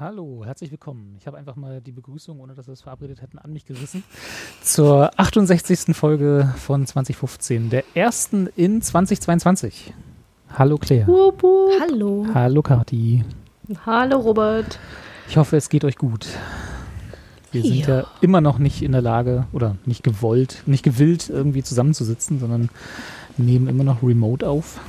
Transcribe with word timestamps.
Hallo, 0.00 0.44
herzlich 0.46 0.70
willkommen. 0.70 1.14
Ich 1.18 1.26
habe 1.26 1.36
einfach 1.36 1.56
mal 1.56 1.82
die 1.82 1.92
Begrüßung, 1.92 2.40
ohne 2.40 2.54
dass 2.54 2.66
wir 2.66 2.72
es 2.72 2.80
verabredet 2.80 3.20
hätten, 3.20 3.38
an 3.38 3.52
mich 3.52 3.66
gerissen. 3.66 4.02
Zur 4.62 5.10
68. 5.20 5.94
Folge 5.94 6.54
von 6.56 6.86
2015, 6.86 7.68
der 7.68 7.84
ersten 7.92 8.46
in 8.56 8.80
2022. 8.80 9.92
Hallo 10.56 10.78
Claire. 10.78 11.06
Wup, 11.06 11.42
wup. 11.42 11.72
Hallo. 11.82 12.26
Hallo 12.32 12.62
Kati. 12.62 13.26
Hallo 13.84 14.20
Robert. 14.20 14.78
Ich 15.28 15.36
hoffe, 15.36 15.58
es 15.58 15.68
geht 15.68 15.84
euch 15.84 15.98
gut. 15.98 16.28
Wir 17.52 17.60
sind 17.62 17.86
ja. 17.86 17.98
Ja. 17.98 18.06
immer 18.22 18.40
noch 18.40 18.58
nicht 18.58 18.80
in 18.80 18.92
der 18.92 19.02
Lage 19.02 19.48
oder 19.52 19.76
nicht 19.84 20.02
gewollt, 20.02 20.62
nicht 20.64 20.82
gewillt, 20.82 21.28
irgendwie 21.28 21.62
zusammenzusitzen, 21.62 22.40
sondern 22.40 22.70
nehmen 23.36 23.68
immer 23.68 23.84
noch 23.84 24.02
remote 24.02 24.48
auf. 24.48 24.80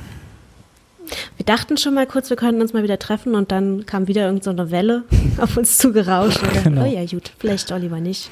Wir 1.36 1.44
dachten 1.46 1.76
schon 1.76 1.94
mal 1.94 2.06
kurz, 2.06 2.30
wir 2.30 2.36
könnten 2.36 2.60
uns 2.62 2.72
mal 2.72 2.82
wieder 2.82 2.98
treffen 2.98 3.34
und 3.34 3.50
dann 3.52 3.86
kam 3.86 4.08
wieder 4.08 4.26
irgendeine 4.26 4.64
so 4.66 4.70
Welle 4.70 5.04
auf 5.38 5.56
uns 5.56 5.78
zugerauscht. 5.78 6.42
Dachten, 6.42 6.62
Genau. 6.74 6.84
Oh 6.84 6.86
ja, 6.92 7.04
gut, 7.04 7.32
vielleicht 7.38 7.70
doch 7.70 7.78
lieber 7.78 8.00
nicht. 8.00 8.30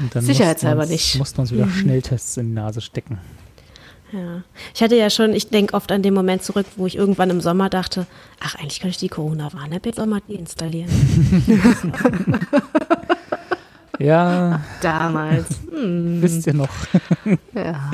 Und 0.00 0.14
dann 0.14 0.24
Sicherheitshalber 0.24 0.82
mussten 0.82 0.92
uns- 0.94 1.02
nicht. 1.04 1.18
Mussten 1.18 1.40
uns 1.40 1.52
wieder 1.52 1.68
Schnelltests 1.68 2.36
in 2.36 2.46
die 2.48 2.52
Nase 2.54 2.80
stecken. 2.80 3.18
Ja. 4.12 4.42
Ich 4.74 4.82
hatte 4.82 4.94
ja 4.96 5.10
schon, 5.10 5.32
ich 5.32 5.48
denke 5.48 5.74
oft 5.74 5.90
an 5.90 6.02
den 6.02 6.14
Moment 6.14 6.42
zurück, 6.44 6.66
wo 6.76 6.86
ich 6.86 6.96
irgendwann 6.96 7.30
im 7.30 7.40
Sommer 7.40 7.68
dachte, 7.68 8.06
ach, 8.40 8.54
eigentlich 8.54 8.78
könnte 8.80 8.90
ich 8.92 8.98
die 8.98 9.08
Corona-Warn-App 9.08 9.86
jetzt 9.86 9.98
auch 9.98 10.06
mal 10.06 10.20
deinstallieren. 10.28 10.88
Ja, 13.98 14.60
Damals. 14.80 15.46
Hm, 15.70 16.20
wisst 16.22 16.46
ihr 16.46 16.54
noch, 16.54 16.68
ja. 17.54 17.90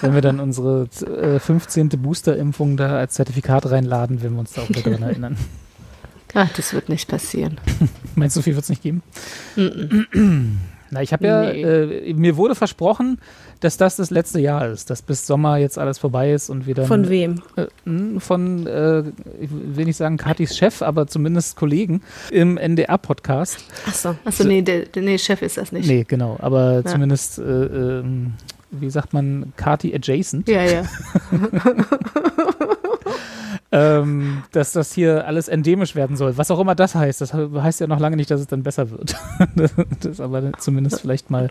wenn 0.00 0.14
wir 0.14 0.20
dann 0.20 0.40
unsere 0.40 0.88
äh, 1.06 1.38
15. 1.38 1.88
Boosterimpfung 1.90 2.76
da 2.76 2.96
als 2.98 3.14
Zertifikat 3.14 3.70
reinladen, 3.70 4.22
wenn 4.22 4.32
wir 4.34 4.40
uns 4.40 4.52
da 4.52 4.62
auch 4.62 4.68
wieder 4.68 4.82
daran 4.82 5.02
erinnern. 5.08 5.36
Ach, 6.34 6.48
das 6.56 6.74
wird 6.74 6.88
nicht 6.88 7.08
passieren. 7.08 7.58
Meinst 8.14 8.36
du, 8.36 8.40
so 8.40 8.44
viel 8.44 8.54
wird 8.54 8.64
es 8.64 8.68
nicht 8.68 8.82
geben? 8.82 9.02
Na, 10.90 11.02
ich 11.02 11.12
habe 11.12 11.26
ja, 11.26 11.52
Nee. 11.52 11.62
äh, 11.62 12.14
mir 12.14 12.36
wurde 12.36 12.54
versprochen, 12.54 13.18
dass 13.60 13.76
das 13.76 13.96
das 13.96 14.10
letzte 14.10 14.40
Jahr 14.40 14.66
ist, 14.68 14.90
dass 14.90 15.02
bis 15.02 15.26
Sommer 15.26 15.56
jetzt 15.56 15.78
alles 15.78 15.98
vorbei 15.98 16.32
ist 16.32 16.50
und 16.50 16.66
dann 16.76 16.86
Von 16.86 17.08
wem? 17.08 17.42
Äh, 17.56 17.66
mh, 17.84 18.20
von, 18.20 18.66
äh, 18.66 19.00
ich 19.40 19.50
will 19.50 19.84
nicht 19.86 19.96
sagen 19.96 20.16
Katis 20.16 20.56
Chef, 20.56 20.82
aber 20.82 21.06
zumindest 21.06 21.56
Kollegen 21.56 22.02
im 22.30 22.58
NDR-Podcast. 22.58 23.64
Ach 23.88 23.94
so. 23.94 24.16
Achso, 24.24 24.44
nee, 24.44 24.62
der, 24.62 24.86
der 24.86 25.02
nee, 25.02 25.18
Chef 25.18 25.42
ist 25.42 25.56
das 25.56 25.72
nicht. 25.72 25.88
Nee, 25.88 26.04
genau, 26.06 26.36
aber 26.40 26.74
Ja. 26.76 26.84
zumindest, 26.84 27.38
äh, 27.38 27.42
ähm, 27.42 28.34
wie 28.70 28.90
sagt 28.90 29.12
man, 29.14 29.52
Kati 29.56 29.94
adjacent, 29.94 30.48
Ja, 30.48 30.62
ja. 30.64 30.82
ähm, 33.72 34.42
dass 34.52 34.72
das 34.72 34.92
hier 34.92 35.26
alles 35.26 35.48
endemisch 35.48 35.94
werden 35.94 36.16
soll. 36.16 36.36
Was 36.38 36.50
auch 36.50 36.60
immer 36.60 36.74
das 36.74 36.94
heißt. 36.94 37.20
Das 37.20 37.32
he- 37.32 37.48
heißt 37.54 37.80
ja 37.80 37.86
noch 37.86 38.00
lange 38.00 38.16
nicht, 38.16 38.30
dass 38.30 38.40
es 38.40 38.46
dann 38.46 38.62
besser 38.62 38.90
wird. 38.90 39.16
das, 39.56 39.72
das 40.00 40.20
aber 40.20 40.52
zumindest 40.58 41.00
vielleicht 41.00 41.30
mal, 41.30 41.50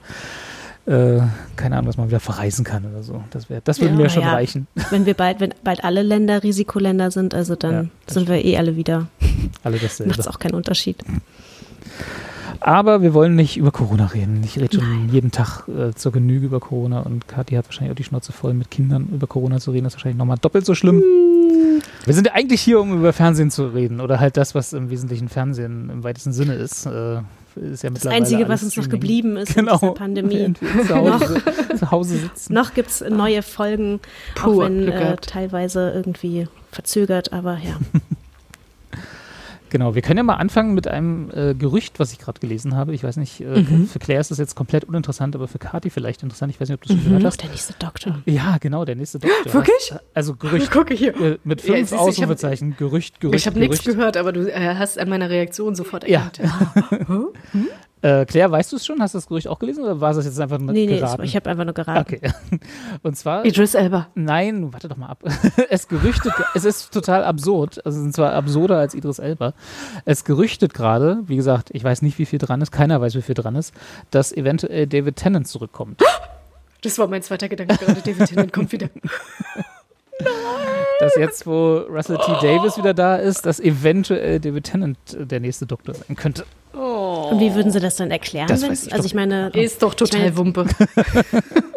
äh, 0.86 1.20
keine 1.56 1.76
Ahnung, 1.78 1.88
dass 1.88 1.98
man 1.98 2.08
wieder 2.10 2.20
verreisen 2.20 2.64
kann 2.64 2.86
oder 2.86 3.02
so. 3.04 3.24
Das, 3.32 3.50
wär, 3.50 3.62
das 3.62 3.80
würde 3.80 3.94
Ja, 3.94 4.00
mir 4.02 4.10
schon 4.10 4.22
ja. 4.24 4.34
reichen. 4.34 4.68
Wenn 4.92 5.06
wir 5.06 5.14
bald, 5.16 5.40
wenn 5.40 5.54
bald 5.64 5.84
alle 5.84 6.04
Länder 6.04 6.44
Risikoländer 6.44 7.12
sind, 7.12 7.34
also 7.34 7.56
dann 7.56 7.74
Ja, 8.08 8.14
sind 8.14 8.28
wir 8.28 8.44
eh 8.44 8.58
alle 8.58 8.76
wieder. 8.76 9.08
Alle 9.64 9.76
Macht 9.78 9.86
es 9.86 9.98
dasselbe. 9.98 10.30
auch 10.30 10.40
keinen 10.40 10.54
Unterschied. 10.56 10.98
Aber 12.60 13.02
wir 13.02 13.14
wollen 13.14 13.36
nicht 13.36 13.58
über 13.58 13.72
Corona 13.72 14.08
reden. 14.08 14.42
Ich 14.44 14.58
rede 14.58 14.76
schon 14.78 15.10
jeden 15.12 15.32
Tag 15.32 15.68
äh, 15.68 15.94
zur 15.94 16.12
Genüge 16.12 16.46
über 16.48 16.60
Corona 16.60 17.02
und 17.02 17.28
Kathi 17.28 17.56
hat 17.56 17.66
wahrscheinlich 17.66 17.92
auch 17.92 17.96
die 17.98 18.04
Schnauze 18.04 18.32
voll, 18.32 18.54
mit 18.54 18.72
Kindern 18.72 19.08
über 19.12 19.28
Corona 19.28 19.60
zu 19.60 19.72
reden. 19.72 19.84
Das 19.84 19.94
ist 19.94 19.98
wahrscheinlich 19.98 20.18
nochmal 20.18 20.38
doppelt 20.40 20.66
so 20.66 20.74
schlimm. 20.74 21.02
Wir 22.06 22.14
sind 22.14 22.28
ja 22.28 22.34
eigentlich 22.34 22.62
hier, 22.62 22.80
um 22.80 22.94
über 22.98 23.12
Fernsehen 23.14 23.52
zu 23.52 23.68
reden 23.68 24.00
oder 24.00 24.20
halt 24.20 24.38
das, 24.38 24.56
was 24.56 24.74
im 24.74 24.90
Wesentlichen 24.90 25.30
Fernsehen 25.30 25.90
im 25.90 26.04
weitesten 26.04 26.32
Sinne 26.32 26.54
ist. 26.56 26.86
Äh, 26.86 27.18
ist 27.56 27.84
ja 27.84 27.90
Das 27.90 27.94
mittlerweile 28.04 28.18
Einzige, 28.22 28.46
alles 28.46 28.50
was 28.50 28.64
uns 28.64 28.76
noch 28.78 28.84
Streaming. 28.84 29.00
geblieben 29.02 29.38
ist 29.38 29.56
Genau. 29.56 29.74
in 29.74 29.80
dieser 29.80 29.94
Pandemie. 29.94 30.54
Zu 30.88 30.96
Hause, 30.96 31.42
zu 31.78 31.92
Hause 31.92 32.18
sitzen. 32.18 32.54
Noch 32.54 32.74
gibt 32.74 32.90
es 32.90 33.02
neue 33.02 33.42
Folgen, 33.42 34.00
Puh, 34.36 34.50
auch 34.52 34.66
wenn 34.66 34.88
äh, 34.88 35.16
teilweise 35.18 35.92
irgendwie 35.92 36.48
verzögert, 36.72 37.34
aber 37.34 37.54
ja. 37.64 37.78
Genau, 39.76 39.94
wir 39.94 40.02
können 40.02 40.20
ja 40.20 40.24
mal 40.24 40.36
anfangen 40.36 40.74
mit 40.74 40.88
einem 40.88 41.30
äh, 41.34 41.54
Gerücht, 41.54 42.00
was 42.00 42.14
ich 42.14 42.20
gerade 42.20 42.40
gelesen 42.40 42.78
habe. 42.78 42.94
Ich 42.94 43.04
weiß 43.04 43.18
nicht, 43.18 43.42
äh, 43.42 43.60
Mhm. 43.62 43.88
für 43.88 44.00
Claire 44.00 44.22
ist 44.22 44.32
das 44.32 44.38
jetzt 44.38 44.56
komplett 44.56 44.86
uninteressant, 44.86 45.36
aber 45.36 45.50
für 45.50 45.60
Kathi 45.60 45.90
vielleicht 45.90 46.24
interessant. 46.24 46.50
Ich 46.54 46.62
weiß 46.62 46.70
nicht, 46.70 46.76
ob 46.76 46.82
du 46.88 46.94
es 46.94 46.98
schon 46.98 47.10
gehört 47.10 47.26
hast. 47.26 47.42
der 47.44 47.50
nächste 47.50 47.74
Doktor. 47.74 48.22
Ja, 48.26 48.56
genau, 48.62 48.86
der 48.86 48.96
nächste 48.96 49.20
Doktor. 49.20 49.54
Wirklich? 49.54 49.94
Also 50.14 50.38
Gerücht. 50.38 50.72
Gucke 50.72 50.94
hier. 50.94 51.14
Äh, 51.20 51.40
mit 51.44 51.62
Ja, 51.68 51.76
fünf 51.76 51.90
du, 51.90 51.96
ich 51.96 52.02
hab- 52.02 52.08
Ausrufezeichen. 52.08 52.78
Gerücht, 52.78 53.20
Gerücht, 53.20 53.36
Ich 53.42 53.48
habe 53.48 53.60
nichts 53.60 53.84
gehört, 53.84 54.16
aber 54.16 54.32
du 54.32 54.48
äh, 54.50 54.76
hast 54.78 54.98
an 54.98 55.10
meiner 55.10 55.30
Reaktion 55.30 55.76
sofort 55.76 56.08
Ja. 56.08 56.32
erkannt. 56.40 57.28
Äh, 58.06 58.26
Claire, 58.26 58.52
weißt 58.52 58.72
du 58.72 58.76
es 58.76 58.86
schon? 58.86 59.02
Hast 59.02 59.16
du 59.16 59.18
das 59.18 59.26
Gerücht 59.28 59.48
auch 59.48 59.58
gelesen 59.58 59.84
oder 59.84 60.00
war 60.00 60.12
es 60.16 60.24
jetzt 60.24 60.40
einfach 60.40 60.60
nur 60.60 60.74
Nee, 60.74 60.86
nee, 60.86 61.00
geraten? 61.00 61.24
ich 61.24 61.36
habe 61.36 61.50
einfach 61.50 61.66
nur 61.66 61.74
geraten. 61.74 62.16
Okay. 62.16 62.32
Und 63.02 63.18
zwar, 63.18 63.44
Idris 63.46 63.74
Elba. 63.74 64.10
nein, 64.14 64.72
warte 64.72 64.88
doch 64.88 64.98
mal 64.98 65.08
ab. 65.08 65.24
Es 65.72 65.88
gerüchtet, 65.88 66.32
es 66.54 66.66
ist 66.66 66.94
total 66.94 67.24
absurd. 67.24 67.84
Also 67.84 67.98
es 67.98 68.04
sind 68.04 68.14
zwar 68.16 68.34
absurder 68.34 68.78
als 68.78 68.94
Idris 68.94 69.18
Elba. 69.18 69.54
Es 70.06 70.24
gerüchtet 70.24 70.76
gerade, 70.76 71.24
wie 71.26 71.36
gesagt, 71.36 71.70
ich 71.74 71.84
weiß 71.84 72.04
nicht, 72.04 72.20
wie 72.20 72.26
viel 72.26 72.38
dran 72.38 72.62
ist, 72.62 72.72
keiner 72.72 73.02
weiß, 73.02 73.16
wie 73.16 73.24
viel 73.24 73.34
dran 73.36 73.56
ist, 73.56 73.74
dass 74.12 74.32
eventuell 74.32 74.86
David 74.86 75.16
Tennant 75.16 75.48
zurückkommt. 75.48 76.02
Das 76.84 77.00
war 77.00 77.08
mein 77.08 77.24
zweiter 77.24 77.50
Gedanke 77.50 77.76
gerade. 77.84 78.02
David 78.02 78.28
Tennant 78.30 78.54
kommt 78.54 78.72
wieder. 78.72 78.90
dass 81.00 81.16
jetzt, 81.18 81.46
wo 81.46 81.78
Russell 81.90 82.18
T. 82.18 82.32
Davis 82.42 82.78
wieder 82.78 82.94
da 82.94 83.16
ist, 83.18 83.46
dass 83.46 83.60
eventuell 83.60 84.40
David 84.40 84.64
Tennant 84.66 84.98
äh, 85.14 85.26
der 85.26 85.40
nächste 85.40 85.66
Doktor 85.66 85.94
sein 85.94 86.16
könnte. 86.16 86.46
Und 86.74 87.40
wie 87.40 87.54
würden 87.56 87.72
Sie 87.72 87.80
das 87.80 87.96
dann 87.96 88.12
erklären? 88.12 88.48
Das 88.48 88.62
wenn- 88.62 88.70
weiß 88.72 88.88
ich 88.88 88.92
also 88.94 89.04
doch 89.04 89.08
ich 89.08 89.14
meine, 89.16 89.50
Ist 89.54 89.82
doch 89.82 89.94
total 89.94 90.20
meine- 90.22 90.38
Wumpe. 90.38 90.66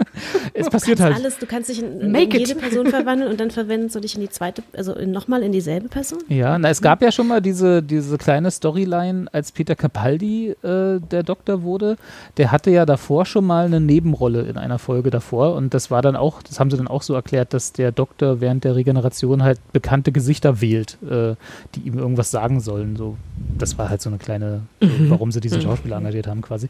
Es 0.55 0.69
passiert 0.71 1.01
halt. 1.01 1.15
alles, 1.15 1.39
du 1.39 1.47
kannst 1.47 1.71
dich 1.71 1.81
in, 1.81 2.01
in 2.01 2.13
Make 2.13 2.37
it. 2.37 2.49
jede 2.49 2.59
Person 2.59 2.87
verwandeln 2.87 3.31
und 3.31 3.41
dann 3.41 3.51
verwendest 3.51 3.95
du 3.95 4.01
dich 4.01 4.15
in 4.15 4.21
die 4.21 4.29
zweite, 4.29 4.63
also 4.77 4.95
nochmal 5.07 5.43
in 5.43 5.53
dieselbe 5.53 5.89
Person? 5.89 6.21
Ja, 6.29 6.59
na, 6.59 6.69
es 6.69 6.81
gab 6.81 7.03
ja 7.03 7.13
schon 7.13 7.29
mal 7.29 7.41
diese, 7.41 7.83
diese 7.83 8.19
kleine 8.19 8.51
Storyline, 8.51 9.27
als 9.33 9.53
Peter 9.53 9.75
Capaldi 9.75 10.51
äh, 10.63 11.01
der 11.01 11.23
Doktor 11.23 11.63
wurde. 11.63 11.97
Der 12.37 12.53
hatte 12.53 12.71
ja 12.71 12.87
davor 12.87 13.27
schon 13.27 13.45
mal 13.45 13.67
eine 13.67 13.81
Nebenrolle 13.81 14.43
in 14.43 14.57
einer 14.57 14.79
Folge 14.79 15.11
davor 15.11 15.55
und 15.55 15.75
das 15.75 15.91
war 15.91 16.03
dann 16.03 16.17
auch, 16.17 16.43
das 16.43 16.61
haben 16.61 16.71
sie 16.71 16.77
dann 16.77 16.89
auch 16.89 17.03
so 17.03 17.15
erklärt, 17.15 17.55
dass 17.55 17.73
der 17.73 17.93
Doktor 17.93 18.41
während 18.41 18.65
der 18.65 18.77
Regeneration 18.77 19.43
halt 19.43 19.59
bekannte 19.73 20.13
Gesichter 20.13 20.61
wählt, 20.61 20.99
äh, 21.03 21.35
die 21.75 21.81
ihm 21.81 21.99
irgendwas 21.99 22.31
sagen 22.31 22.61
sollen. 22.61 22.97
So, 22.97 23.17
das 23.57 23.79
war 23.79 23.89
halt 23.89 24.03
so 24.03 24.11
eine 24.11 24.19
kleine, 24.19 24.63
äh, 24.81 24.89
warum 25.09 25.33
sie 25.33 25.41
diesen 25.41 25.61
Schauspieler 25.61 25.97
engagiert 25.97 26.27
haben 26.27 26.43
quasi. 26.43 26.69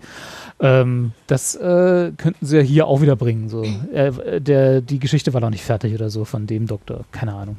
Ähm, 0.61 1.13
das 1.27 1.55
äh, 1.55 2.13
könnten 2.17 2.45
sie 2.45 2.57
ja 2.57 2.63
hier 2.63 2.87
auch 2.87 3.01
wieder 3.01 3.17
bringen. 3.17 3.38
So. 3.49 3.63
Äh, 3.93 4.41
der, 4.41 4.81
die 4.81 4.99
Geschichte 4.99 5.33
war 5.35 5.41
noch 5.41 5.51
nicht 5.51 5.63
fertig 5.65 5.95
oder 5.95 6.11
so 6.11 6.25
von 6.25 6.47
dem 6.47 6.67
Doktor. 6.67 7.05
Keine 7.13 7.35
Ahnung. 7.35 7.57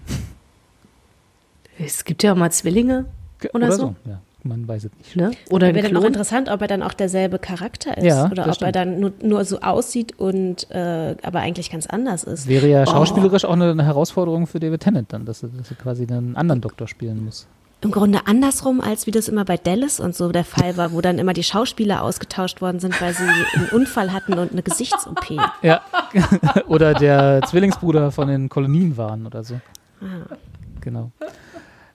Es 1.78 2.04
gibt 2.04 2.24
ja 2.24 2.34
auch 2.34 2.38
mal 2.38 2.52
Zwillinge, 2.52 3.06
Oder 3.54 3.72
so? 3.72 3.96
Ja, 4.06 4.20
man 4.44 4.68
weiß 4.68 4.86
es 4.86 4.92
nicht. 4.98 5.16
ne? 5.16 5.32
Oder 5.50 5.74
Wäre 5.74 5.88
dann 5.88 5.98
auch 5.98 6.04
interessant, 6.06 6.50
ob 6.50 6.62
er 6.62 6.68
dann 6.68 6.84
auch 6.84 6.94
derselbe 6.94 7.40
Charakter 7.40 7.98
ist 7.98 8.04
Ja, 8.04 8.26
oder 8.30 8.44
ob 8.44 8.48
er 8.50 8.54
stimmt. 8.56 8.76
dann 8.76 9.00
nur, 9.00 9.14
nur 9.24 9.46
so 9.46 9.62
aussieht 9.62 10.20
und 10.20 10.70
äh, 10.72 11.16
aber 11.22 11.40
eigentlich 11.40 11.72
ganz 11.72 11.88
anders 11.88 12.24
ist. 12.26 12.48
Wäre 12.48 12.66
Oh. 12.66 12.70
ja 12.70 12.86
schauspielerisch 12.86 13.46
auch 13.46 13.54
eine, 13.54 13.72
eine 13.72 13.86
Herausforderung 13.86 14.46
für 14.48 14.60
David 14.60 14.82
Tennant 14.82 15.14
dann, 15.14 15.24
dass 15.26 15.44
er, 15.44 15.50
dass 15.58 15.72
er 15.72 15.78
quasi 15.78 16.06
einen 16.06 16.36
anderen 16.36 16.60
Doktor 16.60 16.88
spielen 16.90 17.24
muss. 17.24 17.48
Im 17.82 17.92
Grunde 17.92 18.28
andersrum, 18.28 18.82
als 18.82 19.08
wie 19.08 19.12
das 19.12 19.30
immer 19.30 19.46
bei 19.46 19.56
Dallas 19.56 20.02
und 20.02 20.14
so 20.14 20.30
der 20.32 20.44
Fall 20.44 20.76
war, 20.76 20.92
wo 20.92 21.00
dann 21.00 21.18
immer 21.18 21.32
die 21.32 21.44
Schauspieler 21.44 22.04
ausgetauscht 22.04 22.62
worden 22.62 22.82
sind, 22.82 23.00
weil 23.00 23.14
sie 23.14 23.24
einen 23.24 23.70
Unfall 23.72 24.12
hatten 24.12 24.34
und 24.34 24.52
eine 24.52 24.64
Gesichts-OP. 24.64 25.32
Ja. 25.62 25.82
oder 26.68 26.94
der 26.94 27.42
Zwillingsbruder 27.48 28.12
von 28.12 28.28
den 28.28 28.50
Kolonien 28.50 28.98
waren 28.98 29.26
oder 29.26 29.46
so. 29.46 29.62
Ah. 30.02 30.36
Genau. 30.82 31.12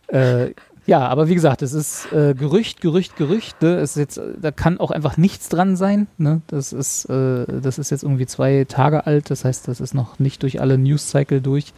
Äh, 0.08 0.54
ja, 0.86 1.06
aber 1.08 1.28
wie 1.28 1.34
gesagt, 1.34 1.62
es 1.62 1.72
ist 1.72 2.12
äh, 2.12 2.34
Gerücht, 2.34 2.80
Gerücht, 2.80 3.16
Gerücht. 3.16 3.62
Ne? 3.62 3.76
Es 3.76 3.92
ist 3.92 3.96
jetzt, 3.96 4.20
da 4.40 4.50
kann 4.50 4.78
auch 4.78 4.90
einfach 4.90 5.16
nichts 5.16 5.48
dran 5.48 5.76
sein. 5.76 6.08
Ne? 6.18 6.42
Das, 6.46 6.72
ist, 6.72 7.06
äh, 7.06 7.46
das 7.60 7.78
ist 7.78 7.90
jetzt 7.90 8.02
irgendwie 8.02 8.26
zwei 8.26 8.66
Tage 8.68 9.06
alt. 9.06 9.30
Das 9.30 9.44
heißt, 9.44 9.66
das 9.68 9.80
ist 9.80 9.94
noch 9.94 10.18
nicht 10.18 10.42
durch 10.42 10.60
alle 10.60 10.76
News-Cycle 10.76 11.40
durch. 11.40 11.72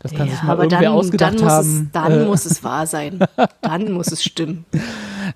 Das 0.00 0.12
kann 0.12 0.28
sich 0.28 0.42
mal 0.42 0.52
aber 0.52 0.64
irgendwer 0.64 0.88
dann, 0.88 0.92
ausgedacht 0.98 1.34
dann, 1.34 1.44
muss 1.44 1.52
haben. 1.52 1.82
Es, 1.86 1.92
dann 1.92 2.12
Äh, 2.12 2.24
muss 2.24 2.46
es 2.46 2.64
wahr 2.64 2.86
sein. 2.86 3.18
Dann 3.60 3.92
muss 3.92 4.12
es 4.12 4.22
stimmen. 4.22 4.64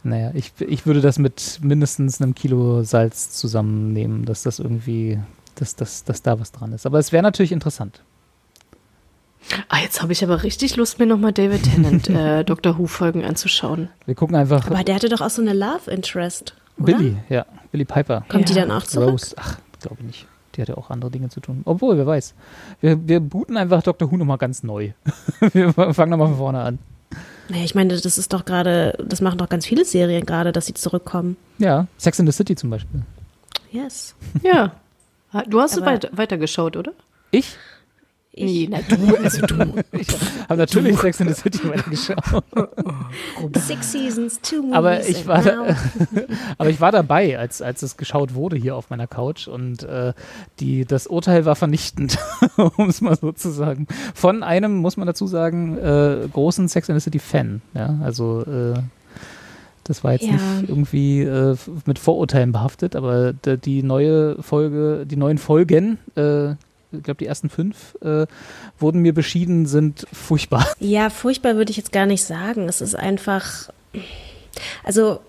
Naja, 0.02 0.30
ich, 0.34 0.52
ich 0.60 0.86
würde 0.86 1.00
das 1.00 1.18
mit 1.18 1.58
mindestens 1.62 2.20
einem 2.20 2.34
Kilo 2.34 2.82
Salz 2.82 3.30
zusammennehmen, 3.30 4.24
dass 4.24 4.42
das 4.42 4.58
irgendwie, 4.58 5.18
dass, 5.56 5.76
dass, 5.76 6.04
dass 6.04 6.22
da 6.22 6.38
was 6.40 6.52
dran 6.52 6.72
ist. 6.72 6.86
Aber 6.86 6.98
es 6.98 7.12
wäre 7.12 7.22
natürlich 7.22 7.52
interessant. 7.52 8.02
Ah, 9.68 9.78
jetzt 9.82 10.00
habe 10.02 10.12
ich 10.12 10.22
aber 10.24 10.42
richtig 10.42 10.76
Lust, 10.76 10.98
mir 10.98 11.06
nochmal 11.06 11.32
David 11.32 11.64
Tennant 11.64 12.08
äh, 12.10 12.44
Dr. 12.44 12.78
Who-Folgen 12.78 13.24
anzuschauen. 13.24 13.88
Wir 14.06 14.14
gucken 14.14 14.36
einfach. 14.36 14.66
Aber 14.70 14.82
der 14.84 14.94
hatte 14.94 15.08
doch 15.08 15.20
auch 15.20 15.30
so 15.30 15.42
eine 15.42 15.52
Love 15.52 15.90
Interest. 15.90 16.54
Oder? 16.78 16.96
Billy, 16.96 17.16
ja, 17.28 17.44
Billy 17.70 17.84
Piper. 17.84 18.24
Kommt 18.28 18.48
die 18.48 18.54
Ja. 18.54 18.62
dann 18.64 18.70
auch 18.70 18.84
zurück? 18.84 19.10
Rose, 19.10 19.34
ach, 19.38 19.58
glaube 19.80 20.02
nicht. 20.04 20.26
Die 20.54 20.62
hat 20.62 20.68
ja 20.68 20.76
auch 20.76 20.90
andere 20.90 21.10
Dinge 21.10 21.28
zu 21.30 21.40
tun. 21.40 21.62
Obwohl, 21.64 21.96
wer 21.96 22.06
weiß. 22.06 22.34
Wir, 22.80 23.08
wir 23.08 23.20
booten 23.20 23.56
einfach 23.56 23.82
Dr. 23.82 24.10
Who 24.10 24.16
nochmal 24.16 24.38
ganz 24.38 24.62
neu. 24.62 24.92
wir 25.52 25.72
fangen 25.72 26.10
nochmal 26.10 26.28
von 26.28 26.36
vorne 26.36 26.60
an. 26.60 26.78
Naja, 27.48 27.64
ich 27.64 27.74
meine, 27.74 27.96
das 27.98 28.18
ist 28.18 28.32
doch 28.32 28.44
gerade, 28.44 28.96
das 29.06 29.20
machen 29.20 29.38
doch 29.38 29.48
ganz 29.48 29.66
viele 29.66 29.84
Serien 29.84 30.24
gerade, 30.24 30.52
dass 30.52 30.66
sie 30.66 30.74
zurückkommen. 30.74 31.36
Ja, 31.58 31.86
Sex 31.98 32.18
in 32.18 32.26
the 32.26 32.32
City 32.32 32.54
zum 32.54 32.70
Beispiel. 32.70 33.02
Yes. 33.70 34.14
Ja. 34.42 34.72
Ah, 35.34 35.44
Du 35.48 35.62
hast 35.62 35.78
Aber- 35.78 35.86
weit, 35.86 36.10
weitergeschaut, 36.12 36.76
oder? 36.76 36.92
Ich? 37.30 37.56
Ich, 38.34 38.68
na 38.70 38.78
du, 38.88 39.16
also 39.22 39.46
du. 39.46 39.54
Ich 39.92 40.08
habe 40.48 40.56
natürlich 40.56 40.98
Sex 40.98 41.20
in 41.20 41.28
the 41.28 41.34
City 41.34 41.68
weitergeschaut. 41.68 42.44
Six 43.56 43.92
Seasons, 43.92 44.40
two 44.40 44.62
Movies. 44.62 44.74
Aber 44.74 45.06
ich 45.06 45.26
war, 45.26 45.42
da, 45.42 45.76
aber 46.58 46.70
ich 46.70 46.80
war 46.80 46.92
dabei, 46.92 47.38
als, 47.38 47.60
als 47.60 47.82
es 47.82 47.98
geschaut 47.98 48.34
wurde 48.34 48.56
hier 48.56 48.74
auf 48.74 48.88
meiner 48.88 49.06
Couch 49.06 49.48
und 49.48 49.82
äh, 49.82 50.14
die, 50.60 50.86
das 50.86 51.06
Urteil 51.06 51.44
war 51.44 51.56
vernichtend, 51.56 52.18
um 52.56 52.88
es 52.88 53.02
mal 53.02 53.16
so 53.16 53.32
zu 53.32 53.50
sagen. 53.50 53.86
Von 54.14 54.42
einem, 54.42 54.76
muss 54.76 54.96
man 54.96 55.06
dazu 55.06 55.26
sagen, 55.26 55.76
äh, 55.76 56.26
großen 56.32 56.68
Sex 56.68 56.88
in 56.88 56.94
the 56.98 57.00
City 57.02 57.18
Fan. 57.18 57.60
Ja? 57.74 57.98
Also 58.02 58.42
äh, 58.46 58.78
das 59.84 60.04
war 60.04 60.12
jetzt 60.12 60.24
Ja. 60.24 60.32
nicht 60.32 60.70
irgendwie 60.70 61.20
äh, 61.20 61.56
mit 61.84 61.98
Vorurteilen 61.98 62.52
behaftet, 62.52 62.96
aber 62.96 63.34
die 63.34 63.82
neue 63.82 64.40
Folge, 64.42 65.04
die 65.04 65.16
neuen 65.16 65.36
Folgen, 65.38 65.98
äh, 66.14 66.54
ich 66.92 67.02
glaube 67.02 67.18
die 67.18 67.26
ersten 67.26 67.50
fünf, 67.50 67.96
äh, 68.02 68.26
wurden 68.78 69.00
mir 69.00 69.14
beschieden, 69.14 69.66
sind 69.66 70.06
furchtbar. 70.12 70.66
Ja, 70.80 71.10
furchtbar 71.10 71.56
würde 71.56 71.70
ich 71.70 71.76
jetzt 71.76 71.92
gar 71.92 72.06
nicht 72.06 72.24
sagen. 72.24 72.68
Es 72.68 72.80
ist 72.80 72.94
einfach, 72.94 73.70
also, 74.84 75.20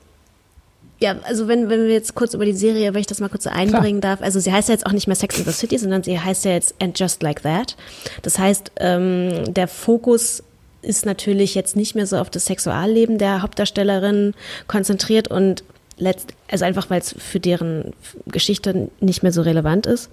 ja, 0.99 1.15
also 1.23 1.47
wenn, 1.47 1.69
wenn 1.69 1.81
wir 1.81 1.93
jetzt 1.93 2.15
kurz 2.15 2.33
über 2.33 2.45
die 2.45 2.53
Serie, 2.53 2.93
wenn 2.93 3.01
ich 3.01 3.07
das 3.07 3.19
mal 3.19 3.29
kurz 3.29 3.43
so 3.43 3.49
einbringen 3.49 4.01
darf, 4.01 4.21
also 4.21 4.39
sie 4.39 4.51
heißt 4.51 4.69
ja 4.69 4.73
jetzt 4.73 4.85
auch 4.85 4.91
nicht 4.91 5.07
mehr 5.07 5.15
Sex 5.15 5.37
in 5.37 5.45
the 5.45 5.51
City, 5.51 5.77
sondern 5.77 6.03
sie 6.03 6.19
heißt 6.19 6.45
ja 6.45 6.51
jetzt 6.51 6.75
And 6.81 6.97
Just 6.97 7.21
Like 7.23 7.43
That. 7.43 7.75
Das 8.23 8.39
heißt, 8.39 8.71
ähm, 8.77 9.53
der 9.53 9.67
Fokus 9.67 10.43
ist 10.81 11.05
natürlich 11.05 11.55
jetzt 11.55 11.75
nicht 11.75 11.95
mehr 11.95 12.07
so 12.07 12.17
auf 12.17 12.29
das 12.29 12.45
Sexualleben 12.45 13.17
der 13.17 13.41
Hauptdarstellerin 13.41 14.33
konzentriert 14.67 15.29
und 15.29 15.63
letzt, 15.97 16.33
also 16.49 16.65
einfach 16.65 16.89
weil 16.89 17.01
es 17.01 17.15
für 17.17 17.39
deren 17.39 17.93
Geschichte 18.27 18.89
nicht 18.99 19.23
mehr 19.23 19.31
so 19.31 19.41
relevant 19.41 19.85
ist. 19.85 20.09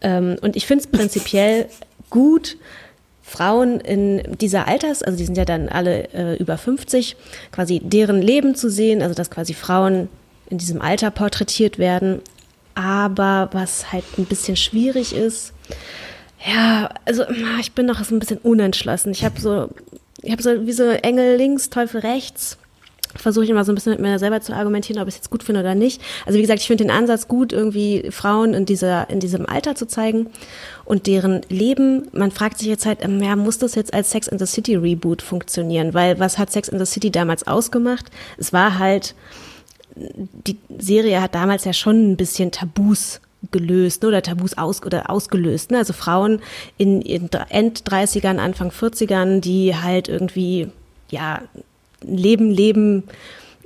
Ähm, 0.00 0.36
und 0.40 0.56
ich 0.56 0.66
finde 0.66 0.84
es 0.84 0.90
prinzipiell 0.90 1.68
gut, 2.10 2.56
Frauen 3.22 3.80
in 3.80 4.22
dieser 4.38 4.66
Alters, 4.66 5.02
also 5.02 5.18
die 5.18 5.26
sind 5.26 5.36
ja 5.36 5.44
dann 5.44 5.68
alle 5.68 6.08
äh, 6.14 6.36
über 6.36 6.56
50, 6.56 7.16
quasi 7.52 7.80
deren 7.84 8.22
Leben 8.22 8.54
zu 8.54 8.70
sehen, 8.70 9.02
also 9.02 9.14
dass 9.14 9.30
quasi 9.30 9.52
Frauen 9.52 10.08
in 10.48 10.56
diesem 10.56 10.80
Alter 10.80 11.10
porträtiert 11.10 11.78
werden. 11.78 12.22
Aber 12.74 13.50
was 13.52 13.92
halt 13.92 14.04
ein 14.16 14.24
bisschen 14.24 14.56
schwierig 14.56 15.14
ist, 15.14 15.52
ja, 16.46 16.88
also 17.04 17.24
ich 17.60 17.72
bin 17.72 17.86
noch 17.86 18.02
so 18.02 18.14
ein 18.14 18.18
bisschen 18.20 18.38
unentschlossen. 18.38 19.10
Ich 19.10 19.24
habe 19.24 19.40
so, 19.40 19.68
ich 20.22 20.30
habe 20.30 20.42
so 20.42 20.66
wie 20.66 20.72
so 20.72 20.84
Engel 20.84 21.36
links, 21.36 21.68
Teufel 21.68 22.00
rechts. 22.00 22.56
Versuche 23.18 23.44
ich 23.44 23.50
immer 23.50 23.64
so 23.64 23.72
ein 23.72 23.74
bisschen 23.74 23.92
mit 23.92 24.00
mir 24.00 24.18
selber 24.18 24.40
zu 24.40 24.54
argumentieren, 24.54 25.02
ob 25.02 25.08
ich 25.08 25.14
es 25.14 25.18
jetzt 25.18 25.30
gut 25.30 25.42
finde 25.42 25.60
oder 25.60 25.74
nicht. 25.74 26.00
Also 26.24 26.38
wie 26.38 26.42
gesagt, 26.42 26.60
ich 26.60 26.66
finde 26.66 26.84
den 26.84 26.90
Ansatz 26.90 27.28
gut, 27.28 27.52
irgendwie 27.52 28.10
Frauen 28.10 28.54
in 28.54 28.64
dieser 28.64 29.10
in 29.10 29.20
diesem 29.20 29.46
Alter 29.46 29.74
zu 29.74 29.86
zeigen 29.86 30.28
und 30.84 31.06
deren 31.06 31.42
Leben. 31.48 32.08
Man 32.12 32.30
fragt 32.30 32.58
sich 32.58 32.68
jetzt 32.68 32.86
halt, 32.86 33.04
ähm, 33.04 33.22
ja, 33.22 33.36
muss 33.36 33.58
das 33.58 33.74
jetzt 33.74 33.92
als 33.92 34.10
Sex 34.10 34.28
in 34.28 34.38
the 34.38 34.46
City 34.46 34.76
Reboot 34.76 35.22
funktionieren? 35.22 35.94
Weil 35.94 36.18
was 36.18 36.38
hat 36.38 36.50
Sex 36.50 36.68
in 36.68 36.78
the 36.78 36.86
City 36.86 37.10
damals 37.10 37.46
ausgemacht? 37.46 38.06
Es 38.38 38.52
war 38.52 38.78
halt 38.78 39.14
die 40.46 40.56
Serie 40.78 41.20
hat 41.20 41.34
damals 41.34 41.64
ja 41.64 41.72
schon 41.72 42.12
ein 42.12 42.16
bisschen 42.16 42.52
Tabus 42.52 43.20
gelöst 43.50 44.02
ne, 44.02 44.08
oder 44.08 44.22
Tabus 44.22 44.56
aus, 44.56 44.82
oder 44.82 45.10
ausgelöst. 45.10 45.70
Ne? 45.70 45.78
Also 45.78 45.92
Frauen 45.92 46.40
in, 46.76 47.02
in 47.02 47.28
End-30ern, 47.30 48.38
Anfang 48.38 48.70
40ern, 48.70 49.40
die 49.40 49.76
halt 49.76 50.08
irgendwie, 50.08 50.68
ja, 51.10 51.42
Leben 52.02 52.50
leben 52.50 53.04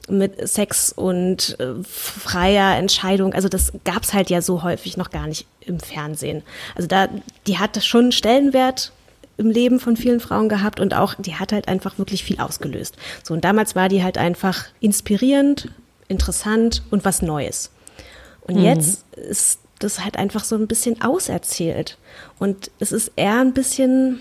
mit 0.09 0.49
Sex 0.49 0.93
und 0.93 1.57
äh, 1.61 1.83
freier 1.85 2.77
Entscheidung. 2.77 3.35
Also 3.35 3.49
das 3.49 3.73
gab's 3.85 4.13
halt 4.13 4.31
ja 4.31 4.43
so 4.43 4.63
häufig 4.63 4.97
noch 4.97 5.11
gar 5.11 5.27
nicht 5.27 5.47
im 5.61 5.81
Fernsehen. 5.81 6.43
Also 6.75 6.89
da, 6.89 7.09
die 7.47 7.59
hat 7.59 7.83
schon 7.85 8.05
einen 8.05 8.13
Stellenwert 8.13 8.93
im 9.39 9.51
Leben 9.51 9.81
von 9.81 9.97
vielen 9.97 10.21
Frauen 10.21 10.49
gehabt 10.49 10.81
und 10.81 10.95
auch, 10.95 11.15
die 11.15 11.37
hat 11.37 11.53
halt 11.53 11.69
einfach 11.69 11.99
wirklich 11.99 12.25
viel 12.25 12.41
ausgelöst. 12.41 12.97
So, 13.23 13.35
und 13.35 13.45
damals 13.45 13.75
war 13.75 13.89
die 13.89 14.03
halt 14.03 14.19
einfach 14.19 14.67
inspirierend, 14.81 15.69
interessant 16.09 16.83
und 16.91 17.05
was 17.05 17.23
Neues. 17.23 17.71
Und 18.43 18.59
jetzt 18.59 19.05
ist 19.17 19.61
das 19.79 20.01
halt 20.01 20.17
einfach 20.17 20.45
so 20.45 20.57
ein 20.57 20.67
bisschen 20.67 21.01
auserzählt. 21.01 21.97
Und 22.39 22.71
es 22.79 22.93
ist 22.93 23.13
eher 23.17 23.41
ein 23.41 23.53
bisschen 23.53 24.21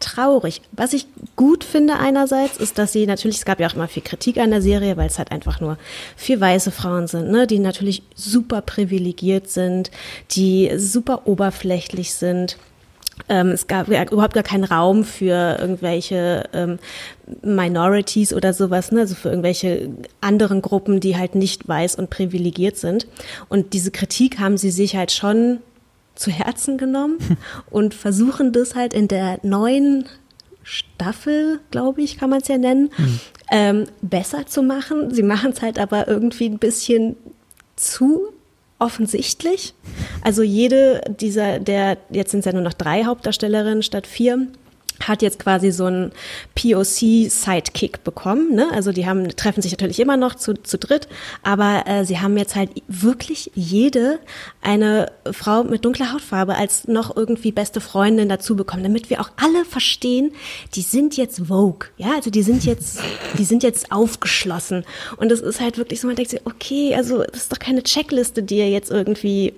traurig. 0.00 0.62
Was 0.72 0.92
ich 0.92 1.06
gut 1.36 1.64
finde 1.64 1.96
einerseits, 1.96 2.56
ist, 2.56 2.78
dass 2.78 2.92
sie 2.92 3.06
natürlich, 3.06 3.38
es 3.38 3.44
gab 3.44 3.60
ja 3.60 3.68
auch 3.68 3.74
immer 3.74 3.88
viel 3.88 4.02
Kritik 4.02 4.38
an 4.38 4.50
der 4.50 4.62
Serie, 4.62 4.96
weil 4.96 5.08
es 5.08 5.18
halt 5.18 5.32
einfach 5.32 5.60
nur 5.60 5.78
vier 6.16 6.40
weiße 6.40 6.70
Frauen 6.70 7.06
sind, 7.06 7.30
ne, 7.30 7.46
die 7.46 7.58
natürlich 7.58 8.02
super 8.14 8.60
privilegiert 8.60 9.48
sind, 9.48 9.90
die 10.30 10.70
super 10.76 11.26
oberflächlich 11.26 12.14
sind. 12.14 12.56
Ähm, 13.28 13.48
es 13.48 13.66
gab 13.66 13.88
ja 13.88 14.04
überhaupt 14.04 14.34
gar 14.34 14.44
keinen 14.44 14.64
Raum 14.64 15.02
für 15.02 15.58
irgendwelche 15.60 16.48
ähm, 16.52 16.78
Minorities 17.42 18.32
oder 18.32 18.52
sowas, 18.52 18.92
ne? 18.92 19.00
also 19.00 19.16
für 19.16 19.30
irgendwelche 19.30 19.90
anderen 20.20 20.62
Gruppen, 20.62 21.00
die 21.00 21.16
halt 21.16 21.34
nicht 21.34 21.66
weiß 21.66 21.96
und 21.96 22.10
privilegiert 22.10 22.76
sind. 22.76 23.08
Und 23.48 23.72
diese 23.72 23.90
Kritik 23.90 24.38
haben 24.38 24.56
sie 24.56 24.70
sich 24.70 24.94
halt 24.94 25.10
schon 25.10 25.58
zu 26.18 26.30
Herzen 26.30 26.78
genommen 26.78 27.18
und 27.70 27.94
versuchen 27.94 28.52
das 28.52 28.74
halt 28.74 28.92
in 28.92 29.08
der 29.08 29.38
neuen 29.42 30.06
Staffel, 30.62 31.60
glaube 31.70 32.02
ich, 32.02 32.18
kann 32.18 32.28
man 32.28 32.42
es 32.42 32.48
ja 32.48 32.58
nennen, 32.58 32.90
ähm, 33.50 33.84
besser 34.02 34.46
zu 34.46 34.62
machen. 34.62 35.14
Sie 35.14 35.22
machen 35.22 35.52
es 35.52 35.62
halt 35.62 35.78
aber 35.78 36.08
irgendwie 36.08 36.46
ein 36.46 36.58
bisschen 36.58 37.16
zu 37.76 38.32
offensichtlich. 38.78 39.74
Also 40.22 40.42
jede 40.42 41.00
dieser, 41.18 41.58
der, 41.58 41.96
jetzt 42.10 42.32
sind 42.32 42.40
es 42.40 42.46
ja 42.46 42.52
nur 42.52 42.62
noch 42.62 42.74
drei 42.74 43.04
Hauptdarstellerinnen 43.04 43.82
statt 43.82 44.06
vier, 44.06 44.48
hat 45.06 45.22
jetzt 45.22 45.38
quasi 45.38 45.70
so 45.70 45.84
einen 45.86 46.12
POC-Sidekick 46.54 48.04
bekommen. 48.04 48.54
Ne? 48.54 48.66
Also 48.72 48.92
die 48.92 49.06
haben, 49.06 49.28
treffen 49.36 49.62
sich 49.62 49.72
natürlich 49.72 50.00
immer 50.00 50.16
noch 50.16 50.34
zu, 50.34 50.54
zu 50.54 50.78
dritt, 50.78 51.08
aber 51.42 51.84
äh, 51.86 52.04
sie 52.04 52.20
haben 52.20 52.36
jetzt 52.36 52.56
halt 52.56 52.70
wirklich 52.88 53.50
jede 53.54 54.18
eine 54.62 55.10
Frau 55.30 55.64
mit 55.64 55.84
dunkler 55.84 56.12
Hautfarbe 56.12 56.56
als 56.56 56.88
noch 56.88 57.16
irgendwie 57.16 57.52
beste 57.52 57.80
Freundin 57.80 58.28
dazu 58.28 58.56
bekommen, 58.56 58.82
damit 58.82 59.10
wir 59.10 59.20
auch 59.20 59.30
alle 59.36 59.64
verstehen, 59.64 60.32
die 60.74 60.82
sind 60.82 61.16
jetzt 61.16 61.46
Vogue. 61.46 61.88
Ja, 61.96 62.14
also 62.16 62.30
die 62.30 62.42
sind 62.42 62.64
jetzt, 62.64 63.00
die 63.38 63.44
sind 63.44 63.62
jetzt 63.62 63.92
aufgeschlossen. 63.92 64.84
Und 65.16 65.30
es 65.32 65.40
ist 65.40 65.60
halt 65.60 65.78
wirklich 65.78 66.00
so, 66.00 66.06
man 66.06 66.16
denkt 66.16 66.30
sich, 66.30 66.40
okay, 66.44 66.94
also 66.94 67.22
das 67.22 67.42
ist 67.42 67.52
doch 67.52 67.58
keine 67.58 67.82
Checkliste, 67.82 68.42
die 68.42 68.58
ihr 68.58 68.70
jetzt 68.70 68.90
irgendwie 68.90 69.54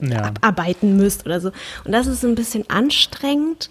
Ja. 0.00 0.22
abarbeiten 0.24 0.96
müsst 0.96 1.24
oder 1.26 1.40
so. 1.40 1.50
Und 1.84 1.92
das 1.92 2.06
ist 2.06 2.24
ein 2.24 2.34
bisschen 2.34 2.68
anstrengend. 2.68 3.70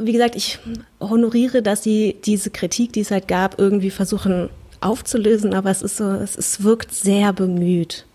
Wie 0.00 0.12
gesagt, 0.12 0.34
ich 0.34 0.58
honoriere, 0.98 1.62
dass 1.62 1.82
sie 1.82 2.16
diese 2.24 2.50
Kritik, 2.50 2.92
die 2.92 3.00
es 3.00 3.10
halt 3.10 3.28
gab, 3.28 3.58
irgendwie 3.58 3.90
versuchen 3.90 4.48
aufzulösen, 4.80 5.54
aber 5.54 5.70
es 5.70 5.82
ist 5.82 5.98
so, 5.98 6.10
es, 6.10 6.36
es 6.36 6.62
wirkt 6.62 6.94
sehr 6.94 7.32
bemüht. 7.32 8.06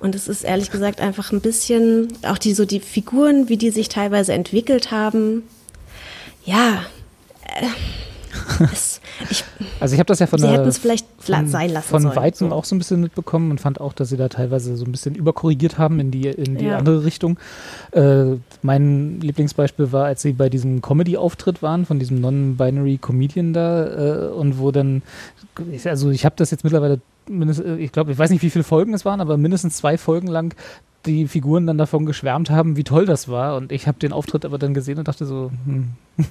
Und 0.00 0.14
es 0.14 0.28
ist 0.28 0.44
ehrlich 0.44 0.70
gesagt 0.70 1.00
einfach 1.00 1.32
ein 1.32 1.40
bisschen, 1.40 2.08
auch 2.22 2.38
die 2.38 2.54
so 2.54 2.64
die 2.64 2.80
Figuren, 2.80 3.48
wie 3.48 3.56
die 3.56 3.70
sich 3.70 3.88
teilweise 3.88 4.32
entwickelt 4.32 4.90
haben. 4.90 5.44
Ja, 6.44 6.84
äh, 7.44 7.66
es, 8.72 9.00
ich, 9.30 9.44
Also 9.80 9.94
ich 9.94 9.98
habe 9.98 10.06
das 10.06 10.18
ja 10.18 10.26
von 10.26 10.38
Sie 10.38 10.48
hätten 10.48 10.68
es 10.68 10.78
vielleicht 10.78 11.06
von, 11.18 11.46
sein 11.46 11.70
lassen 11.70 11.88
von 11.88 12.02
sollen, 12.02 12.16
Weitem 12.16 12.48
so. 12.48 12.54
auch 12.54 12.64
so 12.64 12.74
ein 12.74 12.78
bisschen 12.78 13.00
mitbekommen 13.00 13.50
und 13.50 13.60
fand 13.60 13.80
auch, 13.80 13.92
dass 13.92 14.08
sie 14.08 14.16
da 14.16 14.28
teilweise 14.28 14.76
so 14.76 14.84
ein 14.84 14.92
bisschen 14.92 15.14
überkorrigiert 15.14 15.78
haben 15.78 16.00
in 16.00 16.10
die, 16.10 16.26
in 16.28 16.56
die 16.56 16.64
Ja. 16.66 16.78
andere 16.78 17.04
Richtung. 17.04 17.38
Äh, 17.92 18.36
mein 18.62 19.20
Lieblingsbeispiel 19.20 19.92
war, 19.92 20.06
als 20.06 20.22
sie 20.22 20.32
bei 20.32 20.48
diesem 20.48 20.80
Comedy-Auftritt 20.82 21.62
waren 21.62 21.84
von 21.86 21.98
diesem 21.98 22.20
Non-Binary 22.20 22.98
Comedian 22.98 23.52
da 23.52 24.28
äh, 24.28 24.32
und 24.32 24.58
wo 24.58 24.70
dann, 24.70 25.02
also 25.84 26.10
ich 26.10 26.24
habe 26.24 26.34
das 26.38 26.50
jetzt 26.50 26.64
mittlerweile, 26.64 27.00
äh, 27.30 27.76
ich 27.76 27.92
glaube, 27.92 28.12
ich 28.12 28.18
weiß 28.18 28.30
nicht, 28.30 28.42
wie 28.42 28.50
viele 28.50 28.64
Folgen 28.64 28.94
es 28.94 29.04
waren, 29.04 29.20
aber 29.20 29.36
mindestens 29.36 29.76
zwei 29.76 29.98
Folgen 29.98 30.28
lang 30.28 30.54
die 31.04 31.26
Figuren 31.26 31.66
dann 31.66 31.78
davon 31.78 32.06
geschwärmt 32.06 32.48
haben, 32.50 32.76
wie 32.76 32.84
toll 32.84 33.06
das 33.06 33.26
war 33.28 33.56
und 33.56 33.72
ich 33.72 33.88
habe 33.88 33.98
den 33.98 34.12
Auftritt 34.12 34.44
aber 34.44 34.56
dann 34.58 34.72
gesehen 34.72 34.98
und 34.98 35.08
dachte 35.08 35.26
so, 35.26 35.50
hm, 35.66 35.88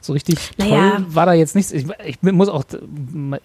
so 0.00 0.12
richtig 0.12 0.38
Naja. 0.56 0.92
toll 0.92 1.04
war 1.08 1.26
da 1.26 1.32
jetzt 1.32 1.54
nichts. 1.54 1.72
Ich, 1.72 1.86
ich 2.04 2.22
muss 2.22 2.48
auch, 2.48 2.64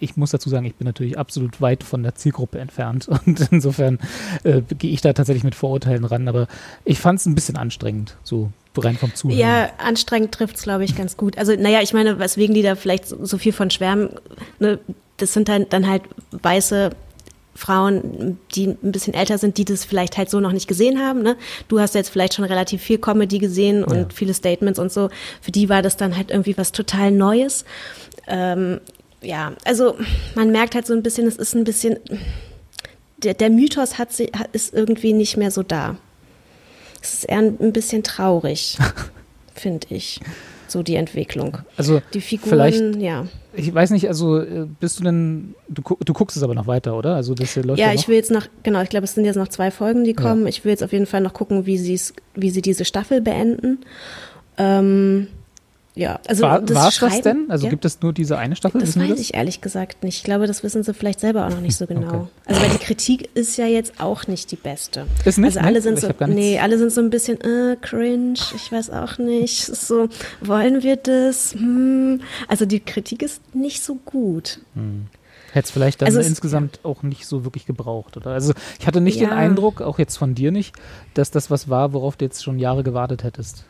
ich 0.00 0.16
muss 0.16 0.30
dazu 0.30 0.48
sagen, 0.48 0.66
ich 0.66 0.74
bin 0.74 0.86
natürlich 0.86 1.18
absolut 1.18 1.60
weit 1.60 1.82
von 1.82 2.02
der 2.02 2.14
Zielgruppe 2.14 2.58
entfernt 2.58 3.08
und 3.26 3.48
insofern 3.50 3.98
äh, 4.44 4.62
gehe 4.78 4.92
ich 4.92 5.00
da 5.00 5.12
tatsächlich 5.12 5.44
mit 5.44 5.54
Vorurteilen 5.54 6.04
ran, 6.04 6.28
aber 6.28 6.46
ich 6.84 6.98
fand 6.98 7.20
es 7.20 7.26
ein 7.26 7.34
bisschen 7.34 7.56
anstrengend, 7.56 8.16
so 8.22 8.50
rein 8.76 8.96
vom 8.96 9.14
Zuhören. 9.14 9.38
Ja, 9.38 9.70
anstrengend 9.78 10.32
trifft 10.32 10.56
es, 10.56 10.62
glaube 10.62 10.84
ich, 10.84 10.94
ganz 10.96 11.16
gut. 11.16 11.38
Also, 11.38 11.54
naja, 11.54 11.80
ich 11.82 11.94
meine, 11.94 12.18
weswegen 12.18 12.54
die 12.54 12.62
da 12.62 12.74
vielleicht 12.74 13.06
so, 13.06 13.24
so 13.24 13.38
viel 13.38 13.52
von 13.52 13.70
schwärmen, 13.70 14.10
ne, 14.58 14.78
das 15.16 15.32
sind 15.32 15.48
dann, 15.48 15.66
dann 15.70 15.88
halt 15.88 16.02
weiße 16.32 16.90
Frauen, 17.56 18.38
die 18.54 18.66
ein 18.68 18.92
bisschen 18.92 19.14
älter 19.14 19.38
sind, 19.38 19.58
die 19.58 19.64
das 19.64 19.84
vielleicht 19.84 20.16
halt 20.16 20.30
so 20.30 20.40
noch 20.40 20.52
nicht 20.52 20.68
gesehen 20.68 21.00
haben. 21.00 21.22
Ne? 21.22 21.36
Du 21.68 21.80
hast 21.80 21.94
jetzt 21.94 22.10
vielleicht 22.10 22.34
schon 22.34 22.44
relativ 22.44 22.82
viel 22.82 22.98
Comedy 22.98 23.38
gesehen 23.38 23.82
und 23.84 23.96
Ja. 23.96 24.06
viele 24.14 24.34
Statements 24.34 24.78
und 24.78 24.92
so. 24.92 25.08
Für 25.40 25.50
die 25.52 25.68
war 25.68 25.82
das 25.82 25.96
dann 25.96 26.16
halt 26.16 26.30
irgendwie 26.30 26.56
was 26.58 26.72
total 26.72 27.10
Neues. 27.10 27.64
Ähm, 28.28 28.80
ja, 29.22 29.52
also 29.64 29.96
man 30.34 30.50
merkt 30.52 30.74
halt 30.74 30.86
so 30.86 30.92
ein 30.92 31.02
bisschen, 31.02 31.26
es 31.26 31.36
ist 31.36 31.54
ein 31.54 31.64
bisschen, 31.64 31.98
der, 33.18 33.34
der 33.34 33.50
Mythos 33.50 33.98
hat, 33.98 34.08
ist 34.52 34.74
irgendwie 34.74 35.12
nicht 35.12 35.36
mehr 35.36 35.50
so 35.50 35.62
da. 35.62 35.96
Es 37.02 37.14
ist 37.14 37.24
eher 37.24 37.38
ein 37.38 37.72
bisschen 37.72 38.02
traurig, 38.02 38.76
finde 39.54 39.86
ich, 39.90 40.20
so 40.70 40.82
die 40.82 40.96
Entwicklung. 40.96 41.58
Also 41.76 42.00
Die 42.14 42.20
Figuren, 42.20 42.50
vielleicht, 42.50 42.96
ja. 42.96 43.26
ich 43.54 43.72
weiß 43.72 43.90
nicht, 43.90 44.08
also 44.08 44.38
äh, 44.38 44.66
bist 44.80 44.98
du 44.98 45.04
denn, 45.04 45.54
du, 45.68 45.82
du 46.04 46.12
guckst 46.12 46.36
es 46.36 46.42
aber 46.42 46.54
noch 46.54 46.66
weiter, 46.66 46.96
oder? 46.96 47.14
Also 47.14 47.34
das 47.34 47.54
hier 47.54 47.64
läuft 47.64 47.78
ja, 47.78 47.88
Ja, 47.88 47.94
ich 47.94 48.08
will 48.08 48.16
jetzt 48.16 48.30
noch, 48.30 48.46
genau, 48.62 48.82
ich 48.82 48.88
glaube, 48.88 49.04
es 49.04 49.14
sind 49.14 49.24
jetzt 49.24 49.36
noch 49.36 49.48
zwei 49.48 49.70
Folgen, 49.70 50.04
die 50.04 50.14
kommen. 50.14 50.46
Ich 50.46 50.64
will 50.64 50.70
jetzt 50.70 50.82
auf 50.82 50.92
jeden 50.92 51.06
Fall 51.06 51.20
noch 51.20 51.34
gucken, 51.34 51.66
wie, 51.66 51.78
wie 52.34 52.50
sie 52.50 52.62
diese 52.62 52.84
Staffel 52.84 53.20
beenden. 53.20 53.78
Ähm, 54.58 55.28
ja, 55.96 56.20
also 56.28 56.42
war 56.42 56.60
das 56.60 56.76
war's 56.76 56.98
das 56.98 57.22
denn? 57.22 57.46
Also 57.48 57.64
ja? 57.64 57.70
gibt 57.70 57.86
es 57.86 58.02
nur 58.02 58.12
diese 58.12 58.36
eine 58.36 58.54
Staffel? 58.54 58.82
Das 58.82 58.98
weiß 58.98 59.18
ich 59.18 59.32
ehrlich 59.34 59.62
gesagt 59.62 60.04
nicht. 60.04 60.18
Ich 60.18 60.24
glaube, 60.24 60.46
das 60.46 60.62
wissen 60.62 60.82
sie 60.82 60.92
vielleicht 60.92 61.20
selber 61.20 61.46
auch 61.46 61.50
noch 61.50 61.62
nicht 61.62 61.74
so 61.74 61.86
genau. 61.86 62.06
Okay. 62.06 62.26
Also 62.44 62.60
weil 62.60 62.68
die 62.70 62.78
Kritik 62.78 63.30
ist 63.34 63.56
ja 63.56 63.64
jetzt 63.64 63.98
auch 63.98 64.26
nicht 64.26 64.52
die 64.52 64.56
beste. 64.56 65.06
Ist 65.24 65.38
nicht, 65.38 65.56
also 65.56 65.60
alle 65.60 65.78
ne? 65.78 65.80
sind 65.80 65.98
so, 65.98 66.08
nee, 66.26 66.58
alle 66.60 66.76
sind 66.78 66.92
so 66.92 67.00
ein 67.00 67.08
bisschen 67.08 67.40
äh, 67.40 67.76
cringe. 67.80 68.34
Ich 68.54 68.70
weiß 68.70 68.90
auch 68.90 69.16
nicht. 69.16 69.64
So, 69.64 70.08
wollen 70.42 70.82
wir 70.82 70.96
das? 70.96 71.54
Hm. 71.54 72.20
Also 72.46 72.66
die 72.66 72.80
Kritik 72.80 73.22
ist 73.22 73.54
nicht 73.54 73.82
so 73.82 73.94
gut. 73.94 74.60
Hätte 75.52 75.64
es 75.64 75.70
vielleicht 75.70 76.02
dann 76.02 76.06
Also 76.08 76.20
es- 76.20 76.26
insgesamt 76.26 76.80
auch 76.82 77.02
nicht 77.02 77.26
so 77.26 77.44
wirklich 77.44 77.64
gebraucht, 77.64 78.18
oder? 78.18 78.32
Also 78.32 78.52
ich 78.78 78.86
hatte 78.86 79.00
nicht 79.00 79.18
den 79.20 79.30
Ja. 79.30 79.36
Eindruck, 79.36 79.80
auch 79.80 79.98
jetzt 79.98 80.18
von 80.18 80.34
dir 80.34 80.50
nicht, 80.52 80.74
dass 81.14 81.30
das 81.30 81.50
was 81.50 81.70
war, 81.70 81.94
worauf 81.94 82.16
du 82.16 82.26
jetzt 82.26 82.44
schon 82.44 82.58
Jahre 82.58 82.82
gewartet 82.82 83.24
hättest. 83.24 83.64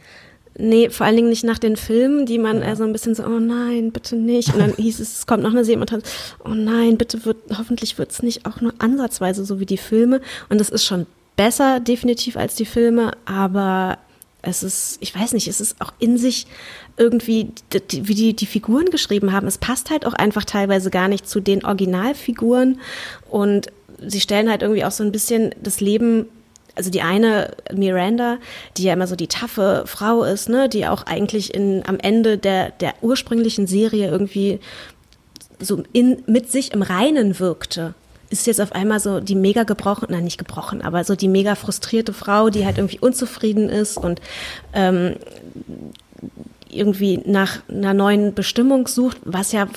Nee, 0.59 0.89
vor 0.89 1.05
allen 1.05 1.17
Dingen 1.17 1.29
nicht 1.29 1.45
nach 1.45 1.59
den 1.59 1.77
Filmen, 1.77 2.25
die 2.25 2.39
man 2.39 2.63
also 2.63 2.85
ein 2.85 2.93
bisschen 2.93 3.15
so, 3.15 3.25
oh 3.25 3.41
nein, 3.41 3.93
bitte 3.93 4.17
nicht. 4.17 4.55
Und 4.55 4.61
dann 4.61 4.73
hieß 4.77 5.01
es, 5.01 5.19
es 5.19 5.27
kommt 5.27 5.43
noch 5.43 5.51
eine 5.51 5.65
Serie 5.65 5.81
und 5.81 5.93
dann, 5.93 6.03
oh 6.45 6.55
nein, 6.55 6.97
bitte 6.97 7.25
wird, 7.25 7.37
hoffentlich 7.59 7.99
wird 7.99 8.11
es 8.11 8.23
nicht 8.23 8.47
auch 8.47 8.61
nur 8.61 8.73
ansatzweise 8.79 9.45
so 9.45 9.61
wie 9.61 9.67
die 9.67 9.77
Filme. 9.77 10.21
Und 10.49 10.61
es 10.61 10.71
ist 10.71 10.87
schon 10.87 11.07
besser, 11.37 11.81
definitiv 11.81 12.37
als 12.37 12.55
die 12.55 12.65
Filme, 12.65 13.13
aber 13.27 13.99
es 14.41 14.63
ist, 14.63 14.99
ich 15.01 15.15
weiß 15.15 15.33
nicht, 15.33 15.49
es 15.49 15.61
ist 15.61 15.81
auch 15.81 15.93
in 15.99 16.17
sich 16.17 16.47
irgendwie, 16.97 17.51
wie 17.91 18.15
die 18.15 18.35
die 18.35 18.47
Figuren 18.47 18.87
geschrieben 18.87 19.33
haben. 19.33 19.47
Es 19.47 19.59
passt 19.59 19.91
halt 19.91 20.07
auch 20.07 20.15
einfach 20.15 20.45
teilweise 20.45 20.91
gar 20.91 21.09
nicht 21.09 21.29
zu 21.29 21.41
den 21.41 21.65
Originalfiguren. 21.65 22.81
Und 23.29 23.67
sie 24.07 24.21
stellen 24.21 24.49
halt 24.49 24.63
irgendwie 24.63 24.85
auch 24.85 24.93
so 24.93 25.05
ein 25.05 25.13
bisschen 25.13 25.55
das 25.63 25.81
Leben 25.81 26.27
also 26.77 26.91
die 26.91 27.03
eine 27.03 27.53
Miranda, 27.73 28.39
die 28.77 28.85
ja 28.85 28.93
immer 28.93 29.07
so 29.07 29.17
die 29.17 29.27
taffe 29.27 29.85
Frau 29.87 30.23
ist, 30.23 30.49
ne, 30.49 30.69
die 30.69 30.87
auch 30.87 31.05
eigentlich 31.05 31.55
in, 31.55 31.83
am 31.87 31.99
Ende 31.99 32.39
der, 32.39 32.71
der 32.71 32.95
ursprünglichen 33.01 33.67
Serie 33.67 34.09
irgendwie 34.09 34.61
so 35.59 35.83
in, 35.93 36.23
mit 36.27 36.51
sich 36.53 36.73
im 36.73 36.83
Reinen 36.83 37.41
wirkte, 37.41 37.95
ist 38.29 38.47
jetzt 38.47 38.61
auf 38.61 38.73
einmal 38.73 39.01
so 39.01 39.21
die 39.21 39.35
mega 39.35 39.63
gebrochen, 39.63 40.09
nein, 40.11 40.25
nicht 40.25 40.39
gebrochen, 40.39 40.83
aber 40.83 41.05
so 41.05 41.17
die 41.17 41.29
mega 41.29 41.55
frustrierte 41.55 42.13
Frau, 42.13 42.51
die 42.51 42.67
halt 42.67 42.79
irgendwie 42.79 42.99
unzufrieden 42.99 43.69
ist 43.69 43.97
und 43.97 44.21
ähm, 44.73 45.17
irgendwie 46.69 47.21
nach 47.25 47.61
einer 47.69 47.95
neuen 47.95 48.35
Bestimmung 48.35 48.87
sucht, 48.87 49.19
was 49.25 49.53
ja 49.53 49.69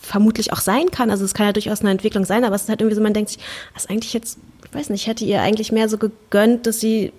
vermutlich 0.00 0.52
auch 0.52 0.60
sein 0.60 0.90
kann. 0.90 1.10
Also 1.10 1.24
es 1.24 1.34
kann 1.34 1.46
ja 1.46 1.52
durchaus 1.52 1.80
eine 1.80 1.90
Entwicklung 1.90 2.24
sein, 2.24 2.44
aber 2.44 2.56
es 2.56 2.62
ist 2.62 2.68
halt 2.68 2.80
irgendwie 2.80 2.96
so, 2.96 3.02
man 3.02 3.14
denkt 3.14 3.30
sich, 3.30 3.38
das 3.74 3.84
ist 3.84 3.90
eigentlich 3.90 4.12
jetzt, 4.12 4.38
weiß 4.72 4.90
nicht, 4.90 5.02
ich 5.02 5.06
hätte 5.06 5.24
ihr 5.24 5.40
eigentlich 5.42 5.72
mehr 5.72 5.88
so 5.88 5.98
gegönnt, 5.98 6.66
dass 6.66 6.80
sie 6.80 7.12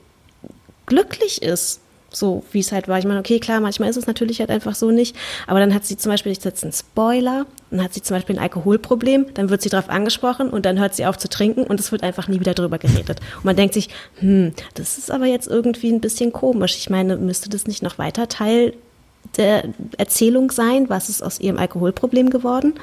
glücklich 0.85 1.41
ist. 1.41 1.81
So 2.11 2.43
wie 2.51 2.59
es 2.59 2.71
halt 2.71 2.87
war. 2.87 2.97
Ich 2.97 3.05
meine, 3.05 3.19
okay, 3.19 3.39
klar, 3.39 3.59
manchmal 3.59 3.87
ist 3.87 3.97
es 3.97 4.07
natürlich 4.07 4.39
halt 4.39 4.49
einfach 4.49 4.73
so 4.73 4.89
nicht. 4.89 5.15
Aber 5.45 5.59
dann 5.59 5.75
hat 5.75 5.85
sie 5.85 5.95
zum 5.95 6.11
Beispiel, 6.11 6.31
ich 6.31 6.39
setze 6.39 6.63
einen 6.63 6.73
Spoiler, 6.73 7.45
dann 7.69 7.83
hat 7.83 7.93
sie 7.93 8.01
zum 8.01 8.17
Beispiel 8.17 8.35
ein 8.35 8.41
Alkoholproblem, 8.41 9.27
dann 9.35 9.51
wird 9.51 9.61
sie 9.61 9.69
darauf 9.69 9.89
angesprochen 9.89 10.49
und 10.49 10.65
dann 10.65 10.79
hört 10.79 10.95
sie 10.95 11.05
auf 11.05 11.19
zu 11.19 11.29
trinken 11.29 11.63
und 11.65 11.79
es 11.79 11.91
wird 11.91 12.01
einfach 12.01 12.27
nie 12.27 12.39
wieder 12.39 12.55
drüber 12.55 12.79
geredet. 12.79 13.19
Und 13.37 13.45
man 13.45 13.55
denkt 13.55 13.75
sich, 13.75 13.89
hm, 14.15 14.53
das 14.73 14.97
ist 14.97 15.11
aber 15.11 15.27
jetzt 15.27 15.47
irgendwie 15.47 15.91
ein 15.91 16.01
bisschen 16.01 16.33
komisch. 16.33 16.77
Ich 16.77 16.89
meine, 16.89 17.15
müsste 17.15 17.47
das 17.47 17.67
nicht 17.67 17.83
noch 17.83 17.99
weiter 17.99 18.27
Teil 18.27 18.73
der 19.37 19.65
Erzählung 19.97 20.51
sein? 20.51 20.89
Was 20.89 21.09
ist 21.09 21.21
aus 21.21 21.39
ihrem 21.39 21.57
Alkoholproblem 21.57 22.29
geworden? 22.29 22.73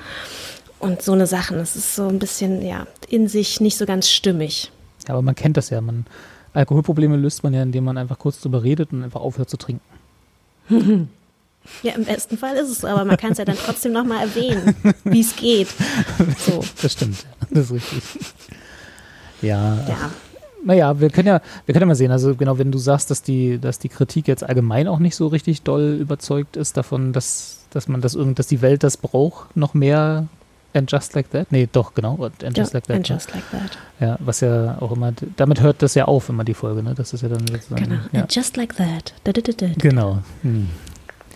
Und 0.78 1.02
so 1.02 1.12
eine 1.12 1.26
Sachen, 1.26 1.59
das 1.59 1.75
ist 1.76 1.95
so 1.95 2.09
ein 2.09 2.18
bisschen, 2.18 2.62
ja, 2.62 2.87
in 3.09 3.28
sich 3.28 3.61
nicht 3.61 3.76
so 3.76 3.87
ganz 3.87 4.11
stimmig. 4.11 4.71
Ja, 5.06 5.14
aber 5.14 5.23
man 5.23 5.35
kennt 5.35 5.56
das 5.56 5.71
ja. 5.71 5.80
Man, 5.80 6.06
Alkoholprobleme 6.52 7.16
löst 7.16 7.42
man 7.42 7.54
ja, 7.54 7.62
indem 7.62 7.85
man 7.85 7.99
einfach 7.99 8.18
kurz 8.18 8.40
drüber 8.40 8.62
redet 8.62 8.92
und 8.92 9.02
einfach 9.02 9.21
aufhört 9.21 9.50
zu 9.50 9.56
trinken. 9.56 9.80
Ja, 11.83 11.95
im 11.95 12.04
besten 12.04 12.38
Fall 12.38 12.54
ist 12.56 12.71
es 12.71 12.78
so, 12.78 12.87
aber 12.87 13.04
man 13.04 13.16
kann 13.16 13.33
es 13.33 13.38
ja 13.38 13.45
dann 13.45 13.56
trotzdem 13.56 13.92
nochmal 13.92 14.28
erwähnen, 14.28 14.76
wie 15.04 15.21
es 15.21 15.35
geht. 15.35 15.68
So, 16.38 16.62
Das 16.83 16.92
stimmt. 16.92 17.23
ja. 17.23 17.47
Das 17.50 17.64
ist 17.64 17.73
richtig. 17.73 18.02
Ja, 19.42 19.75
ja. 19.88 20.11
naja, 20.64 21.00
wir 21.00 21.11
können 21.11 21.28
ja, 21.28 21.40
wir 21.64 21.73
können 21.73 21.83
ja 21.83 21.87
mal 21.87 21.95
sehen. 21.97 22.11
Also 22.11 22.35
genau, 22.35 22.59
wenn 22.59 22.73
du 22.73 22.78
sagst, 22.78 23.11
dass 23.11 23.23
die, 23.23 23.59
dass 23.59 23.78
die 23.78 23.88
Kritik 23.88 24.28
jetzt 24.28 24.45
allgemein 24.45 24.88
auch 24.88 24.99
nicht 24.99 25.16
so 25.16 25.26
richtig 25.26 25.62
doll 25.62 25.99
überzeugt 26.00 26.56
ist 26.56 26.76
davon, 26.76 27.12
dass, 27.12 27.64
dass 27.71 27.88
man 27.88 28.00
das 28.00 28.14
irgend, 28.14 28.38
dass 28.38 28.47
die 28.47 28.62
Welt 28.62 28.83
das 28.83 28.97
braucht, 28.97 29.56
noch 29.56 29.75
mehr 29.75 30.28
And 30.76 30.90
Just 30.90 31.14
Like 31.14 31.30
That? 31.30 31.50
Nee, 31.50 31.68
doch, 31.71 31.95
genau. 31.95 32.30
And 32.42 32.56
Just 32.56 32.75
Like 32.75 32.87
That. 32.87 32.97
and 32.97 33.09
ne? 33.09 33.14
just 33.14 33.33
like 33.35 33.45
that. 33.50 33.78
Ja, 34.00 34.16
was 34.21 34.40
ja 34.40 34.76
auch 34.80 34.92
immer, 34.92 35.12
damit 35.37 35.61
hört 35.61 35.83
das 35.83 35.95
ja 35.95 36.04
auf, 36.04 36.28
immer 36.28 36.45
die 36.45 36.54
Folge, 36.54 36.83
ne? 36.83 36.95
Das 36.95 37.12
ist 37.12 37.23
ja 37.23 37.28
dann 37.28 37.47
sozusagen. 37.47 37.85
Genau, 37.85 38.00
Ja. 38.12 38.21
and 38.23 38.35
just 38.35 38.56
like 38.56 38.76
that. 38.76 39.14
Da, 39.25 39.33
da, 39.33 39.40
da. 39.40 39.66
Genau. 39.78 40.18
Hm. 40.42 40.68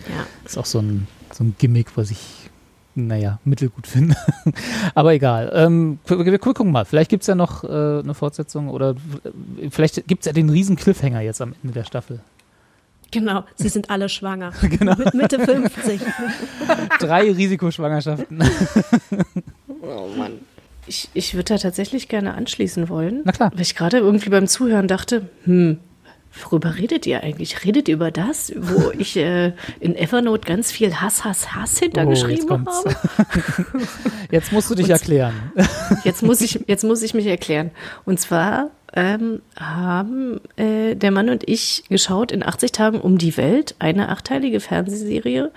Ja. 0.07 0.25
Ist 0.45 0.57
auch 0.57 0.65
so 0.65 0.79
ein, 0.79 1.07
so 1.33 1.43
ein 1.43 1.55
Gimmick, 1.57 1.95
was 1.97 2.11
ich, 2.11 2.49
naja, 2.95 3.39
mittelgut 3.45 3.87
finde. 3.87 4.15
Aber 4.95 5.13
egal. 5.13 5.51
Ähm, 5.55 5.99
wir, 6.05 6.19
wir, 6.19 6.31
wir 6.33 6.39
gucken 6.39 6.71
mal. 6.71 6.85
Vielleicht 6.85 7.09
gibt 7.09 7.23
es 7.23 7.27
ja 7.27 7.35
noch 7.35 7.63
äh, 7.63 7.67
eine 7.99 8.13
Fortsetzung 8.13 8.69
oder 8.69 8.95
äh, 9.61 9.69
vielleicht 9.69 10.07
gibt 10.07 10.21
es 10.21 10.25
ja 10.27 10.33
den 10.33 10.49
riesen 10.49 10.75
Cliffhanger 10.75 11.21
jetzt 11.21 11.41
am 11.41 11.53
Ende 11.63 11.73
der 11.73 11.83
Staffel. 11.85 12.19
Genau, 13.11 13.43
sie 13.55 13.69
sind 13.69 13.89
alle 13.89 14.09
schwanger. 14.09 14.53
Genau. 14.61 14.95
Mit 14.95 15.13
Mitte 15.13 15.39
50. 15.39 16.01
Drei 16.99 17.31
Risikoschwangerschaften. 17.31 18.43
Oh 19.83 20.07
Mann. 20.15 20.33
Ich, 20.85 21.09
ich 21.15 21.33
würde 21.33 21.55
da 21.55 21.57
tatsächlich 21.57 22.07
gerne 22.07 22.35
anschließen 22.35 22.87
wollen. 22.87 23.21
Na 23.23 23.31
klar. 23.31 23.51
Weil 23.51 23.61
ich 23.61 23.75
gerade 23.75 23.97
irgendwie 23.97 24.29
beim 24.29 24.45
Zuhören 24.45 24.87
dachte, 24.87 25.27
hm, 25.45 25.79
worüber 26.43 26.75
redet 26.77 27.07
ihr 27.07 27.23
eigentlich? 27.23 27.65
Redet 27.65 27.89
ihr 27.89 27.95
über 27.95 28.11
das, 28.11 28.53
wo 28.55 28.91
ich 28.97 29.17
äh, 29.17 29.53
in 29.79 29.95
Evernote 29.95 30.47
ganz 30.47 30.71
viel 30.71 30.93
Hass, 30.95 31.25
Hass, 31.25 31.55
Hass 31.55 31.79
Oh, 31.81 31.85
jetzt 31.85 31.95
hintergeschrieben 31.95 32.67
habe? 32.67 32.95
Jetzt 34.29 34.51
musst 34.51 34.69
du 34.69 34.75
dich 34.75 34.89
erklären. 34.89 35.33
Jetzt 36.03 36.21
muss 36.21 36.41
ich, 36.41 36.59
jetzt 36.67 36.83
muss 36.83 37.01
ich 37.01 37.15
mich 37.15 37.25
erklären. 37.25 37.71
Und 38.05 38.19
zwar 38.19 38.69
ähm, 38.93 39.41
haben 39.57 40.41
äh, 40.57 40.95
der 40.95 41.11
Mann 41.11 41.29
und 41.29 41.47
ich 41.47 41.83
geschaut 41.89 42.31
in 42.31 42.43
80 42.43 42.71
Tagen 42.71 42.99
um 42.99 43.17
die 43.17 43.37
Welt, 43.37 43.75
eine 43.79 44.09
achteilige 44.09 44.59
Fernsehserie, 44.59 45.51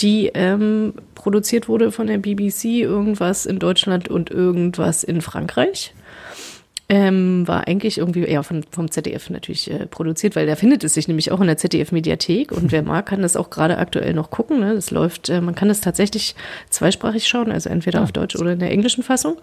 die 0.00 0.30
ähm, 0.34 0.94
produziert 1.14 1.68
wurde 1.68 1.92
von 1.92 2.06
der 2.06 2.18
BBC, 2.18 2.64
irgendwas 2.82 3.46
in 3.46 3.58
Deutschland 3.58 4.08
und 4.08 4.30
irgendwas 4.30 5.04
in 5.04 5.20
Frankreich. 5.20 5.94
Ähm, 6.92 7.46
war 7.46 7.68
eigentlich 7.68 7.98
irgendwie 7.98 8.24
eher 8.24 8.42
von, 8.42 8.64
vom 8.68 8.90
ZDF 8.90 9.30
natürlich 9.30 9.70
äh, 9.70 9.86
produziert, 9.86 10.34
weil 10.34 10.48
da 10.48 10.56
findet 10.56 10.82
es 10.82 10.94
sich 10.94 11.06
nämlich 11.06 11.30
auch 11.30 11.40
in 11.40 11.46
der 11.46 11.56
ZDF-Mediathek 11.56 12.50
und 12.50 12.72
wer 12.72 12.82
mag, 12.82 13.06
kann 13.06 13.22
das 13.22 13.36
auch 13.36 13.48
gerade 13.48 13.78
aktuell 13.78 14.12
noch 14.12 14.30
gucken. 14.30 14.58
Ne? 14.58 14.74
Das 14.74 14.90
läuft, 14.90 15.28
äh, 15.28 15.40
man 15.40 15.54
kann 15.54 15.68
das 15.68 15.80
tatsächlich 15.80 16.34
zweisprachig 16.68 17.28
schauen, 17.28 17.52
also 17.52 17.70
entweder 17.70 18.02
auf 18.02 18.10
Deutsch 18.10 18.34
oder 18.34 18.54
in 18.54 18.58
der 18.58 18.72
englischen 18.72 19.04
Fassung. 19.04 19.36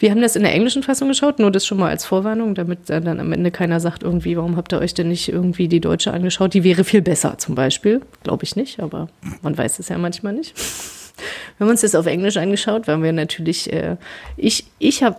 Wir 0.00 0.10
haben 0.10 0.20
das 0.20 0.34
in 0.34 0.42
der 0.42 0.52
englischen 0.52 0.82
Fassung 0.82 1.06
geschaut, 1.06 1.38
nur 1.38 1.52
das 1.52 1.64
schon 1.64 1.78
mal 1.78 1.88
als 1.88 2.04
Vorwarnung, 2.04 2.56
damit 2.56 2.90
äh, 2.90 3.00
dann 3.00 3.20
am 3.20 3.30
Ende 3.30 3.52
keiner 3.52 3.78
sagt 3.78 4.02
irgendwie, 4.02 4.36
warum 4.36 4.56
habt 4.56 4.72
ihr 4.72 4.80
euch 4.80 4.92
denn 4.92 5.06
nicht 5.06 5.28
irgendwie 5.28 5.68
die 5.68 5.78
deutsche 5.78 6.12
angeschaut? 6.12 6.52
Die 6.52 6.64
wäre 6.64 6.82
viel 6.82 7.02
besser 7.02 7.38
zum 7.38 7.54
Beispiel. 7.54 8.00
Glaube 8.24 8.42
ich 8.42 8.56
nicht, 8.56 8.80
aber 8.80 9.08
man 9.42 9.56
weiß 9.56 9.78
es 9.78 9.88
ja 9.88 9.98
manchmal 9.98 10.32
nicht. 10.32 10.52
Wir 11.58 11.64
haben 11.64 11.70
uns 11.70 11.80
das 11.80 11.94
auf 11.94 12.06
Englisch 12.06 12.36
angeschaut, 12.36 12.86
weil 12.86 13.02
wir 13.02 13.12
natürlich, 13.12 13.72
äh, 13.72 13.96
ich, 14.36 14.66
ich 14.78 15.02
habe 15.02 15.16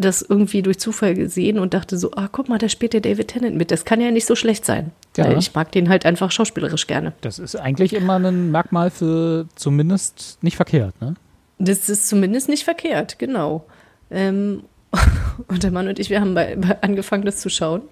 das 0.00 0.22
irgendwie 0.22 0.62
durch 0.62 0.78
Zufall 0.78 1.14
gesehen 1.14 1.58
und 1.58 1.74
dachte 1.74 1.98
so, 1.98 2.12
ah, 2.12 2.28
guck 2.30 2.48
mal, 2.48 2.58
da 2.58 2.68
spielt 2.68 2.92
der 2.92 3.00
David 3.00 3.28
Tennant 3.28 3.56
mit. 3.56 3.70
Das 3.70 3.84
kann 3.84 4.00
ja 4.00 4.10
nicht 4.10 4.26
so 4.26 4.34
schlecht 4.34 4.64
sein. 4.64 4.92
Ja. 5.16 5.26
Weil 5.26 5.38
ich 5.38 5.54
mag 5.54 5.72
den 5.72 5.88
halt 5.88 6.06
einfach 6.06 6.30
schauspielerisch 6.30 6.86
gerne. 6.86 7.12
Das 7.20 7.38
ist 7.38 7.56
eigentlich 7.56 7.92
immer 7.92 8.16
ein 8.18 8.50
Merkmal 8.50 8.90
für 8.90 9.46
zumindest 9.54 10.38
nicht 10.42 10.56
verkehrt, 10.56 11.00
ne? 11.00 11.14
Das 11.58 11.90
ist 11.90 12.08
zumindest 12.08 12.48
nicht 12.48 12.64
verkehrt, 12.64 13.18
genau. 13.18 13.66
Ähm, 14.10 14.62
und 15.48 15.62
der 15.62 15.70
Mann 15.70 15.88
und 15.88 15.98
ich, 15.98 16.10
wir 16.10 16.20
haben 16.20 16.34
bei, 16.34 16.56
bei 16.56 16.82
angefangen, 16.82 17.24
das 17.24 17.36
zu 17.38 17.50
schauen. 17.50 17.82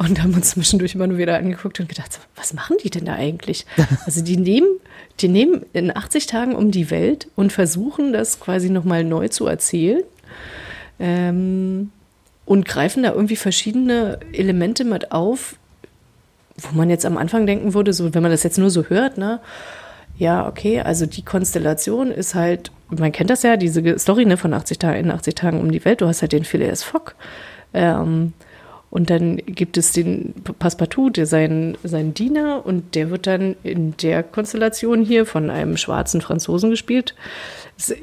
Und 0.00 0.22
haben 0.22 0.32
uns 0.34 0.50
zwischendurch 0.50 0.94
immer 0.94 1.08
nur 1.08 1.18
wieder 1.18 1.36
angeguckt 1.36 1.80
und 1.80 1.88
gedacht, 1.88 2.12
so, 2.12 2.20
was 2.36 2.54
machen 2.54 2.76
die 2.84 2.90
denn 2.90 3.04
da 3.04 3.14
eigentlich? 3.14 3.66
Also 4.06 4.22
die 4.22 4.36
nehmen, 4.36 4.78
die 5.20 5.28
nehmen 5.28 5.66
in 5.72 5.94
80 5.94 6.26
Tagen 6.26 6.54
um 6.54 6.70
die 6.70 6.90
Welt 6.90 7.28
und 7.34 7.52
versuchen 7.52 8.12
das 8.12 8.38
quasi 8.38 8.70
nochmal 8.70 9.02
neu 9.02 9.26
zu 9.28 9.46
erzählen. 9.46 10.02
Ähm, 10.98 11.90
und 12.44 12.64
greifen 12.64 13.02
da 13.02 13.12
irgendwie 13.12 13.36
verschiedene 13.36 14.18
Elemente 14.32 14.84
mit 14.84 15.12
auf, 15.12 15.56
wo 16.56 16.76
man 16.76 16.88
jetzt 16.88 17.04
am 17.04 17.18
Anfang 17.18 17.46
denken 17.46 17.74
würde, 17.74 17.92
so 17.92 18.14
wenn 18.14 18.22
man 18.22 18.32
das 18.32 18.42
jetzt 18.42 18.58
nur 18.58 18.70
so 18.70 18.84
hört, 18.84 19.18
ne? 19.18 19.40
Ja, 20.16 20.48
okay, 20.48 20.80
also 20.80 21.06
die 21.06 21.22
Konstellation 21.24 22.10
ist 22.10 22.34
halt, 22.34 22.72
man 22.88 23.12
kennt 23.12 23.30
das 23.30 23.44
ja, 23.44 23.56
diese 23.56 23.98
Story 23.98 24.24
ne, 24.24 24.36
von 24.36 24.52
80 24.52 24.78
Tagen 24.78 24.98
in 24.98 25.10
80 25.12 25.34
Tagen 25.36 25.60
um 25.60 25.70
die 25.70 25.84
Welt. 25.84 26.00
Du 26.00 26.06
hast 26.08 26.22
halt 26.22 26.32
den 26.32 26.44
Phileas 26.44 26.82
Fogg. 26.82 27.14
Ähm, 27.72 28.32
und 28.90 29.10
dann 29.10 29.36
gibt 29.36 29.76
es 29.76 29.92
den 29.92 30.34
Passepartout, 30.58 31.10
der 31.10 31.26
seinen, 31.26 31.76
seinen 31.84 32.14
Diener, 32.14 32.64
und 32.64 32.94
der 32.94 33.10
wird 33.10 33.26
dann 33.26 33.54
in 33.62 33.96
der 33.98 34.22
Konstellation 34.22 35.04
hier 35.04 35.26
von 35.26 35.50
einem 35.50 35.76
schwarzen 35.76 36.20
Franzosen 36.20 36.70
gespielt. 36.70 37.14
Es, 37.76 37.94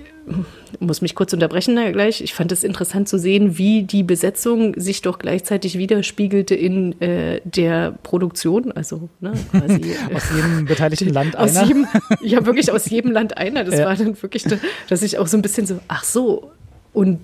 muss 0.79 1.01
mich 1.01 1.15
kurz 1.15 1.33
unterbrechen 1.33 1.75
da 1.75 1.91
gleich. 1.91 2.21
Ich 2.21 2.33
fand 2.33 2.51
es 2.51 2.63
interessant 2.63 3.07
zu 3.07 3.17
sehen, 3.17 3.57
wie 3.57 3.83
die 3.83 4.03
Besetzung 4.03 4.73
sich 4.79 5.01
doch 5.01 5.19
gleichzeitig 5.19 5.77
widerspiegelte 5.77 6.55
in 6.55 6.99
äh, 7.01 7.41
der 7.43 7.93
Produktion. 8.03 8.71
Also 8.71 9.09
ne, 9.19 9.33
quasi 9.51 9.95
aus 10.13 10.23
jedem 10.35 10.65
beteiligten 10.65 11.09
Land 11.09 11.37
aus 11.37 11.55
einer. 11.55 11.67
Jedem, 11.67 11.87
ja, 12.21 12.45
wirklich 12.45 12.71
aus 12.71 12.89
jedem 12.89 13.11
Land 13.11 13.37
einer. 13.37 13.63
Das 13.63 13.77
Ja. 13.79 13.85
war 13.85 13.95
dann 13.95 14.21
wirklich, 14.21 14.45
dass 14.89 15.01
ich 15.01 15.17
auch 15.17 15.27
so 15.27 15.37
ein 15.37 15.41
bisschen 15.41 15.65
so, 15.67 15.79
ach 15.87 16.03
so. 16.03 16.51
Und 16.93 17.19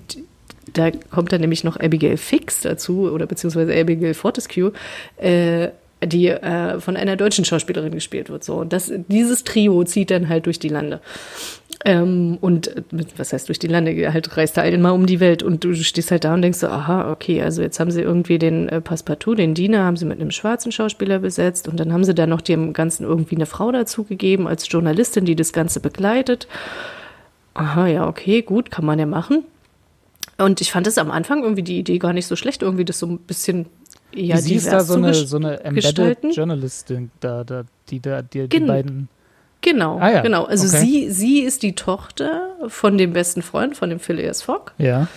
da 0.73 0.91
kommt 1.09 1.31
dann 1.31 1.41
nämlich 1.41 1.63
noch 1.63 1.77
Abigail 1.79 2.17
Fix 2.17 2.61
dazu, 2.61 3.09
oder 3.11 3.25
beziehungsweise 3.25 3.73
Abigail 3.73 4.13
Fortescue, 4.13 4.71
äh, 5.17 5.69
die 6.03 6.27
äh, 6.29 6.79
von 6.79 6.97
einer 6.97 7.15
deutschen 7.15 7.45
Schauspielerin 7.45 7.91
gespielt 7.93 8.29
wird. 8.29 8.43
So. 8.43 8.55
Und 8.55 8.73
das, 8.73 8.91
dieses 9.07 9.43
Trio 9.43 9.83
zieht 9.83 10.09
dann 10.11 10.29
halt 10.29 10.45
durch 10.47 10.57
die 10.59 10.69
Lande. 10.69 10.99
Ähm, 11.83 12.37
und 12.41 12.67
äh, 12.67 12.83
was 13.17 13.33
heißt 13.33 13.47
durch 13.47 13.57
die 13.57 13.67
Lande? 13.67 14.13
Halt 14.13 14.37
reist 14.37 14.55
da 14.57 14.61
einmal 14.61 14.91
um 14.91 15.07
die 15.07 15.19
Welt 15.19 15.41
und 15.41 15.63
du 15.63 15.73
stehst 15.73 16.11
halt 16.11 16.23
da 16.23 16.33
und 16.33 16.43
denkst 16.43 16.59
so, 16.59 16.67
aha, 16.67 17.11
okay, 17.11 17.41
also 17.41 17.61
jetzt 17.63 17.79
haben 17.79 17.89
sie 17.89 18.01
irgendwie 18.01 18.37
den 18.37 18.69
äh, 18.69 18.81
Passepartout, 18.81 19.35
den 19.35 19.55
Diener, 19.55 19.83
haben 19.83 19.97
sie 19.97 20.05
mit 20.05 20.21
einem 20.21 20.31
schwarzen 20.31 20.71
Schauspieler 20.71 21.19
besetzt 21.19 21.67
und 21.67 21.79
dann 21.79 21.91
haben 21.91 22.03
sie 22.03 22.13
da 22.13 22.27
noch 22.27 22.41
dem 22.41 22.73
Ganzen 22.73 23.03
irgendwie 23.03 23.35
eine 23.35 23.47
Frau 23.47 23.71
dazu 23.71 24.03
gegeben 24.03 24.47
als 24.47 24.69
Journalistin, 24.71 25.25
die 25.25 25.35
das 25.35 25.53
Ganze 25.53 25.79
begleitet. 25.79 26.47
Aha, 27.55 27.87
ja, 27.87 28.07
okay, 28.07 28.43
gut, 28.43 28.69
kann 28.69 28.85
man 28.85 28.99
ja 28.99 29.07
machen. 29.07 29.43
Und 30.37 30.61
ich 30.61 30.71
fand 30.71 30.87
es 30.87 30.97
am 30.97 31.11
Anfang 31.11 31.41
irgendwie 31.41 31.63
die 31.63 31.79
Idee 31.79 31.97
gar 31.97 32.13
nicht 32.13 32.27
so 32.27 32.35
schlecht, 32.35 32.61
irgendwie 32.61 32.85
das 32.85 32.99
so 32.99 33.07
ein 33.07 33.17
bisschen 33.17 33.65
ja, 34.13 34.37
sie 34.37 34.55
ist 34.55 34.71
da 34.71 34.81
so 34.81 34.95
eine, 34.95 35.13
so 35.13 35.37
eine 35.37 35.63
Embedded. 35.63 36.35
Journalistin, 36.35 37.11
da, 37.21 37.43
da, 37.43 37.63
die 37.89 38.01
da, 38.01 38.21
die, 38.21 38.41
die 38.41 38.49
Gen- 38.49 38.67
beiden. 38.67 39.09
Genau, 39.61 39.99
Ah 39.99 40.11
ja, 40.11 40.21
genau. 40.21 40.45
Also 40.45 40.67
okay. 40.67 40.85
sie, 40.85 41.11
sie 41.11 41.39
ist 41.41 41.63
die 41.63 41.73
Tochter 41.73 42.55
von 42.67 42.97
dem 42.97 43.13
besten 43.13 43.41
Freund, 43.43 43.77
von 43.77 43.89
dem 43.89 43.99
Phileas 43.99 44.41
Fogg. 44.41 44.71
Ja. 44.79 45.07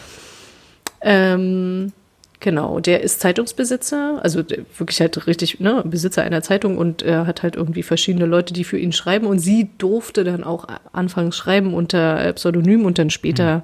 Ähm, 1.01 1.93
genau, 2.41 2.79
der 2.79 3.03
ist 3.03 3.21
Zeitungsbesitzer, 3.21 4.21
also 4.23 4.43
wirklich 4.77 5.01
halt 5.01 5.27
richtig 5.27 5.61
ne, 5.61 5.83
Besitzer 5.87 6.23
einer 6.23 6.43
Zeitung 6.43 6.77
und 6.77 7.03
er 7.03 7.27
hat 7.27 7.43
halt 7.43 7.57
irgendwie 7.57 7.83
verschiedene 7.83 8.27
Leute, 8.27 8.53
die 8.53 8.65
für 8.65 8.79
ihn 8.79 8.93
schreiben 8.93 9.27
und 9.27 9.39
sie 9.39 9.71
durfte 9.79 10.25
dann 10.25 10.45
auch 10.45 10.67
anfangs 10.93 11.37
schreiben 11.37 11.73
unter 11.73 12.23
äh, 12.23 12.33
Pseudonym 12.35 12.85
und 12.85 12.99
dann 12.99 13.11
später 13.11 13.63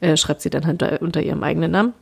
äh, 0.00 0.16
schreibt 0.16 0.42
sie 0.42 0.50
dann 0.50 0.66
halt 0.66 0.82
unter 1.00 1.22
ihrem 1.22 1.42
eigenen 1.42 1.70
Namen. 1.70 1.94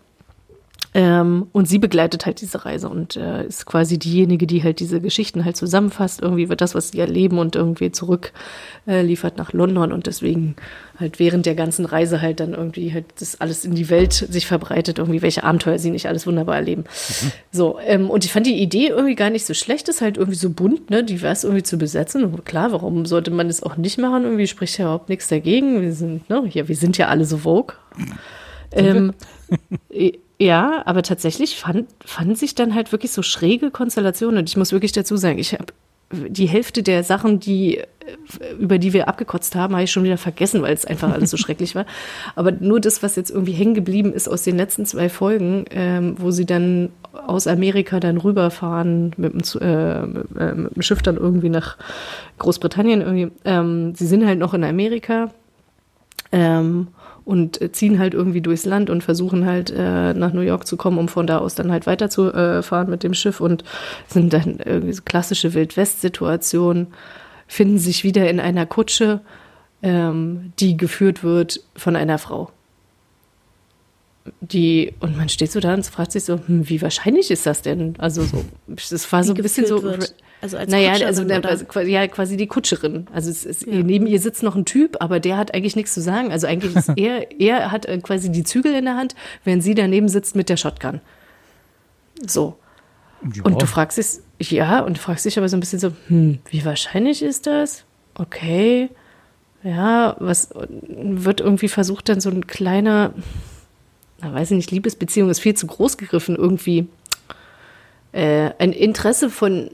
Ähm, 0.96 1.48
und 1.52 1.68
sie 1.68 1.78
begleitet 1.78 2.24
halt 2.24 2.40
diese 2.40 2.64
Reise 2.64 2.88
und 2.88 3.16
äh, 3.16 3.46
ist 3.46 3.66
quasi 3.66 3.98
diejenige, 3.98 4.46
die 4.46 4.64
halt 4.64 4.80
diese 4.80 5.02
Geschichten 5.02 5.44
halt 5.44 5.54
zusammenfasst. 5.54 6.22
Irgendwie 6.22 6.48
wird 6.48 6.62
das, 6.62 6.74
was 6.74 6.88
sie 6.88 7.00
erleben 7.00 7.38
und 7.38 7.54
irgendwie 7.54 7.92
zurück 7.92 8.32
äh, 8.86 9.02
nach 9.36 9.52
London 9.52 9.92
und 9.92 10.06
deswegen 10.06 10.56
halt 10.98 11.18
während 11.18 11.44
der 11.44 11.54
ganzen 11.54 11.84
Reise 11.84 12.22
halt 12.22 12.40
dann 12.40 12.54
irgendwie 12.54 12.94
halt 12.94 13.04
das 13.18 13.38
alles 13.42 13.66
in 13.66 13.74
die 13.74 13.90
Welt 13.90 14.14
sich 14.14 14.46
verbreitet, 14.46 14.96
irgendwie 14.98 15.20
welche 15.20 15.44
Abenteuer 15.44 15.78
sie 15.78 15.90
nicht 15.90 16.08
alles 16.08 16.26
wunderbar 16.26 16.56
erleben. 16.56 16.84
So, 17.52 17.78
ähm, 17.84 18.08
und 18.08 18.24
ich 18.24 18.32
fand 18.32 18.46
die 18.46 18.58
Idee 18.58 18.86
irgendwie 18.86 19.16
gar 19.16 19.28
nicht 19.28 19.44
so 19.44 19.52
schlecht, 19.52 19.90
ist 19.90 20.00
halt 20.00 20.16
irgendwie 20.16 20.38
so 20.38 20.48
bunt, 20.48 20.88
ne, 20.88 21.04
divers 21.04 21.44
irgendwie 21.44 21.62
zu 21.62 21.76
besetzen. 21.76 22.24
Und 22.24 22.46
klar, 22.46 22.72
warum 22.72 23.04
sollte 23.04 23.30
man 23.30 23.48
das 23.48 23.62
auch 23.62 23.76
nicht 23.76 23.98
machen? 23.98 24.24
Irgendwie 24.24 24.46
spricht 24.46 24.78
ja 24.78 24.86
überhaupt 24.86 25.10
nichts 25.10 25.28
dagegen. 25.28 25.82
Wir 25.82 25.92
sind, 25.92 26.30
ne, 26.30 26.48
ja, 26.52 26.68
wir 26.68 26.76
sind 26.76 26.96
ja 26.96 27.08
alle 27.08 27.26
so 27.26 27.36
vogue. 27.36 27.76
Ähm, 28.72 29.12
ja, 30.38 30.82
aber 30.84 31.02
tatsächlich 31.02 31.56
fand, 31.56 31.86
fanden 32.04 32.34
sich 32.34 32.54
dann 32.54 32.74
halt 32.74 32.92
wirklich 32.92 33.12
so 33.12 33.22
schräge 33.22 33.70
Konstellationen. 33.70 34.38
Und 34.38 34.48
ich 34.48 34.56
muss 34.56 34.72
wirklich 34.72 34.92
dazu 34.92 35.16
sagen, 35.16 35.38
ich 35.38 35.54
habe 35.54 35.72
die 36.10 36.46
Hälfte 36.46 36.82
der 36.82 37.02
Sachen, 37.02 37.40
die, 37.40 37.78
äh, 37.78 37.84
über 38.58 38.78
die 38.78 38.92
wir 38.92 39.08
abgekotzt 39.08 39.54
haben, 39.54 39.74
habe 39.74 39.84
ich 39.84 39.90
schon 39.90 40.04
wieder 40.04 40.18
vergessen, 40.18 40.62
weil 40.62 40.74
es 40.74 40.84
einfach 40.84 41.10
alles 41.10 41.30
so 41.30 41.36
schrecklich 41.36 41.74
war. 41.74 41.86
Aber 42.34 42.52
nur 42.52 42.80
das, 42.80 43.02
was 43.02 43.16
jetzt 43.16 43.30
irgendwie 43.30 43.52
hängen 43.52 43.74
geblieben 43.74 44.12
ist 44.12 44.28
aus 44.28 44.42
den 44.42 44.56
letzten 44.56 44.84
zwei 44.84 45.08
Folgen, 45.08 45.64
ähm, 45.70 46.16
wo 46.18 46.30
sie 46.30 46.46
dann 46.46 46.90
aus 47.12 47.46
Amerika 47.46 47.98
dann 47.98 48.18
rüberfahren 48.18 49.12
mit 49.16 49.32
dem, 49.32 49.60
äh, 49.60 50.00
äh, 50.02 50.54
mit 50.54 50.76
dem 50.76 50.82
Schiff 50.82 51.02
dann 51.02 51.16
irgendwie 51.16 51.48
nach 51.48 51.78
Großbritannien. 52.38 53.00
Irgendwie. 53.00 53.32
Ähm, 53.44 53.94
sie 53.94 54.06
sind 54.06 54.26
halt 54.26 54.38
noch 54.38 54.52
in 54.52 54.64
Amerika 54.64 55.30
ähm, 56.30 56.88
und 57.26 57.60
äh, 57.60 57.72
ziehen 57.72 57.98
halt 57.98 58.14
irgendwie 58.14 58.40
durchs 58.40 58.64
Land 58.64 58.88
und 58.88 59.02
versuchen 59.02 59.44
halt 59.44 59.70
äh, 59.70 60.14
nach 60.14 60.32
New 60.32 60.42
York 60.42 60.66
zu 60.66 60.76
kommen, 60.76 60.96
um 60.96 61.08
von 61.08 61.26
da 61.26 61.38
aus 61.38 61.56
dann 61.56 61.72
halt 61.72 61.86
weiterzufahren 61.86 62.86
äh, 62.86 62.90
mit 62.90 63.02
dem 63.02 63.12
Schiff 63.14 63.40
und 63.40 63.64
sind 64.06 64.32
dann 64.32 64.60
irgendwie 64.64 64.92
so 64.92 65.02
klassische 65.04 65.52
Wildwest-Situationen, 65.52 66.86
finden 67.48 67.78
sich 67.78 68.04
wieder 68.04 68.30
in 68.30 68.38
einer 68.38 68.64
Kutsche, 68.64 69.20
ähm, 69.82 70.52
die 70.60 70.76
geführt 70.76 71.24
wird 71.24 71.60
von 71.74 71.96
einer 71.96 72.18
Frau. 72.18 72.52
Die, 74.40 74.94
und 75.00 75.16
man 75.16 75.28
steht 75.28 75.50
so 75.50 75.58
da 75.58 75.74
und 75.74 75.84
fragt 75.84 76.12
sich 76.12 76.24
so, 76.24 76.38
hm, 76.46 76.68
wie 76.68 76.80
wahrscheinlich 76.80 77.32
ist 77.32 77.44
das 77.44 77.60
denn? 77.60 77.96
Also 77.98 78.22
so, 78.22 78.44
das 78.68 79.12
war 79.12 79.24
so 79.24 79.34
ein 79.34 79.42
bisschen 79.42 79.66
so. 79.66 79.82
wird. 79.82 80.14
Also 80.46 80.58
als 80.58 80.70
naja, 80.70 80.92
Kutscherin, 80.92 81.44
also, 81.44 81.64
oder? 81.64 81.82
ja, 81.82 82.06
quasi 82.06 82.36
die 82.36 82.46
Kutscherin. 82.46 83.08
Also 83.12 83.30
es 83.30 83.44
ist, 83.44 83.66
neben 83.66 84.06
ihr 84.06 84.20
sitzt 84.20 84.44
noch 84.44 84.54
ein 84.54 84.64
Typ, 84.64 84.96
aber 85.00 85.18
der 85.18 85.36
hat 85.36 85.54
eigentlich 85.54 85.74
nichts 85.74 85.92
zu 85.92 86.00
sagen. 86.00 86.30
Also 86.30 86.46
eigentlich 86.46 86.76
ist 86.76 86.92
er, 86.96 87.40
er 87.40 87.72
hat 87.72 87.86
äh, 87.86 87.98
quasi 87.98 88.30
die 88.30 88.44
Zügel 88.44 88.74
in 88.74 88.84
der 88.84 88.96
Hand, 88.96 89.16
während 89.42 89.64
sie 89.64 89.74
daneben 89.74 90.08
sitzt 90.08 90.36
mit 90.36 90.48
der 90.48 90.56
Shotgun. 90.56 91.00
So. 92.24 92.56
Und 93.42 93.60
du 93.60 93.66
fragst 93.66 93.98
dich, 93.98 94.50
ja, 94.50 94.80
und 94.80 94.98
du 94.98 95.00
fragst 95.00 95.24
dich 95.24 95.36
aber 95.36 95.48
so 95.48 95.56
ein 95.56 95.60
bisschen 95.60 95.80
so, 95.80 95.90
hm, 96.06 96.38
wie 96.50 96.64
wahrscheinlich 96.64 97.22
ist 97.22 97.46
das? 97.46 97.84
Okay. 98.14 98.90
Ja, 99.64 100.14
was 100.20 100.50
wird 100.52 101.40
irgendwie 101.40 101.68
versucht, 101.68 102.08
dann 102.08 102.20
so 102.20 102.30
ein 102.30 102.46
kleiner, 102.46 103.14
na, 104.20 104.32
weiß 104.32 104.52
ich 104.52 104.56
nicht, 104.56 104.70
Liebesbeziehung 104.70 105.28
ist 105.28 105.40
viel 105.40 105.54
zu 105.54 105.66
groß 105.66 105.96
gegriffen, 105.96 106.36
irgendwie 106.36 106.86
äh, 108.12 108.52
ein 108.58 108.72
Interesse 108.72 109.28
von 109.28 109.70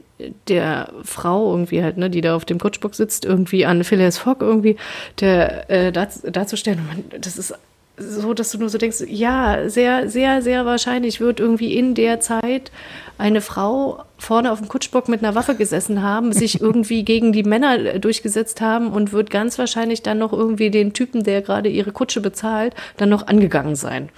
der 0.49 0.91
Frau 1.03 1.51
irgendwie 1.51 1.83
halt, 1.83 1.97
ne, 1.97 2.11
die 2.11 2.21
da 2.21 2.37
auf 2.37 2.45
dem 2.45 2.59
Coachbox 2.59 2.97
sitzt, 2.97 3.25
irgendwie 3.25 3.67
an 3.67 3.85
Phileas 3.85 4.19
Fogg 4.19 4.45
irgendwie, 4.45 4.77
der 5.21 5.71
äh, 5.71 5.93
darz- 5.93 6.23
darzustellen. 6.23 6.79
Und 6.81 6.87
man, 6.87 7.21
das 7.21 7.37
ist 7.37 7.55
so, 7.99 8.35
dass 8.35 8.51
du 8.51 8.59
nur 8.59 8.69
so 8.69 8.79
denkst, 8.79 9.05
ja, 9.09 9.69
sehr, 9.69 10.09
sehr, 10.09 10.43
sehr 10.43 10.65
wahrscheinlich 10.65 11.21
wird 11.21 11.41
irgendwie 11.41 11.75
in 11.77 11.95
der 11.95 12.21
Zeit 12.21 12.71
eine 13.19 13.41
Frau 13.41 14.05
vorne 14.19 14.51
auf 14.51 14.59
dem 14.59 14.69
Kutschbock 14.69 15.09
mit 15.09 15.23
einer 15.23 15.35
Waffe 15.35 15.55
gesessen 15.55 16.03
haben, 16.03 16.33
sich 16.33 16.61
irgendwie 16.61 17.05
gegen 17.05 17.33
die 17.33 17.43
Männer 17.43 17.79
äh, 17.79 18.01
durchgesetzt 18.01 18.61
haben 18.61 18.91
und 18.91 19.13
wird 19.13 19.31
ganz 19.31 19.59
wahrscheinlich 19.59 20.03
dann 20.03 20.19
noch 20.19 20.33
irgendwie 20.33 20.71
den 20.71 20.93
Typen, 20.93 21.23
der 21.23 21.43
gerade 21.43 21.69
ihre 21.69 21.93
Kutsche 21.93 22.21
bezahlt, 22.21 22.75
dann 22.97 23.11
noch 23.11 23.27
angegangen 23.27 23.77
sein. 23.77 24.09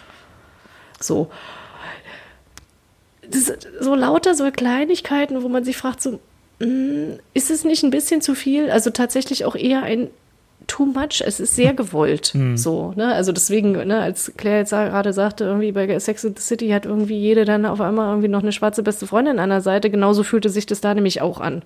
So 1.00 1.30
das 3.30 3.52
so 3.80 3.94
lauter 3.94 4.34
so 4.34 4.50
Kleinigkeiten, 4.50 5.42
wo 5.42 5.48
man 5.48 5.64
sich 5.64 5.76
fragt, 5.76 6.02
so, 6.02 6.20
mm, 6.60 7.18
ist 7.34 7.50
es 7.50 7.64
nicht 7.64 7.82
ein 7.82 7.90
bisschen 7.90 8.20
zu 8.20 8.34
viel? 8.34 8.70
Also 8.70 8.90
tatsächlich 8.90 9.44
auch 9.44 9.56
eher 9.56 9.82
ein 9.82 10.08
too 10.66 10.86
much. 10.86 11.22
Es 11.24 11.40
ist 11.40 11.56
sehr 11.56 11.74
gewollt. 11.74 12.32
So, 12.56 12.92
ne? 12.96 13.14
Also 13.14 13.32
deswegen, 13.32 13.72
ne, 13.72 14.00
als 14.00 14.32
Claire 14.36 14.58
jetzt 14.60 14.70
gerade 14.70 15.12
sagte, 15.12 15.44
irgendwie 15.44 15.72
bei 15.72 15.98
Sex 15.98 16.24
in 16.24 16.34
the 16.36 16.42
City 16.42 16.68
hat 16.70 16.86
irgendwie 16.86 17.18
jede 17.18 17.44
dann 17.44 17.66
auf 17.66 17.80
einmal 17.80 18.08
irgendwie 18.08 18.28
noch 18.28 18.42
eine 18.42 18.52
schwarze 18.52 18.82
beste 18.82 19.06
Freundin 19.06 19.38
an 19.38 19.50
der 19.50 19.60
Seite. 19.60 19.90
Genauso 19.90 20.22
fühlte 20.22 20.48
sich 20.48 20.66
das 20.66 20.80
da 20.80 20.94
nämlich 20.94 21.20
auch 21.20 21.40
an. 21.40 21.62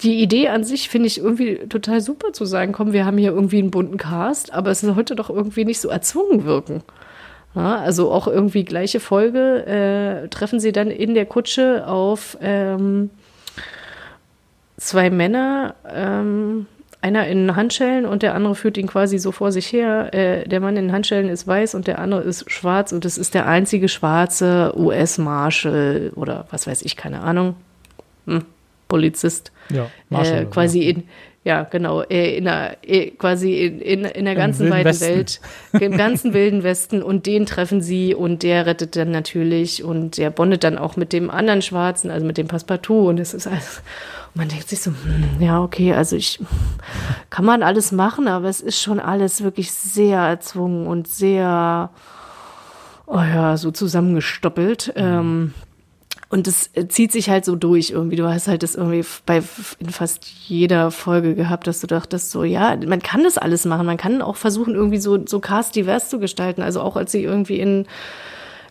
Die 0.00 0.22
Idee 0.22 0.48
an 0.48 0.64
sich 0.64 0.88
finde 0.88 1.08
ich 1.08 1.18
irgendwie 1.18 1.56
total 1.68 2.00
super 2.00 2.32
zu 2.32 2.44
sagen, 2.44 2.72
komm, 2.72 2.92
wir 2.92 3.04
haben 3.04 3.18
hier 3.18 3.32
irgendwie 3.32 3.58
einen 3.58 3.70
bunten 3.70 3.98
Cast, 3.98 4.52
aber 4.52 4.70
es 4.70 4.80
sollte 4.80 5.14
doch 5.14 5.30
irgendwie 5.30 5.64
nicht 5.64 5.80
so 5.80 5.88
erzwungen 5.88 6.44
wirken. 6.44 6.82
Ja, 7.54 7.76
also 7.76 8.10
auch 8.10 8.26
irgendwie 8.26 8.64
gleiche 8.64 9.00
Folge 9.00 9.66
äh, 9.66 10.28
treffen 10.28 10.58
sie 10.58 10.72
dann 10.72 10.90
in 10.90 11.14
der 11.14 11.26
Kutsche 11.26 11.86
auf 11.86 12.38
ähm, 12.40 13.10
zwei 14.78 15.10
Männer, 15.10 15.74
ähm, 15.88 16.66
einer 17.02 17.26
in 17.26 17.54
Handschellen 17.56 18.06
und 18.06 18.22
der 18.22 18.34
andere 18.34 18.54
führt 18.54 18.78
ihn 18.78 18.86
quasi 18.86 19.18
so 19.18 19.32
vor 19.32 19.52
sich 19.52 19.72
her. 19.72 20.14
Äh, 20.14 20.48
der 20.48 20.60
Mann 20.60 20.76
in 20.76 20.92
Handschellen 20.92 21.28
ist 21.28 21.46
weiß 21.46 21.74
und 21.74 21.88
der 21.88 21.98
andere 21.98 22.22
ist 22.22 22.50
schwarz 22.50 22.92
und 22.92 23.04
das 23.04 23.18
ist 23.18 23.34
der 23.34 23.46
einzige 23.46 23.88
schwarze 23.88 24.72
US-Marshal 24.76 26.12
oder 26.14 26.46
was 26.50 26.66
weiß 26.66 26.82
ich, 26.82 26.96
keine 26.96 27.20
Ahnung, 27.20 27.56
hm, 28.26 28.44
Polizist. 28.88 29.52
Ja, 29.68 29.88
äh, 30.10 30.44
quasi 30.46 30.82
ja. 30.82 30.90
in 30.90 31.02
ja, 31.44 31.64
genau, 31.64 32.02
äh, 32.02 32.36
in 32.36 32.44
der, 32.44 32.76
äh, 32.82 33.10
quasi 33.10 33.66
in, 33.66 33.80
in, 33.80 34.04
in 34.04 34.24
der 34.26 34.36
ganzen 34.36 34.70
weiten 34.70 34.84
Westen. 34.84 35.08
Welt, 35.08 35.40
im 35.80 35.96
ganzen 35.96 36.34
wilden 36.34 36.62
Westen. 36.62 37.02
Und 37.02 37.26
den 37.26 37.46
treffen 37.46 37.80
sie 37.80 38.14
und 38.14 38.44
der 38.44 38.64
rettet 38.66 38.94
dann 38.94 39.10
natürlich 39.10 39.82
und 39.82 40.18
der 40.18 40.30
bondet 40.30 40.62
dann 40.62 40.78
auch 40.78 40.96
mit 40.96 41.12
dem 41.12 41.30
anderen 41.30 41.60
Schwarzen, 41.60 42.12
also 42.12 42.24
mit 42.24 42.38
dem 42.38 42.46
Passepartout. 42.46 43.08
Und 43.08 43.18
es 43.18 43.34
ist 43.34 43.48
alles, 43.48 43.82
und 44.34 44.36
man 44.36 44.48
denkt 44.48 44.68
sich 44.68 44.82
so, 44.82 44.92
hm, 44.92 45.40
ja, 45.40 45.60
okay, 45.60 45.92
also 45.94 46.14
ich, 46.14 46.38
kann 47.28 47.44
man 47.44 47.64
alles 47.64 47.90
machen, 47.90 48.28
aber 48.28 48.48
es 48.48 48.60
ist 48.60 48.80
schon 48.80 49.00
alles 49.00 49.42
wirklich 49.42 49.72
sehr 49.72 50.20
erzwungen 50.20 50.86
und 50.86 51.08
sehr, 51.08 51.90
oh 53.06 53.16
ja, 53.16 53.56
so 53.56 53.72
zusammengestoppelt. 53.72 54.92
Ähm, 54.94 55.54
und 56.32 56.46
das 56.46 56.70
äh, 56.72 56.88
zieht 56.88 57.12
sich 57.12 57.28
halt 57.28 57.44
so 57.44 57.56
durch 57.56 57.90
irgendwie. 57.90 58.16
Du 58.16 58.26
hast 58.26 58.48
halt 58.48 58.62
das 58.62 58.74
irgendwie 58.74 59.04
bei 59.26 59.42
in 59.78 59.90
fast 59.90 60.24
jeder 60.46 60.90
Folge 60.90 61.34
gehabt, 61.34 61.66
dass 61.66 61.80
du 61.80 61.86
dachtest 61.86 62.30
so, 62.30 62.42
ja, 62.42 62.74
man 62.86 63.02
kann 63.02 63.22
das 63.22 63.36
alles 63.36 63.66
machen. 63.66 63.84
Man 63.84 63.98
kann 63.98 64.22
auch 64.22 64.36
versuchen, 64.36 64.74
irgendwie 64.74 64.96
so, 64.96 65.26
so 65.26 65.40
cast 65.40 65.76
divers 65.76 66.08
zu 66.08 66.18
gestalten. 66.18 66.62
Also 66.62 66.80
auch 66.80 66.96
als 66.96 67.12
sie 67.12 67.22
irgendwie 67.22 67.60
in, 67.60 67.84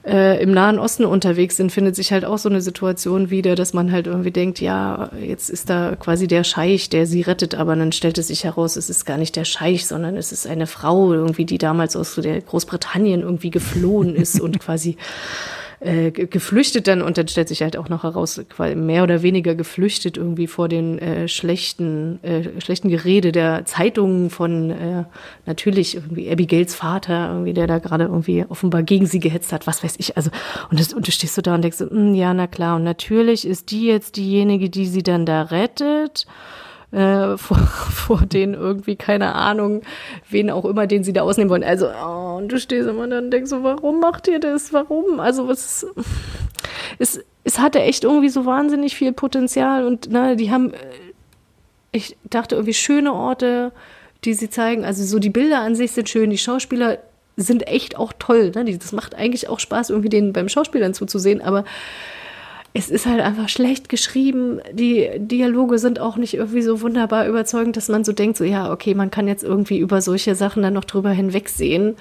äh, 0.04 0.42
im 0.42 0.54
Nahen 0.54 0.80
Osten 0.80 1.06
unterwegs 1.06 1.56
sind, 1.56 1.72
findet 1.72 1.96
sich 1.96 2.12
halt 2.12 2.26
auch 2.26 2.40
so 2.40 2.50
eine 2.50 2.62
Situation 2.62 3.30
wieder, 3.30 3.54
dass 3.54 3.74
man 3.74 3.92
halt 3.92 4.08
irgendwie 4.08 4.32
denkt, 4.32 4.60
ja, 4.60 5.12
jetzt 5.22 5.52
ist 5.52 5.70
da 5.70 5.96
quasi 5.96 6.26
der 6.26 6.44
Scheich, 6.44 6.90
der 6.90 7.06
sie 7.06 7.22
rettet, 7.22 7.54
aber 7.54 7.76
dann 7.76 7.92
stellt 7.92 8.18
es 8.18 8.30
sich 8.30 8.44
heraus, 8.44 8.76
es 8.76 8.90
ist 8.90 9.06
gar 9.06 9.20
nicht 9.20 9.36
der 9.36 9.46
Scheich, 9.46 9.86
sondern 9.86 10.18
es 10.18 10.32
ist 10.32 10.48
eine 10.48 10.66
Frau 10.66 11.14
irgendwie, 11.14 11.46
die 11.46 11.60
damals 11.60 11.96
aus 11.96 12.16
der 12.16 12.42
Großbritannien 12.42 13.22
irgendwie 13.22 13.52
geflohen 13.52 14.16
ist 14.16 14.42
und 14.42 14.60
quasi 14.66 14.98
äh, 15.82 16.12
ge- 16.12 16.28
geflüchtet 16.28 16.88
dann 16.88 17.02
und 17.02 17.18
dann 17.18 17.28
stellt 17.28 17.48
sich 17.50 17.62
halt 17.62 17.76
auch 17.76 17.90
noch 17.90 18.04
heraus, 18.04 18.42
mehr 18.76 19.04
oder 19.04 19.22
weniger 19.24 19.56
geflüchtet 19.56 20.16
irgendwie 20.16 20.48
vor 20.48 20.68
den 20.70 21.00
äh, 21.00 21.28
schlechten, 21.28 22.24
äh, 22.24 22.62
schlechten 22.62 22.90
Gerede 22.90 23.32
der 23.32 23.66
Zeitungen 23.66 24.30
von 24.30 24.70
äh, 24.70 25.04
natürlich 25.46 25.96
irgendwie 25.96 26.32
Abigails 26.32 26.76
Vater, 26.76 27.30
irgendwie, 27.32 27.54
der 27.54 27.68
da 27.68 27.80
gerade 27.80 28.06
irgendwie 28.06 28.46
offenbar 28.48 28.84
gegen 28.84 29.08
sie 29.08 29.20
gehetzt 29.20 29.52
hat, 29.52 29.68
was 29.68 29.84
weiß 29.84 29.96
ich. 29.98 30.16
Also, 30.18 30.30
und, 30.70 30.80
das, 30.80 30.94
und 30.94 31.08
du 31.08 31.12
stehst 31.12 31.36
so 31.36 31.42
da 31.42 31.56
und 31.56 31.64
denkst 31.64 31.80
"Hm, 31.80 32.14
ja, 32.16 32.34
na 32.34 32.48
klar, 32.48 32.76
und 32.78 32.84
natürlich 32.84 33.48
ist 33.48 33.72
die 33.72 33.86
jetzt 33.88 34.18
diejenige, 34.18 34.70
die 34.70 34.86
sie 34.86 35.04
dann 35.04 35.26
da 35.26 35.42
rettet 35.44 36.26
äh, 36.92 37.38
vor, 37.38 37.58
vor 37.58 38.22
den 38.26 38.54
irgendwie, 38.54 38.96
keine 38.96 39.36
Ahnung, 39.36 39.82
wen 40.30 40.50
auch 40.50 40.66
immer, 40.66 40.88
den 40.88 41.04
sie 41.04 41.14
da 41.14 41.22
ausnehmen 41.22 41.50
wollen. 41.50 41.64
Also, 41.64 41.88
oh, 41.88 42.38
und 42.38 42.52
du 42.52 42.60
stehst 42.60 42.88
immer 42.88 43.08
dann 43.08 43.26
und 43.26 43.32
denkst 43.32 43.50
so, 43.50 43.64
warum 43.64 44.00
macht 44.00 44.28
ihr 44.28 44.40
das? 44.40 44.74
Warum? 44.74 45.20
Also, 45.20 45.48
was 45.48 45.86
es, 47.00 47.20
es 47.44 47.60
hatte 47.60 47.82
echt 47.82 48.04
irgendwie 48.04 48.30
so 48.30 48.46
wahnsinnig 48.46 48.96
viel 48.96 49.14
Potenzial 49.14 49.86
und 49.86 50.12
ne, 50.12 50.36
die 50.36 50.52
haben, 50.52 50.74
äh, 50.74 50.78
ich 51.92 52.16
dachte 52.30 52.56
irgendwie 52.56 52.74
schöne 52.74 53.14
Orte, 53.14 53.72
die 54.24 54.34
sie 54.34 54.50
zeigen. 54.50 54.86
Also 54.86 55.04
so 55.04 55.20
die 55.20 55.30
Bilder 55.30 55.60
an 55.60 55.76
sich 55.76 55.92
sind 55.92 56.10
schön, 56.10 56.30
die 56.30 56.38
Schauspieler 56.38 57.00
sind 57.38 57.68
echt 57.68 57.98
auch 57.98 58.14
toll. 58.18 58.52
Ne? 58.54 58.78
Das 58.78 58.92
macht 58.92 59.16
eigentlich 59.16 59.50
auch 59.50 59.60
Spaß, 59.60 59.90
irgendwie 59.90 60.10
denen 60.10 60.34
beim 60.34 60.50
Schauspielern 60.50 60.94
zuzusehen, 60.94 61.42
aber 61.42 61.66
es 62.74 62.90
ist 62.90 63.06
halt 63.06 63.20
einfach 63.20 63.50
schlecht 63.50 63.90
geschrieben. 63.90 64.62
Die 64.72 65.10
Dialoge 65.18 65.78
sind 65.78 66.00
auch 66.00 66.16
nicht 66.16 66.36
irgendwie 66.36 66.62
so 66.62 66.82
wunderbar 66.82 67.28
überzeugend, 67.28 67.76
dass 67.76 67.90
man 67.90 68.04
so 68.04 68.14
denkt, 68.14 68.38
so 68.38 68.46
ja, 68.46 68.72
okay, 68.72 68.94
man 68.94 69.12
kann 69.12 69.28
jetzt 69.28 69.44
irgendwie 69.44 69.80
über 69.80 70.02
solche 70.02 70.36
Sachen 70.36 70.64
dann 70.64 70.74
noch 70.74 70.86
drüber 70.86 71.10
hinwegsehen. 71.12 71.96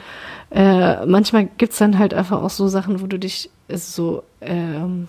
Äh, 0.51 1.07
manchmal 1.07 1.49
gibt's 1.59 1.79
dann 1.79 1.99
halt 1.99 2.15
einfach 2.15 2.43
auch 2.43 2.51
so 2.51 2.69
Sachen, 2.69 3.01
wo 3.01 3.07
du 3.07 3.19
dich 3.19 3.51
so 3.69 4.23
ähm, 4.41 5.09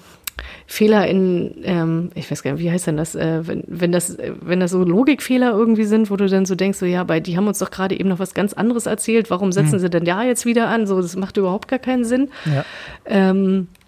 Fehler 0.65 1.07
in, 1.07 1.55
ähm, 1.63 2.09
ich 2.15 2.31
weiß 2.31 2.41
gar 2.41 2.53
nicht, 2.53 2.63
wie 2.63 2.71
heißt 2.71 2.87
denn 2.87 2.97
das, 2.97 3.13
äh, 3.13 3.45
wenn, 3.45 3.63
wenn 3.67 3.91
das, 3.91 4.17
wenn 4.41 4.59
das 4.59 4.71
so 4.71 4.83
Logikfehler 4.83 5.51
irgendwie 5.51 5.83
sind, 5.83 6.09
wo 6.09 6.15
du 6.15 6.27
dann 6.27 6.45
so 6.45 6.55
denkst, 6.55 6.79
so 6.79 6.85
ja, 6.85 7.03
bei 7.03 7.19
die 7.19 7.37
haben 7.37 7.47
uns 7.47 7.59
doch 7.59 7.69
gerade 7.69 7.99
eben 7.99 8.09
noch 8.09 8.19
was 8.19 8.33
ganz 8.33 8.53
anderes 8.53 8.87
erzählt, 8.87 9.29
warum 9.29 9.51
setzen 9.51 9.77
sie 9.79 9.89
denn 9.89 10.05
da 10.05 10.23
jetzt 10.23 10.45
wieder 10.45 10.69
an? 10.69 10.87
So, 10.87 11.01
das 11.01 11.15
macht 11.15 11.37
überhaupt 11.37 11.67
gar 11.67 11.79
keinen 11.79 12.05
Sinn. 12.05 12.29
Ja. 12.45 12.65
Ähm, 13.05 13.67
äh, 13.77 13.80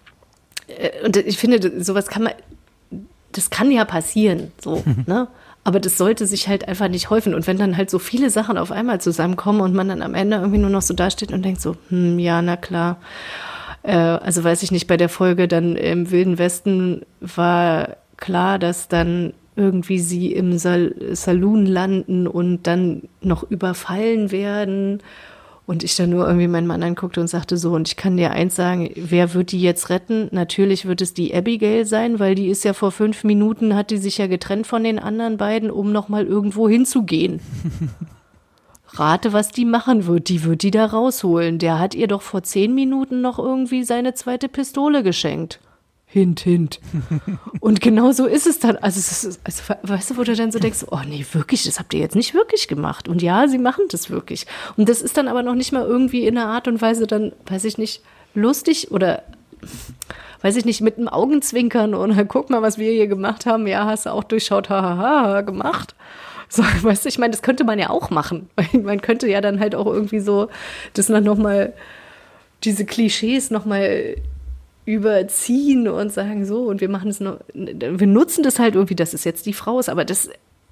und 1.04 1.16
ich 1.16 1.38
finde, 1.38 1.82
sowas 1.82 2.06
kann 2.06 2.24
man, 2.24 2.32
das 3.32 3.50
kann 3.50 3.70
ja 3.70 3.84
passieren, 3.84 4.52
so, 4.60 4.82
ne? 5.06 5.28
Aber 5.66 5.80
das 5.80 5.96
sollte 5.96 6.26
sich 6.26 6.46
halt 6.46 6.68
einfach 6.68 6.88
nicht 6.88 7.08
häufen. 7.08 7.34
Und 7.34 7.46
wenn 7.46 7.56
dann 7.56 7.78
halt 7.78 7.88
so 7.88 7.98
viele 7.98 8.28
Sachen 8.28 8.58
auf 8.58 8.70
einmal 8.70 9.00
zusammenkommen 9.00 9.62
und 9.62 9.74
man 9.74 9.88
dann 9.88 10.02
am 10.02 10.14
Ende 10.14 10.36
irgendwie 10.36 10.58
nur 10.58 10.68
noch 10.68 10.82
so 10.82 10.92
dasteht 10.92 11.32
und 11.32 11.42
denkt 11.42 11.62
so, 11.62 11.76
hm, 11.88 12.18
ja, 12.18 12.42
na 12.42 12.56
klar. 12.56 12.98
Äh, 13.82 13.96
also 13.96 14.44
weiß 14.44 14.62
ich 14.62 14.72
nicht, 14.72 14.86
bei 14.86 14.98
der 14.98 15.08
Folge 15.08 15.48
dann 15.48 15.76
im 15.76 16.10
Wilden 16.10 16.36
Westen 16.36 17.06
war 17.20 17.96
klar, 18.18 18.58
dass 18.58 18.88
dann 18.88 19.32
irgendwie 19.56 20.00
sie 20.00 20.32
im 20.32 20.58
Sal 20.58 20.94
Saloon 21.12 21.64
landen 21.64 22.26
und 22.26 22.66
dann 22.66 23.02
noch 23.22 23.48
überfallen 23.50 24.32
werden. 24.32 25.02
Und 25.66 25.82
ich 25.82 25.96
dann 25.96 26.10
nur 26.10 26.26
irgendwie 26.26 26.48
meinen 26.48 26.66
Mann 26.66 26.82
anguckte 26.82 27.20
und 27.20 27.26
sagte 27.26 27.56
so, 27.56 27.72
und 27.72 27.88
ich 27.88 27.96
kann 27.96 28.18
dir 28.18 28.32
eins 28.32 28.54
sagen, 28.54 28.90
wer 28.96 29.32
wird 29.32 29.50
die 29.50 29.60
jetzt 29.62 29.88
retten? 29.88 30.28
Natürlich 30.30 30.84
wird 30.84 31.00
es 31.00 31.14
die 31.14 31.34
Abigail 31.34 31.86
sein, 31.86 32.18
weil 32.18 32.34
die 32.34 32.48
ist 32.48 32.64
ja 32.64 32.74
vor 32.74 32.92
fünf 32.92 33.24
Minuten, 33.24 33.74
hat 33.74 33.90
die 33.90 33.96
sich 33.96 34.18
ja 34.18 34.26
getrennt 34.26 34.66
von 34.66 34.84
den 34.84 34.98
anderen 34.98 35.38
beiden, 35.38 35.70
um 35.70 35.90
nochmal 35.90 36.26
irgendwo 36.26 36.68
hinzugehen. 36.68 37.40
Rate, 38.96 39.32
was 39.32 39.50
die 39.50 39.64
machen 39.64 40.06
wird. 40.06 40.28
Die 40.28 40.44
wird 40.44 40.62
die 40.62 40.70
da 40.70 40.84
rausholen. 40.84 41.58
Der 41.58 41.78
hat 41.78 41.94
ihr 41.94 42.08
doch 42.08 42.22
vor 42.22 42.42
zehn 42.42 42.74
Minuten 42.74 43.22
noch 43.22 43.38
irgendwie 43.38 43.84
seine 43.84 44.14
zweite 44.14 44.48
Pistole 44.48 45.02
geschenkt. 45.02 45.60
Hint, 46.14 46.38
hint. 46.42 46.78
Und 47.58 47.80
genau 47.80 48.12
so 48.12 48.26
ist 48.26 48.46
es 48.46 48.60
dann. 48.60 48.76
Also, 48.76 49.00
es 49.00 49.24
ist, 49.24 49.40
also, 49.42 49.74
weißt 49.82 50.10
du, 50.10 50.16
wo 50.16 50.22
du 50.22 50.36
dann 50.36 50.52
so 50.52 50.60
denkst, 50.60 50.84
oh 50.92 51.00
nee, 51.04 51.26
wirklich, 51.32 51.64
das 51.64 51.80
habt 51.80 51.92
ihr 51.92 51.98
jetzt 51.98 52.14
nicht 52.14 52.34
wirklich 52.34 52.68
gemacht. 52.68 53.08
Und 53.08 53.20
ja, 53.20 53.48
sie 53.48 53.58
machen 53.58 53.86
das 53.90 54.10
wirklich. 54.10 54.46
Und 54.76 54.88
das 54.88 55.02
ist 55.02 55.16
dann 55.16 55.26
aber 55.26 55.42
noch 55.42 55.56
nicht 55.56 55.72
mal 55.72 55.84
irgendwie 55.84 56.24
in 56.24 56.38
einer 56.38 56.46
Art 56.46 56.68
und 56.68 56.80
Weise 56.80 57.08
dann, 57.08 57.32
weiß 57.46 57.64
ich 57.64 57.78
nicht, 57.78 58.00
lustig 58.32 58.92
oder 58.92 59.24
weiß 60.42 60.54
ich 60.54 60.64
nicht, 60.64 60.82
mit 60.82 60.98
einem 60.98 61.08
Augenzwinkern 61.08 61.96
oder 61.96 62.24
guck 62.24 62.48
mal, 62.48 62.62
was 62.62 62.78
wir 62.78 62.92
hier 62.92 63.08
gemacht 63.08 63.44
haben. 63.44 63.66
Ja, 63.66 63.84
hast 63.86 64.06
du 64.06 64.10
auch 64.10 64.22
durchschaut, 64.22 64.70
hahaha, 64.70 65.40
gemacht. 65.40 65.96
So, 66.48 66.62
weißt 66.82 67.06
du, 67.06 67.08
ich 67.08 67.18
meine, 67.18 67.32
das 67.32 67.42
könnte 67.42 67.64
man 67.64 67.80
ja 67.80 67.90
auch 67.90 68.10
machen. 68.10 68.48
Man 68.72 69.00
könnte 69.00 69.26
ja 69.26 69.40
dann 69.40 69.58
halt 69.58 69.74
auch 69.74 69.86
irgendwie 69.86 70.20
so, 70.20 70.48
das 70.92 71.08
dann 71.08 71.24
nochmal, 71.24 71.72
diese 72.62 72.84
Klischees 72.84 73.50
nochmal 73.50 74.14
überziehen 74.86 75.88
und 75.88 76.12
sagen 76.12 76.44
so, 76.44 76.62
und 76.64 76.80
wir 76.80 76.88
machen 76.88 77.10
es 77.10 77.20
nur, 77.20 77.40
wir 77.54 78.06
nutzen 78.06 78.42
das 78.42 78.58
halt 78.58 78.74
irgendwie, 78.74 78.94
dass 78.94 79.14
es 79.14 79.24
jetzt 79.24 79.46
die 79.46 79.54
Frau 79.54 79.78
ist, 79.80 79.88
aber 79.88 80.04
das, 80.04 80.28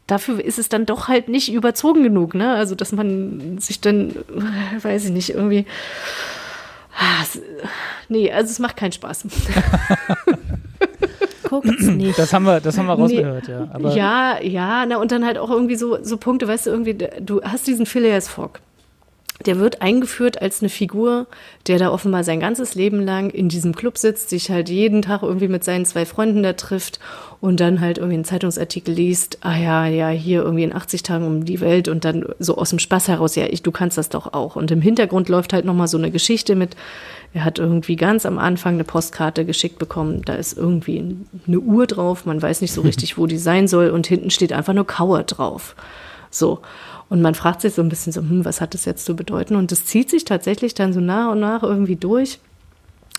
dafür 0.06 0.44
ist 0.44 0.58
es 0.58 0.68
dann 0.68 0.86
doch 0.86 1.08
halt 1.08 1.28
nicht 1.28 1.52
überzogen 1.52 2.02
genug, 2.02 2.34
ne? 2.34 2.52
Also, 2.54 2.74
dass 2.74 2.92
man 2.92 3.58
sich 3.58 3.80
dann, 3.80 4.14
weiß 4.82 5.06
ich 5.06 5.10
nicht, 5.10 5.30
irgendwie, 5.30 5.64
ah, 6.96 7.24
nee, 8.08 8.30
also 8.30 8.50
es 8.50 8.58
macht 8.58 8.76
keinen 8.76 8.92
Spaß. 8.92 9.26
Guckt's 11.48 11.86
nicht. 11.86 12.18
Das 12.18 12.32
haben 12.32 12.44
wir, 12.44 12.60
das 12.60 12.78
haben 12.78 12.86
wir 12.86 12.94
rausgehört, 12.94 13.48
ja. 13.48 13.68
Aber 13.72 13.94
ja, 13.94 14.40
ja, 14.40 14.86
na, 14.86 14.96
und 14.96 15.12
dann 15.12 15.24
halt 15.24 15.36
auch 15.38 15.50
irgendwie 15.50 15.76
so, 15.76 16.02
so 16.02 16.16
Punkte, 16.16 16.48
weißt 16.48 16.66
du, 16.66 16.70
irgendwie, 16.70 16.94
du 16.94 17.42
hast 17.42 17.66
diesen 17.66 17.84
Phileas 17.86 18.28
Fogg. 18.28 18.60
Der 19.46 19.58
wird 19.58 19.82
eingeführt 19.82 20.40
als 20.40 20.60
eine 20.60 20.68
Figur, 20.68 21.26
der 21.66 21.78
da 21.78 21.90
offenbar 21.90 22.24
sein 22.24 22.40
ganzes 22.40 22.74
Leben 22.74 23.00
lang 23.04 23.30
in 23.30 23.48
diesem 23.48 23.74
Club 23.74 23.98
sitzt, 23.98 24.30
sich 24.30 24.50
halt 24.50 24.68
jeden 24.68 25.02
Tag 25.02 25.22
irgendwie 25.22 25.48
mit 25.48 25.64
seinen 25.64 25.84
zwei 25.84 26.06
Freunden 26.06 26.42
da 26.42 26.52
trifft 26.52 27.00
und 27.40 27.58
dann 27.58 27.80
halt 27.80 27.98
irgendwie 27.98 28.14
einen 28.14 28.24
Zeitungsartikel 28.24 28.94
liest, 28.94 29.38
ah 29.40 29.56
ja, 29.56 29.86
ja, 29.86 30.08
hier 30.10 30.42
irgendwie 30.42 30.62
in 30.62 30.72
80 30.72 31.02
Tagen 31.02 31.26
um 31.26 31.44
die 31.44 31.60
Welt 31.60 31.88
und 31.88 32.04
dann 32.04 32.24
so 32.38 32.56
aus 32.56 32.70
dem 32.70 32.78
Spaß 32.78 33.08
heraus, 33.08 33.34
ja, 33.34 33.46
ich, 33.46 33.62
du 33.62 33.72
kannst 33.72 33.98
das 33.98 34.08
doch 34.08 34.32
auch. 34.32 34.54
Und 34.54 34.70
im 34.70 34.80
Hintergrund 34.80 35.28
läuft 35.28 35.52
halt 35.52 35.64
nochmal 35.64 35.88
so 35.88 35.98
eine 35.98 36.12
Geschichte 36.12 36.54
mit, 36.54 36.76
er 37.34 37.44
hat 37.44 37.58
irgendwie 37.58 37.96
ganz 37.96 38.26
am 38.26 38.38
Anfang 38.38 38.74
eine 38.74 38.84
Postkarte 38.84 39.44
geschickt 39.44 39.78
bekommen, 39.78 40.22
da 40.24 40.34
ist 40.34 40.56
irgendwie 40.56 41.16
eine 41.48 41.58
Uhr 41.58 41.86
drauf, 41.86 42.26
man 42.26 42.40
weiß 42.40 42.60
nicht 42.60 42.72
so 42.72 42.82
richtig, 42.82 43.18
wo 43.18 43.26
die 43.26 43.38
sein 43.38 43.66
soll 43.66 43.90
und 43.90 44.06
hinten 44.06 44.30
steht 44.30 44.52
einfach 44.52 44.74
nur 44.74 44.86
Kauer 44.86 45.24
drauf. 45.24 45.74
So. 46.30 46.60
Und 47.12 47.20
man 47.20 47.34
fragt 47.34 47.60
sich 47.60 47.74
so 47.74 47.82
ein 47.82 47.90
bisschen 47.90 48.10
so, 48.10 48.22
hm, 48.22 48.46
was 48.46 48.62
hat 48.62 48.72
das 48.72 48.86
jetzt 48.86 49.04
zu 49.04 49.14
bedeuten? 49.14 49.54
Und 49.54 49.70
das 49.70 49.84
zieht 49.84 50.08
sich 50.08 50.24
tatsächlich 50.24 50.72
dann 50.72 50.94
so 50.94 51.00
nach 51.00 51.32
und 51.32 51.40
nach 51.40 51.62
irgendwie 51.62 51.96
durch. 51.96 52.38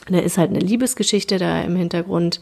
Da 0.09 0.17
ist 0.17 0.39
halt 0.39 0.49
eine 0.49 0.61
Liebesgeschichte 0.61 1.37
da 1.37 1.61
im 1.61 1.75
Hintergrund. 1.75 2.41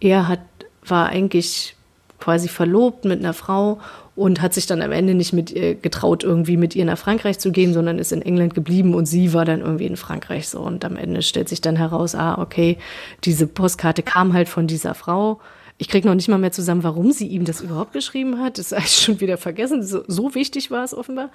Er 0.00 0.28
hat, 0.28 0.40
war 0.84 1.08
eigentlich 1.08 1.74
quasi 2.18 2.48
verlobt 2.48 3.06
mit 3.06 3.20
einer 3.20 3.32
Frau 3.32 3.80
und 4.14 4.42
hat 4.42 4.52
sich 4.52 4.66
dann 4.66 4.82
am 4.82 4.92
Ende 4.92 5.14
nicht 5.14 5.32
mit 5.32 5.50
ihr 5.50 5.74
getraut, 5.74 6.22
irgendwie 6.22 6.58
mit 6.58 6.76
ihr 6.76 6.84
nach 6.84 6.98
Frankreich 6.98 7.38
zu 7.38 7.50
gehen, 7.50 7.72
sondern 7.72 7.98
ist 7.98 8.12
in 8.12 8.20
England 8.20 8.54
geblieben 8.54 8.92
und 8.92 9.06
sie 9.06 9.32
war 9.32 9.46
dann 9.46 9.62
irgendwie 9.62 9.86
in 9.86 9.96
Frankreich 9.96 10.50
so. 10.50 10.60
Und 10.60 10.84
am 10.84 10.96
Ende 10.96 11.22
stellt 11.22 11.48
sich 11.48 11.62
dann 11.62 11.76
heraus, 11.76 12.14
ah, 12.14 12.36
okay, 12.36 12.76
diese 13.24 13.46
Postkarte 13.46 14.02
kam 14.02 14.34
halt 14.34 14.50
von 14.50 14.66
dieser 14.66 14.94
Frau. 14.94 15.40
Ich 15.80 15.88
kriege 15.88 16.06
noch 16.06 16.14
nicht 16.14 16.28
mal 16.28 16.36
mehr 16.36 16.52
zusammen, 16.52 16.84
warum 16.84 17.10
sie 17.10 17.26
ihm 17.26 17.46
das 17.46 17.62
überhaupt 17.62 17.94
geschrieben 17.94 18.38
hat. 18.38 18.58
Das 18.58 18.66
ist 18.66 18.72
eigentlich 18.74 18.98
schon 18.98 19.20
wieder 19.20 19.38
vergessen. 19.38 19.82
So, 19.82 20.02
so 20.06 20.34
wichtig 20.34 20.70
war 20.70 20.84
es 20.84 20.92
offenbar. 20.92 21.30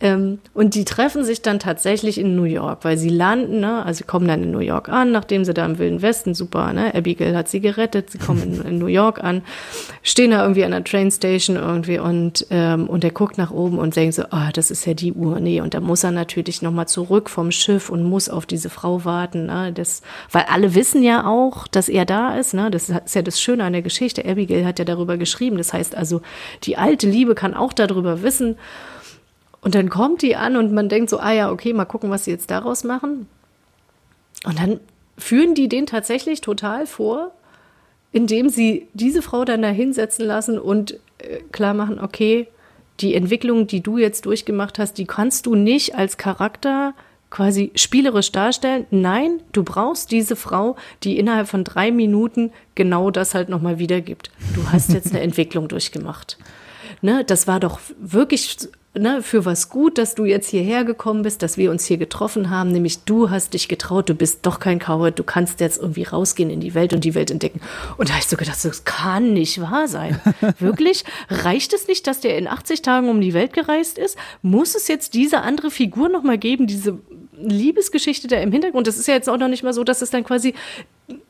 Ähm, 0.00 0.38
und 0.54 0.76
die 0.76 0.84
treffen 0.84 1.24
sich 1.24 1.42
dann 1.42 1.58
tatsächlich 1.58 2.16
in 2.16 2.36
New 2.36 2.44
York, 2.44 2.84
weil 2.84 2.96
sie 2.96 3.08
landen, 3.08 3.58
ne? 3.58 3.84
also 3.84 3.98
sie 3.98 4.04
kommen 4.04 4.28
dann 4.28 4.44
in 4.44 4.52
New 4.52 4.60
York 4.60 4.88
an, 4.88 5.10
nachdem 5.10 5.44
sie 5.44 5.54
da 5.54 5.66
im 5.66 5.78
Wilden 5.78 6.02
Westen, 6.02 6.34
super, 6.34 6.72
ne? 6.72 6.94
Abigail 6.94 7.36
hat 7.36 7.48
sie 7.48 7.58
gerettet, 7.58 8.10
sie 8.10 8.18
kommen 8.18 8.42
in, 8.44 8.64
in 8.64 8.78
New 8.78 8.86
York 8.86 9.24
an, 9.24 9.42
stehen 10.04 10.30
da 10.30 10.42
irgendwie 10.42 10.64
an 10.64 10.70
der 10.70 10.84
Trainstation 10.84 11.56
irgendwie 11.56 11.98
und, 11.98 12.46
ähm, 12.50 12.88
und 12.88 13.02
er 13.02 13.10
guckt 13.10 13.38
nach 13.38 13.50
oben 13.50 13.80
und 13.80 13.96
denkt 13.96 14.14
so, 14.14 14.22
ah, 14.30 14.50
das 14.52 14.70
ist 14.70 14.86
ja 14.86 14.94
die 14.94 15.12
Uhr. 15.12 15.40
Nee, 15.40 15.62
und 15.62 15.74
da 15.74 15.80
muss 15.80 16.04
er 16.04 16.12
natürlich 16.12 16.62
nochmal 16.62 16.86
zurück 16.86 17.28
vom 17.28 17.50
Schiff 17.50 17.90
und 17.90 18.04
muss 18.04 18.28
auf 18.28 18.46
diese 18.46 18.70
Frau 18.70 19.04
warten. 19.04 19.46
Ne? 19.46 19.72
Das, 19.72 20.02
weil 20.30 20.44
alle 20.48 20.76
wissen 20.76 21.02
ja 21.02 21.26
auch, 21.26 21.66
dass 21.66 21.88
er 21.88 22.04
da 22.04 22.36
ist. 22.36 22.54
Ne? 22.54 22.70
Das 22.70 22.88
ist 22.88 23.16
ja 23.16 23.22
das 23.22 23.40
Schöne 23.40 23.64
an 23.64 23.72
der 23.72 23.79
Geschichte. 23.82 24.24
Abigail 24.24 24.64
hat 24.64 24.78
ja 24.78 24.84
darüber 24.84 25.16
geschrieben. 25.16 25.56
Das 25.56 25.72
heißt 25.72 25.94
also, 25.94 26.22
die 26.64 26.76
alte 26.76 27.08
Liebe 27.08 27.34
kann 27.34 27.54
auch 27.54 27.72
darüber 27.72 28.22
wissen. 28.22 28.56
Und 29.62 29.74
dann 29.74 29.90
kommt 29.90 30.22
die 30.22 30.36
an 30.36 30.56
und 30.56 30.72
man 30.72 30.88
denkt 30.88 31.10
so, 31.10 31.18
ah 31.18 31.32
ja, 31.32 31.50
okay, 31.50 31.72
mal 31.72 31.84
gucken, 31.84 32.10
was 32.10 32.24
sie 32.24 32.30
jetzt 32.30 32.50
daraus 32.50 32.84
machen. 32.84 33.28
Und 34.44 34.58
dann 34.58 34.80
führen 35.18 35.54
die 35.54 35.68
den 35.68 35.86
tatsächlich 35.86 36.40
total 36.40 36.86
vor, 36.86 37.32
indem 38.12 38.48
sie 38.48 38.88
diese 38.94 39.22
Frau 39.22 39.44
dann 39.44 39.62
da 39.62 39.68
hinsetzen 39.68 40.24
lassen 40.24 40.58
und 40.58 40.98
äh, 41.18 41.40
klar 41.52 41.74
machen, 41.74 42.00
okay, 42.00 42.48
die 43.00 43.14
Entwicklung, 43.14 43.66
die 43.66 43.82
du 43.82 43.98
jetzt 43.98 44.26
durchgemacht 44.26 44.78
hast, 44.78 44.98
die 44.98 45.06
kannst 45.06 45.46
du 45.46 45.54
nicht 45.54 45.94
als 45.94 46.16
Charakter 46.16 46.94
quasi 47.30 47.70
spielerisch 47.74 48.32
darstellen. 48.32 48.86
Nein, 48.90 49.40
du 49.52 49.62
brauchst 49.62 50.10
diese 50.10 50.36
Frau, 50.36 50.76
die 51.04 51.18
innerhalb 51.18 51.48
von 51.48 51.64
drei 51.64 51.90
Minuten 51.90 52.52
genau 52.74 53.10
das 53.10 53.34
halt 53.34 53.48
nochmal 53.48 53.78
wiedergibt. 53.78 54.30
Du 54.54 54.70
hast 54.70 54.92
jetzt 54.92 55.10
eine 55.10 55.20
Entwicklung 55.22 55.68
durchgemacht. 55.68 56.36
Ne, 57.02 57.24
das 57.24 57.46
war 57.46 57.60
doch 57.60 57.80
wirklich 57.98 58.58
ne, 58.94 59.22
für 59.22 59.44
was 59.44 59.68
gut, 59.68 59.98
dass 59.98 60.14
du 60.14 60.24
jetzt 60.24 60.48
hierher 60.48 60.84
gekommen 60.84 61.22
bist, 61.22 61.42
dass 61.42 61.56
wir 61.56 61.70
uns 61.70 61.84
hier 61.84 61.96
getroffen 61.96 62.50
haben, 62.50 62.72
nämlich 62.72 63.04
du 63.04 63.30
hast 63.30 63.54
dich 63.54 63.68
getraut, 63.68 64.08
du 64.08 64.14
bist 64.14 64.40
doch 64.42 64.58
kein 64.58 64.78
Coward, 64.78 65.18
du 65.18 65.24
kannst 65.24 65.60
jetzt 65.60 65.80
irgendwie 65.80 66.02
rausgehen 66.02 66.50
in 66.50 66.60
die 66.60 66.74
Welt 66.74 66.92
und 66.92 67.04
die 67.04 67.14
Welt 67.14 67.30
entdecken. 67.30 67.60
Und 67.96 68.08
da 68.08 68.14
habe 68.14 68.22
ich 68.22 68.28
so 68.28 68.36
gedacht, 68.36 68.62
das 68.62 68.84
kann 68.84 69.32
nicht 69.32 69.60
wahr 69.60 69.88
sein. 69.88 70.20
Wirklich? 70.58 71.04
Reicht 71.28 71.72
es 71.72 71.86
nicht, 71.86 72.06
dass 72.06 72.20
der 72.20 72.36
in 72.36 72.48
80 72.48 72.82
Tagen 72.82 73.08
um 73.08 73.20
die 73.20 73.34
Welt 73.34 73.52
gereist 73.52 73.98
ist? 73.98 74.16
Muss 74.42 74.74
es 74.74 74.88
jetzt 74.88 75.14
diese 75.14 75.42
andere 75.42 75.70
Figur 75.70 76.08
nochmal 76.08 76.38
geben, 76.38 76.66
diese 76.66 76.98
Liebesgeschichte 77.42 78.28
da 78.28 78.36
im 78.40 78.52
Hintergrund? 78.52 78.86
Das 78.86 78.98
ist 78.98 79.08
ja 79.08 79.14
jetzt 79.14 79.28
auch 79.28 79.38
noch 79.38 79.48
nicht 79.48 79.62
mal 79.62 79.72
so, 79.72 79.84
dass 79.84 80.02
es 80.02 80.10
dann 80.10 80.24
quasi 80.24 80.54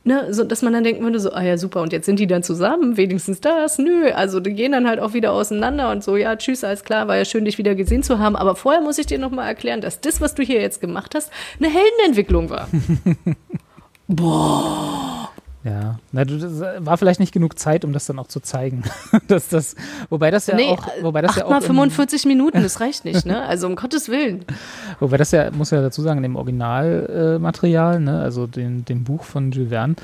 ne, 0.04 0.32
so, 0.32 0.44
dass 0.44 0.62
man 0.62 0.72
dann 0.72 0.84
denken 0.84 1.02
würde, 1.02 1.20
so, 1.20 1.32
ah 1.32 1.42
ja, 1.42 1.56
super, 1.58 1.82
und 1.82 1.92
jetzt 1.92 2.06
sind 2.06 2.18
die 2.18 2.26
dann 2.26 2.42
zusammen, 2.42 2.96
wenigstens 2.96 3.40
das, 3.40 3.78
nö, 3.78 4.10
also 4.10 4.40
die 4.40 4.52
gehen 4.52 4.72
dann 4.72 4.88
halt 4.88 5.00
auch 5.00 5.14
wieder 5.14 5.32
auseinander 5.32 5.90
und 5.90 6.04
so, 6.04 6.16
ja, 6.16 6.36
tschüss, 6.36 6.64
alles 6.64 6.84
klar, 6.84 7.08
war 7.08 7.16
ja 7.16 7.24
schön, 7.24 7.44
dich 7.44 7.58
wieder 7.58 7.74
gesehen 7.74 8.02
zu 8.02 8.18
haben, 8.18 8.36
aber 8.36 8.56
vorher 8.56 8.80
muss 8.80 8.98
ich 8.98 9.06
dir 9.06 9.18
nochmal 9.18 9.48
erklären, 9.48 9.80
dass 9.80 10.00
das, 10.00 10.20
was 10.20 10.34
du 10.34 10.42
hier 10.42 10.60
jetzt 10.60 10.80
gemacht 10.80 11.14
hast, 11.14 11.30
eine 11.58 11.68
Heldenentwicklung 11.68 12.50
war. 12.50 12.68
Boah. 14.08 15.19
Ja, 15.62 15.98
Na, 16.12 16.24
du, 16.24 16.38
das 16.38 16.60
war 16.78 16.96
vielleicht 16.96 17.20
nicht 17.20 17.32
genug 17.32 17.58
Zeit, 17.58 17.84
um 17.84 17.92
das 17.92 18.06
dann 18.06 18.18
auch 18.18 18.28
zu 18.28 18.40
zeigen. 18.40 18.82
dass 19.28 19.48
das, 19.48 19.76
wobei 20.08 20.30
das 20.30 20.46
ja 20.46 20.56
nee, 20.56 20.70
auch, 20.70 20.88
wobei 21.02 21.20
das 21.20 21.36
ja 21.36 21.44
auch 21.44 21.50
mal 21.50 21.60
45 21.60 22.24
Minuten, 22.24 22.62
das 22.62 22.80
reicht 22.80 23.04
nicht, 23.04 23.26
ne? 23.26 23.42
Also 23.42 23.66
um 23.66 23.76
Gottes 23.76 24.08
Willen. 24.08 24.44
Wobei 25.00 25.16
das 25.16 25.32
ja, 25.32 25.50
muss 25.50 25.70
ja 25.70 25.82
dazu 25.82 26.02
sagen, 26.02 26.18
in 26.18 26.22
dem 26.22 26.36
Originalmaterial, 26.36 27.96
äh, 27.96 28.00
ne, 28.00 28.20
also 28.20 28.46
dem, 28.46 28.84
dem 28.84 29.04
Buch 29.04 29.24
von 29.24 29.50
Jules 29.50 29.70
Verne, 29.70 29.96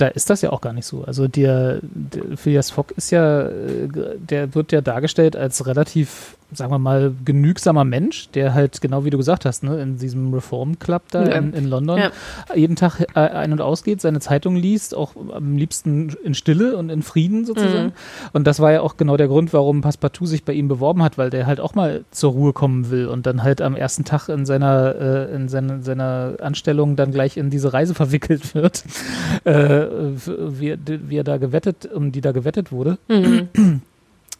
da 0.00 0.08
ist 0.08 0.30
das 0.30 0.42
ja 0.42 0.50
auch 0.50 0.60
gar 0.60 0.72
nicht 0.72 0.86
so. 0.86 1.04
Also 1.04 1.28
der, 1.28 1.78
der 1.82 2.36
Phileas 2.36 2.70
Fogg 2.70 2.92
ist 2.96 3.10
ja, 3.10 3.42
äh, 3.48 3.88
der 4.18 4.54
wird 4.54 4.72
ja 4.72 4.80
dargestellt 4.80 5.36
als 5.36 5.66
relativ, 5.66 6.36
sagen 6.52 6.70
wir 6.72 6.78
mal, 6.78 7.12
genügsamer 7.24 7.84
Mensch, 7.84 8.30
der 8.30 8.54
halt, 8.54 8.80
genau 8.80 9.04
wie 9.04 9.10
du 9.10 9.18
gesagt 9.18 9.44
hast, 9.44 9.62
ne, 9.62 9.80
in 9.82 9.98
diesem 9.98 10.32
Reform 10.32 10.78
Club 10.78 11.02
da 11.10 11.26
Ja. 11.28 11.34
in, 11.36 11.52
in 11.52 11.64
London 11.66 11.98
Ja. 11.98 12.10
jeden 12.54 12.76
Tag 12.76 13.00
äh, 13.14 13.18
ein- 13.20 13.52
und 13.52 13.60
ausgeht, 13.60 14.00
seine 14.00 14.20
Zeitung 14.20 14.56
liest, 14.56 14.94
auch 14.94 15.12
am 15.34 15.56
liebsten 15.56 16.14
in 16.24 16.34
Stille 16.34 16.76
und 16.76 16.88
in 16.90 17.02
Frieden 17.02 17.44
sozusagen. 17.44 17.92
Und 18.32 18.46
das 18.46 18.60
war 18.60 18.72
ja 18.72 18.80
auch 18.80 18.96
genau 18.96 19.16
der 19.16 19.28
Grund, 19.28 19.52
warum 19.52 19.82
Passepartout 19.82 20.26
sich 20.26 20.44
bei 20.44 20.52
ihm 20.54 20.68
beworben 20.68 21.02
hat, 21.02 21.18
weil 21.18 21.28
der 21.30 21.46
halt 21.46 21.60
auch 21.60 21.74
mal 21.74 22.04
zur 22.12 22.32
Ruhe 22.32 22.52
kommen 22.52 22.90
will 22.90 23.08
und 23.08 23.26
dann 23.26 23.42
halt 23.42 23.60
am 23.60 23.76
ersten 23.76 24.04
Tag 24.04 24.28
in 24.28 24.46
seiner, 24.46 24.94
äh, 24.94 25.34
in 25.34 25.48
seine, 25.48 25.82
seiner 25.82 26.34
Anstellung 26.40 26.96
dann 26.96 27.10
gleich 27.12 27.36
in 27.36 27.50
diese 27.50 27.72
Reise 27.72 27.94
verwickelt 27.94 28.54
wird, 28.54 28.84
äh, 29.44 29.87
wie, 29.90 30.76
wie 30.86 31.16
er 31.16 31.24
da 31.24 31.36
gewettet, 31.38 31.86
um 31.92 32.12
die 32.12 32.20
da 32.20 32.32
gewettet 32.32 32.70
wurde. 32.72 32.98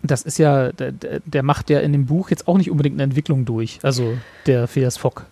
Das 0.03 0.23
ist 0.23 0.39
ja, 0.39 0.71
der, 0.73 0.93
der- 0.93 1.21
der 1.25 1.43
macht 1.43 1.71
ja 1.71 1.81
in 1.81 1.93
dem 1.93 2.07
Buch 2.07 2.31
jetzt 2.31 2.47
auch 2.47 2.57
nicht 2.57 2.71
unbedingt 2.71 2.95
eine 2.97 3.03
Entwicklung 3.05 3.45
durch, 3.45 3.79
also 3.83 4.15
der 4.47 4.69
Phileas 4.69 4.97
Fogg. 4.97 5.23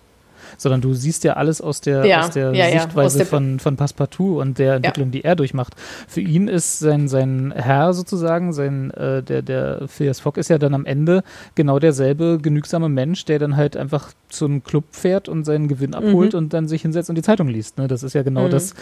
Sondern 0.59 0.81
du 0.81 0.95
siehst 0.95 1.25
ja 1.25 1.35
alles 1.35 1.61
aus 1.61 1.81
der, 1.81 2.05
Ja, 2.07 2.21
aus 2.21 2.31
der 2.31 2.53
ja, 2.55 2.66
ja, 2.69 2.81
Sichtweise 2.81 3.07
aus 3.07 3.16
der- 3.16 3.27
von, 3.27 3.59
von 3.59 3.77
Passepartout 3.77 4.40
und 4.40 4.59
der 4.59 4.75
Entwicklung, 4.75 5.11
die 5.11 5.25
er 5.25 5.37
durchmacht. 5.37 5.75
Für 6.09 6.21
ihn 6.21 6.49
ist 6.49 6.79
sein, 6.79 7.09
sein 7.09 7.53
Herr 7.57 7.92
sozusagen, 7.95 8.53
sein, 8.53 8.90
äh, 8.92 9.23
der, 9.23 9.42
der 9.42 9.88
Phileas 9.88 10.21
Fogg 10.21 10.38
ist 10.40 10.49
ja 10.49 10.59
dann 10.59 10.75
am 10.75 10.87
Ende 10.87 11.23
genau 11.55 11.79
derselbe 11.79 12.38
genügsame 12.40 12.88
Mensch, 12.88 13.25
der 13.25 13.38
dann 13.38 13.57
halt 13.57 13.77
einfach 13.77 14.12
zum 14.29 14.64
Club 14.64 14.85
fährt 14.90 15.29
und 15.29 15.45
seinen 15.45 15.69
Gewinn 15.69 15.95
abholt 15.95 16.33
Mhm. 16.33 16.38
und 16.38 16.53
dann 16.53 16.66
sich 16.69 16.83
hinsetzt 16.83 17.09
und 17.11 17.16
die 17.16 17.23
Zeitung 17.23 17.49
liest. 17.49 17.79
Ne? 17.79 17.87
Das 17.88 18.03
ist 18.03 18.12
ja 18.14 18.23
genau 18.23 18.49
das, 18.49 18.75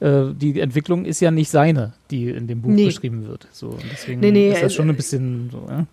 äh, 0.00 0.24
die 0.34 0.60
Entwicklung 0.60 1.04
ist 1.04 1.20
ja 1.20 1.30
nicht 1.30 1.50
seine, 1.50 1.92
die 2.10 2.30
in 2.30 2.46
dem 2.46 2.62
Buch 2.62 2.70
Nee. 2.70 2.86
beschrieben 2.86 3.26
wird. 3.26 3.48
So, 3.52 3.76
deswegen 3.92 4.20
Nee, 4.20 4.30
nee, 4.30 4.52
ist 4.52 4.62
das 4.62 4.74
schon 4.74 4.86
äh, 4.88 4.92
ein 4.92 4.96
bisschen 4.96 5.50
so, 5.50 5.66
ja? 5.68 5.86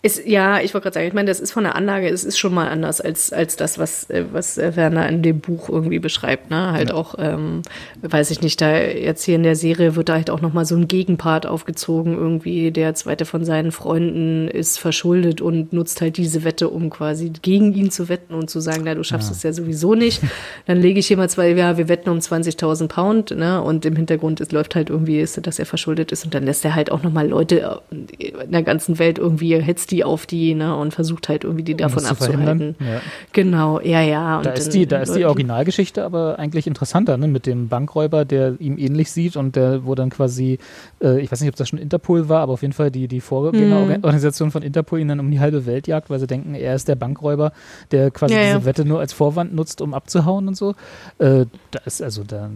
Ist, 0.00 0.26
ja, 0.26 0.60
ich 0.60 0.74
wollte 0.74 0.84
gerade 0.84 0.94
sagen, 0.94 1.08
ich 1.08 1.12
meine, 1.12 1.26
das 1.26 1.40
ist 1.40 1.50
von 1.50 1.64
der 1.64 1.74
Anlage, 1.74 2.08
es 2.08 2.22
ist 2.22 2.38
schon 2.38 2.54
mal 2.54 2.68
anders 2.68 3.00
als, 3.00 3.32
als 3.32 3.56
das, 3.56 3.80
was, 3.80 4.08
äh, 4.10 4.24
was 4.30 4.56
äh, 4.56 4.76
Werner 4.76 5.08
in 5.08 5.22
dem 5.22 5.40
Buch 5.40 5.68
irgendwie 5.68 5.98
beschreibt. 5.98 6.50
Ne? 6.50 6.70
Halt 6.70 6.92
auch, 6.92 7.16
ähm, 7.18 7.62
weiß 8.02 8.30
ich 8.30 8.40
nicht, 8.40 8.60
da 8.60 8.78
jetzt 8.78 9.24
hier 9.24 9.34
in 9.34 9.42
der 9.42 9.56
Serie 9.56 9.96
wird 9.96 10.08
da 10.08 10.14
halt 10.14 10.30
auch 10.30 10.40
nochmal 10.40 10.66
so 10.66 10.76
ein 10.76 10.86
Gegenpart 10.86 11.46
aufgezogen. 11.46 12.14
Irgendwie 12.14 12.70
der 12.70 12.94
zweite 12.94 13.24
von 13.24 13.44
seinen 13.44 13.72
Freunden 13.72 14.46
ist 14.46 14.78
verschuldet 14.78 15.40
und 15.40 15.72
nutzt 15.72 16.00
halt 16.00 16.16
diese 16.16 16.44
Wette, 16.44 16.68
um 16.68 16.90
quasi 16.90 17.32
gegen 17.42 17.74
ihn 17.74 17.90
zu 17.90 18.08
wetten 18.08 18.34
und 18.34 18.48
zu 18.48 18.60
sagen, 18.60 18.82
na, 18.84 18.94
du 18.94 19.02
schaffst 19.02 19.32
es 19.32 19.42
ja 19.42 19.52
sowieso 19.52 19.96
nicht. 19.96 20.22
Dann 20.66 20.80
lege 20.80 21.00
ich 21.00 21.08
hier 21.08 21.16
mal 21.16 21.28
zwei, 21.28 21.50
ja, 21.50 21.76
wir 21.76 21.88
wetten 21.88 22.10
um 22.10 22.18
20.000 22.18 22.86
Pound, 22.86 23.30
ne? 23.32 23.60
Und 23.60 23.84
im 23.84 23.96
Hintergrund 23.96 24.40
es 24.40 24.52
läuft 24.52 24.76
halt 24.76 24.90
irgendwie, 24.90 25.20
ist, 25.20 25.44
dass 25.44 25.58
er 25.58 25.66
verschuldet 25.66 26.12
ist 26.12 26.24
und 26.24 26.34
dann 26.34 26.44
lässt 26.44 26.64
er 26.64 26.76
halt 26.76 26.92
auch 26.92 27.02
nochmal 27.02 27.26
Leute 27.26 27.80
äh, 27.90 28.28
in 28.44 28.52
der 28.52 28.62
ganzen 28.62 29.00
Welt 29.00 29.18
irgendwie, 29.18 29.60
hetzt 29.60 29.87
die 29.90 30.04
auf 30.04 30.26
die, 30.26 30.54
ne? 30.54 30.76
Und 30.76 30.94
versucht 30.94 31.28
halt 31.28 31.44
irgendwie 31.44 31.64
die 31.64 31.76
davon 31.76 32.02
verhindern. 32.02 32.48
abzuhalten. 32.48 32.76
Ja. 32.80 33.00
Genau, 33.32 33.80
ja, 33.80 34.00
ja. 34.00 34.42
Da 34.42 34.50
ist 34.50 34.74
die, 34.74 34.86
da 34.86 34.98
ist 34.98 35.14
die 35.14 35.24
Originalgeschichte 35.24 36.04
aber 36.04 36.38
eigentlich 36.38 36.66
interessanter, 36.66 37.16
ne? 37.16 37.28
Mit 37.28 37.46
dem 37.46 37.68
Bankräuber, 37.68 38.24
der 38.24 38.60
ihm 38.60 38.78
ähnlich 38.78 39.10
sieht 39.10 39.36
und 39.36 39.56
der, 39.56 39.84
wo 39.84 39.94
dann 39.94 40.10
quasi, 40.10 40.58
äh, 41.02 41.20
ich 41.20 41.30
weiß 41.30 41.40
nicht, 41.40 41.50
ob 41.50 41.56
das 41.56 41.68
schon 41.68 41.78
Interpol 41.78 42.28
war, 42.28 42.40
aber 42.40 42.52
auf 42.52 42.62
jeden 42.62 42.74
Fall 42.74 42.90
die, 42.90 43.08
die 43.08 43.20
Vorgängerorganisation 43.20 44.50
von 44.50 44.62
Interpol 44.62 45.00
ihn 45.00 45.08
dann 45.08 45.20
um 45.20 45.30
die 45.30 45.40
halbe 45.40 45.66
Welt 45.66 45.86
jagt, 45.86 46.10
weil 46.10 46.18
sie 46.18 46.26
denken, 46.26 46.54
er 46.54 46.74
ist 46.74 46.88
der 46.88 46.96
Bankräuber, 46.96 47.52
der 47.90 48.10
quasi 48.10 48.34
ja. 48.34 48.54
diese 48.54 48.64
Wette 48.64 48.84
nur 48.84 49.00
als 49.00 49.12
Vorwand 49.12 49.54
nutzt, 49.54 49.80
um 49.80 49.94
abzuhauen 49.94 50.48
und 50.48 50.56
so. 50.56 50.74
Äh, 51.18 51.46
da 51.70 51.80
ist 51.84 52.02
also 52.02 52.24
da, 52.24 52.50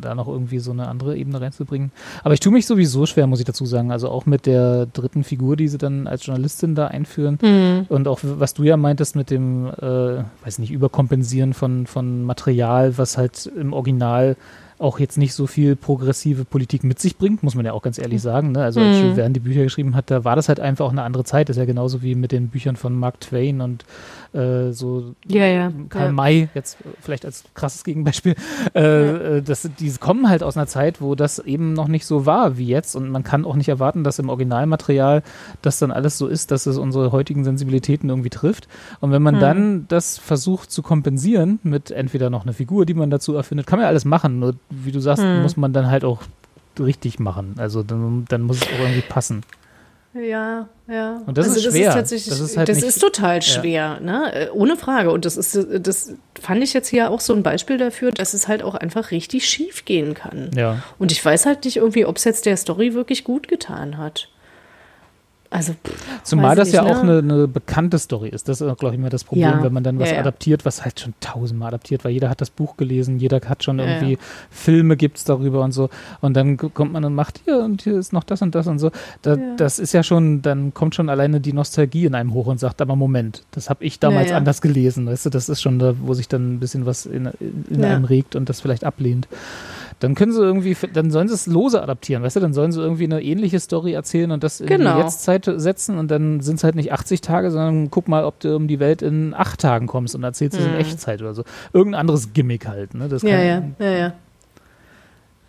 da 0.00 0.14
noch 0.14 0.28
irgendwie 0.28 0.58
so 0.58 0.70
eine 0.70 0.88
andere 0.88 1.16
Ebene 1.16 1.40
reinzubringen. 1.40 1.92
Aber 2.22 2.34
ich 2.34 2.40
tue 2.40 2.52
mich 2.52 2.66
sowieso 2.66 3.06
schwer, 3.06 3.26
muss 3.26 3.40
ich 3.40 3.46
dazu 3.46 3.66
sagen. 3.66 3.90
Also 3.90 4.08
auch 4.08 4.26
mit 4.26 4.46
der 4.46 4.86
dritten 4.86 5.24
Figur, 5.24 5.56
die 5.56 5.68
sie 5.68 5.78
dann 5.78 6.06
als 6.06 6.26
Journalistin 6.26 6.69
da 6.74 6.88
einführen. 6.88 7.38
Mhm. 7.42 7.86
Und 7.88 8.08
auch 8.08 8.20
was 8.22 8.54
du 8.54 8.62
ja 8.62 8.76
meintest 8.76 9.16
mit 9.16 9.30
dem, 9.30 9.66
äh, 9.66 10.24
weiß 10.44 10.58
nicht, 10.58 10.70
Überkompensieren 10.70 11.54
von, 11.54 11.86
von 11.86 12.24
Material, 12.24 12.98
was 12.98 13.16
halt 13.18 13.46
im 13.46 13.72
Original 13.72 14.36
auch 14.78 14.98
jetzt 14.98 15.18
nicht 15.18 15.34
so 15.34 15.46
viel 15.46 15.76
progressive 15.76 16.46
Politik 16.46 16.84
mit 16.84 16.98
sich 16.98 17.18
bringt, 17.18 17.42
muss 17.42 17.54
man 17.54 17.66
ja 17.66 17.74
auch 17.74 17.82
ganz 17.82 17.98
ehrlich 17.98 18.22
sagen. 18.22 18.52
Ne? 18.52 18.62
Also 18.62 18.80
als 18.80 18.96
Mhm. 18.96 19.02
Jules 19.02 19.14
Verne 19.16 19.34
die 19.34 19.40
Bücher 19.40 19.62
geschrieben 19.62 19.94
hat, 19.94 20.10
da 20.10 20.24
war 20.24 20.36
das 20.36 20.48
halt 20.48 20.58
einfach 20.58 20.86
auch 20.86 20.90
eine 20.90 21.02
andere 21.02 21.24
Zeit. 21.24 21.50
Das 21.50 21.56
ist 21.56 21.60
ja 21.60 21.66
genauso 21.66 22.02
wie 22.02 22.14
mit 22.14 22.32
den 22.32 22.48
Büchern 22.48 22.76
von 22.76 22.94
Mark 22.94 23.20
Twain 23.20 23.60
und 23.60 23.84
äh, 24.32 24.70
so 24.72 25.14
Ja, 25.26 25.44
ja. 25.46 25.72
Karl 25.88 26.06
ja. 26.06 26.12
May, 26.12 26.48
jetzt 26.54 26.78
vielleicht 27.00 27.24
als 27.24 27.44
krasses 27.54 27.82
Gegenbeispiel, 27.84 28.34
äh, 28.74 29.38
äh, 29.38 29.42
das, 29.42 29.68
die 29.78 29.90
kommen 29.92 30.28
halt 30.28 30.42
aus 30.42 30.56
einer 30.56 30.66
Zeit, 30.66 31.00
wo 31.00 31.14
das 31.14 31.38
eben 31.40 31.72
noch 31.72 31.88
nicht 31.88 32.06
so 32.06 32.26
war 32.26 32.56
wie 32.56 32.66
jetzt 32.66 32.94
und 32.94 33.10
man 33.10 33.24
kann 33.24 33.44
auch 33.44 33.56
nicht 33.56 33.68
erwarten, 33.68 34.04
dass 34.04 34.18
im 34.18 34.28
Originalmaterial 34.28 35.22
das 35.62 35.78
dann 35.78 35.90
alles 35.90 36.16
so 36.18 36.26
ist, 36.26 36.50
dass 36.50 36.66
es 36.66 36.78
unsere 36.78 37.12
heutigen 37.12 37.44
Sensibilitäten 37.44 38.08
irgendwie 38.08 38.30
trifft. 38.30 38.68
Und 39.00 39.10
wenn 39.12 39.22
man 39.22 39.36
Mhm. 39.36 39.40
dann 39.40 39.84
das 39.88 40.18
versucht 40.18 40.70
zu 40.70 40.82
kompensieren 40.82 41.58
mit 41.62 41.90
entweder 41.90 42.30
noch 42.30 42.42
eine 42.44 42.52
Figur, 42.52 42.86
die 42.86 42.94
man 42.94 43.10
dazu 43.10 43.34
erfindet, 43.34 43.66
kann 43.66 43.78
man 43.78 43.84
ja 43.84 43.88
alles 43.88 44.04
machen, 44.04 44.38
nur 44.38 44.54
wie 44.70 44.92
du 44.92 45.00
sagst, 45.00 45.22
Mhm. 45.24 45.42
muss 45.42 45.56
man 45.56 45.72
dann 45.72 45.90
halt 45.90 46.04
auch 46.04 46.22
richtig 46.78 47.18
machen. 47.18 47.54
Also 47.58 47.82
dann, 47.82 48.24
dann 48.28 48.42
muss 48.42 48.58
es 48.58 48.68
auch 48.68 48.78
irgendwie 48.80 49.02
passen. 49.02 49.42
Ja, 50.12 50.68
ja. 50.88 51.22
Und 51.24 51.38
das 51.38 51.56
ist 51.56 51.62
schwer. 51.62 51.92
tatsächlich, 51.92 52.28
Das 52.30 52.38
das 52.38 52.44
ist 52.46 52.50
ist, 52.52 52.56
halt 52.56 52.68
das 52.68 52.82
ist 52.82 52.98
total 53.00 53.42
schwer, 53.42 54.00
ne? 54.00 54.32
Äh, 54.32 54.50
Ohne 54.50 54.76
Frage. 54.76 55.12
Und 55.12 55.24
das 55.24 55.36
ist, 55.36 55.56
das 55.80 56.14
fand 56.40 56.64
ich 56.64 56.72
jetzt 56.72 56.88
hier 56.88 57.10
auch 57.10 57.20
so 57.20 57.32
ein 57.32 57.44
Beispiel 57.44 57.78
dafür, 57.78 58.10
dass 58.10 58.34
es 58.34 58.48
halt 58.48 58.64
auch 58.64 58.74
einfach 58.74 59.12
richtig 59.12 59.48
schief 59.48 59.84
gehen 59.84 60.14
kann. 60.14 60.50
Ja. 60.56 60.82
Und 60.98 61.12
ich 61.12 61.24
weiß 61.24 61.46
halt 61.46 61.64
nicht 61.64 61.76
irgendwie, 61.76 62.06
ob 62.06 62.16
es 62.16 62.24
jetzt 62.24 62.44
der 62.46 62.56
Story 62.56 62.92
wirklich 62.94 63.22
gut 63.22 63.46
getan 63.46 63.98
hat. 63.98 64.28
Also, 65.52 65.72
pff, 65.72 66.22
Zumal 66.22 66.54
das 66.54 66.68
ich 66.68 66.74
ja 66.74 66.82
nicht, 66.84 66.94
auch 66.94 67.02
ne? 67.02 67.18
eine, 67.18 67.34
eine 67.34 67.48
bekannte 67.48 67.98
Story 67.98 68.28
ist. 68.28 68.48
Das 68.48 68.60
ist, 68.60 68.78
glaube 68.78 68.94
ich, 68.94 69.00
immer 69.00 69.10
das 69.10 69.24
Problem, 69.24 69.48
Ja. 69.48 69.62
wenn 69.64 69.72
man 69.72 69.82
dann 69.82 69.98
was 69.98 70.08
Ja, 70.08 70.14
ja. 70.14 70.20
adaptiert, 70.20 70.64
was 70.64 70.84
halt 70.84 71.00
schon 71.00 71.12
tausendmal 71.20 71.68
adaptiert, 71.68 72.04
weil 72.04 72.12
jeder 72.12 72.30
hat 72.30 72.40
das 72.40 72.50
Buch 72.50 72.76
gelesen, 72.76 73.18
jeder 73.18 73.40
hat 73.48 73.64
schon 73.64 73.80
irgendwie. 73.80 74.16
Filme 74.50 74.96
gibt's 74.96 75.24
darüber 75.24 75.62
und 75.64 75.72
so. 75.72 75.90
Und 76.20 76.34
dann 76.34 76.56
kommt 76.56 76.92
man 76.92 77.04
und 77.04 77.14
macht 77.16 77.40
hier 77.44 77.58
und 77.58 77.82
hier 77.82 77.98
ist 77.98 78.12
noch 78.12 78.22
das 78.22 78.42
und 78.42 78.54
das 78.54 78.68
und 78.68 78.78
so. 78.78 78.92
Da. 79.22 79.36
Das 79.56 79.80
ist 79.80 79.92
ja 79.92 80.04
schon, 80.04 80.40
dann 80.42 80.72
kommt 80.72 80.94
schon 80.94 81.08
alleine 81.08 81.40
die 81.40 81.52
Nostalgie 81.52 82.06
in 82.06 82.14
einem 82.14 82.32
hoch 82.32 82.46
und 82.46 82.60
sagt, 82.60 82.80
aber 82.80 82.94
Moment, 82.94 83.42
das 83.50 83.68
habe 83.70 83.84
ich 83.84 83.98
damals 83.98 84.30
anders 84.30 84.60
gelesen. 84.60 85.06
Weißt 85.06 85.26
du, 85.26 85.30
das 85.30 85.48
ist 85.48 85.60
schon 85.60 85.80
da, 85.80 85.94
wo 86.00 86.14
sich 86.14 86.28
dann 86.28 86.54
ein 86.54 86.60
bisschen 86.60 86.86
was 86.86 87.06
in, 87.06 87.28
in, 87.68 87.84
einem 87.84 88.04
regt 88.04 88.36
und 88.36 88.48
das 88.48 88.60
vielleicht 88.60 88.84
ablehnt. 88.84 89.26
Dann 90.00 90.14
können 90.14 90.32
sie 90.32 90.42
irgendwie, 90.42 90.76
dann 90.92 91.10
sollen 91.10 91.28
sie 91.28 91.34
es 91.34 91.46
lose 91.46 91.82
adaptieren, 91.82 92.22
weißt 92.22 92.36
du, 92.36 92.40
dann 92.40 92.52
sollen 92.54 92.72
sie 92.72 92.80
irgendwie 92.80 93.04
eine 93.04 93.22
ähnliche 93.22 93.60
Story 93.60 93.92
erzählen 93.92 94.30
und 94.32 94.42
das 94.42 94.60
in 94.60 94.66
Genau. 94.66 94.94
die 94.96 95.02
Jetztzeit 95.02 95.44
setzen 95.56 95.98
und 95.98 96.10
dann 96.10 96.40
sind 96.40 96.56
es 96.56 96.64
halt 96.64 96.74
nicht 96.74 96.92
80 96.92 97.20
Tage, 97.20 97.50
sondern 97.50 97.90
guck 97.90 98.08
mal, 98.08 98.24
ob 98.24 98.40
du 98.40 98.56
um 98.56 98.66
die 98.66 98.80
Welt 98.80 99.02
in 99.02 99.34
acht 99.34 99.60
Tagen 99.60 99.86
kommst 99.86 100.14
und 100.14 100.24
erzählst 100.24 100.58
es 100.58 100.64
in 100.64 100.72
Mhm. 100.72 100.78
Echtzeit 100.78 101.20
oder 101.20 101.34
so. 101.34 101.44
Irgendein 101.72 102.00
anderes 102.00 102.32
Gimmick 102.32 102.66
halt, 102.66 102.94
ne? 102.94 103.08
Das 103.08 103.22
Ja, 103.22 103.30
kann- 103.36 103.74
ja, 103.78 103.86
ja, 103.86 103.96
ja. 103.98 104.12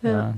ja. 0.02 0.34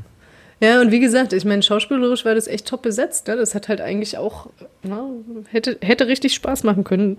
Ja, 0.61 0.81
und 0.81 0.93
wie 0.93 1.01
gesagt, 1.01 1.33
ich 1.33 1.45
meine, 1.45 1.63
schauspielerisch 1.63 2.25
war 2.25 2.35
das 2.35 2.47
echt 2.47 2.67
top 2.69 2.83
besetzt. 2.83 3.27
Ne? 3.29 3.37
Das 3.37 3.55
hat 3.55 3.69
halt 3.69 3.81
eigentlich 3.81 4.17
auch, 4.17 4.47
na, 4.83 5.03
hätte, 5.51 5.77
hätte 5.83 6.07
richtig 6.07 6.33
Spaß 6.35 6.63
machen 6.65 6.85
können, 6.85 7.19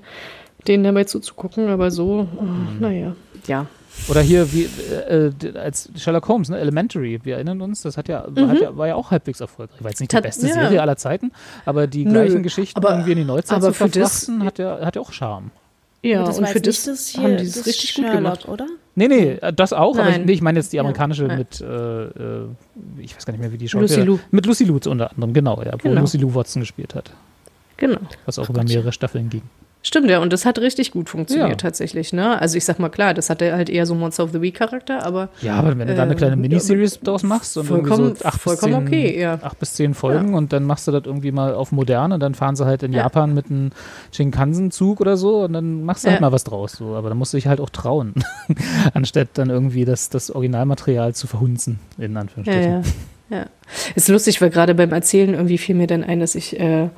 denen 0.67 0.83
dabei 0.83 1.03
zuzugucken, 1.03 1.67
aber 1.67 1.91
so, 1.91 2.27
äh, 2.39 2.43
Mhm. 2.43 2.67
naja, 2.79 3.15
ja. 3.47 3.65
Oder 4.07 4.21
hier 4.21 4.51
wie 4.53 4.69
äh, 5.09 5.27
äh, 5.27 5.57
als 5.57 5.89
Sherlock 5.95 6.27
Holmes, 6.27 6.49
ne? 6.49 6.57
Elementary, 6.59 7.19
wir 7.23 7.35
erinnern 7.35 7.61
uns, 7.61 7.81
das 7.81 7.97
hat 7.97 8.07
ja, 8.07 8.25
hat 8.25 8.59
ja 8.61 8.75
war 8.77 8.87
ja 8.87 8.95
auch 8.95 9.09
halbwegs 9.11 9.39
erfolgreich. 9.41 9.83
War 9.83 9.89
jetzt 9.89 9.99
nicht 9.99 10.11
die 10.13 10.21
beste 10.21 10.43
Mhm. 10.45 10.49
ja. 10.49 10.53
Serie 10.55 10.81
aller 10.81 10.97
Zeiten, 10.97 11.31
aber 11.65 11.87
die 11.87 12.05
Nö, 12.05 12.11
gleichen 12.11 12.43
Geschichten 12.43 12.77
aber- 12.77 12.91
irgendwie 12.91 13.13
in 13.13 13.17
die 13.19 13.23
Neuzeit 13.25 13.57
aber 13.57 13.67
zu 13.67 13.73
für 13.73 13.89
das- 13.89 14.25
verfrachten, 14.25 14.45
hat 14.45 14.59
ja, 14.59 14.79
hat 14.85 14.95
ja 14.95 15.01
auch 15.01 15.11
Charme. 15.11 15.51
Ja, 16.03 16.23
und 16.23 16.39
war 16.39 16.47
für 16.49 16.61
das, 16.61 16.83
das 16.83 17.07
hier, 17.07 17.23
haben 17.23 17.37
die 17.37 17.45
es 17.45 17.53
das 17.53 17.65
richtig 17.65 17.95
gut 17.95 18.05
Sherlock, 18.05 18.21
gemacht. 18.21 18.47
oder? 18.47 18.67
Nee, 18.93 19.07
nee, 19.07 19.29
äh, 19.41 19.51
das 19.51 19.73
auch, 19.73 19.97
aber 19.97 20.09
ich, 20.09 20.17
Nein. 20.17 20.25
nee, 20.25 20.33
ich 20.33 20.41
meine 20.41 20.59
jetzt 20.59 20.71
die 20.71 20.79
amerikanische 20.79 21.25
ja. 21.27 21.35
mit, 21.35 21.59
äh, 21.61 21.65
äh, 21.65 22.47
ich 22.99 23.15
weiß 23.15 23.25
gar 23.25 23.31
nicht 23.33 23.41
mehr, 23.41 23.51
wie 23.51 23.57
die 23.57 23.65
Lucy 23.65 23.95
Schauspielerin- 23.95 24.05
Liu. 24.05 24.19
Mit 24.29 24.45
Lucy 24.45 24.65
Liu 24.65 24.75
unter 24.85 25.09
anderem, 25.11 25.33
genau, 25.33 25.61
ja, 25.63 25.73
wo 25.73 25.77
Genau. 25.89 26.01
Lucy 26.01 26.17
Liu 26.17 26.35
Watson 26.35 26.59
gespielt 26.61 26.93
hat, 26.93 27.11
Genau. 27.77 27.97
was 28.27 28.37
auch 28.37 28.47
über 28.49 28.63
mehrere 28.63 28.91
Staffeln 28.91 29.29
ging. 29.29 29.41
Stimmt, 29.87 30.09
ja, 30.09 30.17
und 30.19 30.33
das 30.33 30.45
hat 30.45 30.57
richtig 30.57 30.89
gut 30.91 31.09
funktioniert 31.09 31.49
Ja. 31.49 31.55
tatsächlich, 31.57 32.11
ne? 32.11 32.41
Also 32.41 32.57
ich 32.57 32.65
sag 32.65 32.79
mal, 32.79 32.89
klar, 32.89 33.13
das 33.13 33.29
hatte 33.29 33.53
halt 33.53 33.69
eher 33.69 33.85
so 33.85 33.93
Monster 33.93 34.23
of 34.23 34.31
the 34.31 34.41
Week 34.41 34.55
Charakter, 34.55 35.05
aber 35.05 35.29
Ja, 35.43 35.57
aber 35.57 35.77
wenn 35.77 35.87
du 35.87 35.93
da 35.93 36.01
eine 36.01 36.13
Äh, 36.13 36.15
kleine 36.15 36.31
ja, 36.33 36.41
Miniseries 36.41 36.99
draus 37.01 37.21
machst 37.21 37.55
und 37.55 37.65
vollkommen- 37.67 38.15
so 38.15 38.25
acht 38.25 38.41
vollkommen 38.41 38.85
bis 38.85 38.89
zehn, 38.91 39.05
okay, 39.05 39.21
ja. 39.21 39.37
acht 39.43 39.59
bis 39.59 39.75
zehn 39.75 39.93
Folgen 39.93 40.33
und 40.33 40.51
dann 40.53 40.63
machst 40.63 40.87
du 40.87 40.91
das 40.91 41.03
irgendwie 41.05 41.31
mal 41.31 41.53
auf 41.53 41.71
modern 41.71 42.13
und 42.13 42.19
dann 42.19 42.33
fahren 42.33 42.55
sie 42.55 42.65
halt 42.65 42.81
in 42.81 42.93
Ja. 42.93 43.03
Japan 43.03 43.35
mit 43.35 43.51
einem 43.51 43.69
Shinkansen-Zug 44.11 45.01
oder 45.01 45.17
so 45.17 45.43
und 45.43 45.53
dann 45.53 45.83
machst 45.83 46.03
du 46.05 46.09
halt 46.09 46.19
Ja. 46.19 46.25
mal 46.27 46.31
was 46.31 46.43
draus. 46.43 46.71
So. 46.73 46.95
Aber 46.95 47.09
da 47.09 47.15
musst 47.15 47.33
du 47.33 47.37
dich 47.37 47.45
halt 47.45 47.61
auch 47.61 47.69
trauen, 47.69 48.15
anstatt 48.95 49.29
dann 49.35 49.49
irgendwie 49.51 49.85
das, 49.85 50.09
das 50.09 50.31
Originalmaterial 50.31 51.13
zu 51.13 51.27
verhunzen, 51.27 51.79
in 51.97 52.13
ja, 52.13 52.19
Anführungsstrichen. 52.21 52.83
ja, 53.29 53.37
ja. 53.37 53.45
Ist 53.95 54.07
lustig, 54.07 54.41
weil 54.41 54.49
gerade 54.49 54.73
beim 54.73 54.91
Erzählen 54.91 55.33
irgendwie 55.35 55.57
fiel 55.57 55.75
mir 55.75 55.87
dann 55.87 56.03
ein, 56.03 56.19
dass 56.19 56.35
ich 56.35 56.59
äh, 56.59 56.89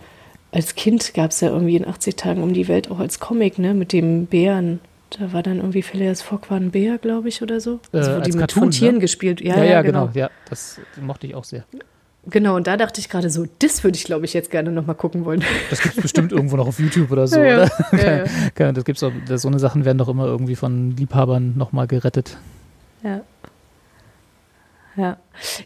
als 0.57 0.73
Kind 0.73 1.13
gab 1.13 1.29
es 1.29 1.39
ja 1.41 1.49
irgendwie 1.49 1.75
in 1.75 1.87
80 1.87 2.15
Tagen 2.15 2.41
um 2.41 2.51
die 2.51 2.67
Welt 2.67 2.89
auch 2.89 2.97
als 2.97 3.19
Comic, 3.19 3.59
ne, 3.59 3.75
mit 3.75 3.93
dem 3.93 4.25
Bären. 4.25 4.79
Da 5.11 5.31
war 5.31 5.43
dann 5.43 5.57
irgendwie 5.57 5.83
Phileas 5.83 6.23
Fogg 6.23 6.49
war 6.49 6.57
ein 6.57 6.71
Bär, 6.71 6.97
glaube 6.97 7.29
ich, 7.29 7.43
oder 7.43 7.61
so. 7.61 7.79
Äh, 7.93 7.97
Also, 7.97 8.11
wo 8.11 8.15
als 8.15 8.25
die 8.25 8.31
mit 8.31 8.39
Cartoon, 8.39 8.63
von 8.63 8.71
Tieren 8.71 8.95
ne? 8.95 9.01
gespielt. 9.01 9.39
Ja, 9.39 9.55
Ja, 9.55 9.63
ja, 9.63 9.71
ja, 9.71 9.81
genau. 9.83 10.07
genau. 10.07 10.19
Ja, 10.19 10.31
das 10.49 10.79
mochte 10.99 11.27
ich 11.27 11.35
auch 11.35 11.43
sehr. 11.43 11.63
Genau, 12.25 12.55
und 12.55 12.65
da 12.65 12.75
dachte 12.75 12.99
ich 12.99 13.07
gerade 13.07 13.29
so, 13.29 13.45
das 13.59 13.83
würde 13.83 13.97
ich, 13.97 14.03
glaube 14.03 14.25
ich, 14.25 14.33
jetzt 14.33 14.49
gerne 14.49 14.71
nochmal 14.71 14.95
gucken 14.95 15.25
wollen. 15.25 15.43
Das 15.69 15.79
gibt 15.79 15.95
es 15.95 16.01
bestimmt 16.01 16.31
irgendwo 16.31 16.57
noch 16.57 16.67
auf 16.67 16.79
YouTube 16.79 17.11
oder 17.11 17.27
so, 17.27 17.39
Ja, 17.41 17.63
oder? 17.63 17.69
Ja, 18.03 18.25
ja. 18.59 18.71
Das 18.71 18.83
gibt's 18.83 19.03
auch, 19.03 19.11
das, 19.27 19.43
so 19.43 19.47
eine 19.47 19.59
Sachen 19.59 19.85
werden 19.85 19.99
doch 19.99 20.09
immer 20.09 20.25
irgendwie 20.25 20.55
von 20.55 20.97
Liebhabern 20.97 21.53
nochmal 21.55 21.85
gerettet. 21.85 22.37
Ja. 23.03 23.21
Ja. 24.97 25.17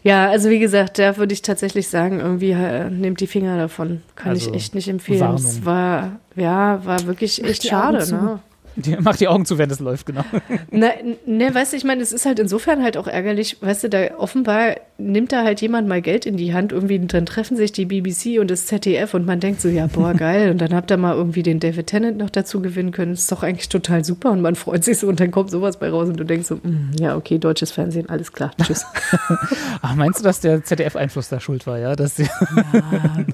Ja, 0.02 0.28
also 0.28 0.50
wie 0.50 0.58
gesagt, 0.58 0.98
da 0.98 1.16
würde 1.16 1.32
ich 1.32 1.40
tatsächlich 1.42 1.88
sagen, 1.88 2.20
irgendwie 2.20 2.50
äh, 2.52 2.90
nehmt 2.90 3.20
die 3.20 3.26
Finger 3.26 3.56
davon. 3.56 4.02
Kann 4.14 4.30
Also, 4.32 4.50
ich 4.50 4.54
echt 4.56 4.74
nicht 4.74 4.88
empfehlen. 4.88 5.20
Warnung. 5.20 5.36
Es 5.36 5.64
war, 5.64 6.20
ja, 6.36 6.84
war 6.84 7.06
wirklich 7.06 7.42
echt 7.42 7.66
schade, 7.66 7.98
ne? 8.10 8.40
Die, 8.76 8.96
mach 8.98 9.16
die 9.16 9.28
Augen 9.28 9.44
zu, 9.44 9.58
wenn 9.58 9.70
es 9.70 9.80
läuft, 9.80 10.06
genau. 10.06 10.24
Na, 10.70 10.90
ne, 11.26 11.54
weißt 11.54 11.72
du, 11.72 11.76
ich 11.76 11.84
meine, 11.84 12.02
es 12.02 12.12
ist 12.12 12.24
halt 12.24 12.38
insofern 12.38 12.82
halt 12.82 12.96
auch 12.96 13.06
ärgerlich, 13.06 13.58
weißt 13.60 13.84
du, 13.84 13.88
da 13.88 14.16
offenbar 14.16 14.76
nimmt 14.98 15.32
da 15.32 15.44
halt 15.44 15.60
jemand 15.60 15.88
mal 15.88 16.00
Geld 16.00 16.26
in 16.26 16.36
die 16.36 16.54
Hand, 16.54 16.72
irgendwie, 16.72 16.98
dann 16.98 17.26
treffen 17.26 17.56
sich 17.56 17.72
die 17.72 17.86
BBC 17.86 18.40
und 18.40 18.50
das 18.50 18.66
ZDF 18.66 19.14
und 19.14 19.26
man 19.26 19.40
denkt 19.40 19.60
so, 19.60 19.68
ja, 19.68 19.86
boah, 19.88 20.14
geil, 20.22 20.50
und 20.50 20.58
dann 20.58 20.74
habt 20.74 20.90
ihr 20.90 20.96
mal 20.96 21.14
irgendwie 21.14 21.42
den 21.42 21.60
David 21.60 21.88
Tennant 21.88 22.16
noch 22.16 22.30
dazu 22.30 22.62
gewinnen 22.62 22.92
können, 22.92 23.12
ist 23.12 23.30
doch 23.30 23.42
eigentlich 23.42 23.68
total 23.68 24.04
super 24.04 24.30
und 24.30 24.40
man 24.40 24.54
freut 24.54 24.84
sich 24.84 24.98
so 24.98 25.08
und 25.08 25.20
dann 25.20 25.30
kommt 25.30 25.50
sowas 25.50 25.78
bei 25.78 25.90
raus 25.90 26.08
und 26.08 26.18
du 26.18 26.24
denkst 26.24 26.48
so, 26.48 26.56
mm, 26.56 26.92
ja, 26.98 27.16
okay, 27.16 27.38
deutsches 27.38 27.72
Fernsehen, 27.72 28.08
alles 28.08 28.32
klar, 28.32 28.52
tschüss. 28.62 28.86
Ach, 29.82 29.94
meinst 29.94 30.20
du, 30.20 30.24
dass 30.24 30.40
der 30.40 30.64
ZDF-Einfluss 30.64 31.28
da 31.28 31.40
schuld 31.40 31.66
war, 31.66 31.78
ja? 31.78 31.96
Dass 31.96 32.16
ja, 32.18 32.28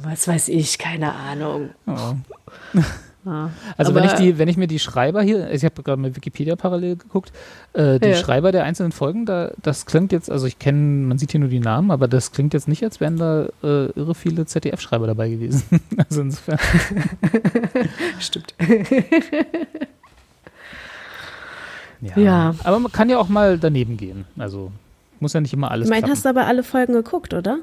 was 0.03 0.27
weiß 0.27 0.49
ich, 0.49 0.79
keine 0.79 1.13
Ahnung. 1.15 1.71
oh. 1.87 2.15
Ja. 3.25 3.51
Also 3.77 3.95
wenn 3.95 4.05
ich, 4.05 4.13
die, 4.13 4.39
wenn 4.39 4.49
ich 4.49 4.57
mir 4.57 4.69
die 4.69 4.79
Schreiber 4.79 5.21
hier, 5.23 5.51
ich 5.51 5.65
habe 5.65 5.83
gerade 5.83 6.01
mit 6.01 6.17
Wikipedia 6.17 6.57
parallel 6.57 6.97
geguckt, 6.97 7.33
äh, 7.73 7.99
die 7.99 8.09
Ja. 8.09 8.15
Schreiber 8.15 8.53
der 8.53 8.65
einzelnen 8.65 8.93
Folgen, 8.93 9.27
da, 9.27 9.51
das 9.63 9.87
klingt 9.87 10.13
jetzt, 10.13 10.31
also 10.31 10.47
ich 10.47 10.59
kenne, 10.59 11.07
man 11.07 11.19
sieht 11.19 11.33
hier 11.33 11.41
nur 11.41 11.49
die 11.49 11.61
Namen, 11.61 11.91
aber 11.91 12.09
das 12.09 12.33
klingt 12.33 12.55
jetzt 12.55 12.69
nicht, 12.69 12.85
als 12.85 13.01
wären 13.01 13.17
da 13.19 13.47
äh, 13.63 13.87
irre 13.91 14.15
viele 14.15 14.47
ZDF-Schreiber 14.47 15.07
dabei 15.07 15.29
gewesen. 15.31 15.63
also 16.09 16.23
insofern. 16.23 16.59
Stimmt. 18.21 18.55
Ja. 22.01 22.19
Ja. 22.19 22.55
Aber 22.65 22.79
man 22.79 22.93
kann 22.93 23.11
ja 23.11 23.19
auch 23.19 23.29
mal 23.29 23.59
daneben 23.59 23.97
gehen. 23.97 24.25
Also 24.37 24.71
muss 25.21 25.33
ja 25.33 25.41
nicht 25.41 25.53
immer 25.53 25.71
alles 25.71 25.89
Ich 25.89 25.91
meine, 25.91 26.09
hast 26.09 26.25
du 26.25 26.29
aber 26.29 26.47
alle 26.47 26.63
Folgen 26.63 26.93
geguckt, 26.93 27.35
oder? 27.35 27.59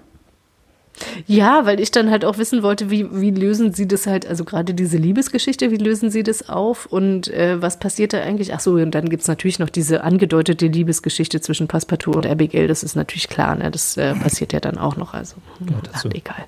Ja, 1.28 1.66
weil 1.66 1.80
ich 1.80 1.92
dann 1.92 2.10
halt 2.10 2.26
auch 2.26 2.38
wissen 2.38 2.64
wollte, 2.64 2.90
wie, 2.90 3.08
wie 3.12 3.32
lösen 3.32 3.74
sie 3.74 3.88
das 3.88 4.08
halt, 4.08 4.26
also 4.26 4.44
gerade 4.44 4.74
diese 4.74 4.98
Liebesgeschichte, 4.98 5.72
wie 5.72 5.78
lösen 5.78 6.10
sie 6.10 6.24
das 6.24 6.50
auf 6.50 6.86
und 6.86 7.28
äh, 7.30 7.62
was 7.62 7.80
passiert 7.80 8.14
da 8.14 8.22
eigentlich? 8.22 8.54
Ach 8.54 8.60
so, 8.60 8.74
und 8.74 8.92
dann 8.92 9.10
gibt's 9.10 9.28
natürlich 9.28 9.60
noch 9.60 9.70
diese 9.70 10.04
angedeutete 10.04 10.68
Liebesgeschichte 10.68 11.42
zwischen 11.42 11.68
Passepartout 11.68 12.12
und 12.12 12.26
Abigail, 12.26 12.68
das 12.68 12.84
ist 12.84 12.96
natürlich 12.96 13.28
klar, 13.28 13.56
ne? 13.56 13.72
das 13.72 13.98
äh, 13.98 14.14
passiert 14.16 14.54
ja 14.54 14.60
dann 14.60 14.78
auch 14.78 14.96
noch, 14.96 15.14
also 15.14 15.36
hm, 15.60 15.76
dazu. 15.84 16.10
ach, 16.10 16.16
egal. 16.16 16.46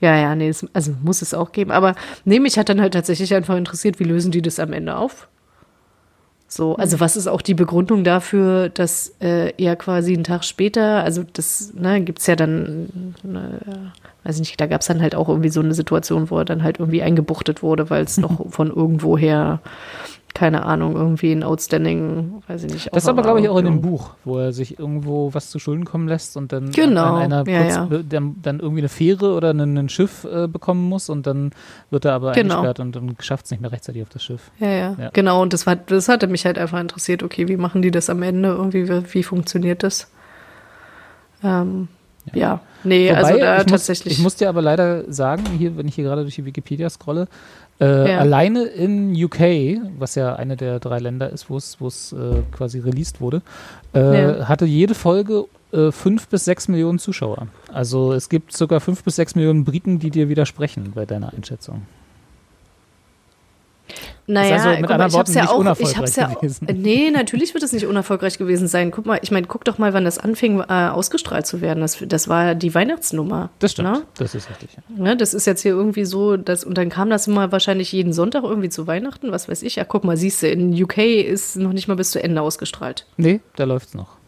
Ja, 0.00 0.16
ja, 0.16 0.34
nee, 0.34 0.48
es, 0.48 0.66
also 0.72 0.92
muss 1.02 1.22
es 1.22 1.34
auch 1.34 1.52
geben, 1.52 1.70
aber 1.70 1.94
nee, 2.24 2.40
mich 2.40 2.58
hat 2.58 2.68
dann 2.68 2.80
halt 2.80 2.94
tatsächlich 2.94 3.34
einfach 3.34 3.56
interessiert, 3.56 3.98
wie 3.98 4.04
lösen 4.04 4.30
die 4.30 4.42
das 4.42 4.58
am 4.58 4.72
Ende 4.72 4.96
auf? 4.96 5.28
So, 6.50 6.76
also 6.76 6.98
was 6.98 7.14
ist 7.14 7.26
auch 7.26 7.42
die 7.42 7.52
Begründung 7.52 8.04
dafür, 8.04 8.70
dass 8.70 9.14
äh, 9.20 9.52
er 9.58 9.76
quasi 9.76 10.14
einen 10.14 10.24
Tag 10.24 10.44
später, 10.44 11.04
also 11.04 11.22
das 11.30 11.74
ne, 11.74 12.00
gibt 12.00 12.20
es 12.20 12.26
ja 12.26 12.36
dann, 12.36 13.14
ne, 13.22 13.60
weiß 14.24 14.36
ich 14.36 14.40
nicht, 14.40 14.60
da 14.60 14.66
gab 14.66 14.80
es 14.80 14.86
dann 14.86 15.02
halt 15.02 15.14
auch 15.14 15.28
irgendwie 15.28 15.50
so 15.50 15.60
eine 15.60 15.74
Situation, 15.74 16.30
wo 16.30 16.38
er 16.38 16.46
dann 16.46 16.62
halt 16.62 16.80
irgendwie 16.80 17.02
eingebuchtet 17.02 17.62
wurde, 17.62 17.90
weil 17.90 18.02
es 18.02 18.16
noch 18.16 18.46
von 18.50 18.68
irgendwoher, 18.68 19.60
keine 20.38 20.64
Ahnung, 20.64 20.94
irgendwie 20.94 21.32
ein 21.32 21.42
Outstanding, 21.42 22.44
weiß 22.46 22.62
ich 22.62 22.72
nicht. 22.72 22.88
Das 22.94 23.02
ist 23.02 23.08
aber, 23.08 23.22
glaube 23.22 23.40
ich, 23.40 23.48
auch 23.48 23.58
in 23.58 23.64
dem. 23.64 23.80
Buch, 23.80 24.10
wo 24.24 24.38
er 24.38 24.52
sich 24.52 24.78
irgendwo 24.78 25.34
was 25.34 25.50
zu 25.50 25.58
Schulden 25.58 25.84
kommen 25.84 26.06
lässt 26.06 26.36
und 26.36 26.52
dann 26.52 26.70
Genau, 26.70 27.16
einer 27.16 27.44
ja, 27.48 27.62
kurz, 27.62 27.74
ja. 27.74 28.02
Dann, 28.08 28.36
dann 28.40 28.60
irgendwie 28.60 28.82
eine 28.82 28.88
Fähre 28.88 29.34
oder 29.34 29.50
ein, 29.50 29.76
ein 29.76 29.88
Schiff 29.88 30.22
äh, 30.22 30.46
bekommen 30.46 30.88
muss 30.88 31.08
und 31.08 31.26
dann 31.26 31.50
wird 31.90 32.04
er 32.04 32.12
aber 32.12 32.30
Genau. 32.32 32.54
eingesperrt 32.60 32.78
und 32.78 32.94
dann 32.94 33.16
schafft 33.18 33.46
es 33.46 33.50
nicht 33.50 33.60
mehr 33.60 33.72
rechtzeitig 33.72 34.00
auf 34.02 34.10
das 34.10 34.22
Schiff. 34.22 34.52
Ja, 34.60 34.68
ja, 34.68 34.96
Ja. 34.96 35.10
genau. 35.12 35.42
Und 35.42 35.52
das, 35.52 35.66
war, 35.66 35.74
das 35.74 36.08
hatte 36.08 36.28
mich 36.28 36.46
halt 36.46 36.56
einfach 36.56 36.78
interessiert. 36.80 37.24
Okay, 37.24 37.48
wie 37.48 37.56
machen 37.56 37.82
die 37.82 37.90
das 37.90 38.08
am 38.08 38.22
Ende? 38.22 38.50
Irgendwie, 38.50 38.88
wie, 38.88 39.02
wie 39.14 39.22
funktioniert 39.24 39.82
das? 39.82 40.08
Ähm, 41.42 41.88
ja. 42.34 42.60
nee, 42.84 43.08
Wobei, 43.10 43.16
also 43.18 43.38
da 43.38 43.56
ich 43.56 43.62
muss, 43.64 43.70
tatsächlich. 43.72 44.12
Ich 44.14 44.22
muss 44.22 44.36
dir 44.36 44.48
aber 44.48 44.62
leider 44.62 45.10
sagen, 45.12 45.44
hier, 45.56 45.76
wenn 45.76 45.88
ich 45.88 45.94
hier 45.94 46.04
gerade 46.04 46.22
durch 46.22 46.34
die 46.34 46.44
Wikipedia 46.44 46.88
scrolle, 46.90 47.26
äh, 47.80 48.10
Ja. 48.12 48.18
alleine 48.18 48.64
in 48.64 49.14
UK, 49.14 49.80
was 49.98 50.14
ja 50.14 50.34
eine 50.36 50.56
der 50.56 50.80
drei 50.80 50.98
Länder 50.98 51.30
ist, 51.30 51.48
wo 51.50 51.56
es 51.58 52.12
äh, 52.12 52.42
quasi 52.52 52.78
released 52.80 53.20
wurde, 53.20 53.42
äh, 53.94 54.38
Ja. 54.38 54.48
hatte 54.48 54.64
jede 54.66 54.94
Folge 54.94 55.44
äh, 55.72 55.92
fünf 55.92 56.28
bis 56.28 56.44
sechs 56.46 56.66
Millionen 56.68 56.98
Zuschauer. 56.98 57.46
Also 57.72 58.12
es 58.14 58.28
gibt 58.30 58.56
sogar 58.56 58.80
fünf 58.80 59.04
bis 59.04 59.16
sechs 59.16 59.34
Millionen 59.34 59.64
Briten, 59.64 59.98
die 59.98 60.10
dir 60.10 60.28
widersprechen 60.30 60.92
bei 60.94 61.04
deiner 61.04 61.32
Einschätzung. 61.34 61.82
Naja, 64.26 64.56
also 64.56 64.68
mit 64.68 64.80
guck 64.80 64.88
mal, 64.88 64.94
anderen 64.94 65.10
ich 65.10 65.16
hab's 65.16 65.34
Worten 65.34 65.38
ja 65.38 65.42
nicht 65.42 65.50
auch, 65.50 65.54
ich 65.54 65.60
unerfolgreich 65.60 65.96
hab's 65.96 66.16
ja 66.16 66.26
gewesen. 66.28 66.68
Auch, 66.68 66.74
nee, 66.76 67.10
natürlich 67.10 67.54
wird 67.54 67.64
es 67.64 67.72
nicht 67.72 67.86
unerfolgreich 67.86 68.36
gewesen 68.36 68.68
sein. 68.68 68.90
Guck 68.90 69.06
mal, 69.06 69.18
ich 69.22 69.30
meine, 69.30 69.46
guck 69.46 69.64
doch 69.64 69.78
mal, 69.78 69.94
wann 69.94 70.04
das 70.04 70.18
anfing, 70.18 70.60
äh, 70.60 70.64
ausgestrahlt 70.88 71.46
zu 71.46 71.60
werden. 71.62 71.80
Das, 71.80 71.96
das 72.06 72.28
war 72.28 72.54
die 72.54 72.74
Weihnachtsnummer. 72.74 73.50
Das 73.58 73.72
stimmt. 73.72 73.90
Ne? 73.90 74.02
Das 74.18 74.34
ist 74.34 74.50
richtig. 74.50 74.70
Ja. 74.76 75.02
Ne, 75.02 75.16
das 75.16 75.32
ist 75.32 75.46
jetzt 75.46 75.62
hier 75.62 75.72
irgendwie 75.72 76.04
so, 76.04 76.36
dass, 76.36 76.64
und 76.64 76.76
dann 76.76 76.90
kam 76.90 77.08
das 77.08 77.26
immer 77.26 77.52
wahrscheinlich 77.52 77.90
jeden 77.92 78.12
Sonntag 78.12 78.44
irgendwie 78.44 78.68
zu 78.68 78.86
Weihnachten, 78.86 79.32
was 79.32 79.48
weiß 79.48 79.62
ich. 79.62 79.76
Ja, 79.76 79.84
guck 79.84 80.04
mal, 80.04 80.16
siehst 80.16 80.42
du, 80.42 80.48
in 80.50 80.82
UK 80.82 80.98
ist 80.98 81.56
noch 81.56 81.72
nicht 81.72 81.88
mal 81.88 81.96
bis 81.96 82.10
zu 82.10 82.22
Ende 82.22 82.42
ausgestrahlt. 82.42 83.06
Nee, 83.16 83.40
da 83.56 83.64
läuft's 83.64 83.94
noch. 83.94 84.18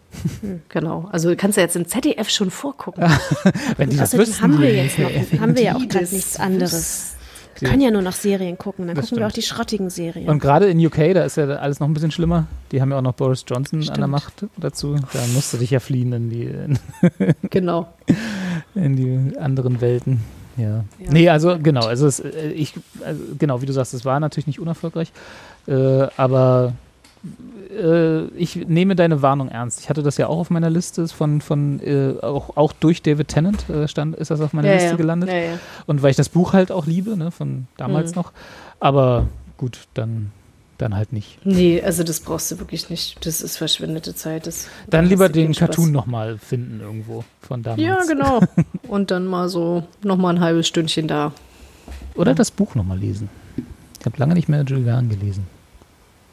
Genau. 0.69 1.09
Also 1.13 1.31
du 1.31 1.37
kannst 1.37 1.57
ja 1.57 1.63
jetzt 1.63 1.77
im 1.77 1.87
ZDF 1.87 2.31
schon 2.31 2.51
vorgucken. 2.51 3.05
Wenn 3.77 3.91
die 3.91 3.97
das 3.97 4.09
Außerdem 4.09 4.27
wüssten. 4.27 4.43
haben 4.43 4.61
wir 4.61 4.75
jetzt 4.75 4.99
noch, 4.99 5.41
haben 5.41 5.57
wir 5.57 5.63
ja 5.63 5.77
auch 5.77 5.89
gerade 5.89 6.13
nichts 6.13 6.39
anderes. 6.39 7.17
Wir 7.61 7.69
können 7.71 7.83
ja 7.83 7.91
nur 7.91 8.03
noch 8.03 8.13
Serien 8.13 8.57
gucken, 8.59 8.87
dann 8.87 8.97
Das 8.97 9.07
gucken 9.07 9.19
wir 9.19 9.27
auch 9.27 9.31
stimmt. 9.31 9.45
die 9.45 9.49
schrottigen 9.49 9.91
Serien. 9.91 10.29
Und 10.29 10.39
gerade 10.41 10.67
in 10.69 10.85
UK, 10.85 11.15
da 11.15 11.25
ist 11.25 11.37
ja 11.37 11.45
alles 11.47 11.79
noch 11.81 11.89
ein 11.89 11.95
bisschen 11.95 12.11
schlimmer. 12.11 12.47
Die 12.73 12.81
haben 12.81 12.91
ja 12.91 12.99
auch 12.99 13.03
noch 13.03 13.13
Boris 13.15 13.45
Johnson 13.47 13.81
an 13.81 13.87
der 13.87 13.93
Stimmt. 13.95 14.09
Macht 14.11 14.45
dazu. 14.57 14.97
Da 15.13 15.21
musst 15.35 15.53
du 15.53 15.59
dich 15.59 15.71
ja 15.71 15.81
fliehen 15.81 16.13
in 16.13 16.31
die, 16.31 16.45
in, 16.45 16.79
Genau. 17.51 17.89
in 18.75 18.97
die 18.97 19.39
anderen 19.39 19.81
Welten. 19.81 20.21
Ja. 20.57 20.85
Ja. 20.99 21.11
Nee, 21.11 21.29
also 21.29 21.57
genau, 21.63 21.87
also 21.87 22.07
es, 22.07 22.21
äh, 22.21 22.51
ich, 22.53 22.75
also 23.05 23.21
genau, 23.39 23.63
wie 23.63 23.67
du 23.67 23.73
sagst, 23.73 23.95
es 23.95 24.05
war 24.05 24.19
natürlich 24.21 24.47
nicht 24.47 24.61
unerfolgreich, 24.61 25.13
äh, 25.69 26.07
aber 26.17 26.73
äh, 27.71 28.25
ich 28.37 28.57
nehme 28.57 28.97
deine 28.97 29.23
Warnung 29.23 29.49
ernst. 29.49 29.81
Ich 29.81 29.89
hatte 29.91 30.03
das 30.03 30.17
ja 30.17 30.27
auch 30.29 30.39
auf 30.39 30.51
meiner 30.51 30.71
Liste 30.71 31.07
von, 31.09 31.41
von 31.41 31.81
äh, 31.81 32.15
auch, 32.23 32.57
auch 32.57 32.73
durch 32.73 33.03
David 33.03 33.29
Tennant 33.29 33.69
äh, 33.69 33.87
stand, 33.89 34.17
ist 34.17 34.31
das 34.31 34.41
auf 34.41 34.53
meiner 34.53 34.69
Ja, 34.69 34.75
Liste 34.75 34.91
ja. 34.91 34.97
gelandet. 34.97 35.31
Ja, 35.31 35.37
ja. 35.37 35.59
Und 35.87 36.03
weil 36.03 36.11
ich 36.11 36.17
das 36.17 36.29
Buch 36.29 36.53
halt 36.53 36.73
auch 36.73 36.87
liebe, 36.87 37.17
ne, 37.17 37.31
von 37.31 37.67
damals 37.77 38.11
Mhm. 38.11 38.17
noch. 38.17 38.33
Aber 38.81 39.27
gut, 39.59 39.79
dann, 39.95 40.31
dann 40.79 40.97
halt 40.97 41.13
nicht. 41.13 41.39
Nee, 41.45 41.83
also 41.83 42.03
das 42.03 42.21
brauchst 42.21 42.51
du 42.51 42.59
wirklich 42.59 42.89
nicht. 42.89 43.25
Das 43.27 43.43
ist 43.43 43.59
verschwendete 43.59 44.15
Zeit. 44.15 44.47
Das, 44.47 44.67
Dann 44.89 45.05
da 45.05 45.09
lieber 45.11 45.29
den. 45.29 45.53
Cartoon 45.53 45.93
nochmal 45.93 46.39
finden 46.39 46.81
irgendwo 46.81 47.25
von 47.43 47.63
damals. 47.63 47.83
Ja, 47.83 47.99
genau. 48.09 48.41
Und 48.89 49.11
dann 49.11 49.27
mal 49.27 49.49
so 49.51 49.85
nochmal 50.03 50.35
ein 50.37 50.41
halbes 50.41 50.67
Stündchen 50.67 51.07
da. 51.09 51.33
Oder 52.15 52.35
das 52.35 52.51
Buch 52.51 52.75
nochmal 52.75 52.99
lesen. 52.99 53.29
Ich 53.99 54.07
habe 54.07 54.17
lange 54.17 54.33
nicht 54.35 54.49
mehr 54.49 54.63
Jules 54.63 54.85
Verne 54.85 55.09
gelesen. 55.09 55.47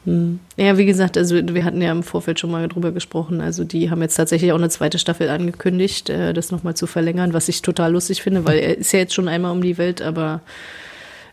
Hm. 0.08 0.40
Ja, 0.56 0.78
wie 0.78 0.86
gesagt, 0.86 1.18
also 1.18 1.36
wir 1.36 1.64
hatten 1.64 1.82
ja 1.82 1.92
im 1.92 2.02
Vorfeld 2.02 2.40
schon 2.40 2.50
mal 2.50 2.66
drüber 2.66 2.92
gesprochen. 2.92 3.42
Also 3.42 3.64
die 3.64 3.90
haben 3.90 4.00
jetzt 4.00 4.14
tatsächlich 4.14 4.52
auch 4.52 4.58
eine 4.58 4.70
zweite 4.70 4.98
Staffel 4.98 5.28
angekündigt, 5.28 6.08
äh, 6.08 6.32
das 6.32 6.50
nochmal 6.50 6.74
zu 6.74 6.86
verlängern, 6.86 7.34
was 7.34 7.48
ich 7.48 7.60
total 7.60 7.92
lustig 7.92 8.22
finde, 8.22 8.46
weil 8.46 8.58
er 8.58 8.78
ist 8.78 8.92
ja 8.92 9.00
jetzt 9.00 9.12
schon 9.12 9.28
einmal 9.28 9.52
um 9.52 9.60
die 9.60 9.76
Welt, 9.76 10.00
aber 10.00 10.40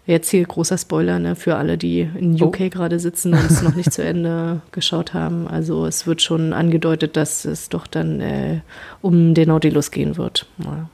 jetzt 0.06 0.30
hier 0.30 0.44
großer 0.44 0.78
Spoiler 0.78 1.20
ne, 1.20 1.38
für 1.38 1.56
alle, 1.56 1.78
die 1.78 2.02
in 2.02 2.40
UK 2.42 2.60
Oh. 2.66 2.70
gerade 2.70 3.00
sitzen 3.00 3.34
und 3.34 3.50
es 3.50 3.62
noch 3.62 3.76
nicht 3.76 3.94
zu 3.94 4.04
Ende 4.04 4.62
geschaut 4.74 5.14
haben. 5.14 5.48
Also 5.48 5.86
es 5.86 6.06
wird 6.06 6.22
schon 6.22 6.52
angedeutet, 6.52 7.16
dass 7.16 7.46
es 7.46 7.70
doch 7.70 7.88
dann 7.88 8.20
äh, 8.20 8.60
um 9.02 9.34
den 9.34 9.48
Nautilus 9.48 9.90
gehen 9.90 10.18
wird. 10.18 10.48
Ja. 10.64 10.90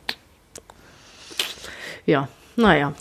Ja, 2.05 2.27
naja. 2.55 2.93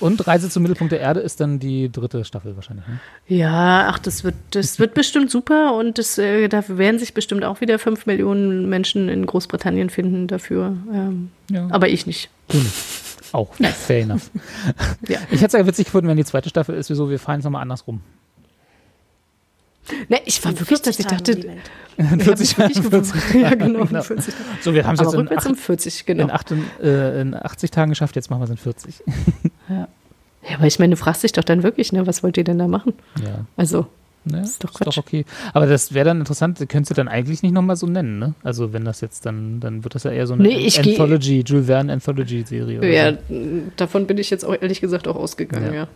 Und 0.00 0.26
Reise 0.26 0.48
zum 0.48 0.62
Mittelpunkt 0.62 0.92
der 0.92 1.00
Erde 1.00 1.20
ist 1.20 1.40
dann 1.40 1.58
die 1.58 1.90
dritte 1.90 2.24
Staffel 2.24 2.54
wahrscheinlich. 2.56 2.86
Ne? 2.86 3.00
Ja, 3.26 3.88
ach, 3.88 3.98
das 3.98 4.22
wird, 4.24 4.34
das 4.50 4.78
wird 4.78 4.94
bestimmt 4.94 5.30
super 5.30 5.74
und 5.74 5.98
das, 5.98 6.18
äh, 6.18 6.48
dafür 6.48 6.78
werden 6.78 6.98
sich 6.98 7.14
bestimmt 7.14 7.44
auch 7.44 7.60
wieder 7.60 7.78
fünf 7.78 8.06
Millionen 8.06 8.68
Menschen 8.68 9.08
in 9.08 9.26
Großbritannien 9.26 9.90
finden 9.90 10.26
dafür. 10.28 10.76
Ähm, 10.92 11.30
Ja. 11.50 11.66
aber 11.70 11.88
ich 11.88 12.06
nicht. 12.06 12.30
Du 12.48 12.58
nicht. 12.58 12.74
Auch. 13.32 13.54
Fair 13.54 14.02
enough. 14.04 14.30
Ja. 15.08 15.18
Ich 15.30 15.40
hätte 15.42 15.46
es 15.56 15.60
ja 15.60 15.66
witzig 15.66 15.86
gefunden, 15.86 16.08
wenn 16.08 16.16
die 16.16 16.24
zweite 16.24 16.48
Staffel 16.48 16.74
ist, 16.76 16.88
wieso 16.90 17.10
wir 17.10 17.18
fahren 17.18 17.40
es 17.40 17.44
nochmal 17.44 17.62
andersrum. 17.62 18.00
Ne, 20.08 20.20
ich 20.26 20.44
war 20.44 20.52
In 20.52 20.60
wirklich, 20.60 20.82
dass 20.82 20.96
40 20.96 20.98
ich 20.98 21.06
Tagen 21.06 21.24
dachte, 21.24 21.48
Welt. 22.28 22.40
ich 22.40 22.58
hab 22.58 22.68
mich 22.68 22.82
wirklich 22.82 22.82
gewundert. 22.82 23.14
ja, 23.34 23.54
genau, 23.54 23.84
Genau. 23.86 24.02
40. 24.02 24.34
So, 24.60 24.74
wir 24.74 24.86
haben 24.86 24.94
es 24.94 25.00
Aber 25.00 25.08
jetzt 25.08 25.14
in, 25.14 25.20
rückwärts 25.20 25.46
acht, 25.46 25.50
um 25.52 25.56
40, 25.56 26.06
genau. 26.06 26.24
in, 26.24 26.30
acht, 26.30 26.52
äh, 26.82 27.20
in 27.22 27.34
80 27.34 27.70
Tagen 27.70 27.90
geschafft, 27.90 28.14
jetzt 28.16 28.30
machen 28.30 28.40
wir 28.40 28.44
es 28.44 28.50
in 28.50 28.56
40. 28.58 29.02
Ja, 29.68 29.88
aber 30.56 30.66
ich 30.66 30.78
meine, 30.78 30.90
du 30.94 30.96
fragst 30.96 31.22
dich 31.24 31.32
doch 31.32 31.44
dann 31.44 31.62
wirklich, 31.62 31.92
ne, 31.92 32.06
was 32.06 32.22
wollt 32.22 32.36
ihr 32.36 32.44
denn 32.44 32.58
da 32.58 32.68
machen? 32.68 32.92
Ja. 33.22 33.44
Also, 33.56 33.86
Ne? 34.24 34.42
Ist 34.42 34.62
doch 34.62 34.70
ist 34.72 34.80
doch 34.80 34.84
Quatsch. 34.84 34.98
okay. 34.98 35.24
Aber 35.54 35.66
das 35.66 35.94
wäre 35.94 36.04
dann 36.06 36.18
interessant, 36.18 36.58
könntest 36.68 36.90
du 36.90 36.94
dann 36.94 37.08
eigentlich 37.08 37.42
nicht 37.42 37.52
nochmal 37.52 37.76
so 37.76 37.86
nennen, 37.86 38.18
ne? 38.18 38.34
Also 38.42 38.74
wenn 38.74 38.84
das 38.84 39.00
jetzt 39.00 39.24
dann, 39.24 39.58
dann 39.60 39.84
wird 39.84 39.94
das 39.94 40.02
ja 40.02 40.10
eher 40.10 40.26
so 40.26 40.34
eine 40.34 40.42
Nee, 40.42 40.68
Anthology, 40.76 41.42
Jules 41.46 41.64
Verne 41.66 41.92
Anthology-Serie. 41.94 42.92
ja, 42.92 43.12
so. 43.12 43.18
davon 43.76 44.06
bin 44.06 44.18
ich 44.18 44.28
jetzt 44.28 44.44
auch 44.44 44.54
ehrlich 44.60 44.80
gesagt 44.82 45.08
auch 45.08 45.16
ausgegangen, 45.16 45.68
Ja. 45.72 45.80
ja. 45.80 45.88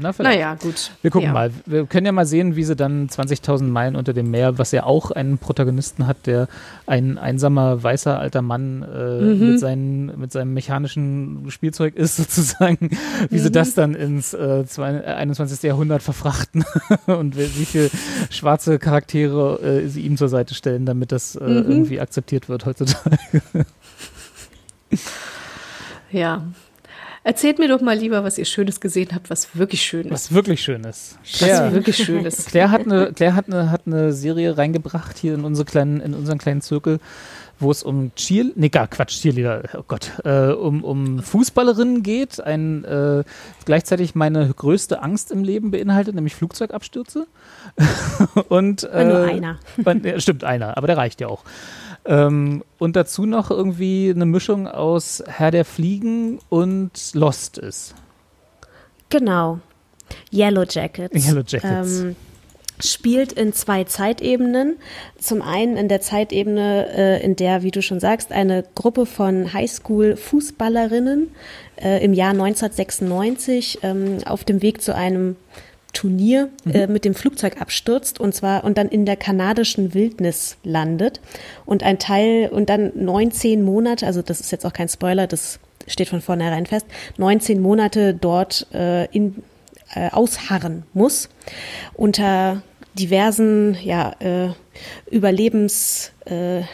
Na, 0.00 0.12
vielleicht. 0.12 0.36
Naja, 0.38 0.54
gut. 0.54 0.92
Wir 1.02 1.10
gucken 1.10 1.26
ja. 1.26 1.32
mal. 1.32 1.50
Wir 1.66 1.84
können 1.86 2.06
ja 2.06 2.12
mal 2.12 2.24
sehen, 2.24 2.54
wie 2.54 2.62
sie 2.62 2.76
dann 2.76 3.08
20.000 3.08 3.64
Meilen 3.64 3.96
unter 3.96 4.12
dem 4.12 4.30
Meer, 4.30 4.56
was 4.56 4.70
ja 4.70 4.84
auch 4.84 5.10
einen 5.10 5.38
Protagonisten 5.38 6.06
hat, 6.06 6.26
der 6.28 6.46
ein 6.86 7.18
einsamer 7.18 7.82
weißer 7.82 8.16
alter 8.18 8.40
Mann 8.40 8.82
äh, 8.84 9.20
Mhm. 9.20 9.50
mit, 9.50 9.60
seinen, 9.60 10.20
mit 10.20 10.30
seinem 10.30 10.54
mechanischen 10.54 11.50
Spielzeug 11.50 11.96
ist, 11.96 12.16
sozusagen, 12.18 12.90
wie 13.28 13.36
Mhm. 13.38 13.40
sie 13.40 13.50
das 13.50 13.74
dann 13.74 13.94
ins 13.94 14.34
äh, 14.34 14.64
zwei- 14.66 14.94
äh, 15.00 15.14
21. 15.14 15.62
Jahrhundert 15.64 16.02
verfrachten 16.02 16.64
und 17.06 17.36
wie, 17.36 17.42
wie 17.58 17.64
viele 17.64 17.90
schwarze 18.30 18.78
Charaktere 18.78 19.60
äh, 19.82 19.88
sie 19.88 20.02
ihm 20.02 20.16
zur 20.16 20.28
Seite 20.28 20.54
stellen, 20.54 20.86
damit 20.86 21.10
das 21.10 21.34
äh, 21.34 21.42
Mhm. 21.42 21.70
irgendwie 21.70 22.00
akzeptiert 22.00 22.48
wird 22.48 22.66
heutzutage. 22.66 23.18
Ja. 26.10 26.42
Erzählt 27.28 27.58
mir 27.58 27.68
doch 27.68 27.82
mal 27.82 27.94
lieber, 27.94 28.24
was 28.24 28.38
ihr 28.38 28.46
Schönes 28.46 28.80
gesehen 28.80 29.10
habt, 29.12 29.28
was 29.28 29.54
wirklich 29.54 29.82
schön 29.82 30.06
ist. 30.06 30.12
Was 30.12 30.32
wirklich 30.32 30.62
schön 30.62 30.82
ist. 30.84 31.18
Was 31.40 31.74
wirklich 31.74 31.96
schön 31.98 32.24
ist. 32.24 32.46
Claire 32.48 32.70
hat 32.70 32.86
eine, 32.86 33.12
Claire 33.12 33.34
hat 33.34 33.48
eine, 33.48 33.70
hat 33.70 33.82
eine 33.84 34.14
Serie 34.14 34.56
reingebracht 34.56 35.18
hier 35.18 35.34
in, 35.34 35.44
unsere 35.44 35.66
kleinen, 35.66 36.00
in 36.00 36.14
unseren 36.14 36.38
kleinen 36.38 36.62
Zirkel, 36.62 37.00
wo 37.60 37.70
es 37.70 37.82
um 37.82 38.14
Cheer, 38.14 38.46
nee, 38.54 38.70
gar 38.70 38.86
Quatsch, 38.86 39.20
Cheerleader, 39.20 39.64
oh 39.76 39.84
Gott, 39.86 40.10
äh, 40.24 40.52
um, 40.52 40.82
um 40.82 41.22
Fußballerinnen 41.22 42.02
geht, 42.02 42.40
ein 42.40 42.84
äh, 42.84 43.24
gleichzeitig 43.66 44.14
meine 44.14 44.48
größte 44.48 45.02
Angst 45.02 45.30
im 45.30 45.44
Leben 45.44 45.70
beinhaltet, 45.70 46.14
nämlich 46.14 46.34
Flugzeugabstürze. 46.34 47.26
und, 48.48 48.84
äh, 48.84 49.04
nur 49.04 49.24
einer. 49.24 49.58
Und, 49.84 50.06
ja, 50.06 50.18
stimmt, 50.18 50.44
einer, 50.44 50.78
aber 50.78 50.86
der 50.86 50.96
reicht 50.96 51.20
ja 51.20 51.28
auch. 51.28 51.44
Ähm, 52.08 52.64
und 52.78 52.96
dazu 52.96 53.26
noch 53.26 53.50
irgendwie 53.50 54.10
eine 54.10 54.24
Mischung 54.24 54.66
aus 54.66 55.22
Herr 55.26 55.50
der 55.50 55.66
Fliegen 55.66 56.38
und 56.48 56.90
Lost 57.12 57.58
ist. 57.58 57.94
Genau. 59.10 59.60
Yellow 60.32 60.64
Jackets. 60.68 61.26
Yellow 61.26 61.42
Jackets. 61.46 62.00
Ähm, 62.00 62.16
spielt 62.80 63.32
in 63.32 63.52
zwei 63.52 63.84
Zeitebenen. 63.84 64.78
Zum 65.18 65.42
einen 65.42 65.76
in 65.76 65.88
der 65.88 66.00
Zeitebene, 66.00 66.88
äh, 66.96 67.22
in 67.22 67.36
der, 67.36 67.62
wie 67.62 67.70
du 67.70 67.82
schon 67.82 68.00
sagst, 68.00 68.32
eine 68.32 68.64
Gruppe 68.74 69.04
von 69.04 69.52
Highschool-Fußballerinnen 69.52 71.30
äh, 71.76 72.02
im 72.02 72.14
Jahr 72.14 72.30
1996 72.30 73.80
ähm, 73.82 74.18
auf 74.24 74.44
dem 74.44 74.62
Weg 74.62 74.80
zu 74.80 74.94
einem 74.94 75.36
Turnier 75.92 76.50
äh, 76.72 76.86
mit 76.86 77.04
dem 77.04 77.14
Flugzeug 77.14 77.60
abstürzt 77.60 78.20
und 78.20 78.34
zwar 78.34 78.64
und 78.64 78.78
dann 78.78 78.88
in 78.88 79.06
der 79.06 79.16
kanadischen 79.16 79.94
Wildnis 79.94 80.56
landet 80.62 81.20
und 81.64 81.82
ein 81.82 81.98
Teil 81.98 82.48
und 82.50 82.68
dann 82.68 82.92
19 82.94 83.62
Monate, 83.62 84.06
also 84.06 84.22
das 84.22 84.40
ist 84.40 84.52
jetzt 84.52 84.66
auch 84.66 84.72
kein 84.72 84.88
Spoiler, 84.88 85.26
das 85.26 85.58
steht 85.86 86.08
von 86.08 86.20
vornherein 86.20 86.66
fest, 86.66 86.86
19 87.16 87.60
Monate 87.60 88.14
dort 88.14 88.66
äh, 88.74 89.06
in, 89.06 89.42
äh, 89.94 90.10
ausharren 90.10 90.84
muss 90.92 91.28
unter 91.94 92.62
diversen 92.98 93.76
ja, 93.82 94.14
äh, 94.20 94.48
Überlebensstrategien. 95.10 96.66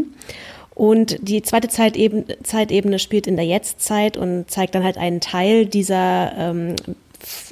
Äh, 0.00 0.06
und 0.74 1.18
die 1.20 1.42
zweite 1.42 1.68
Zeitebene, 1.68 2.24
Zeitebene 2.42 2.98
spielt 2.98 3.26
in 3.26 3.36
der 3.36 3.44
Jetztzeit 3.44 4.16
und 4.16 4.50
zeigt 4.50 4.74
dann 4.74 4.84
halt 4.84 4.96
einen 4.96 5.20
Teil 5.20 5.66
dieser 5.66 6.32
ähm, 6.36 6.76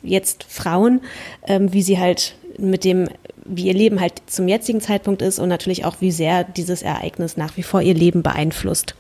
jetzt 0.03 0.45
Frauen, 0.45 1.01
ähm, 1.47 1.73
wie 1.73 1.83
sie 1.83 1.99
halt 1.99 2.35
mit 2.59 2.85
dem, 2.85 3.09
wie 3.45 3.67
ihr 3.67 3.75
Leben 3.75 4.01
halt 4.01 4.23
zum 4.27 4.49
jetzigen 4.49 4.81
Zeitpunkt 4.81 5.23
ist 5.23 5.39
und 5.39 5.49
natürlich 5.49 5.85
auch, 5.85 5.97
wie 6.01 6.13
sehr 6.13 6.45
dieses 6.45 6.83
Ereignis 6.83 7.37
nach 7.37 7.57
wie 7.57 7.63
vor 7.63 7.81
ihr 7.83 7.95
Leben 7.95 8.23
beeinflusst. 8.23 8.95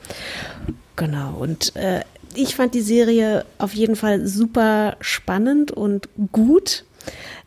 Genau, 0.97 1.37
und 1.39 1.75
äh, 1.77 2.01
ich 2.35 2.55
fand 2.55 2.75
die 2.75 2.81
Serie 2.81 3.45
auf 3.59 3.75
jeden 3.75 3.97
Fall 3.97 4.27
super 4.27 4.97
spannend 5.01 5.71
und 5.71 6.09
gut. 6.33 6.85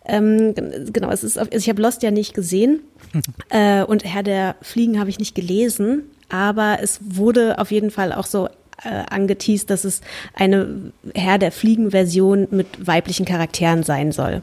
Ähm, 0.06 0.54
genau, 0.92 1.10
es 1.12 1.24
ist, 1.24 1.38
also 1.38 1.52
ich 1.52 1.70
habe 1.70 1.82
Lost 1.82 2.04
ja 2.04 2.12
nicht 2.12 2.34
gesehen 2.34 2.82
äh, 3.50 3.84
und 3.84 4.04
Herr 4.04 4.24
der 4.24 4.56
Fliegen 4.62 5.00
habe 5.00 5.10
ich 5.10 5.20
nicht 5.20 5.36
gelesen, 5.36 6.04
aber 6.30 6.80
es 6.82 7.00
wurde 7.02 7.60
auf 7.60 7.72
jeden 7.72 7.92
Fall 7.92 8.12
auch 8.12 8.26
so 8.26 8.50
äh, 8.84 9.04
angeteased, 9.10 9.70
dass 9.70 9.84
es 9.84 10.02
eine 10.34 10.92
Herr 11.16 11.38
der 11.38 11.52
Fliegen-Version 11.52 12.48
mit 12.52 12.86
weiblichen 12.86 13.26
Charakteren 13.26 13.84
sein 13.84 14.12
soll. 14.12 14.42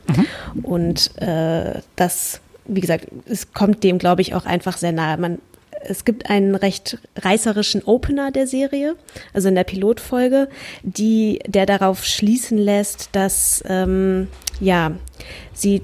Und 0.62 1.16
äh, 1.20 1.80
das, 1.96 2.40
wie 2.66 2.80
gesagt, 2.80 3.08
es 3.26 3.52
kommt 3.52 3.84
dem, 3.84 3.98
glaube 3.98 4.22
ich, 4.22 4.34
auch 4.34 4.46
einfach 4.46 4.76
sehr 4.76 4.92
nahe. 4.92 5.16
Man 5.16 5.38
es 5.82 6.04
gibt 6.04 6.28
einen 6.28 6.54
recht 6.54 6.98
reißerischen 7.16 7.82
Opener 7.84 8.30
der 8.30 8.46
Serie, 8.46 8.96
also 9.32 9.48
in 9.48 9.54
der 9.54 9.64
Pilotfolge, 9.64 10.48
die, 10.82 11.40
der 11.46 11.66
darauf 11.66 12.04
schließen 12.04 12.58
lässt, 12.58 13.08
dass 13.12 13.64
ähm, 13.66 14.28
ja, 14.60 14.92
sie 15.54 15.82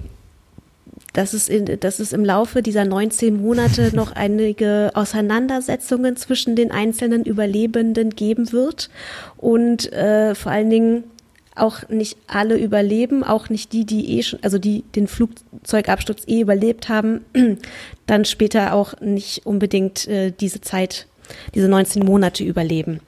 dass 1.17 1.33
es, 1.33 1.49
in, 1.49 1.65
dass 1.81 1.99
es 1.99 2.13
im 2.13 2.25
Laufe 2.25 2.63
dieser 2.63 2.85
19 2.85 3.41
Monate 3.41 3.91
noch 3.95 4.13
einige 4.13 4.91
Auseinandersetzungen 4.95 6.17
zwischen 6.17 6.57
den 6.57 6.71
einzelnen 6.71 7.25
Überlebenden 7.25 8.11
geben 8.11 8.53
wird 8.53 8.91
und 9.39 9.93
äh, 9.93 10.35
vor 10.35 10.53
allen 10.53 10.69
Dingen 10.71 11.05
auch 11.55 11.89
nicht 11.89 12.19
alle 12.27 12.59
überleben, 12.59 13.25
auch 13.25 13.49
nicht 13.49 13.73
die, 13.73 13.87
die 13.87 14.19
eh 14.19 14.23
schon, 14.23 14.41
also 14.43 14.59
die 14.59 14.83
den 14.95 15.09
Flugzeugabsturz 15.09 16.25
eh 16.27 16.43
überlebt 16.43 16.91
haben, 16.91 17.25
dann 18.07 18.27
später 18.27 18.75
auch 18.75 19.01
nicht 19.01 19.47
unbedingt 19.47 20.07
äh, 20.07 20.33
diese 20.39 20.61
Zeit, 20.61 21.07
diese 21.55 21.69
19 21.69 22.05
Monate 22.05 22.45
überleben. 22.45 23.01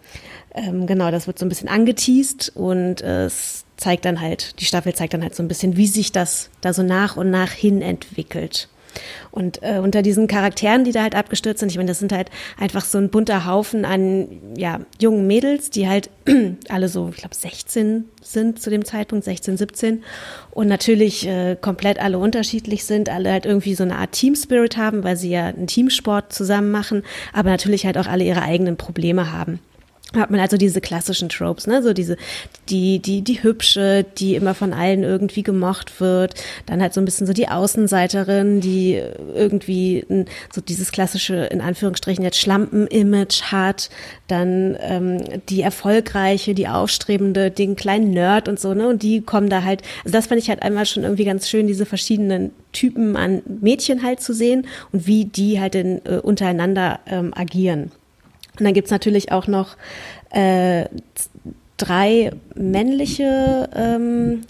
Ähm, 0.55 0.87
genau, 0.87 1.11
das 1.11 1.27
wird 1.27 1.39
so 1.39 1.45
ein 1.45 1.51
bisschen 1.51 1.69
angeteased 1.69 2.53
und 2.55 3.03
äh, 3.03 3.27
es 3.27 3.67
zeigt 3.79 4.05
dann 4.05 4.21
halt, 4.21 4.61
die 4.61 4.67
Staffel 4.67 4.95
zeigt 4.95 5.15
dann 5.15 5.23
halt 5.23 5.35
so 5.35 5.43
ein 5.43 5.49
bisschen, 5.49 5.77
wie 5.77 5.87
sich 5.87 6.13
das 6.13 6.51
da 6.61 6.75
so 6.75 6.83
nach 6.83 7.17
und 7.17 7.31
nach 7.31 7.53
hin 7.53 7.81
entwickelt. 7.81 8.69
Und 9.31 9.63
äh, 9.63 9.79
unter 9.79 10.03
diesen 10.03 10.27
Charakteren, 10.27 10.83
die 10.83 10.93
da 10.93 11.03
halt 11.03 11.15
abgestürzt 11.15 11.61
sind, 11.61 11.71
ich 11.71 11.77
meine, 11.77 11.89
das 11.89 12.01
sind 12.01 12.13
halt 12.13 12.31
einfach 12.59 12.85
so 12.85 12.99
ein 12.99 13.11
bunter 13.11 13.47
Haufen 13.47 13.85
an 13.85 14.29
ja, 14.57 14.81
jungen 15.01 15.27
Mädels, 15.27 15.71
die 15.71 15.89
halt 15.89 16.11
alle 16.69 16.89
so, 16.89 17.11
ich 17.11 17.19
glaube, 17.19 17.35
16 17.35 18.05
sind 18.23 18.61
zu 18.61 18.71
dem 18.71 18.85
Zeitpunkt, 18.85 19.25
16, 19.25 19.57
17. 19.57 20.03
Und 20.51 20.67
natürlich 20.67 21.27
äh, 21.27 21.57
komplett 21.61 22.01
alle 22.01 22.19
unterschiedlich 22.19 22.85
sind, 22.85 23.09
alle 23.09 23.31
halt 23.31 23.47
irgendwie 23.47 23.75
so 23.75 23.85
eine 23.85 23.97
Art 23.97 24.13
Team-Spirit 24.13 24.77
haben, 24.77 25.05
weil 25.05 25.17
sie 25.17 25.31
ja 25.31 25.47
einen 25.47 25.67
Teamsport 25.67 26.33
zusammen 26.33 26.71
machen, 26.71 27.05
aber 27.33 27.51
natürlich 27.51 27.87
halt 27.87 27.99
auch 27.99 28.07
alle 28.07 28.25
ihre 28.25 28.43
eigenen 28.43 28.77
Probleme 28.77 29.33
haben 29.33 29.61
hat 30.17 30.31
man 30.31 30.41
also 30.41 30.57
diese 30.57 30.81
klassischen 30.81 31.29
Tropes, 31.29 31.67
ne, 31.67 31.83
so 31.83 31.93
diese, 31.93 32.17
die, 32.71 32.99
die, 32.99 33.21
die 33.21 33.43
hübsche, 33.43 34.07
die 34.17 34.37
immer 34.37 34.55
von 34.55 34.73
allen 34.73 35.03
irgendwie 35.03 35.43
gemocht 35.43 36.01
wird, 36.01 36.35
dann 36.65 36.81
halt 36.81 36.95
so 36.95 37.01
ein 37.01 37.05
bisschen 37.05 37.27
so 37.27 37.35
die 37.35 37.49
Außenseiterin, 37.49 38.61
die 38.63 39.03
irgendwie 39.35 40.27
so 40.51 40.63
dieses 40.63 40.93
klassische, 40.93 41.35
in 41.35 41.61
Anführungsstrichen 41.61 42.25
jetzt 42.25 42.39
Schlampen-Image 42.39 43.43
hat, 43.53 43.91
dann 44.29 44.79
ähm, 44.81 45.23
die 45.51 45.61
erfolgreiche, 45.61 46.55
die 46.55 46.69
aufstrebende, 46.69 47.51
den 47.51 47.77
kleinen 47.77 48.11
Nerd 48.11 48.49
und 48.49 48.59
so, 48.59 48.73
ne, 48.73 48.89
und 48.89 49.03
die 49.03 49.21
kommen 49.21 49.51
da 49.51 49.63
halt, 49.63 49.83
also 50.05 50.17
das 50.17 50.27
fand 50.27 50.41
ich 50.41 50.49
halt 50.49 50.63
einmal 50.63 50.87
schon 50.87 51.03
irgendwie 51.03 51.27
ganz 51.27 51.51
schön, 51.51 51.67
diese 51.67 51.85
verschiedenen 51.85 52.53
Typen 52.73 53.15
an 53.15 53.43
Mädchen 53.61 54.03
halt 54.03 54.21
zu 54.21 54.33
sehen 54.33 54.67
und 54.91 55.07
wie 55.07 55.27
die 55.27 55.61
halt 55.61 55.75
in, 55.75 56.01
äh, 56.07 56.21
untereinander 56.23 57.01
ähm, 57.07 57.35
agieren. 57.35 57.91
Und 58.59 58.65
dann 58.65 58.75
gibt's 58.75 58.91
natürlich 58.91 59.33
auch 59.33 59.47
noch 59.47 59.77
äh, 60.31 60.87
drei 61.77 62.33
männliche 62.55 63.69
ähm, 63.75 64.43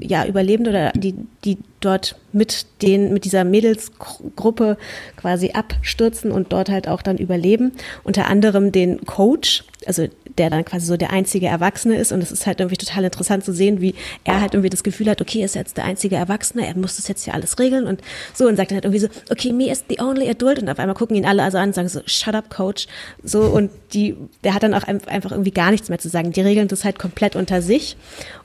ja, 0.00 0.26
Überlebende 0.26 0.70
oder 0.70 0.92
die, 0.92 1.14
die 1.44 1.58
dort 1.80 2.16
mit 2.32 2.66
den, 2.82 3.12
mit 3.12 3.24
dieser 3.24 3.44
Mädelsgruppe 3.44 4.76
quasi 5.16 5.52
abstürzen 5.52 6.32
und 6.32 6.52
dort 6.52 6.68
halt 6.68 6.88
auch 6.88 7.02
dann 7.02 7.16
überleben. 7.18 7.72
Unter 8.04 8.26
anderem 8.26 8.72
den 8.72 9.06
Coach, 9.06 9.64
also 9.86 10.06
der 10.38 10.50
dann 10.50 10.64
quasi 10.64 10.86
so 10.86 10.96
der 10.96 11.10
einzige 11.10 11.46
Erwachsene 11.46 11.96
ist. 11.96 12.12
Und 12.12 12.22
es 12.22 12.32
ist 12.32 12.46
halt 12.46 12.60
irgendwie 12.60 12.76
total 12.76 13.04
interessant 13.04 13.44
zu 13.44 13.52
sehen, 13.52 13.80
wie 13.80 13.94
er 14.24 14.40
halt 14.40 14.54
irgendwie 14.54 14.70
das 14.70 14.82
Gefühl 14.82 15.08
hat, 15.10 15.20
okay, 15.20 15.40
er 15.40 15.46
ist 15.46 15.54
jetzt 15.54 15.76
der 15.76 15.84
einzige 15.84 16.16
Erwachsene, 16.16 16.66
er 16.66 16.76
muss 16.76 16.96
das 16.96 17.08
jetzt 17.08 17.24
hier 17.24 17.34
alles 17.34 17.58
regeln 17.58 17.86
und 17.86 18.00
so 18.34 18.46
und 18.46 18.56
sagt 18.56 18.70
dann 18.70 18.76
halt 18.76 18.84
irgendwie 18.84 19.00
so, 19.00 19.08
okay, 19.30 19.52
me 19.52 19.70
is 19.70 19.84
the 19.88 20.00
only 20.00 20.28
adult. 20.28 20.58
Und 20.60 20.68
auf 20.68 20.78
einmal 20.78 20.94
gucken 20.96 21.16
ihn 21.16 21.26
alle 21.26 21.42
also 21.42 21.58
an 21.58 21.70
und 21.70 21.74
sagen 21.74 21.88
so, 21.88 22.00
shut 22.06 22.34
up, 22.34 22.50
Coach. 22.50 22.86
So 23.22 23.42
und 23.42 23.70
die, 23.92 24.16
der 24.44 24.54
hat 24.54 24.62
dann 24.62 24.74
auch 24.74 24.84
einfach 24.84 25.30
irgendwie 25.30 25.50
gar 25.50 25.70
nichts 25.70 25.88
mehr 25.88 25.98
zu 25.98 26.08
sagen. 26.08 26.32
Die 26.32 26.40
regeln 26.40 26.68
das 26.68 26.84
halt 26.84 26.98
komplett 26.98 27.36
unter 27.36 27.62
sich. 27.62 27.96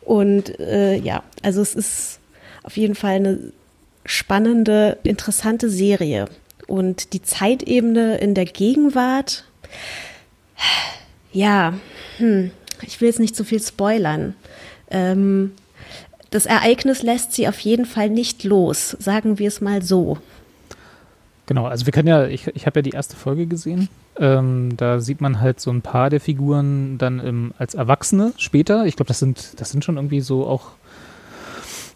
Und 0.02 0.60
äh, 0.60 0.96
ja, 0.96 1.24
also 1.42 1.62
es 1.62 1.76
ist 1.76 2.20
auf 2.64 2.78
jeden 2.78 2.96
Fall 2.96 3.16
eine 3.16 3.52
spannende, 4.06 4.98
interessante 5.04 5.70
Serie. 5.70 6.26
Und 6.68 7.14
die 7.14 7.22
Zeitebene 7.22 8.18
in 8.18 8.34
der 8.34 8.46
Gegenwart, 8.46 9.46
ja, 11.32 11.74
hm, 12.18 12.52
ich 12.82 13.00
will 13.02 13.08
jetzt 13.08 13.20
nicht 13.20 13.36
zu 13.36 13.44
viel 13.44 13.62
spoilern. 13.62 14.36
Ähm, 14.90 15.52
das 16.30 16.46
Ereignis 16.46 17.04
lässt 17.04 17.34
sie 17.34 17.48
auf 17.48 17.60
jeden 17.60 17.86
Fall 17.86 18.10
nicht 18.10 18.44
los, 18.44 18.96
sagen 19.00 19.38
wir 19.38 19.48
es 19.48 19.62
mal 19.62 19.82
so. 19.82 20.18
Genau, 21.46 21.66
also 21.66 21.86
wir 21.86 21.92
können 21.92 22.08
ja, 22.08 22.28
ich, 22.28 22.48
ich 22.48 22.66
habe 22.66 22.80
ja 22.80 22.82
die 22.82 22.92
erste 22.92 23.18
Folge 23.18 23.46
gesehen. 23.46 23.90
Ähm, 24.18 24.78
da 24.78 25.00
sieht 25.00 25.20
man 25.20 25.42
halt 25.42 25.60
so 25.60 25.72
ein 25.72 25.82
paar 25.82 26.10
der 26.10 26.22
Figuren 26.22 26.98
dann 26.98 27.20
im, 27.20 27.54
als 27.58 27.74
Erwachsene 27.74 28.34
später. 28.38 28.86
Ich 28.86 28.96
glaube, 28.96 29.08
das 29.08 29.20
sind, 29.20 29.60
das 29.60 29.72
sind 29.72 29.84
schon 29.84 29.98
irgendwie 29.98 30.22
so 30.22 30.46
auch 30.46 30.72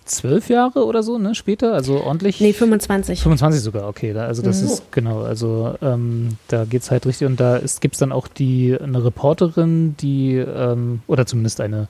zwölf 0.06 0.49
Jahre 0.49 0.86
oder 0.86 1.03
so, 1.03 1.18
ne, 1.18 1.36
später, 1.36 1.74
also 1.74 2.01
ordentlich. 2.01 2.39
Nee, 2.39 2.53
25. 2.53 3.22
25 3.22 3.62
sogar, 3.62 3.88
okay. 3.88 4.14
Da, 4.14 4.26
also 4.26 4.41
das 4.41 4.62
mhm. 4.62 4.68
ist, 4.68 4.91
genau, 4.91 5.24
also 5.24 5.76
ähm, 5.82 6.38
da 6.47 6.66
geht's 6.66 6.91
halt 6.91 7.06
richtig 7.06 7.28
und 7.28 7.39
da 7.39 7.60
gibt 7.82 7.95
es 7.95 7.99
dann 7.99 8.12
auch 8.12 8.28
die, 8.28 8.78
eine 8.80 9.03
Reporterin, 9.03 9.95
die, 9.97 10.36
ähm, 10.36 11.01
oder 11.08 11.26
zumindest 11.26 11.60
eine, 11.60 11.88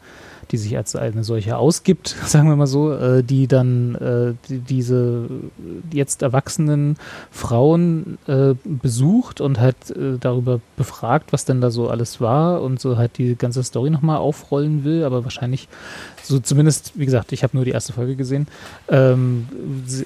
die 0.52 0.58
sich 0.58 0.78
als 0.78 0.96
eine 0.96 1.24
solche 1.24 1.58
ausgibt, 1.58 2.16
sagen 2.26 2.50
wir 2.50 2.56
mal 2.56 2.68
so, 2.68 2.94
äh, 2.94 3.24
die 3.24 3.48
dann 3.48 3.96
äh, 3.96 4.34
die, 4.50 4.60
diese 4.60 5.30
jetzt 5.92 6.22
erwachsenen 6.22 6.98
Frauen 7.32 8.18
äh, 8.28 8.54
besucht 8.64 9.42
und 9.42 9.60
halt 9.60 9.92
äh, 9.92 10.18
darüber 10.20 10.60
befragt, 10.78 11.34
was 11.34 11.46
denn 11.46 11.62
da 11.62 11.72
so 11.72 11.90
alles 11.90 12.22
war 12.22 12.62
und 12.62 12.80
so 12.80 12.98
halt 12.98 13.18
die 13.18 13.36
ganze 13.36 13.64
Story 13.64 13.90
nochmal 13.90 14.18
aufrollen 14.18 14.84
will, 14.84 15.04
aber 15.04 15.24
wahrscheinlich 15.24 15.68
so 16.24 16.40
zumindest, 16.40 16.94
wie 16.96 17.06
gesagt, 17.06 17.32
ich 17.32 17.44
habe 17.44 17.56
nur 17.56 17.66
die 17.66 17.72
erste 17.72 17.94
Folge 17.94 18.16
gesehen. 18.16 18.48
Ähm, 18.90 19.48
sie, 19.86 20.06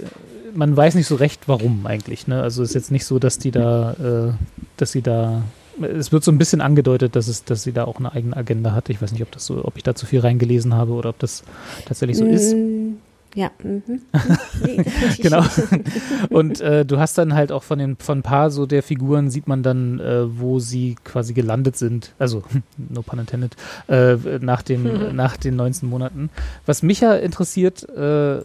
man 0.53 0.75
weiß 0.75 0.95
nicht 0.95 1.07
so 1.07 1.15
recht, 1.15 1.47
warum 1.47 1.85
eigentlich. 1.85 2.27
Ne? 2.27 2.41
Also 2.41 2.63
ist 2.63 2.75
jetzt 2.75 2.91
nicht 2.91 3.05
so, 3.05 3.19
dass 3.19 3.37
die 3.37 3.51
da, 3.51 3.93
äh, 3.93 4.33
dass 4.77 4.91
sie 4.91 5.01
da 5.01 5.43
es 5.82 6.11
wird 6.11 6.23
so 6.23 6.32
ein 6.32 6.38
bisschen 6.38 6.61
angedeutet, 6.61 7.15
dass 7.15 7.27
es, 7.27 7.43
dass 7.43 7.63
sie 7.63 7.71
da 7.71 7.86
auch 7.86 7.97
eine 7.97 8.11
eigene 8.11 8.36
Agenda 8.36 8.73
hat. 8.73 8.89
Ich 8.89 9.01
weiß 9.01 9.11
nicht, 9.11 9.21
ob 9.21 9.32
das 9.32 9.45
so, 9.45 9.63
ob 9.63 9.77
ich 9.77 9.84
da 9.84 9.95
zu 9.95 10.05
viel 10.05 10.19
reingelesen 10.19 10.73
habe 10.73 10.93
oder 10.93 11.09
ob 11.09 11.19
das 11.19 11.43
tatsächlich 11.86 12.17
so 12.17 12.25
mm, 12.25 12.30
ist. 12.30 12.55
Ja. 13.36 13.51
Mhm. 13.63 14.01
genau. 15.19 15.43
Und 16.30 16.61
äh, 16.61 16.86
du 16.86 16.99
hast 16.99 17.17
dann 17.17 17.34
halt 17.34 17.51
auch 17.51 17.63
von 17.63 17.80
den 17.80 17.95
von 17.97 18.19
ein 18.19 18.23
paar 18.23 18.49
so 18.49 18.65
der 18.65 18.84
Figuren 18.84 19.30
sieht 19.30 19.47
man 19.47 19.63
dann, 19.63 19.99
äh, 19.99 20.39
wo 20.39 20.59
sie 20.59 20.95
quasi 21.03 21.34
gelandet 21.34 21.77
sind. 21.77 22.13
Also 22.17 22.43
no 22.77 23.01
pun 23.01 23.19
intended 23.19 23.55
äh, 23.88 24.15
nach 24.41 24.61
dem 24.61 24.84
mhm. 24.84 25.15
nach 25.15 25.38
den 25.38 25.55
19 25.55 25.89
Monaten. 25.89 26.30
Was 26.65 26.82
mich 26.82 27.01
ja 27.01 27.15
interessiert, 27.15 27.88
äh, 27.89 28.39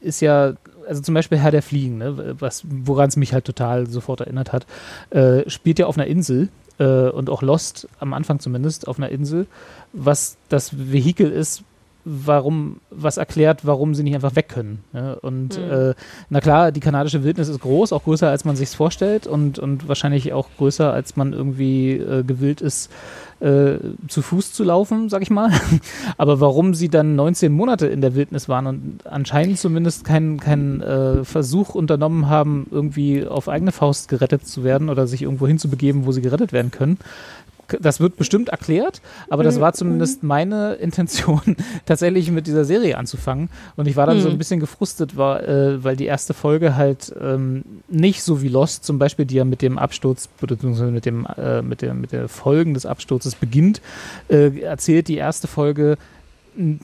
ist 0.00 0.20
ja 0.20 0.54
also 0.86 1.00
zum 1.00 1.14
Beispiel 1.14 1.38
Herr 1.38 1.50
der 1.50 1.62
Fliegen, 1.62 1.98
ne, 1.98 2.36
woran 2.64 3.08
es 3.08 3.16
mich 3.16 3.32
halt 3.32 3.46
total 3.46 3.86
sofort 3.86 4.20
erinnert 4.20 4.52
hat, 4.52 4.66
äh, 5.10 5.48
spielt 5.48 5.78
ja 5.78 5.86
auf 5.86 5.96
einer 5.96 6.06
Insel 6.06 6.50
äh, 6.78 7.08
und 7.08 7.30
auch 7.30 7.42
Lost 7.42 7.88
am 8.00 8.12
Anfang 8.12 8.38
zumindest 8.40 8.88
auf 8.88 8.98
einer 8.98 9.08
Insel, 9.08 9.46
was 9.92 10.36
das 10.48 10.76
Vehikel 10.92 11.30
ist, 11.30 11.62
warum, 12.04 12.80
was 12.90 13.16
erklärt, 13.16 13.64
warum 13.64 13.94
sie 13.94 14.02
nicht 14.02 14.14
einfach 14.14 14.36
weg 14.36 14.48
können. 14.48 14.84
Ja? 14.92 15.14
Und 15.14 15.58
mhm. 15.58 15.72
äh, 15.72 15.94
na 16.30 16.40
klar, 16.40 16.72
die 16.72 16.80
kanadische 16.80 17.24
Wildnis 17.24 17.48
ist 17.48 17.60
groß, 17.60 17.92
auch 17.92 18.04
größer, 18.04 18.28
als 18.28 18.44
man 18.44 18.56
sich 18.56 18.70
vorstellt 18.70 19.26
und, 19.26 19.58
und 19.58 19.88
wahrscheinlich 19.88 20.32
auch 20.32 20.48
größer, 20.58 20.92
als 20.92 21.16
man 21.16 21.32
irgendwie 21.32 21.92
äh, 21.92 22.22
gewillt 22.22 22.60
ist, 22.60 22.90
äh, 23.40 23.78
zu 24.08 24.22
Fuß 24.22 24.52
zu 24.52 24.64
laufen, 24.64 25.08
sag 25.08 25.22
ich 25.22 25.30
mal. 25.30 25.50
Aber 26.16 26.40
warum 26.40 26.74
sie 26.74 26.88
dann 26.88 27.16
19 27.16 27.52
Monate 27.52 27.86
in 27.86 28.00
der 28.00 28.14
Wildnis 28.14 28.48
waren 28.48 28.66
und 28.66 29.06
anscheinend 29.06 29.58
zumindest 29.58 30.04
keinen 30.04 30.38
kein, 30.38 30.80
äh, 30.80 31.24
Versuch 31.24 31.74
unternommen 31.74 32.28
haben, 32.28 32.66
irgendwie 32.70 33.26
auf 33.26 33.48
eigene 33.48 33.72
Faust 33.72 34.08
gerettet 34.08 34.46
zu 34.46 34.64
werden 34.64 34.88
oder 34.88 35.06
sich 35.06 35.22
irgendwo 35.22 35.46
hinzubegeben, 35.46 36.06
wo 36.06 36.12
sie 36.12 36.22
gerettet 36.22 36.52
werden 36.52 36.70
können, 36.70 36.98
das 37.80 38.00
wird 38.00 38.16
bestimmt 38.16 38.48
erklärt, 38.48 39.00
aber 39.28 39.42
das 39.42 39.60
war 39.60 39.72
zumindest 39.72 40.22
meine 40.22 40.74
Intention, 40.80 41.56
tatsächlich 41.86 42.30
mit 42.30 42.46
dieser 42.46 42.64
Serie 42.64 42.98
anzufangen. 42.98 43.48
Und 43.76 43.86
ich 43.86 43.96
war 43.96 44.06
dann 44.06 44.18
mhm. 44.18 44.22
so 44.22 44.28
ein 44.28 44.38
bisschen 44.38 44.60
gefrustet, 44.60 45.16
war, 45.16 45.46
äh, 45.46 45.82
weil 45.82 45.96
die 45.96 46.06
erste 46.06 46.34
Folge 46.34 46.76
halt 46.76 47.14
ähm, 47.20 47.64
nicht 47.88 48.22
so 48.22 48.42
wie 48.42 48.48
Lost 48.48 48.84
zum 48.84 48.98
Beispiel, 48.98 49.24
die 49.24 49.36
ja 49.36 49.44
mit 49.44 49.62
dem 49.62 49.78
Absturz, 49.78 50.28
beziehungsweise 50.40 50.90
mit 50.90 51.06
dem, 51.06 51.26
äh, 51.36 51.62
mit 51.62 51.82
der, 51.82 51.94
mit 51.94 52.12
der 52.12 52.28
Folgen 52.28 52.74
des 52.74 52.86
Absturzes 52.86 53.34
beginnt, 53.34 53.80
äh, 54.28 54.60
erzählt 54.60 55.08
die 55.08 55.16
erste 55.16 55.48
Folge 55.48 55.96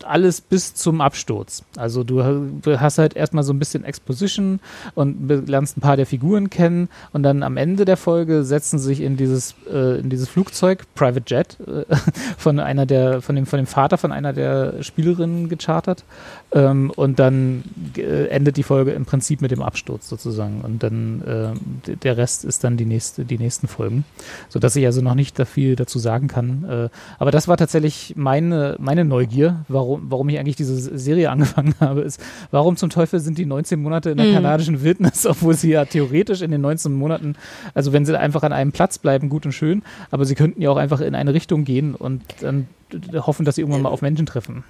alles 0.04 0.40
bis 0.40 0.74
zum 0.74 1.00
Absturz. 1.00 1.62
Also 1.76 2.04
du 2.04 2.22
hast 2.22 2.98
halt 2.98 3.14
erstmal 3.14 3.44
so 3.44 3.52
ein 3.52 3.58
bisschen 3.58 3.84
Exposition 3.84 4.60
und 4.94 5.28
lernst 5.48 5.76
ein 5.76 5.80
paar 5.80 5.96
der 5.96 6.06
Figuren 6.06 6.50
kennen 6.50 6.88
und 7.12 7.22
dann 7.22 7.42
am 7.42 7.56
Ende 7.56 7.84
der 7.84 7.96
Folge 7.96 8.44
setzen 8.44 8.78
sich 8.78 9.00
in 9.00 9.16
dieses, 9.16 9.54
äh, 9.70 10.00
in 10.00 10.10
dieses 10.10 10.28
Flugzeug, 10.28 10.84
Private 10.94 11.24
Jet, 11.26 11.58
äh, 11.60 11.84
von 12.38 12.58
einer 12.58 12.86
der, 12.86 13.22
von 13.22 13.36
dem, 13.36 13.46
von 13.46 13.58
dem 13.58 13.66
Vater 13.66 13.98
von 13.98 14.12
einer 14.12 14.32
der 14.32 14.82
Spielerinnen 14.82 15.48
gechartert. 15.48 16.04
Ähm, 16.52 16.90
und 16.94 17.18
dann 17.18 17.64
äh, 17.96 18.26
endet 18.26 18.56
die 18.56 18.62
Folge 18.62 18.92
im 18.92 19.04
Prinzip 19.04 19.40
mit 19.40 19.50
dem 19.50 19.62
Absturz 19.62 20.08
sozusagen. 20.08 20.60
Und 20.62 20.82
dann 20.82 21.56
äh, 21.86 21.96
der 21.96 22.16
Rest 22.16 22.44
ist 22.44 22.64
dann 22.64 22.76
die 22.76 22.86
nächste, 22.86 23.24
die 23.24 23.38
nächsten 23.38 23.68
Folgen. 23.68 24.04
Sodass 24.48 24.76
ich 24.76 24.84
also 24.86 25.00
noch 25.00 25.14
nicht 25.14 25.38
da 25.38 25.44
viel 25.44 25.76
dazu 25.76 25.98
sagen 25.98 26.28
kann. 26.28 26.64
Äh, 26.68 26.88
aber 27.18 27.30
das 27.30 27.48
war 27.48 27.56
tatsächlich 27.56 28.14
meine, 28.16 28.76
meine 28.78 29.04
Neugier 29.04 29.64
warum, 29.68 30.10
warum 30.10 30.28
ich 30.28 30.38
eigentlich 30.38 30.56
diese 30.56 30.98
Serie 30.98 31.30
angefangen 31.30 31.74
habe, 31.80 32.02
ist, 32.02 32.20
warum 32.50 32.76
zum 32.76 32.90
Teufel 32.90 33.20
sind 33.20 33.38
die 33.38 33.46
19 33.46 33.80
Monate 33.80 34.10
in 34.10 34.16
der 34.16 34.26
mhm. 34.26 34.34
kanadischen 34.34 34.82
Wildnis, 34.82 35.26
obwohl 35.26 35.54
sie 35.54 35.70
ja 35.70 35.84
theoretisch 35.84 36.42
in 36.42 36.50
den 36.50 36.60
19 36.60 36.92
Monaten, 36.92 37.36
also 37.74 37.92
wenn 37.92 38.04
sie 38.04 38.18
einfach 38.18 38.42
an 38.42 38.52
einem 38.52 38.72
Platz 38.72 38.98
bleiben, 38.98 39.28
gut 39.28 39.46
und 39.46 39.52
schön, 39.52 39.82
aber 40.10 40.24
sie 40.24 40.34
könnten 40.34 40.60
ja 40.60 40.70
auch 40.70 40.76
einfach 40.76 41.00
in 41.00 41.14
eine 41.14 41.34
Richtung 41.34 41.64
gehen 41.64 41.94
und 41.94 42.22
dann 42.40 42.66
hoffen, 43.14 43.44
dass 43.44 43.54
sie 43.54 43.62
irgendwann 43.62 43.82
mal 43.82 43.90
auf 43.90 44.02
Menschen 44.02 44.26
treffen. 44.26 44.64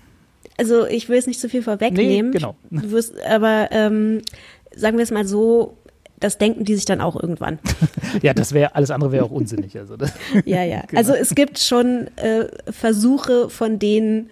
Also 0.61 0.87
ich 0.87 1.09
will 1.09 1.17
es 1.17 1.27
nicht 1.27 1.41
zu 1.41 1.47
so 1.47 1.51
viel 1.51 1.63
vorwegnehmen. 1.63 2.33
Nee, 2.33 2.39
genau. 2.39 2.55
Wirst, 2.69 3.19
aber 3.25 3.69
ähm, 3.71 4.21
sagen 4.77 4.99
wir 4.99 5.03
es 5.05 5.11
mal 5.11 5.27
so, 5.27 5.79
das 6.19 6.37
denken 6.37 6.67
die 6.67 6.75
sich 6.75 6.85
dann 6.85 7.01
auch 7.01 7.17
irgendwann. 7.17 7.59
ja, 8.23 8.35
das 8.35 8.53
wäre, 8.53 8.75
alles 8.75 8.91
andere 8.91 9.11
wäre 9.11 9.25
auch 9.25 9.31
unsinnig. 9.31 9.79
Also, 9.79 9.97
ja, 10.45 10.63
ja. 10.63 10.83
Genau. 10.87 10.99
Also 10.99 11.15
es 11.15 11.35
gibt 11.35 11.59
schon 11.59 12.09
äh, 12.19 12.49
Versuche 12.71 13.49
von 13.49 13.79
denen, 13.79 14.29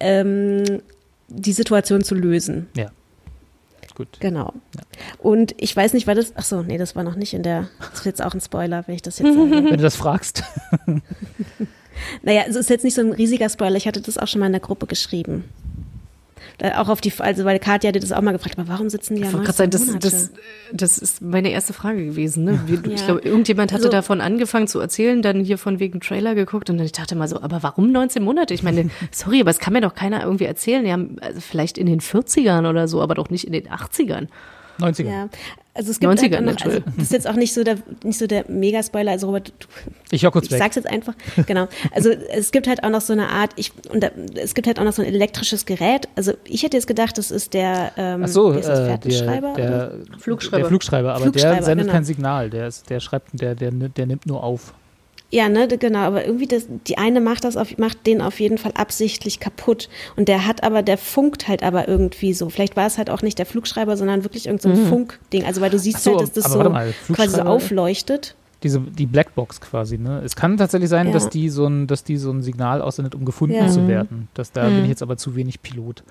ähm, 0.00 0.82
die 1.28 1.52
Situation 1.52 2.04
zu 2.04 2.14
lösen. 2.14 2.66
Ja. 2.76 2.90
Gut. 3.94 4.18
Genau. 4.20 4.52
Ja. 4.76 4.82
Und 5.18 5.54
ich 5.56 5.74
weiß 5.74 5.94
nicht, 5.94 6.06
war 6.06 6.14
das, 6.14 6.34
ach 6.36 6.44
so, 6.44 6.60
nee, 6.60 6.76
das 6.76 6.94
war 6.94 7.04
noch 7.04 7.16
nicht 7.16 7.32
in 7.32 7.42
der, 7.42 7.70
das 7.78 8.00
ist 8.00 8.04
jetzt 8.04 8.22
auch 8.22 8.34
ein 8.34 8.40
Spoiler, 8.42 8.86
wenn 8.86 8.96
ich 8.96 9.02
das 9.02 9.18
jetzt 9.18 9.32
sage. 9.34 9.50
Wenn 9.50 9.64
du 9.64 9.76
das 9.78 9.96
fragst. 9.96 10.42
naja, 12.22 12.42
es 12.46 12.56
ist 12.56 12.68
jetzt 12.68 12.84
nicht 12.84 12.94
so 12.94 13.00
ein 13.00 13.12
riesiger 13.12 13.48
Spoiler, 13.48 13.76
ich 13.76 13.86
hatte 13.86 14.02
das 14.02 14.18
auch 14.18 14.28
schon 14.28 14.40
mal 14.40 14.46
in 14.46 14.52
der 14.52 14.60
Gruppe 14.60 14.86
geschrieben. 14.86 15.44
Äh, 16.60 16.72
auch 16.74 16.90
auf 16.90 17.00
die, 17.00 17.10
also 17.18 17.46
weil 17.46 17.58
Katja 17.58 17.88
hatte 17.88 18.00
das 18.00 18.12
auch 18.12 18.20
mal 18.20 18.32
gefragt, 18.32 18.58
aber 18.58 18.68
warum 18.68 18.90
sitzen 18.90 19.16
die 19.16 19.22
ja 19.22 19.30
noch 19.30 19.50
sagen, 19.50 19.70
das, 19.70 19.86
das, 19.98 20.30
das 20.72 20.98
ist 20.98 21.22
meine 21.22 21.50
erste 21.50 21.72
Frage 21.72 22.04
gewesen. 22.04 22.44
Ne? 22.44 22.60
Wie, 22.66 22.74
ja. 22.74 22.94
Ich 22.94 23.04
glaube, 23.06 23.22
irgendjemand 23.22 23.72
hatte 23.72 23.84
also, 23.84 23.92
davon 23.92 24.20
angefangen 24.20 24.68
zu 24.68 24.78
erzählen, 24.78 25.22
dann 25.22 25.42
hier 25.42 25.56
von 25.56 25.80
wegen 25.80 26.00
Trailer 26.00 26.34
geguckt 26.34 26.68
und 26.68 26.76
dann 26.76 26.84
ich 26.84 26.92
dachte 26.92 27.16
mal 27.16 27.28
so, 27.28 27.40
aber 27.40 27.62
warum 27.62 27.92
19 27.92 28.22
Monate? 28.22 28.52
Ich 28.52 28.62
meine, 28.62 28.90
sorry, 29.10 29.40
aber 29.40 29.50
es 29.50 29.58
kann 29.58 29.72
mir 29.72 29.80
doch 29.80 29.94
keiner 29.94 30.22
irgendwie 30.22 30.44
erzählen. 30.44 30.84
Ja, 30.84 30.98
also 31.22 31.40
vielleicht 31.40 31.78
in 31.78 31.86
den 31.86 32.00
40ern 32.00 32.68
oder 32.68 32.88
so, 32.88 33.00
aber 33.00 33.14
doch 33.14 33.30
nicht 33.30 33.46
in 33.46 33.54
den 33.54 33.68
80ern. 33.68 34.28
90er. 34.78 35.04
Ja, 35.04 35.28
also 35.72 35.90
es 35.92 36.00
gibt 36.00 36.12
90er, 36.12 36.36
halt 36.36 36.46
noch, 36.46 36.64
also 36.64 36.80
das 36.80 37.04
ist 37.04 37.12
jetzt 37.12 37.28
auch 37.28 37.36
nicht 37.36 37.54
so 37.54 37.62
der, 37.62 37.76
nicht 38.02 38.18
so 38.18 38.26
der 38.26 38.44
Mega-Spoiler, 38.48 39.12
also 39.12 39.28
Robert, 39.28 39.52
du, 39.58 39.66
ich 40.10 40.22
kurz 40.24 40.46
ich 40.46 40.50
weg. 40.50 40.58
sag's 40.58 40.76
jetzt 40.76 40.88
einfach, 40.88 41.14
genau. 41.46 41.68
Also 41.92 42.10
es 42.10 42.50
gibt 42.50 42.66
halt 42.66 42.82
auch 42.82 42.90
noch 42.90 43.00
so 43.00 43.12
eine 43.12 43.28
Art, 43.28 43.52
ich, 43.56 43.72
und 43.88 44.02
da, 44.02 44.10
es 44.34 44.54
gibt 44.54 44.66
halt 44.66 44.80
auch 44.80 44.84
noch 44.84 44.92
so 44.92 45.02
ein 45.02 45.08
elektrisches 45.08 45.66
Gerät, 45.66 46.08
also 46.16 46.32
ich 46.44 46.64
hätte 46.64 46.76
jetzt 46.76 46.86
gedacht, 46.86 47.16
das 47.18 47.30
ist 47.30 47.54
der, 47.54 47.92
ähm, 47.96 48.22
Ach 48.24 48.28
so, 48.28 48.50
ist 48.50 48.66
äh, 48.66 48.98
der, 48.98 48.98
der, 48.98 49.92
Flugschreiber. 50.18 50.58
Der 50.58 50.66
Flugschreiber, 50.66 51.14
aber 51.14 51.22
Flugschreiber, 51.22 51.54
der 51.54 51.64
sendet 51.64 51.86
genau. 51.86 51.94
kein 51.94 52.04
Signal, 52.04 52.50
der, 52.50 52.66
ist, 52.66 52.90
der 52.90 53.00
schreibt, 53.00 53.40
der, 53.40 53.54
der, 53.54 53.70
der 53.70 54.06
nimmt 54.06 54.26
nur 54.26 54.42
auf. 54.42 54.74
Ja, 55.32 55.48
ne, 55.48 55.68
genau, 55.68 56.00
aber 56.00 56.24
irgendwie 56.26 56.48
das, 56.48 56.66
die 56.88 56.98
eine 56.98 57.20
macht 57.20 57.44
das 57.44 57.56
auf, 57.56 57.78
macht 57.78 58.04
den 58.06 58.20
auf 58.20 58.40
jeden 58.40 58.58
Fall 58.58 58.72
absichtlich 58.74 59.38
kaputt. 59.38 59.88
Und 60.16 60.26
der 60.26 60.44
hat 60.44 60.64
aber, 60.64 60.82
der 60.82 60.98
funkt 60.98 61.46
halt 61.46 61.62
aber 61.62 61.86
irgendwie 61.86 62.34
so. 62.34 62.50
Vielleicht 62.50 62.76
war 62.76 62.86
es 62.86 62.98
halt 62.98 63.10
auch 63.10 63.22
nicht 63.22 63.38
der 63.38 63.46
Flugschreiber, 63.46 63.96
sondern 63.96 64.24
wirklich 64.24 64.46
irgendein 64.46 64.74
so 64.74 64.82
mhm. 64.82 64.88
Funkding. 64.88 65.44
Also 65.44 65.60
weil 65.60 65.70
du 65.70 65.78
siehst 65.78 66.02
so, 66.02 66.12
halt, 66.12 66.22
dass 66.22 66.32
das 66.32 66.52
so 66.52 66.58
mal, 66.58 66.92
quasi 67.12 67.36
so 67.36 67.42
aufleuchtet 67.42 68.34
diese 68.62 68.80
die 68.80 69.06
Blackbox 69.06 69.60
quasi. 69.60 69.96
Ne? 69.96 70.20
Es 70.24 70.36
kann 70.36 70.56
tatsächlich 70.56 70.90
sein, 70.90 71.06
ja. 71.06 71.12
dass 71.12 71.28
die 71.28 71.48
so 71.48 71.66
ein, 71.66 71.86
dass 71.86 72.04
die 72.04 72.16
so 72.16 72.30
ein 72.30 72.42
Signal 72.42 72.82
aussendet, 72.82 73.14
um 73.14 73.24
gefunden 73.24 73.56
ja. 73.56 73.68
zu 73.68 73.88
werden. 73.88 74.28
Das, 74.34 74.52
da 74.52 74.68
mhm. 74.68 74.74
bin 74.74 74.84
ich 74.84 74.90
jetzt 74.90 75.02
aber 75.02 75.16
zu 75.16 75.34
wenig 75.34 75.62
Pilot. 75.62 76.02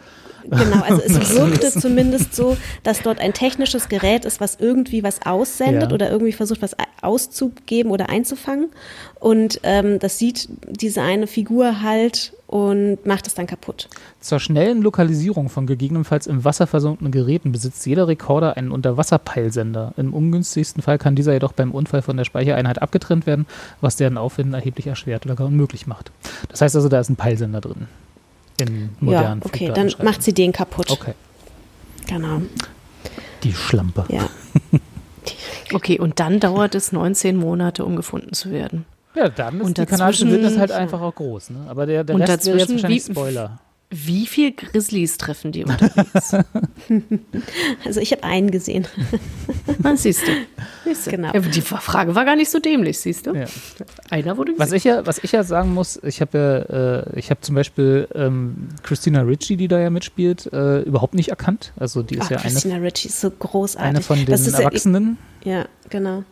Genau, 0.44 0.82
also 0.82 1.02
es 1.02 1.36
wirkte 1.36 1.72
zumindest 1.72 2.36
so, 2.36 2.58
dass 2.84 3.02
dort 3.02 3.20
ein 3.20 3.34
technisches 3.34 3.90
Gerät 3.90 4.26
ist, 4.26 4.42
was 4.42 4.56
irgendwie 4.56 5.04
was 5.04 5.26
aussendet 5.26 5.90
ja. 5.90 5.94
oder 5.94 6.10
irgendwie 6.10 6.32
versucht, 6.32 6.62
was 6.62 6.76
auszugeben 7.02 7.92
oder 7.92 8.10
einzufangen. 8.10 8.70
Und 9.20 9.60
ähm, 9.64 10.00
das 10.00 10.18
sieht 10.18 10.50
diese 10.70 11.02
eine 11.02 11.28
Figur 11.28 11.82
halt 11.82 12.34
und 12.50 13.06
macht 13.06 13.28
es 13.28 13.36
dann 13.36 13.46
kaputt. 13.46 13.88
Zur 14.22 14.40
schnellen 14.40 14.82
Lokalisierung 14.82 15.50
von 15.50 15.68
gegebenenfalls 15.68 16.26
im 16.26 16.44
Wasser 16.44 16.66
versunkenen 16.66 17.12
Geräten 17.12 17.52
besitzt 17.52 17.86
jeder 17.86 18.08
Rekorder 18.08 18.58
einen 18.58 18.72
Unterwasserpeilsender. 18.72 19.94
Im 19.98 20.16
ungünstigsten 20.16 20.82
Fall 20.82 20.98
kann 20.98 21.16
dieser 21.16 21.34
jedoch 21.34 21.54
beim 21.54 21.70
Unfall 21.70 22.02
von 22.02 22.18
der 22.18 22.24
Speichereinheit 22.24 22.82
abgetrennt 22.82 23.28
werden, 23.28 23.46
was 23.82 23.98
deren 23.98 24.18
Aufwenden 24.18 24.56
erheblich 24.56 24.88
erschwert 24.88 25.28
oder 25.28 25.36
gar 25.36 25.46
unmöglich 25.46 25.86
macht. 25.86 26.12
Das 26.50 26.62
heißt 26.62 26.76
also, 26.76 26.90
da 26.90 27.00
ist 27.00 27.10
ein 27.10 27.18
Peilsender 27.18 27.62
drin. 27.62 27.88
In 28.60 28.90
modernen 29.00 29.42
Ja, 29.42 29.46
okay, 29.46 29.72
dann 29.72 29.94
macht 30.02 30.24
sie 30.24 30.34
den 30.34 30.52
kaputt. 30.52 30.90
Okay. 30.90 31.14
Genau. 32.08 32.42
Die 33.44 33.54
Schlampe. 33.54 34.06
Ja. 34.10 34.28
okay, 35.74 36.00
und 36.00 36.20
dann 36.20 36.40
dauert 36.40 36.74
es 36.74 36.92
19 36.92 37.38
Monate, 37.38 37.86
um 37.86 37.96
gefunden 37.96 38.34
zu 38.34 38.50
werden. 38.50 38.86
Ja, 39.16 39.30
dann 39.30 39.60
ist 39.60 39.66
und 39.66 39.78
die 39.78 39.86
kanadische 39.86 40.30
Wildnis 40.30 40.58
halt 40.58 40.72
einfach 40.72 41.02
auch 41.02 41.16
groß. 41.16 41.50
Ne? 41.52 41.58
Aber 41.68 41.86
der, 41.86 42.04
der 42.04 42.20
Rest 42.20 42.46
wäre 42.46 42.58
jetzt 42.60 42.72
wahrscheinlich 42.72 43.08
wie, 43.08 43.12
Spoiler. 43.12 43.60
Wie 43.92 44.28
viel 44.28 44.52
Grizzlies 44.52 45.18
treffen 45.18 45.52
die 45.52 45.64
unterwegs? 45.64 46.36
also 47.86 48.00
ich 48.00 48.12
habe 48.12 48.24
einen 48.24 48.52
gesehen. 48.52 48.88
Ah, 49.82 49.96
siehst 49.96 50.28
du. 50.28 50.32
Siehst 50.84 51.08
du. 51.08 51.12
Genau. 51.12 51.34
Ja, 51.34 51.40
die 51.40 51.62
Frage 51.62 52.14
war 52.14 52.26
gar 52.26 52.36
nicht 52.36 52.52
so 52.52 52.60
dämlich, 52.60 53.00
siehst 53.00 53.28
du? 53.28 53.34
Ja. 53.34 53.46
Einer 54.10 54.36
wurde 54.36 54.52
gesehen. 54.52 54.60
Was 54.60 54.74
ich 54.74 54.84
ja, 54.84 55.06
was 55.06 55.20
ich 55.20 55.32
ja 55.32 55.44
sagen 55.44 55.74
muss, 55.74 56.00
ich 56.04 56.20
habe 56.22 56.38
ja, 56.38 57.06
äh, 57.14 57.18
ich 57.20 57.30
habe 57.30 57.40
zum 57.42 57.56
Beispiel 57.56 58.08
ähm, 58.14 58.70
Christina 58.84 59.22
Ritchie, 59.22 59.56
die 59.56 59.70
da 59.70 59.80
ja 59.80 59.90
mitspielt, 59.90 60.52
äh, 60.52 60.82
überhaupt 60.82 61.14
nicht 61.16 61.30
erkannt. 61.30 61.72
Also 61.78 62.04
die 62.04 62.16
ist 62.16 62.26
Ach, 62.26 62.32
ja 62.32 62.38
eine. 62.38 62.52
Christina 62.52 62.76
Ritchie 62.78 63.08
ist 63.08 63.22
so 63.22 63.32
großartig. 63.32 63.90
Eine 63.90 64.02
von 64.02 64.26
den 64.26 64.54
Erwachsenen. 64.54 65.18
Ja, 65.44 65.60
ja, 65.60 65.66
genau. 65.90 66.24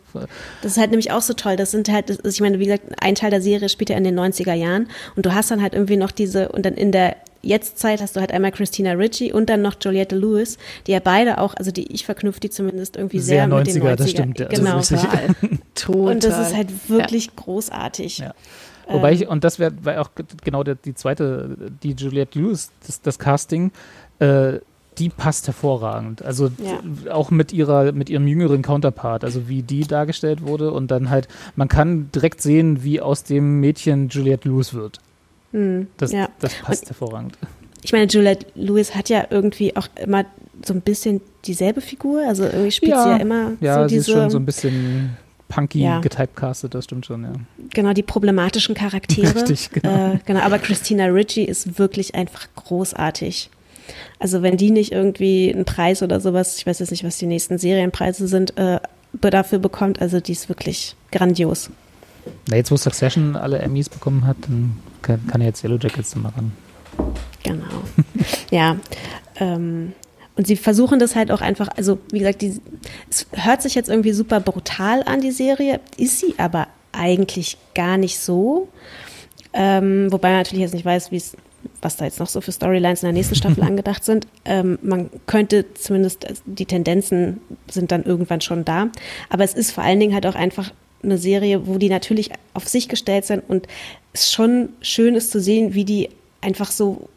Das 0.62 0.72
ist 0.72 0.78
halt 0.78 0.90
nämlich 0.90 1.10
auch 1.10 1.22
so 1.22 1.32
toll. 1.32 1.56
Das 1.56 1.70
sind 1.70 1.88
halt, 1.88 2.10
das, 2.10 2.18
ich 2.34 2.40
meine, 2.40 2.58
wie 2.58 2.66
gesagt, 2.66 2.84
ein 3.00 3.14
Teil 3.14 3.30
der 3.30 3.40
Serie 3.40 3.68
spielt 3.68 3.90
ja 3.90 3.96
in 3.96 4.04
den 4.04 4.18
90er 4.18 4.52
Jahren 4.52 4.88
und 5.16 5.24
du 5.24 5.34
hast 5.34 5.50
dann 5.50 5.62
halt 5.62 5.74
irgendwie 5.74 5.96
noch 5.96 6.10
diese, 6.10 6.50
und 6.50 6.66
dann 6.66 6.74
in 6.74 6.92
der 6.92 7.16
Jetztzeit 7.48 8.00
hast 8.00 8.16
du 8.16 8.20
halt 8.20 8.32
einmal 8.32 8.52
Christina 8.52 8.92
Ritchie 8.92 9.32
und 9.32 9.48
dann 9.48 9.62
noch 9.62 9.76
Juliette 9.80 10.16
Lewis, 10.16 10.58
die 10.86 10.92
ja 10.92 11.00
beide 11.00 11.38
auch, 11.38 11.54
also 11.54 11.70
die 11.70 11.92
ich 11.92 12.04
verknüpfe 12.04 12.40
die 12.40 12.50
zumindest 12.50 12.96
irgendwie 12.96 13.18
sehr, 13.18 13.48
sehr 13.48 13.48
90er, 13.48 13.58
mit 13.58 13.66
den 13.66 13.82
90er. 13.82 13.96
Das 13.96 14.10
stimmt, 14.10 14.38
ja, 14.40 14.48
genau. 14.48 14.76
Das 14.76 14.88
total. 14.88 15.28
total. 15.74 16.12
Und 16.12 16.24
das 16.24 16.48
ist 16.48 16.56
halt 16.56 16.88
wirklich 16.88 17.26
ja. 17.26 17.32
großartig. 17.36 18.18
Ja. 18.18 18.34
Wobei 18.90 19.12
ich, 19.12 19.28
und 19.28 19.44
das 19.44 19.58
wäre 19.58 20.00
auch 20.00 20.10
genau 20.44 20.62
der, 20.62 20.76
die 20.76 20.94
zweite, 20.94 21.56
die 21.82 21.92
Juliette 21.92 22.38
Lewis, 22.38 22.70
das, 22.86 23.02
das 23.02 23.18
Casting, 23.18 23.70
äh, 24.18 24.60
die 24.98 25.10
passt 25.10 25.46
hervorragend. 25.46 26.22
Also 26.22 26.50
ja. 26.58 27.12
auch 27.12 27.30
mit 27.30 27.52
ihrer, 27.52 27.92
mit 27.92 28.10
ihrem 28.10 28.26
jüngeren 28.26 28.62
Counterpart, 28.62 29.24
also 29.24 29.48
wie 29.48 29.62
die 29.62 29.86
dargestellt 29.86 30.42
wurde 30.42 30.72
und 30.72 30.90
dann 30.90 31.10
halt, 31.10 31.28
man 31.54 31.68
kann 31.68 32.10
direkt 32.12 32.42
sehen, 32.42 32.82
wie 32.82 33.00
aus 33.00 33.24
dem 33.24 33.60
Mädchen 33.60 34.08
Juliette 34.08 34.48
Lewis 34.48 34.74
wird. 34.74 35.00
Mhm. 35.58 35.88
Das, 35.96 36.12
ja. 36.12 36.28
das 36.38 36.54
passt 36.54 36.82
und 36.82 36.88
hervorragend. 36.90 37.38
Ich 37.82 37.92
meine, 37.92 38.06
Juliette 38.06 38.46
Lewis 38.54 38.94
hat 38.94 39.08
ja 39.08 39.26
irgendwie 39.30 39.76
auch 39.76 39.88
immer 40.02 40.24
so 40.64 40.74
ein 40.74 40.80
bisschen 40.80 41.20
dieselbe 41.44 41.80
Figur, 41.80 42.26
also 42.26 42.44
irgendwie 42.44 42.72
spielt 42.72 42.92
ja. 42.92 43.02
sie 43.04 43.10
ja 43.10 43.16
immer 43.16 43.52
ja, 43.60 43.82
so 43.82 43.88
sie 43.88 43.94
diese, 43.94 44.10
ist 44.10 44.16
schon 44.16 44.30
so 44.30 44.38
ein 44.38 44.44
bisschen 44.44 45.16
punky 45.48 45.82
ja. 45.82 46.00
getypecastet, 46.00 46.74
das 46.74 46.84
stimmt 46.84 47.06
schon, 47.06 47.22
ja. 47.22 47.32
Genau, 47.70 47.92
die 47.92 48.02
problematischen 48.02 48.74
Charaktere. 48.74 49.34
Richtig, 49.34 49.70
genau. 49.70 50.14
Äh, 50.14 50.18
genau. 50.26 50.40
Aber 50.40 50.58
Christina 50.58 51.06
Ritchie 51.06 51.44
ist 51.44 51.78
wirklich 51.78 52.14
einfach 52.14 52.48
großartig. 52.56 53.50
Also 54.18 54.42
wenn 54.42 54.56
die 54.56 54.70
nicht 54.70 54.92
irgendwie 54.92 55.52
einen 55.54 55.64
Preis 55.64 56.02
oder 56.02 56.20
sowas, 56.20 56.58
ich 56.58 56.66
weiß 56.66 56.80
jetzt 56.80 56.90
nicht, 56.90 57.04
was 57.04 57.18
die 57.18 57.26
nächsten 57.26 57.56
Serienpreise 57.56 58.28
sind, 58.28 58.58
äh, 58.58 58.80
dafür 59.12 59.58
bekommt, 59.58 60.02
also 60.02 60.20
die 60.20 60.32
ist 60.32 60.48
wirklich 60.48 60.94
grandios. 61.12 61.70
Na, 62.48 62.56
jetzt 62.56 62.70
wo 62.70 62.76
Succession 62.76 63.36
alle 63.36 63.58
Emmys 63.58 63.88
bekommen 63.88 64.26
hat, 64.26 64.36
dann 64.42 64.78
kann, 65.02 65.26
kann 65.26 65.40
jetzt 65.40 65.62
Yellow 65.64 65.78
Jackets 65.80 66.14
machen. 66.16 66.52
Genau. 67.42 67.64
ja. 68.50 68.76
Ähm, 69.36 69.92
und 70.36 70.46
sie 70.46 70.56
versuchen 70.56 70.98
das 71.00 71.16
halt 71.16 71.32
auch 71.32 71.40
einfach, 71.40 71.68
also 71.76 71.98
wie 72.12 72.20
gesagt, 72.20 72.42
die, 72.42 72.60
es 73.10 73.26
hört 73.32 73.60
sich 73.60 73.74
jetzt 73.74 73.88
irgendwie 73.88 74.12
super 74.12 74.38
brutal 74.40 75.02
an, 75.02 75.20
die 75.20 75.32
Serie, 75.32 75.80
ist 75.96 76.20
sie 76.20 76.34
aber 76.38 76.68
eigentlich 76.92 77.58
gar 77.74 77.96
nicht 77.96 78.18
so. 78.18 78.68
Ähm, 79.52 80.12
wobei 80.12 80.28
man 80.28 80.38
natürlich 80.38 80.62
jetzt 80.62 80.74
nicht 80.74 80.84
weiß, 80.84 81.10
was 81.82 81.96
da 81.96 82.04
jetzt 82.04 82.20
noch 82.20 82.28
so 82.28 82.40
für 82.40 82.52
Storylines 82.52 83.02
in 83.02 83.06
der 83.06 83.12
nächsten 83.12 83.34
Staffel 83.34 83.62
angedacht 83.64 84.04
sind. 84.04 84.26
Ähm, 84.44 84.78
man 84.82 85.10
könnte 85.26 85.74
zumindest, 85.74 86.26
also 86.26 86.42
die 86.46 86.66
Tendenzen 86.66 87.40
sind 87.68 87.90
dann 87.90 88.04
irgendwann 88.04 88.40
schon 88.40 88.64
da. 88.64 88.88
Aber 89.30 89.44
es 89.44 89.54
ist 89.54 89.72
vor 89.72 89.84
allen 89.84 89.98
Dingen 89.98 90.14
halt 90.14 90.26
auch 90.26 90.34
einfach 90.34 90.70
eine 91.02 91.18
Serie, 91.18 91.66
wo 91.66 91.78
die 91.78 91.88
natürlich 91.88 92.30
auf 92.54 92.68
sich 92.68 92.88
gestellt 92.88 93.24
sind 93.24 93.42
und 93.48 93.66
es 94.12 94.32
schon 94.32 94.70
schön 94.80 95.14
ist 95.14 95.30
zu 95.30 95.40
sehen, 95.40 95.74
wie 95.74 95.84
die 95.84 96.10
einfach 96.40 96.70
so 96.70 97.08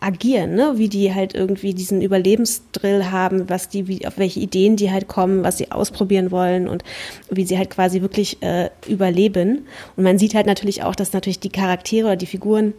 agieren, 0.00 0.54
ne? 0.54 0.74
wie 0.76 0.88
die 0.88 1.12
halt 1.12 1.34
irgendwie 1.34 1.74
diesen 1.74 2.02
Überlebensdrill 2.02 3.06
haben, 3.06 3.48
was 3.48 3.68
die, 3.68 3.88
wie, 3.88 4.06
auf 4.06 4.16
welche 4.16 4.38
Ideen 4.40 4.76
die 4.76 4.92
halt 4.92 5.08
kommen, 5.08 5.42
was 5.42 5.58
sie 5.58 5.72
ausprobieren 5.72 6.30
wollen 6.30 6.68
und 6.68 6.84
wie 7.30 7.44
sie 7.44 7.58
halt 7.58 7.70
quasi 7.70 8.00
wirklich 8.00 8.40
äh, 8.42 8.70
überleben. 8.86 9.66
Und 9.96 10.04
man 10.04 10.18
sieht 10.18 10.34
halt 10.34 10.46
natürlich 10.46 10.84
auch, 10.84 10.94
dass 10.94 11.12
natürlich 11.12 11.40
die 11.40 11.48
Charaktere 11.48 12.06
oder 12.06 12.16
die 12.16 12.26
Figuren 12.26 12.74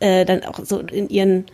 äh, 0.00 0.24
dann 0.24 0.42
auch 0.44 0.60
so 0.64 0.78
in 0.78 1.10
ihren 1.10 1.44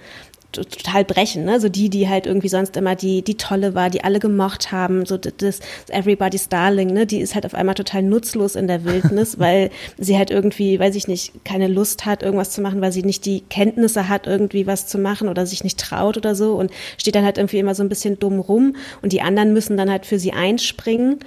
total 0.63 1.05
brechen, 1.05 1.45
ne? 1.45 1.61
So 1.61 1.69
die, 1.69 1.91
die 1.91 2.09
halt 2.09 2.27
irgendwie 2.27 2.49
sonst 2.49 2.77
immer 2.77 2.95
die, 2.95 3.23
die 3.23 3.37
tolle 3.37 3.75
war, 3.75 3.91
die 3.91 4.05
alle 4.05 4.21
gemocht 4.21 4.73
haben, 4.73 5.07
so 5.07 5.17
das 5.17 5.61
Everybody's 5.89 6.49
Darling, 6.49 6.93
ne? 6.93 7.07
Die 7.07 7.21
ist 7.21 7.35
halt 7.35 7.47
auf 7.47 7.55
einmal 7.55 7.75
total 7.75 8.03
nutzlos 8.03 8.57
in 8.57 8.67
der 8.67 8.85
Wildnis, 8.85 9.39
weil 9.39 9.71
sie 9.99 10.17
halt 10.17 10.31
irgendwie, 10.31 10.79
weiß 10.79 10.95
ich 10.95 11.09
nicht, 11.09 11.45
keine 11.45 11.69
Lust 11.69 12.07
hat, 12.07 12.23
irgendwas 12.23 12.51
zu 12.51 12.61
machen, 12.61 12.81
weil 12.81 12.93
sie 12.93 13.03
nicht 13.03 13.25
die 13.25 13.41
Kenntnisse 13.43 14.09
hat, 14.09 14.27
irgendwie 14.27 14.67
was 14.67 14.87
zu 14.87 14.99
machen 14.99 15.29
oder 15.29 15.47
sich 15.47 15.65
nicht 15.65 15.79
traut 15.79 16.17
oder 16.17 16.35
so 16.35 16.55
und 16.55 16.71
steht 16.99 17.15
dann 17.15 17.25
halt 17.25 17.39
irgendwie 17.39 17.59
immer 17.59 17.75
so 17.75 17.83
ein 17.83 17.89
bisschen 17.89 18.19
dumm 18.19 18.41
rum 18.41 18.77
und 19.03 19.13
die 19.13 19.23
anderen 19.23 19.53
müssen 19.53 19.77
dann 19.77 19.91
halt 19.91 20.07
für 20.07 20.19
sie 20.19 20.33
einspringen, 20.33 21.19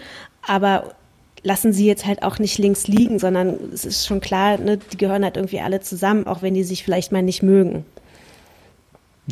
aber 0.41 0.95
lassen 1.43 1.73
sie 1.73 1.85
jetzt 1.85 2.05
halt 2.05 2.23
auch 2.23 2.39
nicht 2.39 2.57
links 2.57 2.87
liegen, 2.87 3.19
sondern 3.19 3.57
es 3.73 3.85
ist 3.85 4.05
schon 4.05 4.19
klar, 4.19 4.57
ne, 4.57 4.77
die 4.77 4.97
gehören 4.97 5.23
halt 5.23 5.37
irgendwie 5.37 5.61
alle 5.61 5.79
zusammen, 5.79 6.27
auch 6.27 6.41
wenn 6.41 6.53
die 6.53 6.63
sich 6.63 6.83
vielleicht 6.83 7.11
mal 7.11 7.23
nicht 7.23 7.43
mögen. 7.43 7.85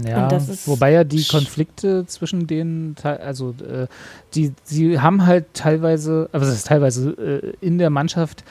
Ja, 0.04 0.30
wobei 0.66 0.92
ja 0.92 1.04
die 1.06 1.24
Konflikte 1.24 2.06
zwischen 2.06 2.48
denen, 2.48 2.96
also 3.02 3.56
äh, 3.62 3.88
die, 4.34 4.52
sie 4.64 5.00
haben 5.00 5.26
halt 5.26 5.46
teilweise, 5.54 6.30
aber 6.34 6.46
das 6.46 6.56
ist 6.56 6.68
teilweise 6.68 7.12
äh, 7.12 7.54
in 7.66 7.78
der 7.78 7.90
Mannschaft 7.90 8.44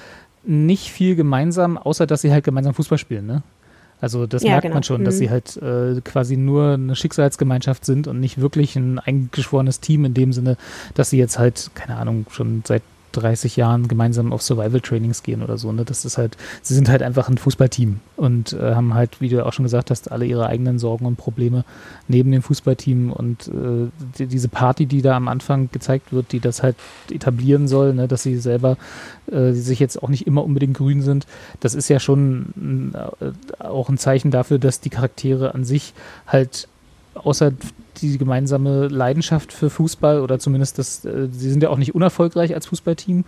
nicht 0.44 0.90
viel 0.90 1.16
gemeinsam, 1.16 1.76
außer 1.76 2.06
dass 2.06 2.22
sie 2.22 2.32
halt 2.32 2.44
gemeinsam 2.44 2.72
Fußball 2.72 2.98
spielen, 2.98 3.26
ne? 3.26 3.42
Also 4.00 4.26
das 4.26 4.42
ja, 4.42 4.50
merkt 4.50 4.62
genau. 4.62 4.74
man 4.74 4.82
schon, 4.82 5.04
dass 5.04 5.14
mhm. 5.14 5.18
sie 5.18 5.30
halt 5.30 5.56
äh, 5.58 6.00
quasi 6.02 6.36
nur 6.36 6.74
eine 6.74 6.96
Schicksalsgemeinschaft 6.96 7.84
sind 7.84 8.06
und 8.06 8.20
nicht 8.20 8.38
wirklich 8.38 8.76
ein 8.76 8.98
eingeschworenes 8.98 9.80
Team 9.80 10.04
in 10.04 10.12
dem 10.12 10.32
Sinne, 10.32 10.56
dass 10.94 11.10
sie 11.10 11.18
jetzt 11.18 11.38
halt, 11.38 11.70
keine 11.74 11.96
Ahnung, 11.96 12.26
schon 12.30 12.62
seit 12.66 12.82
30 13.14 13.56
Jahren 13.56 13.88
gemeinsam 13.88 14.32
auf 14.32 14.42
Survival-Trainings 14.42 15.22
gehen 15.22 15.42
oder 15.42 15.58
so. 15.58 15.72
Ne? 15.72 15.84
Das 15.84 16.04
ist 16.04 16.18
halt, 16.18 16.36
sie 16.62 16.74
sind 16.74 16.88
halt 16.88 17.02
einfach 17.02 17.28
ein 17.28 17.38
Fußballteam 17.38 18.00
und 18.16 18.52
äh, 18.52 18.74
haben 18.74 18.94
halt, 18.94 19.20
wie 19.20 19.28
du 19.28 19.44
auch 19.44 19.52
schon 19.52 19.64
gesagt 19.64 19.90
hast, 19.90 20.12
alle 20.12 20.26
ihre 20.26 20.46
eigenen 20.46 20.78
Sorgen 20.78 21.06
und 21.06 21.16
Probleme 21.16 21.64
neben 22.08 22.30
dem 22.32 22.42
Fußballteam 22.42 23.12
und 23.12 23.48
äh, 23.48 23.90
die, 24.18 24.26
diese 24.26 24.48
Party, 24.48 24.86
die 24.86 25.02
da 25.02 25.16
am 25.16 25.28
Anfang 25.28 25.70
gezeigt 25.72 26.12
wird, 26.12 26.32
die 26.32 26.40
das 26.40 26.62
halt 26.62 26.76
etablieren 27.10 27.68
soll, 27.68 27.94
ne? 27.94 28.08
dass 28.08 28.22
sie 28.22 28.36
selber 28.38 28.76
äh, 29.30 29.52
sich 29.52 29.80
jetzt 29.80 30.02
auch 30.02 30.08
nicht 30.08 30.26
immer 30.26 30.44
unbedingt 30.44 30.76
grün 30.76 31.02
sind, 31.02 31.26
das 31.60 31.74
ist 31.74 31.88
ja 31.88 32.00
schon 32.00 32.92
äh, 33.20 33.62
auch 33.62 33.88
ein 33.88 33.98
Zeichen 33.98 34.30
dafür, 34.30 34.58
dass 34.58 34.80
die 34.80 34.90
Charaktere 34.90 35.54
an 35.54 35.64
sich 35.64 35.94
halt 36.26 36.68
außer 37.14 37.52
die 38.00 38.18
gemeinsame 38.18 38.88
Leidenschaft 38.88 39.52
für 39.52 39.70
Fußball 39.70 40.20
oder 40.20 40.38
zumindest 40.38 40.78
das, 40.78 41.04
äh, 41.04 41.28
sie 41.30 41.50
sind 41.50 41.62
ja 41.62 41.70
auch 41.70 41.78
nicht 41.78 41.94
unerfolgreich 41.94 42.54
als 42.54 42.66
Fußballteam, 42.66 43.24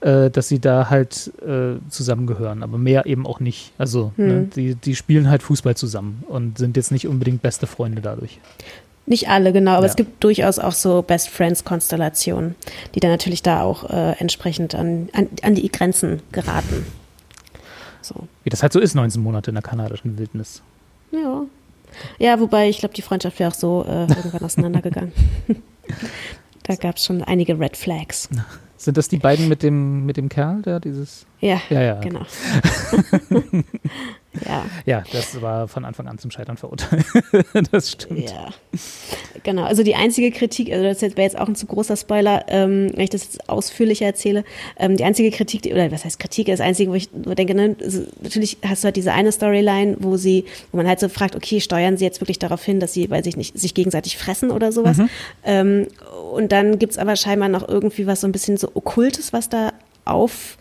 äh, 0.00 0.30
dass 0.30 0.48
sie 0.48 0.58
da 0.58 0.90
halt 0.90 1.32
äh, 1.46 1.76
zusammengehören, 1.88 2.62
aber 2.62 2.78
mehr 2.78 3.06
eben 3.06 3.26
auch 3.26 3.40
nicht. 3.40 3.72
Also 3.78 4.12
hm. 4.16 4.26
ne, 4.26 4.48
die, 4.54 4.74
die 4.74 4.94
spielen 4.94 5.30
halt 5.30 5.42
Fußball 5.42 5.76
zusammen 5.76 6.24
und 6.28 6.58
sind 6.58 6.76
jetzt 6.76 6.92
nicht 6.92 7.06
unbedingt 7.06 7.42
beste 7.42 7.66
Freunde 7.66 8.02
dadurch. 8.02 8.40
Nicht 9.06 9.28
alle, 9.28 9.52
genau, 9.52 9.72
aber 9.72 9.86
ja. 9.86 9.90
es 9.90 9.96
gibt 9.96 10.22
durchaus 10.22 10.58
auch 10.58 10.72
so 10.72 11.02
Best 11.02 11.30
Friends-Konstellationen, 11.30 12.54
die 12.94 13.00
dann 13.00 13.10
natürlich 13.10 13.42
da 13.42 13.62
auch 13.62 13.88
äh, 13.90 14.12
entsprechend 14.18 14.74
an, 14.74 15.08
an, 15.12 15.28
an 15.42 15.54
die 15.54 15.70
Grenzen 15.70 16.20
geraten. 16.30 16.86
So. 18.02 18.14
Wie 18.44 18.50
das 18.50 18.62
halt 18.62 18.72
so 18.72 18.78
ist, 18.78 18.94
19 18.94 19.20
Monate 19.20 19.50
in 19.50 19.54
der 19.54 19.62
kanadischen 19.62 20.18
Wildnis. 20.18 20.62
Ja, 21.10 21.42
ja, 22.18 22.40
wobei 22.40 22.68
ich 22.68 22.78
glaube, 22.78 22.94
die 22.94 23.02
Freundschaft 23.02 23.38
wäre 23.38 23.50
auch 23.50 23.54
so 23.54 23.84
äh, 23.86 24.02
irgendwann 24.02 24.42
auseinandergegangen. 24.42 25.12
da 26.62 26.74
gab 26.76 26.96
es 26.96 27.04
schon 27.04 27.22
einige 27.22 27.58
Red 27.58 27.76
Flags. 27.76 28.28
Sind 28.76 28.96
das 28.96 29.08
die 29.08 29.18
beiden 29.18 29.48
mit 29.48 29.62
dem, 29.62 30.06
mit 30.06 30.16
dem 30.16 30.28
Kerl, 30.28 30.62
der 30.62 30.80
dieses. 30.80 31.26
Ja, 31.40 31.60
ja, 31.68 31.82
ja 31.82 32.00
genau. 32.00 32.22
Ja. 34.46 34.64
Ja, 34.86 35.02
das 35.12 35.42
war 35.42 35.66
von 35.66 35.84
Anfang 35.84 36.06
an 36.06 36.18
zum 36.18 36.30
Scheitern 36.30 36.56
verurteilt. 36.56 37.04
das 37.72 37.90
stimmt. 37.90 38.30
Ja. 38.30 38.50
Genau. 39.42 39.64
Also 39.64 39.82
die 39.82 39.96
einzige 39.96 40.30
Kritik, 40.30 40.70
also 40.70 40.84
das 40.84 41.02
wäre 41.02 41.22
jetzt 41.22 41.38
auch 41.38 41.48
ein 41.48 41.56
zu 41.56 41.66
großer 41.66 41.96
Spoiler, 41.96 42.44
ähm, 42.48 42.90
wenn 42.94 43.04
ich 43.04 43.10
das 43.10 43.24
jetzt 43.24 43.48
ausführlicher 43.48 44.06
erzähle. 44.06 44.44
Ähm, 44.78 44.96
die 44.96 45.04
einzige 45.04 45.30
Kritik, 45.30 45.66
oder 45.66 45.90
was 45.90 46.04
heißt 46.04 46.20
Kritik, 46.20 46.46
das 46.46 46.60
einzige, 46.60 46.90
wo 46.90 46.94
ich 46.94 47.10
nur 47.12 47.34
denke, 47.34 47.54
ne, 47.54 47.74
also 47.80 48.04
natürlich 48.22 48.58
hast 48.64 48.84
du 48.84 48.86
halt 48.86 48.96
diese 48.96 49.12
eine 49.12 49.32
Storyline, 49.32 49.96
wo 49.98 50.16
sie, 50.16 50.44
wo 50.70 50.76
man 50.76 50.86
halt 50.86 51.00
so 51.00 51.08
fragt, 51.08 51.34
okay, 51.34 51.60
steuern 51.60 51.96
sie 51.96 52.04
jetzt 52.04 52.20
wirklich 52.20 52.38
darauf 52.38 52.62
hin, 52.64 52.78
dass 52.78 52.92
sie, 52.92 53.10
weiß 53.10 53.26
ich 53.26 53.36
nicht, 53.36 53.58
sich 53.58 53.74
gegenseitig 53.74 54.16
fressen 54.16 54.52
oder 54.52 54.70
sowas. 54.70 54.98
Mhm. 54.98 55.08
Ähm, 55.44 55.86
und 56.32 56.52
dann 56.52 56.78
gibt 56.78 56.92
es 56.92 56.98
aber 56.98 57.16
scheinbar 57.16 57.48
noch 57.48 57.68
irgendwie 57.68 58.06
was 58.06 58.20
so 58.20 58.28
ein 58.28 58.32
bisschen 58.32 58.56
so 58.56 58.70
Okkultes, 58.74 59.32
was 59.32 59.48
da 59.48 59.72
auf, 60.04 60.56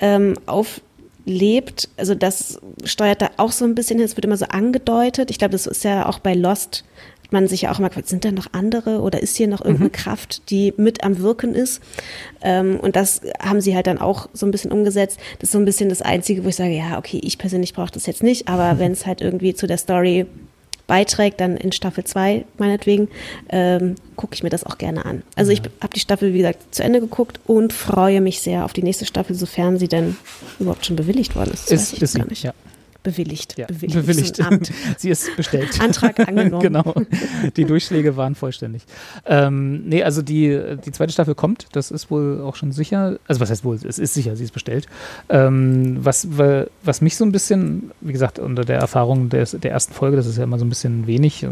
ähm, 0.00 0.34
auf 0.46 0.80
lebt, 1.24 1.88
also 1.96 2.14
das 2.14 2.60
steuert 2.84 3.22
da 3.22 3.30
auch 3.36 3.52
so 3.52 3.64
ein 3.64 3.74
bisschen 3.74 3.98
hin, 3.98 4.04
es 4.04 4.16
wird 4.16 4.24
immer 4.24 4.36
so 4.36 4.46
angedeutet. 4.46 5.30
Ich 5.30 5.38
glaube, 5.38 5.52
das 5.52 5.66
ist 5.66 5.84
ja 5.84 6.06
auch 6.08 6.18
bei 6.18 6.34
Lost, 6.34 6.84
hat 7.24 7.32
man 7.32 7.48
sich 7.48 7.62
ja 7.62 7.72
auch 7.72 7.78
immer 7.78 7.88
gefragt, 7.88 8.08
sind 8.08 8.24
da 8.24 8.32
noch 8.32 8.52
andere 8.52 9.00
oder 9.00 9.22
ist 9.22 9.36
hier 9.36 9.48
noch 9.48 9.60
irgendeine 9.60 9.88
mhm. 9.88 9.92
Kraft, 9.92 10.50
die 10.50 10.74
mit 10.76 11.04
am 11.04 11.18
Wirken 11.18 11.54
ist? 11.54 11.80
Ähm, 12.42 12.78
und 12.80 12.96
das 12.96 13.20
haben 13.40 13.60
sie 13.60 13.74
halt 13.74 13.86
dann 13.86 13.98
auch 13.98 14.28
so 14.32 14.46
ein 14.46 14.50
bisschen 14.50 14.72
umgesetzt. 14.72 15.18
Das 15.38 15.48
ist 15.48 15.52
so 15.52 15.58
ein 15.58 15.64
bisschen 15.64 15.88
das 15.88 16.02
Einzige, 16.02 16.44
wo 16.44 16.48
ich 16.48 16.56
sage, 16.56 16.76
ja, 16.76 16.98
okay, 16.98 17.20
ich 17.22 17.38
persönlich 17.38 17.74
brauche 17.74 17.92
das 17.92 18.06
jetzt 18.06 18.22
nicht, 18.22 18.48
aber 18.48 18.74
mhm. 18.74 18.78
wenn 18.78 18.92
es 18.92 19.06
halt 19.06 19.20
irgendwie 19.20 19.54
zu 19.54 19.66
der 19.66 19.78
Story 19.78 20.26
beiträgt, 20.86 21.40
dann 21.40 21.56
in 21.56 21.72
Staffel 21.72 22.04
2 22.04 22.44
meinetwegen, 22.58 23.08
ähm, 23.48 23.96
gucke 24.16 24.34
ich 24.34 24.42
mir 24.42 24.50
das 24.50 24.64
auch 24.64 24.78
gerne 24.78 25.04
an. 25.04 25.22
Also 25.36 25.52
ich 25.52 25.62
habe 25.80 25.94
die 25.94 26.00
Staffel, 26.00 26.32
wie 26.32 26.38
gesagt, 26.38 26.74
zu 26.74 26.82
Ende 26.82 27.00
geguckt 27.00 27.40
und 27.46 27.72
freue 27.72 28.20
mich 28.20 28.40
sehr 28.40 28.64
auf 28.64 28.72
die 28.72 28.82
nächste 28.82 29.06
Staffel, 29.06 29.34
sofern 29.34 29.78
sie 29.78 29.88
denn 29.88 30.16
überhaupt 30.58 30.86
schon 30.86 30.96
bewilligt 30.96 31.34
worden 31.36 31.52
ist. 31.52 31.70
Das 31.70 31.92
ist, 31.92 32.02
ist 32.02 32.16
gar 32.16 32.26
nicht. 32.26 32.42
Ja 32.42 32.54
bewilligt. 33.02 33.58
Ja, 33.58 33.66
bewilligt. 33.66 34.36
bewilligt. 34.38 34.72
Sie 34.98 35.10
ist 35.10 35.36
bestellt. 35.36 35.80
Antrag 35.80 36.18
angenommen. 36.20 36.60
genau. 36.62 36.94
Die 37.56 37.64
Durchschläge 37.64 38.16
waren 38.16 38.34
vollständig. 38.34 38.82
Ähm, 39.26 39.84
nee, 39.88 40.02
also 40.02 40.22
die, 40.22 40.76
die 40.84 40.92
zweite 40.92 41.12
Staffel 41.12 41.34
kommt, 41.34 41.66
das 41.72 41.90
ist 41.90 42.10
wohl 42.10 42.40
auch 42.40 42.56
schon 42.56 42.72
sicher. 42.72 43.18
Also 43.26 43.40
was 43.40 43.50
heißt 43.50 43.64
wohl, 43.64 43.76
es 43.76 43.98
ist 43.98 44.14
sicher, 44.14 44.36
sie 44.36 44.44
ist 44.44 44.52
bestellt. 44.52 44.86
Ähm, 45.28 45.98
was, 46.00 46.28
was 46.82 47.00
mich 47.00 47.16
so 47.16 47.24
ein 47.24 47.32
bisschen, 47.32 47.90
wie 48.00 48.12
gesagt, 48.12 48.38
unter 48.38 48.64
der 48.64 48.78
Erfahrung 48.78 49.28
des, 49.28 49.52
der 49.52 49.70
ersten 49.70 49.92
Folge, 49.92 50.16
das 50.16 50.26
ist 50.26 50.38
ja 50.38 50.44
immer 50.44 50.58
so 50.58 50.64
ein 50.64 50.68
bisschen 50.68 51.06
wenig, 51.06 51.46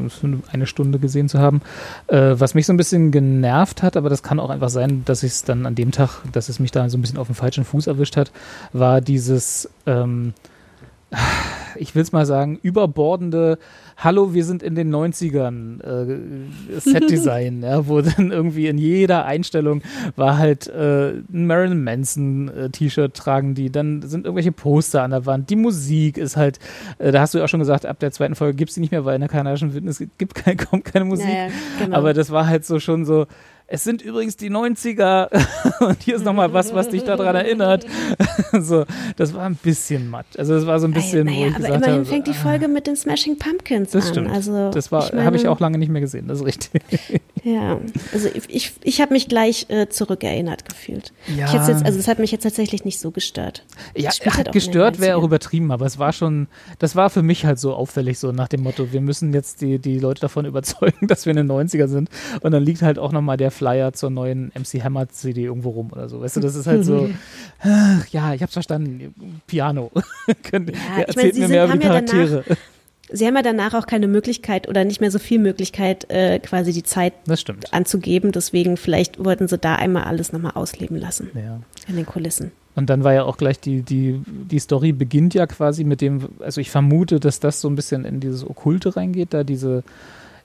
eine 0.53 0.66
Stunde 0.66 0.98
gesehen 0.98 1.28
zu 1.28 1.38
haben, 1.38 1.62
äh, 2.09 2.34
was 2.34 2.55
mich 2.55 2.66
so 2.66 2.72
ein 2.72 2.76
bisschen 2.76 3.11
genervt 3.11 3.82
hat, 3.82 3.96
aber 3.96 4.09
das 4.09 4.22
kann 4.22 4.40
auch 4.40 4.51
einfach 4.51 4.70
sein, 4.70 5.03
dass 5.05 5.22
ich 5.22 5.32
es 5.32 5.44
dann 5.44 5.66
an 5.66 5.74
dem 5.74 5.90
Tag, 5.90 6.22
dass 6.32 6.48
es 6.48 6.59
mich 6.59 6.70
da 6.70 6.88
so 6.88 6.98
ein 6.98 7.01
bisschen 7.01 7.18
auf 7.18 7.26
dem 7.26 7.34
falschen 7.34 7.64
Fuß 7.64 7.86
erwischt 7.86 8.16
hat, 8.16 8.30
war 8.72 9.01
dieses 9.01 9.68
ähm, 9.86 10.34
ich 11.77 11.95
will 11.95 12.03
es 12.03 12.13
mal 12.13 12.27
sagen, 12.27 12.59
überbordende 12.63 13.59
Hallo, 13.97 14.33
wir 14.33 14.45
sind 14.47 14.63
in 14.63 14.75
den 14.75 14.95
90ern 14.95 15.83
äh, 15.83 16.81
Set-Design, 16.81 17.63
ja, 17.63 17.87
wo 17.87 18.01
dann 18.01 18.31
irgendwie 18.31 18.67
in 18.67 18.79
jeder 18.79 19.27
Einstellung 19.27 19.83
war 20.17 20.39
halt 20.39 20.69
äh, 20.69 21.11
ein 21.11 21.47
Marilyn 21.47 21.85
Manson 21.85 22.49
äh, 22.49 22.71
T-Shirt 22.71 23.15
tragen 23.15 23.55
die, 23.55 23.71
dann 23.71 24.01
sind 24.03 24.25
irgendwelche 24.25 24.53
Poster 24.53 25.03
an 25.03 25.11
der 25.11 25.27
Wand, 25.27 25.51
die 25.51 25.57
Musik 25.57 26.17
ist 26.17 26.39
halt, 26.39 26.59
äh, 26.99 27.13
da 27.13 27.21
hast 27.21 27.35
du 27.35 27.39
ja 27.39 27.45
auch 27.45 27.49
schon 27.49 27.61
gesagt, 27.61 27.85
ab 27.85 27.99
der 27.99 28.11
zweiten 28.11 28.37
Folge 28.37 28.55
gibt 28.55 28.71
es 28.71 28.75
die 28.75 28.81
nicht 28.81 28.93
mehr, 28.93 29.05
weil 29.05 29.17
in 29.17 29.21
der 29.21 29.29
kanadischen 29.29 29.75
Wildnis 29.75 30.03
gibt 30.17 30.35
kein, 30.35 30.57
kaum 30.57 30.83
keine 30.83 31.05
Musik, 31.05 31.27
naja, 31.27 31.51
genau. 31.79 31.97
aber 31.97 32.15
das 32.15 32.31
war 32.31 32.47
halt 32.47 32.65
so 32.65 32.81
schon 32.81 33.05
so, 33.05 33.27
es 33.73 33.85
sind 33.85 34.03
übrigens 34.03 34.37
die 34.37 34.51
90er 34.51 35.29
und 35.81 36.03
hier 36.03 36.16
ist 36.16 36.25
nochmal 36.25 36.53
was, 36.53 36.75
was 36.75 36.89
dich 36.89 37.05
daran 37.05 37.37
erinnert. 37.37 37.87
so, 38.61 38.85
das 39.16 39.33
war 39.33 39.47
ein 39.47 39.55
bisschen 39.55 40.11
matt. 40.11 40.27
Also 40.37 40.55
das 40.55 40.66
war 40.66 40.81
so 40.81 40.89
ein 40.89 40.93
bisschen, 40.93 41.27
naja, 41.27 41.39
wo 41.39 41.47
ich 41.47 41.55
aber 41.55 41.57
gesagt 41.59 41.77
immerhin 41.77 41.95
habe, 41.95 42.05
fängt 42.05 42.27
die 42.27 42.35
Folge 42.35 42.66
mit 42.66 42.89
den 42.89 42.97
Smashing 42.97 43.39
Pumpkins 43.39 43.93
das 43.93 44.07
an. 44.07 44.12
Stimmt. 44.12 44.31
Also, 44.31 44.71
das 44.73 44.91
war, 44.91 45.12
habe 45.12 45.37
ich 45.37 45.47
auch 45.47 45.61
lange 45.61 45.79
nicht 45.79 45.89
mehr 45.89 46.01
gesehen, 46.01 46.27
das 46.27 46.41
ist 46.41 46.47
richtig. 46.47 46.83
ja, 47.45 47.79
also 48.12 48.29
ich, 48.49 48.73
ich 48.83 49.01
habe 49.01 49.12
mich 49.12 49.29
gleich 49.29 49.66
äh, 49.68 49.89
zurückerinnert 49.89 50.68
gefühlt. 50.68 51.12
Ja. 51.29 51.53
Jetzt, 51.53 51.85
also 51.85 51.97
es 51.97 52.09
hat 52.09 52.18
mich 52.18 52.33
jetzt 52.33 52.43
tatsächlich 52.43 52.85
nicht 52.85 52.99
so 52.99 53.12
gestört. 53.12 53.64
Ja, 53.97 54.11
halt 54.11 54.51
gestört 54.51 54.99
wäre 54.99 55.16
auch 55.16 55.23
übertrieben, 55.23 55.71
aber 55.71 55.87
es 55.87 55.97
war 56.01 56.12
schon, 56.12 56.49
das 56.81 56.97
war 56.97 57.09
für 57.09 57.23
mich 57.23 57.45
halt 57.47 57.61
so 57.61 57.73
auffällig, 57.75 58.18
so 58.18 58.33
nach 58.33 58.49
dem 58.49 58.64
Motto, 58.64 58.93
wir 58.93 59.01
müssen 59.01 59.33
jetzt 59.33 59.61
die, 59.61 59.79
die 59.79 60.01
Leute 60.01 60.23
davon 60.23 60.45
überzeugen, 60.45 61.07
dass 61.07 61.25
wir 61.25 61.31
in 61.31 61.37
den 61.37 61.51
90er 61.51 61.87
sind. 61.87 62.09
Und 62.41 62.51
dann 62.51 62.64
liegt 62.64 62.83
halt 62.83 62.99
auch 62.99 63.12
nochmal 63.12 63.37
der 63.37 63.53
Flyer 63.61 63.93
zur 63.93 64.09
neuen 64.09 64.53
MC 64.55 64.83
Hammer 64.83 65.11
CD 65.11 65.45
irgendwo 65.45 65.69
rum 65.71 65.91
oder 65.93 66.09
so. 66.09 66.23
Weißt 66.23 66.37
du, 66.37 66.41
das 66.41 66.55
ist 66.55 66.67
halt 66.67 66.83
so, 66.83 67.11
ja, 68.11 68.33
ich 68.33 68.43
hab's 68.43 68.55
verstanden, 68.55 69.15
Piano. 69.47 69.91
Könnt, 70.43 70.71
ja, 70.71 71.03
erzählt 71.03 71.35
meine, 71.35 71.47
mir 71.47 71.49
mehr 71.49 71.65
über 71.67 71.75
die 71.75 71.87
Charaktere. 71.87 72.45
Ja 72.49 72.57
Sie 73.13 73.27
haben 73.27 73.35
ja 73.35 73.43
danach 73.43 73.75
auch 73.75 73.87
keine 73.87 74.07
Möglichkeit 74.07 74.69
oder 74.69 74.85
nicht 74.85 75.01
mehr 75.01 75.11
so 75.11 75.19
viel 75.19 75.41
Möglichkeit, 75.41 76.09
äh, 76.11 76.39
quasi 76.39 76.73
die 76.73 76.85
Zeit 76.85 77.13
anzugeben. 77.73 78.31
Deswegen 78.33 78.77
vielleicht 78.77 79.23
wollten 79.23 79.49
sie 79.49 79.59
da 79.59 79.75
einmal 79.75 80.05
alles 80.05 80.33
nochmal 80.33 80.53
ausleben 80.55 80.97
lassen. 80.97 81.31
Ja. 81.35 81.61
In 81.89 81.97
den 81.97 82.07
Kulissen. 82.07 82.53
Und 82.77 82.89
dann 82.89 83.03
war 83.03 83.13
ja 83.13 83.25
auch 83.25 83.37
gleich 83.37 83.59
die, 83.59 83.83
die, 83.83 84.23
die 84.27 84.61
Story 84.61 84.93
beginnt 84.93 85.35
ja 85.35 85.47
quasi 85.47 85.83
mit 85.83 86.01
dem, 86.01 86.29
also 86.39 86.61
ich 86.61 86.71
vermute, 86.71 87.19
dass 87.19 87.41
das 87.41 87.61
so 87.61 87.69
ein 87.69 87.75
bisschen 87.75 88.05
in 88.05 88.21
dieses 88.21 88.49
Okkulte 88.49 88.97
reingeht, 88.97 89.35
da 89.35 89.43
diese, 89.43 89.83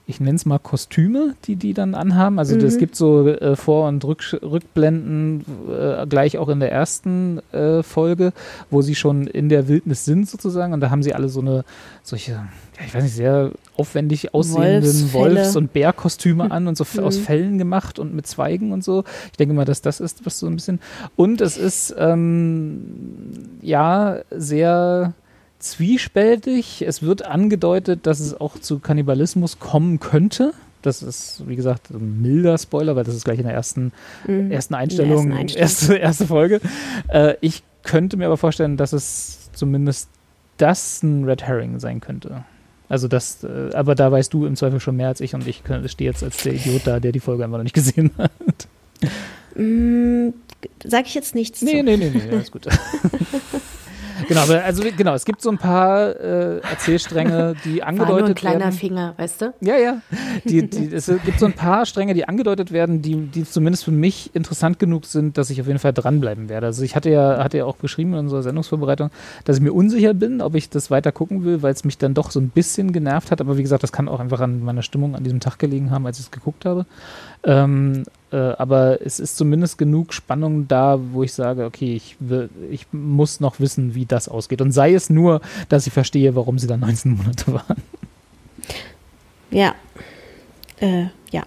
ich 0.08 0.20
nenne 0.20 0.36
es 0.36 0.46
mal 0.46 0.58
Kostüme, 0.60 1.34
die 1.46 1.56
die 1.56 1.74
dann 1.74 1.96
anhaben. 1.96 2.38
Also 2.38 2.56
es 2.56 2.76
Mhm. 2.76 2.78
gibt 2.78 2.94
so 2.94 3.26
äh, 3.28 3.56
Vor- 3.56 3.88
und 3.88 4.04
Rück 4.04 4.38
Rückblenden 4.40 5.44
äh, 5.68 6.06
gleich 6.06 6.38
auch 6.38 6.48
in 6.48 6.60
der 6.60 6.70
ersten 6.70 7.40
äh, 7.52 7.82
Folge, 7.82 8.32
wo 8.70 8.82
sie 8.82 8.94
schon 8.94 9.26
in 9.26 9.48
der 9.48 9.66
Wildnis 9.66 10.04
sind 10.04 10.28
sozusagen. 10.28 10.72
Und 10.72 10.80
da 10.80 10.90
haben 10.90 11.02
sie 11.02 11.12
alle 11.12 11.28
so 11.28 11.40
eine 11.40 11.64
solche, 12.04 12.32
ja, 12.32 12.46
ich 12.86 12.94
weiß 12.94 13.02
nicht, 13.02 13.14
sehr 13.16 13.50
aufwendig 13.76 14.32
aussehenden. 14.32 15.12
Wolfs- 15.12 15.56
und 15.56 15.72
Bärkostüme 15.72 16.52
an 16.52 16.68
und 16.68 16.76
so 16.76 16.84
f- 16.84 16.98
aus 17.00 17.18
Mhm. 17.18 17.22
Fellen 17.22 17.58
gemacht 17.58 17.98
und 17.98 18.14
mit 18.14 18.28
Zweigen 18.28 18.70
und 18.72 18.84
so. 18.84 19.02
Ich 19.32 19.36
denke 19.38 19.54
mal, 19.54 19.64
dass 19.64 19.82
das 19.82 19.98
ist, 19.98 20.24
was 20.24 20.38
so 20.38 20.46
ein 20.46 20.54
bisschen. 20.54 20.78
Und 21.16 21.40
es 21.40 21.56
ist 21.56 21.92
ähm, 21.98 22.80
ja 23.60 24.18
sehr 24.30 25.14
zwiespältig. 25.70 26.82
Es 26.82 27.02
wird 27.02 27.24
angedeutet, 27.24 28.06
dass 28.06 28.20
es 28.20 28.38
auch 28.40 28.58
zu 28.58 28.78
Kannibalismus 28.78 29.58
kommen 29.58 30.00
könnte. 30.00 30.52
Das 30.82 31.02
ist, 31.02 31.42
wie 31.46 31.56
gesagt, 31.56 31.90
ein 31.90 32.22
milder 32.22 32.56
Spoiler, 32.58 32.94
weil 32.96 33.04
das 33.04 33.14
ist 33.14 33.24
gleich 33.24 33.38
in 33.38 33.44
der 33.46 33.54
ersten, 33.54 33.92
Mhm. 34.26 34.50
ersten 34.52 34.74
Einstellung, 34.74 35.12
ersten 35.30 35.32
Einstellung. 35.32 35.62
Erste, 35.62 35.96
erste 35.96 36.26
Folge. 36.26 36.60
Äh, 37.08 37.34
ich 37.40 37.62
könnte 37.82 38.16
mir 38.16 38.26
aber 38.26 38.36
vorstellen, 38.36 38.76
dass 38.76 38.92
es 38.92 39.50
zumindest 39.52 40.08
das 40.58 41.02
ein 41.02 41.24
Red 41.24 41.42
Herring 41.42 41.80
sein 41.80 42.00
könnte. 42.00 42.44
Also 42.88 43.08
das, 43.08 43.42
äh, 43.42 43.74
aber 43.74 43.94
da 43.96 44.12
weißt 44.12 44.32
du 44.32 44.46
im 44.46 44.54
Zweifel 44.54 44.78
schon 44.78 44.96
mehr 44.96 45.08
als 45.08 45.20
ich 45.20 45.34
und 45.34 45.46
ich 45.46 45.62
stehe 45.86 46.08
jetzt 46.10 46.22
als 46.22 46.36
der 46.38 46.54
Idiot 46.54 46.82
da, 46.86 47.00
der 47.00 47.10
die 47.12 47.20
Folge 47.20 47.42
einfach 47.44 47.56
noch 47.58 47.64
nicht 47.64 47.74
gesehen 47.74 48.12
hat. 48.16 48.30
Mm, 49.56 50.28
Sag 50.84 51.06
ich 51.06 51.14
jetzt 51.14 51.34
nichts 51.34 51.62
Nee, 51.62 51.78
zu. 51.78 51.82
nee, 51.84 51.96
nee, 51.96 52.10
nee, 52.14 52.30
alles 52.30 52.50
gut. 52.52 52.66
genau, 54.28 54.42
also 54.42 54.82
genau, 54.96 55.14
es 55.14 55.24
gibt 55.24 55.42
so 55.42 55.50
ein 55.50 55.58
paar 55.58 56.08
äh, 56.20 56.58
Erzählstränge, 56.58 57.54
die 57.64 57.80
War 57.80 57.92
nur 57.92 58.06
ein 58.06 58.12
angedeutet 58.12 58.36
kleiner 58.36 58.60
werden. 58.60 58.72
Finger, 58.72 59.14
weißt 59.16 59.42
du? 59.42 59.54
Ja, 59.60 59.76
ja. 59.76 60.00
Die, 60.44 60.68
die, 60.68 60.94
es 60.94 61.10
gibt 61.24 61.38
so 61.38 61.46
ein 61.46 61.52
paar 61.52 61.86
Stränge, 61.86 62.14
die 62.14 62.26
angedeutet 62.28 62.72
werden, 62.72 63.02
die, 63.02 63.16
die 63.16 63.44
zumindest 63.44 63.84
für 63.84 63.90
mich 63.90 64.34
interessant 64.34 64.78
genug 64.78 65.06
sind, 65.06 65.38
dass 65.38 65.50
ich 65.50 65.60
auf 65.60 65.66
jeden 65.66 65.78
Fall 65.78 65.92
dranbleiben 65.92 66.48
werde. 66.48 66.66
Also 66.66 66.82
ich 66.82 66.96
hatte 66.96 67.10
ja, 67.10 67.42
hatte 67.42 67.58
ja 67.58 67.64
auch 67.64 67.76
beschrieben 67.76 68.14
in 68.14 68.20
unserer 68.20 68.42
Sendungsvorbereitung, 68.42 69.10
dass 69.44 69.56
ich 69.56 69.62
mir 69.62 69.72
unsicher 69.72 70.14
bin, 70.14 70.40
ob 70.40 70.54
ich 70.54 70.70
das 70.70 70.90
weiter 70.90 71.12
gucken 71.12 71.44
will, 71.44 71.62
weil 71.62 71.72
es 71.72 71.84
mich 71.84 71.98
dann 71.98 72.14
doch 72.14 72.30
so 72.30 72.40
ein 72.40 72.50
bisschen 72.50 72.92
genervt 72.92 73.30
hat. 73.30 73.40
Aber 73.40 73.56
wie 73.56 73.62
gesagt, 73.62 73.82
das 73.82 73.92
kann 73.92 74.08
auch 74.08 74.20
einfach 74.20 74.40
an 74.40 74.62
meiner 74.62 74.82
Stimmung 74.82 75.14
an 75.14 75.24
diesem 75.24 75.40
Tag 75.40 75.58
gelegen 75.58 75.90
haben, 75.90 76.06
als 76.06 76.18
ich 76.18 76.26
es 76.26 76.30
geguckt 76.30 76.64
habe. 76.64 76.86
Ähm, 77.44 78.04
äh, 78.32 78.36
aber 78.36 79.00
es 79.02 79.20
ist 79.20 79.36
zumindest 79.36 79.78
genug 79.78 80.12
Spannung 80.12 80.66
da, 80.66 80.98
wo 81.12 81.22
ich 81.22 81.32
sage, 81.32 81.64
okay, 81.64 81.94
ich, 81.94 82.16
will, 82.18 82.50
ich 82.70 82.86
muss 82.92 83.40
noch 83.40 83.60
wissen, 83.60 83.94
wie 83.94 84.04
das 84.04 84.28
ausgeht. 84.28 84.60
Und 84.60 84.72
sei 84.72 84.94
es 84.94 85.10
nur, 85.10 85.40
dass 85.68 85.86
ich 85.86 85.92
verstehe, 85.92 86.34
warum 86.34 86.58
sie 86.58 86.66
da 86.66 86.76
19 86.76 87.16
Monate 87.16 87.52
waren. 87.52 87.82
Ja. 89.50 89.74
Äh, 90.80 91.06
ja. 91.30 91.44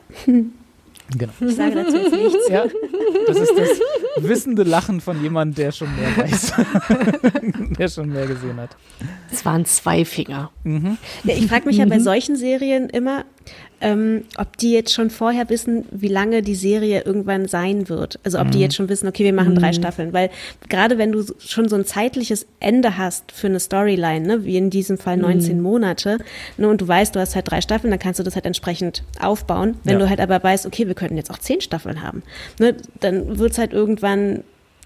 Genau. 1.17 1.33
Ich 1.39 1.55
sage 1.55 1.75
dazu 1.75 1.97
jetzt 1.97 2.11
nichts. 2.11 2.49
Ja, 2.49 2.65
das 3.27 3.39
ist 3.39 3.53
das 3.57 4.23
wissende 4.23 4.63
Lachen 4.63 5.01
von 5.01 5.21
jemandem, 5.21 5.55
der 5.55 5.71
schon 5.71 5.87
mehr 5.95 6.15
weiß. 6.17 6.53
der 7.79 7.87
schon 7.87 8.09
mehr 8.09 8.27
gesehen 8.27 8.57
hat. 8.57 8.75
Es 9.31 9.43
waren 9.43 9.65
zwei 9.65 10.05
Finger. 10.05 10.51
Ja, 10.63 11.33
ich 11.33 11.47
frage 11.47 11.65
mich 11.65 11.77
ja 11.77 11.85
bei 11.85 11.99
solchen 11.99 12.35
Serien 12.35 12.89
immer, 12.89 13.25
ähm, 13.81 14.25
ob 14.37 14.57
die 14.57 14.73
jetzt 14.73 14.93
schon 14.93 15.09
vorher 15.09 15.49
wissen, 15.49 15.85
wie 15.91 16.09
lange 16.09 16.41
die 16.41 16.55
Serie 16.55 17.03
irgendwann 17.05 17.47
sein 17.47 17.87
wird. 17.87 18.19
Also 18.25 18.37
ob 18.39 18.51
die 18.51 18.59
jetzt 18.59 18.75
schon 18.75 18.89
wissen, 18.89 19.07
okay, 19.07 19.23
wir 19.23 19.31
machen 19.31 19.55
drei 19.55 19.71
Staffeln. 19.71 20.11
Weil 20.11 20.29
gerade 20.67 20.97
wenn 20.97 21.13
du 21.13 21.23
schon 21.39 21.69
so 21.69 21.77
ein 21.77 21.85
zeitliches 21.85 22.45
Ende 22.59 22.97
hast 22.97 23.31
für 23.31 23.47
eine 23.47 23.59
Storyline, 23.61 24.27
ne, 24.27 24.43
wie 24.43 24.57
in 24.57 24.69
diesem 24.69 24.97
Fall 24.97 25.15
19 25.15 25.61
Monate, 25.61 26.17
ne, 26.57 26.67
und 26.67 26.81
du 26.81 26.87
weißt, 26.89 27.15
du 27.15 27.21
hast 27.21 27.35
halt 27.35 27.49
drei 27.49 27.61
Staffeln, 27.61 27.91
dann 27.91 27.99
kannst 28.01 28.19
du 28.19 28.23
das 28.23 28.35
halt 28.35 28.45
entsprechend 28.45 29.03
aufbauen. 29.21 29.77
Wenn 29.85 29.93
Ja. 29.93 29.99
du 29.99 30.09
halt 30.09 30.19
aber 30.19 30.43
weißt, 30.43 30.65
okay, 30.65 30.85
wir 30.87 30.93
könnten 30.95 31.15
jetzt 31.15 31.31
auch 31.31 31.37
zehn 31.39 31.61
Staffeln 31.61 32.01
haben, 32.03 32.21
ne, 32.59 32.75
dann 32.99 33.39
wird's 33.39 33.57
halt 33.57 33.71
irgendwann 33.71 34.43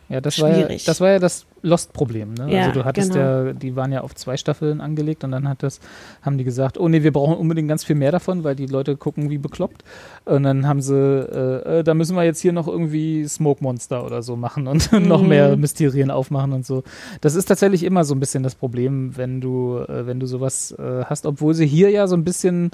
Ja, 0.10 0.22
das 0.22 0.40
war 0.42 0.50
ja, 0.50 0.56
Schwierig. 0.56 0.84
das 0.86 1.00
war 1.02 1.12
ja 1.12 1.20
das 1.20 1.46
Lost-Problem. 1.62 2.34
Ne? 2.34 2.54
Ja, 2.54 2.66
also 2.68 2.80
du 2.82 2.86
hattest 2.86 3.14
genau. 3.14 3.46
ja, 3.46 3.54
die 3.54 3.76
waren 3.76 3.92
ja 3.94 4.02
auf 4.02 4.14
zwei 4.16 4.36
Staffeln 4.38 4.82
angelegt 4.82 5.24
und 5.24 5.32
dann 5.32 5.48
hat 5.48 5.64
das, 5.64 5.80
haben 6.22 6.38
die 6.38 6.44
gesagt, 6.44 6.78
oh 6.78 6.90
nee, 6.90 7.04
wir 7.04 7.14
brauchen 7.14 7.38
unbedingt 7.38 7.70
ganz 7.70 7.84
viel 7.86 7.96
mehr 7.96 8.12
davon, 8.12 8.44
weil 8.44 8.56
die 8.56 8.66
Leute 8.66 8.98
gucken 8.98 9.30
wie 9.30 9.38
bekloppt. 9.38 9.84
Und 10.26 10.44
dann 10.44 10.68
haben 10.68 10.82
sie, 10.82 10.94
äh, 10.96 11.80
äh, 11.80 11.84
da 11.84 11.94
müssen 11.94 12.16
wir 12.18 12.24
jetzt 12.24 12.42
hier 12.42 12.52
noch 12.52 12.68
irgendwie 12.68 13.26
Smoke 13.28 13.64
Monster 13.64 14.06
oder 14.06 14.22
so 14.22 14.36
machen 14.36 14.68
und 14.68 14.92
noch 15.08 15.22
Mhm. 15.22 15.30
mehr 15.30 15.56
Mysterien 15.58 16.12
aufmachen 16.12 16.52
und 16.52 16.66
so. 16.66 16.84
Das 17.22 17.36
ist 17.36 17.46
tatsächlich 17.46 17.84
immer 17.84 18.04
so 18.04 18.14
ein 18.14 18.20
bisschen 18.20 18.44
das 18.44 18.56
Problem, 18.56 19.16
wenn 19.16 19.40
du, 19.40 19.78
äh, 19.88 20.06
wenn 20.06 20.20
du 20.20 20.26
sowas 20.26 20.74
äh, 20.78 21.06
hast, 21.06 21.26
obwohl 21.26 21.54
sie 21.54 21.66
hier 21.66 21.90
ja 21.90 22.08
so 22.08 22.16
ein 22.16 22.26
bisschen 22.26 22.72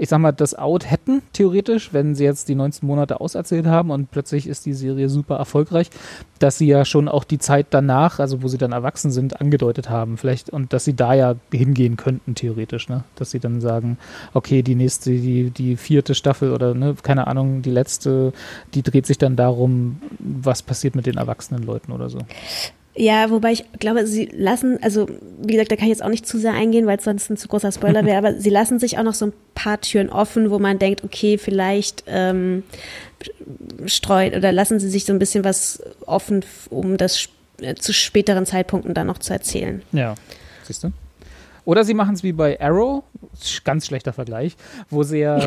ich 0.00 0.08
sag 0.08 0.18
mal, 0.18 0.32
das 0.32 0.54
Out 0.54 0.90
hätten, 0.90 1.20
theoretisch, 1.34 1.92
wenn 1.92 2.14
sie 2.14 2.24
jetzt 2.24 2.48
die 2.48 2.54
19 2.54 2.86
Monate 2.86 3.20
auserzählt 3.20 3.66
haben 3.66 3.90
und 3.90 4.10
plötzlich 4.10 4.46
ist 4.46 4.64
die 4.64 4.72
Serie 4.72 5.10
super 5.10 5.36
erfolgreich, 5.36 5.90
dass 6.38 6.56
sie 6.56 6.66
ja 6.66 6.86
schon 6.86 7.06
auch 7.06 7.22
die 7.22 7.38
Zeit 7.38 7.66
danach, 7.68 8.18
also 8.18 8.42
wo 8.42 8.48
sie 8.48 8.56
dann 8.56 8.72
erwachsen 8.72 9.10
sind, 9.10 9.42
angedeutet 9.42 9.90
haben. 9.90 10.16
Vielleicht, 10.16 10.48
und 10.48 10.72
dass 10.72 10.86
sie 10.86 10.96
da 10.96 11.12
ja 11.12 11.34
hingehen 11.52 11.98
könnten, 11.98 12.34
theoretisch, 12.34 12.88
ne? 12.88 13.04
Dass 13.16 13.30
sie 13.30 13.40
dann 13.40 13.60
sagen, 13.60 13.98
okay, 14.32 14.62
die 14.62 14.74
nächste, 14.74 15.10
die, 15.10 15.50
die 15.50 15.76
vierte 15.76 16.14
Staffel 16.14 16.54
oder 16.54 16.72
ne, 16.72 16.96
keine 17.02 17.26
Ahnung, 17.26 17.60
die 17.60 17.70
letzte, 17.70 18.32
die 18.72 18.82
dreht 18.82 19.04
sich 19.04 19.18
dann 19.18 19.36
darum, 19.36 20.00
was 20.18 20.62
passiert 20.62 20.96
mit 20.96 21.04
den 21.04 21.18
erwachsenen 21.18 21.62
Leuten 21.62 21.92
oder 21.92 22.08
so. 22.08 22.20
Ja, 22.96 23.30
wobei 23.30 23.52
ich 23.52 23.64
glaube, 23.78 24.06
sie 24.06 24.26
lassen, 24.32 24.78
also 24.82 25.08
wie 25.40 25.52
gesagt, 25.52 25.70
da 25.70 25.76
kann 25.76 25.84
ich 25.84 25.90
jetzt 25.90 26.02
auch 26.02 26.08
nicht 26.08 26.26
zu 26.26 26.38
sehr 26.38 26.52
eingehen, 26.52 26.86
weil 26.86 26.98
es 26.98 27.04
sonst 27.04 27.30
ein 27.30 27.36
zu 27.36 27.46
großer 27.48 27.70
Spoiler 27.70 28.04
wäre, 28.04 28.18
aber 28.26 28.34
sie 28.34 28.50
lassen 28.50 28.78
sich 28.78 28.98
auch 28.98 29.04
noch 29.04 29.14
so 29.14 29.26
ein 29.26 29.32
paar 29.54 29.80
Türen 29.80 30.10
offen, 30.10 30.50
wo 30.50 30.58
man 30.58 30.78
denkt, 30.78 31.04
okay, 31.04 31.38
vielleicht 31.38 32.04
ähm, 32.08 32.64
streut 33.86 34.34
oder 34.34 34.50
lassen 34.50 34.80
sie 34.80 34.90
sich 34.90 35.04
so 35.04 35.12
ein 35.12 35.18
bisschen 35.18 35.44
was 35.44 35.82
offen, 36.06 36.44
um 36.68 36.96
das 36.96 37.28
äh, 37.60 37.74
zu 37.74 37.92
späteren 37.92 38.44
Zeitpunkten 38.44 38.92
dann 38.92 39.06
noch 39.06 39.18
zu 39.18 39.32
erzählen. 39.32 39.82
Ja, 39.92 40.14
siehst 40.64 40.82
du? 40.82 40.90
Oder 41.64 41.84
sie 41.84 41.94
machen 41.94 42.14
es 42.14 42.22
wie 42.22 42.32
bei 42.32 42.60
Arrow, 42.60 43.02
ganz 43.64 43.86
schlechter 43.86 44.12
Vergleich, 44.12 44.56
wo 44.88 45.02
sie 45.02 45.18
ja, 45.18 45.38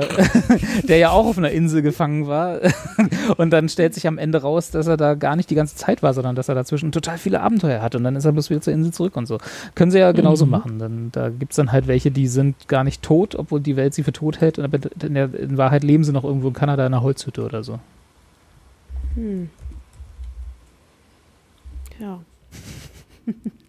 der 0.87 0.97
ja 0.97 1.11
auch 1.11 1.25
auf 1.25 1.37
einer 1.37 1.51
Insel 1.51 1.81
gefangen 1.81 2.27
war 2.27 2.59
und 3.37 3.51
dann 3.51 3.69
stellt 3.69 3.93
sich 3.93 4.07
am 4.07 4.17
Ende 4.17 4.41
raus, 4.41 4.71
dass 4.71 4.87
er 4.87 4.97
da 4.97 5.15
gar 5.15 5.35
nicht 5.35 5.49
die 5.49 5.55
ganze 5.55 5.75
Zeit 5.75 6.03
war, 6.03 6.13
sondern 6.13 6.35
dass 6.35 6.49
er 6.49 6.55
dazwischen 6.55 6.91
total 6.91 7.17
viele 7.17 7.41
Abenteuer 7.41 7.81
hat 7.81 7.95
und 7.95 8.03
dann 8.03 8.15
ist 8.15 8.25
er 8.25 8.31
bloß 8.31 8.49
wieder 8.49 8.61
zur 8.61 8.73
Insel 8.73 8.93
zurück 8.93 9.15
und 9.15 9.25
so. 9.25 9.37
Können 9.75 9.91
sie 9.91 9.99
ja 9.99 10.11
genauso 10.11 10.45
machen. 10.45 10.79
Dann, 10.79 11.09
da 11.11 11.29
gibt 11.29 11.51
es 11.51 11.55
dann 11.55 11.71
halt 11.71 11.87
welche, 11.87 12.11
die 12.11 12.27
sind 12.27 12.67
gar 12.67 12.83
nicht 12.83 13.01
tot, 13.01 13.35
obwohl 13.35 13.59
die 13.59 13.75
Welt 13.75 13.93
sie 13.93 14.03
für 14.03 14.13
tot 14.13 14.41
hält, 14.41 14.59
aber 14.59 14.79
in, 15.01 15.13
der, 15.13 15.33
in 15.33 15.57
Wahrheit 15.57 15.83
leben 15.83 16.03
sie 16.03 16.11
noch 16.11 16.23
irgendwo 16.23 16.49
in 16.49 16.53
Kanada 16.53 16.85
in 16.85 16.93
einer 16.93 17.03
Holzhütte 17.03 17.43
oder 17.43 17.63
so. 17.63 17.79
Ja. 21.99 22.19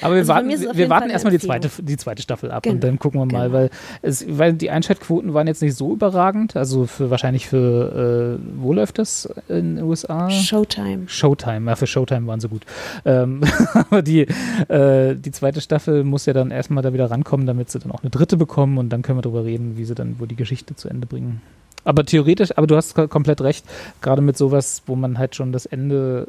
Aber 0.00 0.14
wir 0.14 0.20
Also 0.20 0.32
warten, 0.32 0.48
wir 0.48 0.88
warten 0.90 1.10
erstmal 1.10 1.32
die 1.32 1.38
zweite, 1.38 1.68
die 1.82 1.96
zweite 1.96 2.22
Staffel 2.22 2.50
ab 2.50 2.64
und 2.66 2.72
Genau. 2.72 2.86
dann 2.86 2.98
gucken 2.98 3.20
wir 3.20 3.26
mal, 3.26 3.46
Genau. 3.48 3.58
weil, 3.58 3.70
es, 4.02 4.24
weil 4.28 4.52
die 4.54 4.70
Einschaltquoten 4.70 5.34
waren 5.34 5.46
jetzt 5.46 5.62
nicht 5.62 5.74
so 5.76 5.92
überragend. 5.92 6.56
Also 6.56 6.86
für 6.86 7.10
wahrscheinlich 7.10 7.46
für, 7.48 8.38
äh, 8.38 8.42
wo 8.56 8.72
läuft 8.72 8.98
das 8.98 9.28
in 9.48 9.76
den 9.76 9.84
USA? 9.84 10.30
Showtime. 10.30 11.08
Showtime, 11.08 11.66
ja, 11.70 11.76
für 11.76 11.86
Showtime 11.86 12.26
waren 12.26 12.40
sie 12.40 12.48
gut. 12.48 12.62
Ähm, 13.04 13.42
aber 13.74 14.02
die, 14.02 14.26
äh, 14.68 15.14
die 15.16 15.30
zweite 15.32 15.60
Staffel 15.60 16.04
muss 16.04 16.26
ja 16.26 16.32
dann 16.32 16.50
erstmal 16.50 16.82
da 16.82 16.92
wieder 16.92 17.10
rankommen, 17.10 17.46
damit 17.46 17.70
sie 17.70 17.78
dann 17.78 17.92
auch 17.92 18.02
eine 18.02 18.10
dritte 18.10 18.36
bekommen 18.36 18.78
und 18.78 18.88
dann 18.90 19.02
können 19.02 19.18
wir 19.18 19.22
darüber 19.22 19.44
reden, 19.44 19.76
wie 19.76 19.84
sie 19.84 19.94
dann 19.94 20.18
wohl 20.18 20.26
die 20.26 20.36
Geschichte 20.36 20.74
zu 20.76 20.88
Ende 20.88 21.06
bringen. 21.06 21.40
Aber 21.84 22.04
theoretisch, 22.04 22.56
aber 22.58 22.66
du 22.66 22.76
hast 22.76 22.94
ko- 22.94 23.08
komplett 23.08 23.40
recht, 23.40 23.64
gerade 24.02 24.20
mit 24.20 24.36
sowas, 24.36 24.82
wo 24.86 24.96
man 24.96 25.18
halt 25.18 25.34
schon 25.34 25.50
das 25.52 25.64
Ende 25.64 26.28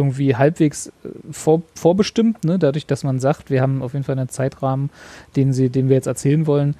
irgendwie 0.00 0.36
halbwegs 0.36 0.88
äh, 0.88 1.08
vor, 1.30 1.62
vorbestimmt, 1.74 2.44
ne? 2.44 2.58
dadurch, 2.58 2.86
dass 2.86 3.04
man 3.04 3.20
sagt, 3.20 3.50
wir 3.50 3.60
haben 3.60 3.82
auf 3.82 3.92
jeden 3.92 4.04
Fall 4.04 4.18
einen 4.18 4.28
Zeitrahmen, 4.28 4.90
den, 5.36 5.52
sie, 5.52 5.68
den 5.68 5.88
wir 5.88 5.96
jetzt 5.96 6.06
erzählen 6.06 6.46
wollen, 6.46 6.74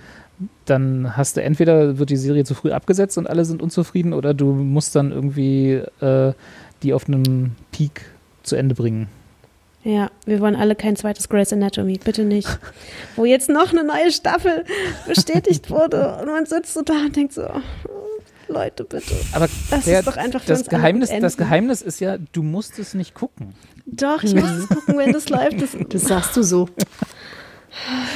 dann 0.65 1.17
hast 1.17 1.37
du 1.37 1.43
entweder 1.43 1.99
wird 1.99 2.11
die 2.11 2.17
Serie 2.17 2.45
zu 2.45 2.55
früh 2.55 2.73
abgesetzt 2.73 3.19
und 3.19 3.29
alle 3.29 3.45
sind 3.45 3.61
unzufrieden 3.63 4.15
oder 4.15 4.33
du 4.33 4.53
musst 4.53 4.97
dann 4.97 5.13
irgendwie 5.13 5.83
äh, 6.01 6.33
die 6.83 6.95
auf 6.95 7.09
einem 7.09 7.53
Peak 7.73 8.03
zu 8.43 8.57
Ende 8.57 8.75
bringen. 8.75 9.09
Ja, 9.83 10.11
wir 10.27 10.41
wollen 10.41 10.57
alle 10.57 10.75
kein 10.75 10.97
zweites 10.97 11.29
Grey's 11.29 11.53
Anatomy, 11.53 11.99
bitte 12.03 12.25
nicht. 12.25 12.59
Wo 13.17 13.25
jetzt 13.25 13.49
noch 13.49 13.73
eine 13.73 13.85
neue 13.85 14.11
Staffel 14.11 14.65
bestätigt 15.07 15.71
wurde 15.71 16.19
und 16.21 16.27
man 16.27 16.45
sitzt 16.47 16.75
so 16.75 16.83
da 16.83 17.05
und 17.07 17.17
denkt 17.17 17.33
so, 17.33 17.43
Leute, 18.51 18.85
bitte. 18.85 19.15
Aber 19.33 19.49
Das 19.71 19.85
der, 19.85 20.01
ist 20.01 20.09
doch 20.09 20.17
einfach 20.17 20.43
für 20.43 20.49
das 20.49 20.67
Geheimnis, 20.67 21.11
das. 21.21 21.37
Geheimnis 21.37 21.83
ist 21.83 22.01
ja, 22.01 22.19
du 22.33 22.43
musst 22.43 22.79
es 22.79 22.95
nicht 22.95 23.15
gucken. 23.15 23.55
Doch, 23.87 24.23
ich 24.23 24.35
muss 24.35 24.51
es 24.51 24.69
gucken, 24.69 24.99
wenn 24.99 25.13
das 25.13 25.29
läuft. 25.29 25.61
Das, 25.63 25.71
Das 25.89 26.03
sagst 26.03 26.37
du 26.37 26.43
so. 26.43 26.69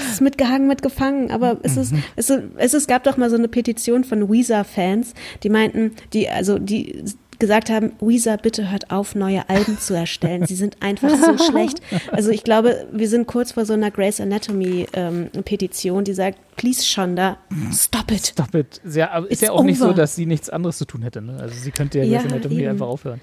es 0.06 0.14
ist 0.14 0.20
mitgehangen, 0.20 0.66
mitgefangen. 0.68 1.30
Aber 1.30 1.58
es 1.62 1.76
ist, 1.76 1.94
es 2.16 2.30
ist, 2.30 2.42
es 2.56 2.74
ist, 2.74 2.88
gab 2.88 3.04
doch 3.04 3.16
mal 3.16 3.30
so 3.30 3.36
eine 3.36 3.48
Petition 3.48 4.04
von 4.04 4.30
Weezer-Fans, 4.30 5.14
die 5.42 5.48
meinten, 5.48 5.92
die, 6.12 6.28
also 6.28 6.58
die 6.58 7.04
gesagt 7.44 7.70
haben, 7.70 7.92
Weezer, 8.00 8.36
bitte 8.36 8.70
hört 8.70 8.90
auf, 8.90 9.14
neue 9.14 9.48
Alben 9.48 9.78
zu 9.78 9.94
erstellen. 9.94 10.46
Sie 10.46 10.54
sind 10.56 10.76
einfach 10.80 11.10
so 11.10 11.36
schlecht. 11.50 11.80
Also 12.10 12.30
ich 12.30 12.42
glaube, 12.44 12.86
wir 12.92 13.08
sind 13.08 13.26
kurz 13.26 13.52
vor 13.52 13.64
so 13.66 13.72
einer 13.74 13.90
Grey's 13.90 14.20
Anatomy 14.20 14.86
ähm, 14.94 15.30
Petition, 15.44 16.04
die 16.04 16.14
sagt, 16.14 16.38
please 16.56 16.84
Shonda, 16.84 17.36
stop 17.72 18.10
it. 18.10 18.26
Stop 18.26 18.54
it. 18.54 18.80
Aber 19.10 19.26
ist 19.26 19.32
It's 19.32 19.40
ja 19.42 19.52
auch 19.52 19.62
nicht 19.62 19.78
so, 19.78 19.86
over. 19.86 19.94
dass 19.94 20.16
sie 20.16 20.26
nichts 20.26 20.48
anderes 20.50 20.78
zu 20.78 20.84
tun 20.86 21.02
hätte. 21.02 21.20
Ne? 21.22 21.36
Also 21.40 21.54
sie 21.54 21.70
könnte 21.70 21.98
ja, 21.98 22.04
Ja, 22.04 22.20
Grey's 22.22 22.32
Anatomy 22.32 22.54
eben. 22.60 22.68
einfach 22.70 22.86
aufhören. 22.86 23.20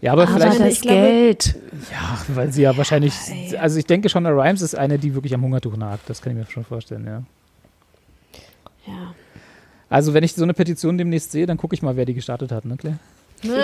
Ja, 0.00 0.12
aber 0.12 0.22
Aber 0.24 0.32
vielleicht, 0.34 0.60
das 0.60 0.72
ich 0.74 0.80
glaube- 0.82 0.96
Geld. 1.00 1.54
ja, 1.92 2.18
weil 2.34 2.52
sie 2.52 2.62
ja 2.62 2.76
wahrscheinlich, 2.76 3.14
also 3.58 3.78
ich 3.78 3.86
denke 3.86 4.08
schon, 4.08 4.26
Rhymes 4.26 4.60
ist 4.62 4.74
eine, 4.74 4.98
die 4.98 5.14
wirklich 5.14 5.34
am 5.34 5.42
Hungertuch 5.42 5.76
nagt. 5.76 6.08
Das 6.10 6.20
kann 6.20 6.32
ich 6.32 6.38
mir 6.38 6.50
schon 6.50 6.64
vorstellen, 6.64 7.06
ja. 7.06 7.22
Ja. 8.86 9.14
Also 9.88 10.12
wenn 10.12 10.24
ich 10.24 10.34
so 10.34 10.42
eine 10.42 10.54
Petition 10.54 10.98
demnächst 10.98 11.32
sehe, 11.32 11.46
dann 11.46 11.56
gucke 11.56 11.74
ich 11.74 11.82
mal, 11.82 11.96
wer 11.96 12.04
die 12.04 12.14
gestartet 12.14 12.52
hat, 12.52 12.64
ne, 12.64 12.76
Claire? 12.76 12.98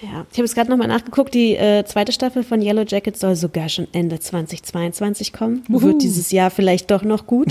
Ja, 0.00 0.24
ich 0.30 0.38
habe 0.38 0.46
jetzt 0.46 0.54
gerade 0.54 0.70
nochmal 0.70 0.86
nachgeguckt, 0.86 1.34
die 1.34 1.56
äh, 1.56 1.84
zweite 1.84 2.12
Staffel 2.12 2.44
von 2.44 2.62
Yellow 2.62 2.84
Jackets 2.86 3.18
soll 3.18 3.34
sogar 3.34 3.68
schon 3.68 3.88
Ende 3.92 4.20
2022 4.20 5.32
kommen. 5.32 5.64
Wird 5.68 6.02
dieses 6.02 6.30
Jahr 6.30 6.50
vielleicht 6.52 6.92
doch 6.92 7.02
noch 7.02 7.26
gut. 7.26 7.48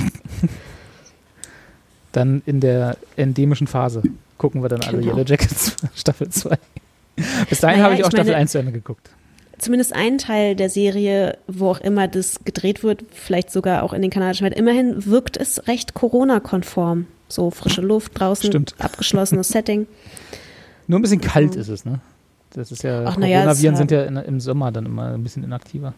Dann 2.14 2.42
in 2.46 2.62
der 2.62 2.96
endemischen 3.18 3.68
Phase 3.68 4.02
gucken 4.38 4.62
wir 4.64 4.70
dann 4.70 4.82
alle 4.82 5.00
Genau. 5.00 5.12
Yellow 5.12 5.26
Jackets 5.26 5.76
Staffel 5.96 6.30
2. 6.30 6.58
Bis 7.50 7.60
dahin 7.60 7.80
Naja, 7.80 7.84
habe 7.84 7.96
ich 7.96 8.04
auch 8.04 8.08
ich 8.08 8.14
Staffel 8.14 8.32
meine- 8.32 8.38
1 8.38 8.52
zu 8.54 8.60
Ende 8.60 8.72
geguckt. 8.72 9.10
Zumindest 9.58 9.92
ein 9.94 10.18
Teil 10.20 10.56
der 10.56 10.70
Serie, 10.70 11.38
wo 11.48 11.70
auch 11.72 11.82
immer 11.82 12.08
das 12.08 12.46
gedreht 12.46 12.82
wird, 12.84 13.04
vielleicht 13.12 13.52
sogar 13.52 13.84
auch 13.84 13.92
in 13.92 14.02
den 14.04 14.12
kanadischen 14.12 14.46
Welt, 14.46 14.56
immerhin 14.58 15.06
wirkt 15.06 15.36
es 15.36 15.68
recht 15.68 15.96
Corona-konform. 15.96 17.08
So 17.28 17.52
frische 17.52 17.82
Luft 17.82 18.20
draußen, 18.20 18.50
Stimmt. 18.50 18.76
abgeschlossenes 18.80 19.50
Setting. 19.50 19.88
Nur 20.88 21.00
ein 21.00 21.02
bisschen 21.02 21.22
kalt 21.22 21.56
ist 21.56 21.68
es, 21.68 21.86
ne? 21.86 22.00
Das 22.52 22.72
ist 22.72 22.84
ja, 22.84 23.04
Ach, 23.06 23.18
na 23.18 23.28
ja, 23.28 23.40
Coronaviren 23.40 23.74
es, 23.74 23.80
sind 23.80 23.92
ja 23.92 24.04
in, 24.04 24.16
im 24.16 24.40
Sommer 24.40 24.72
dann 24.72 24.86
immer 24.86 25.14
ein 25.14 25.24
bisschen 25.24 25.44
inaktiver. 25.44 25.94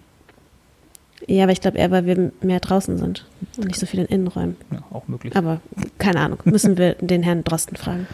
Ja, 1.27 1.43
aber 1.43 1.51
ich 1.51 1.61
glaube 1.61 1.77
eher, 1.77 1.91
weil 1.91 2.05
wir 2.05 2.31
mehr 2.41 2.59
draußen 2.59 2.97
sind 2.97 3.25
und 3.57 3.67
nicht 3.67 3.79
so 3.79 3.85
viel 3.85 3.99
in 3.99 4.05
Innenräumen. 4.07 4.55
Ja, 4.71 4.79
auch 4.91 5.07
möglich. 5.07 5.35
Aber 5.35 5.61
keine 5.97 6.21
Ahnung, 6.21 6.39
müssen 6.45 6.77
wir 6.77 6.93
den 7.01 7.23
Herrn 7.23 7.43
Drosten 7.43 7.75
fragen. 7.75 8.07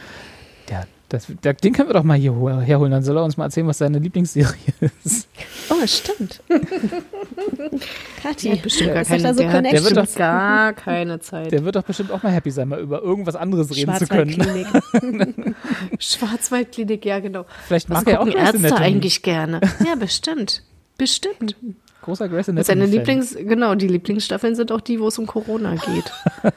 Ja, 0.69 0.83
das, 1.09 1.27
da, 1.41 1.53
den 1.53 1.73
können 1.73 1.89
wir 1.89 1.93
doch 1.93 2.03
mal 2.03 2.17
hier 2.17 2.33
hol- 2.33 2.61
herholen. 2.61 2.91
Dann 2.91 3.03
soll 3.03 3.15
er 3.17 3.23
uns 3.23 3.37
mal 3.37 3.45
erzählen, 3.45 3.67
was 3.67 3.77
seine 3.77 3.99
Lieblingsserie 3.99 4.55
ist. 5.03 5.27
Oh, 5.69 5.75
es 5.83 5.97
stimmt. 5.99 6.41
Kathi, 8.21 8.47
Der 8.47 8.55
hat 8.57 8.61
bestimmt 8.63 8.93
gar 8.93 9.01
ist 9.01 9.11
doch 9.11 9.15
keine, 9.17 9.23
da 9.23 9.33
so 9.33 9.39
der. 9.43 9.61
Der 9.61 9.71
wird 9.73 9.83
bestimmt 9.95 10.15
gar 10.15 10.73
keine 10.73 11.19
Zeit. 11.19 11.51
Der 11.51 11.63
wird 11.63 11.75
doch 11.75 11.83
bestimmt 11.83 12.11
auch 12.11 12.23
mal 12.23 12.31
happy 12.31 12.51
sein, 12.51 12.67
mal 12.69 12.79
über 12.79 13.01
irgendwas 13.01 13.35
anderes 13.35 13.75
reden 13.75 13.95
zu 13.97 14.07
können. 14.07 14.31
Schwarzwaldklinik. 14.31 15.55
Schwarzwaldklinik, 15.99 17.05
ja 17.05 17.19
genau. 17.19 17.45
Vielleicht 17.67 17.89
Was 17.89 18.03
mag 18.05 18.13
er 18.13 18.21
auch 18.21 18.25
Grey's 18.25 18.35
Ärzte 18.35 18.57
Anatomy. 18.59 18.81
eigentlich 18.85 19.21
gerne? 19.21 19.61
Ja, 19.85 19.95
bestimmt. 19.95 20.63
Bestimmt. 20.97 21.55
Großer 22.01 22.29
Grey's 22.29 22.45
Seine 22.47 22.61
Anatomy. 22.61 22.85
Lieblings, 22.87 23.35
genau, 23.35 23.75
die 23.75 23.87
Lieblingsstaffeln 23.87 24.55
sind 24.55 24.71
auch 24.71 24.81
die, 24.81 24.99
wo 24.99 25.07
es 25.07 25.17
um 25.19 25.25
Corona 25.27 25.75
geht. 25.75 26.11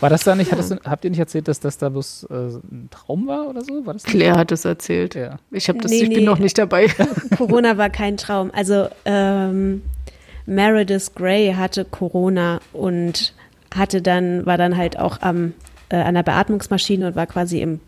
War 0.00 0.10
das 0.10 0.24
da 0.24 0.34
nicht, 0.34 0.50
hattest 0.52 0.70
du, 0.70 0.76
habt 0.84 1.04
ihr 1.04 1.10
nicht 1.10 1.18
erzählt, 1.18 1.48
dass 1.48 1.60
das 1.60 1.78
da 1.78 1.88
bloß 1.88 2.26
äh, 2.30 2.34
ein 2.34 2.88
Traum 2.90 3.26
war 3.26 3.48
oder 3.48 3.62
so? 3.62 3.84
War 3.86 3.94
das 3.94 4.04
nicht? 4.04 4.14
Claire 4.16 4.36
hat 4.36 4.52
es 4.52 4.64
erzählt. 4.64 5.14
Ja. 5.14 5.38
Ich 5.50 5.68
habe 5.68 5.78
das, 5.78 5.90
Nee, 5.90 6.02
ich 6.02 6.08
bin 6.08 6.18
nee. 6.20 6.24
noch 6.24 6.38
nicht 6.38 6.56
dabei. 6.58 6.88
Corona 7.36 7.76
war 7.76 7.90
kein 7.90 8.16
Traum. 8.16 8.50
Also 8.54 8.88
ähm, 9.04 9.82
Meredith 10.46 11.14
Grey 11.14 11.54
hatte 11.56 11.84
Corona 11.84 12.60
und 12.72 13.34
hatte 13.74 14.00
dann, 14.00 14.46
war 14.46 14.56
dann 14.56 14.76
halt 14.76 14.98
auch 14.98 15.20
am, 15.20 15.52
äh, 15.90 15.96
an 15.96 16.14
der 16.14 16.22
Beatmungsmaschine 16.22 17.08
und 17.08 17.16
war 17.16 17.26
quasi 17.26 17.60
im, 17.60 17.80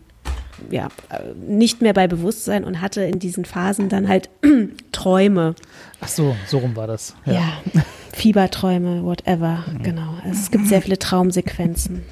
ja, 0.69 0.87
äh, 1.09 1.33
nicht 1.47 1.81
mehr 1.81 1.93
bei 1.93 2.07
Bewusstsein 2.07 2.63
und 2.63 2.81
hatte 2.81 3.01
in 3.01 3.19
diesen 3.19 3.45
Phasen 3.45 3.89
dann 3.89 4.07
halt 4.07 4.29
Träume. 4.91 5.55
Ach 6.01 6.07
so, 6.07 6.35
so 6.47 6.59
rum 6.59 6.75
war 6.75 6.87
das. 6.87 7.15
Ja. 7.25 7.33
Ja. 7.33 7.83
Fieberträume, 8.13 9.03
whatever. 9.03 9.63
Genau. 9.83 10.15
Also 10.23 10.39
es 10.41 10.51
gibt 10.51 10.67
sehr 10.67 10.81
viele 10.81 10.99
Traumsequenzen. 10.99 12.03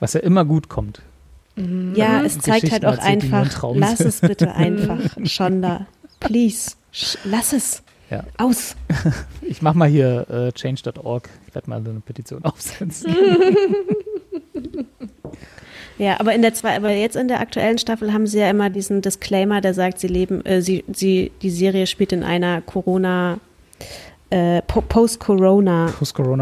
Was 0.00 0.14
ja 0.14 0.20
immer 0.20 0.44
gut 0.44 0.68
kommt. 0.68 1.00
Ja, 1.94 2.22
es 2.22 2.38
zeigt 2.38 2.72
halt 2.72 2.84
auch 2.86 2.96
einfach, 2.98 3.48
Traum 3.50 3.78
lass 3.78 4.00
es 4.00 4.20
bitte 4.22 4.52
einfach, 4.54 4.98
Shonda. 5.24 5.86
Please, 6.18 6.72
sch- 6.94 7.18
lass 7.24 7.52
es. 7.52 7.82
Ja. 8.10 8.24
Aus. 8.38 8.74
Ich 9.42 9.60
mach 9.60 9.74
mal 9.74 9.88
hier 9.88 10.26
äh, 10.30 10.52
change.org. 10.52 11.28
Ich 11.46 11.54
werde 11.54 11.68
mal 11.68 11.76
eine 11.76 12.00
Petition 12.00 12.42
aufsetzen. 12.44 13.14
Ja, 16.02 16.18
aber 16.18 16.34
in 16.34 16.42
der 16.42 16.52
zwei, 16.52 16.74
aber 16.74 16.90
jetzt 16.90 17.14
in 17.14 17.28
der 17.28 17.38
aktuellen 17.40 17.78
Staffel 17.78 18.12
haben 18.12 18.26
sie 18.26 18.40
ja 18.40 18.50
immer 18.50 18.70
diesen 18.70 19.02
Disclaimer, 19.02 19.60
der 19.60 19.72
sagt, 19.72 20.00
sie 20.00 20.08
leben, 20.08 20.44
äh, 20.44 20.60
sie, 20.60 20.84
sie, 20.92 21.30
die 21.42 21.50
Serie 21.50 21.86
spielt 21.86 22.12
in 22.12 22.24
einer 22.24 22.60
Corona, 22.60 23.38
äh, 24.30 24.62
Po- 24.62 24.80
Post-Corona 24.80 25.92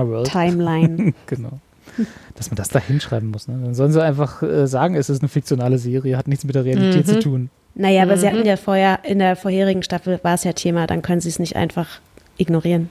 World. 0.09 0.27
Timeline. 0.31 1.13
Genau. 1.27 1.51
Dass 2.37 2.49
man 2.51 2.57
das 2.57 2.69
da 2.69 2.79
hinschreiben 2.79 3.31
muss. 3.31 3.49
Ne? 3.49 3.59
Dann 3.63 3.75
sollen 3.75 3.93
sie 3.93 4.03
einfach 4.03 4.43
äh, 4.43 4.67
sagen, 4.67 4.95
es 4.95 5.11
ist 5.11 5.21
eine 5.21 5.29
fiktionale 5.29 5.77
Serie, 5.77 6.17
hat 6.17 6.29
nichts 6.29 6.45
mit 6.45 6.55
der 6.55 6.65
Realität 6.65 7.07
Mhm. 7.07 7.11
zu 7.13 7.19
tun. 7.19 7.51
naja, 7.75 8.03
aber 8.05 8.17
sie 8.17 8.29
hatten 8.29 8.47
ja 8.47 8.57
vorher, 8.57 9.01
in 9.05 9.19
der 9.19 9.37
vorherigen 9.37 9.83
Staffel 9.83 10.19
war 10.23 10.35
es 10.35 10.45
ja 10.45 10.53
Thema, 10.55 10.87
dann 10.87 11.03
können 11.03 11.21
sie 11.21 11.29
es 11.29 11.39
nicht 11.39 11.57
einfach 11.57 12.01
ignorieren. 12.39 12.89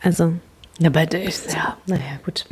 Also, 0.00 0.32
Ja, 0.78 0.90
bei 0.90 1.06
der 1.06 1.22
ist, 1.24 1.54
ja, 1.54 1.76
naja, 1.86 2.02
gut. 2.24 2.44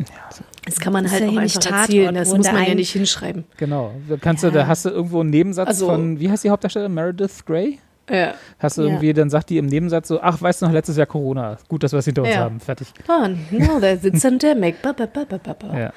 Das 0.64 0.81
kann 0.81 0.93
man 0.95 1.11
halt 1.11 1.20
ja 1.20 1.27
auch 1.27 1.31
einfach 1.33 1.43
nicht 1.43 1.62
Tatort, 1.62 1.81
erzählen. 1.83 2.14
Das 2.14 2.33
muss 2.35 2.47
man 2.51 2.64
ja 2.66 2.75
nicht 2.75 2.91
hinschreiben. 2.91 3.45
Genau. 3.59 3.93
Da, 4.09 4.16
kannst 4.16 4.43
du, 4.45 4.51
da 4.51 4.66
hast 4.66 4.87
du 4.87 4.89
irgendwo 4.91 5.20
einen 5.20 5.31
Nebensatz 5.31 5.68
Also- 5.68 5.87
von, 5.89 6.18
wie 6.18 6.31
heißt 6.31 6.43
die 6.45 6.51
Hauptdarstellerin? 6.51 6.95
Meredith 6.95 7.45
Grey? 7.45 7.81
Ja. 8.09 8.35
Hast 8.59 8.79
du 8.79 8.83
Ja. 8.83 8.89
irgendwie, 8.89 9.12
dann 9.12 9.29
sagt 9.31 9.51
die 9.51 9.59
im 9.59 9.66
Nebensatz 9.66 10.09
so, 10.09 10.20
ach, 10.22 10.41
weißt 10.41 10.62
du 10.62 10.66
noch, 10.66 10.72
letztes 10.72 10.97
Jahr 10.97 11.07
Corona. 11.07 11.59
Gut, 11.68 11.83
dass 11.83 11.93
wir 11.93 11.99
es 11.99 12.05
hinter 12.07 12.22
uns 12.22 12.31
Ja. 12.33 12.39
haben. 12.41 12.61
Fertig. 12.61 12.89
Oh, 13.09 13.29
no, 13.51 13.79
there's 13.81 14.05
a 14.07 14.11
pandemic. 14.11 14.81
Ba, 14.83 14.93
ba, 14.93 15.07
ba, 15.07 15.25
ba, 15.25 15.39
ba. 15.39 15.79
Ja. 15.79 15.93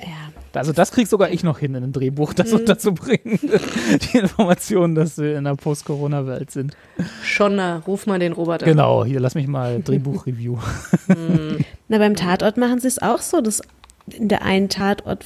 ja. 0.00 0.06
Also 0.54 0.72
das 0.72 0.90
krieg 0.92 1.06
sogar 1.06 1.30
ich 1.30 1.44
noch 1.44 1.58
hin 1.58 1.74
in 1.74 1.84
ein 1.84 1.92
Drehbuch, 1.92 2.30
Mhm. 2.32 2.36
das 2.36 2.52
unterzubringen. 2.52 3.38
Die 4.12 4.18
Information, 4.18 4.94
dass 4.94 5.18
wir 5.18 5.32
in 5.32 5.38
einer 5.46 5.56
Post-Corona-Welt 5.56 6.50
sind. 6.50 6.76
Shonda, 7.22 7.82
ruf 7.86 8.06
mal 8.06 8.18
den 8.18 8.32
Robert 8.32 8.62
an. 8.62 8.68
Genau, 8.68 9.04
hier 9.04 9.20
lass 9.20 9.34
mich 9.34 9.46
mal 9.46 9.80
Drehbuch-Review. 9.84 10.58
Na, 11.88 11.98
beim 11.98 12.16
Tatort 12.16 12.56
machen 12.56 12.80
sie 12.80 12.88
es 12.88 13.00
auch 13.00 13.20
so, 13.20 13.40
dass 13.40 13.62
in 14.10 14.28
der 14.28 14.42
einen 14.42 14.68
Tatort, 14.68 15.24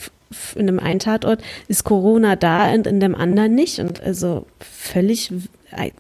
in 0.57 0.67
dem 0.67 0.79
einen 0.81 0.99
Tatort 1.01 1.41
ist 1.69 1.85
Corona 1.85 2.37
da 2.37 2.73
und 2.73 2.87
in 2.87 3.01
dem 3.01 3.15
anderen 3.15 3.55
nicht. 3.55 3.79
Und 3.79 4.03
also 4.03 4.47
völlig 4.61 5.33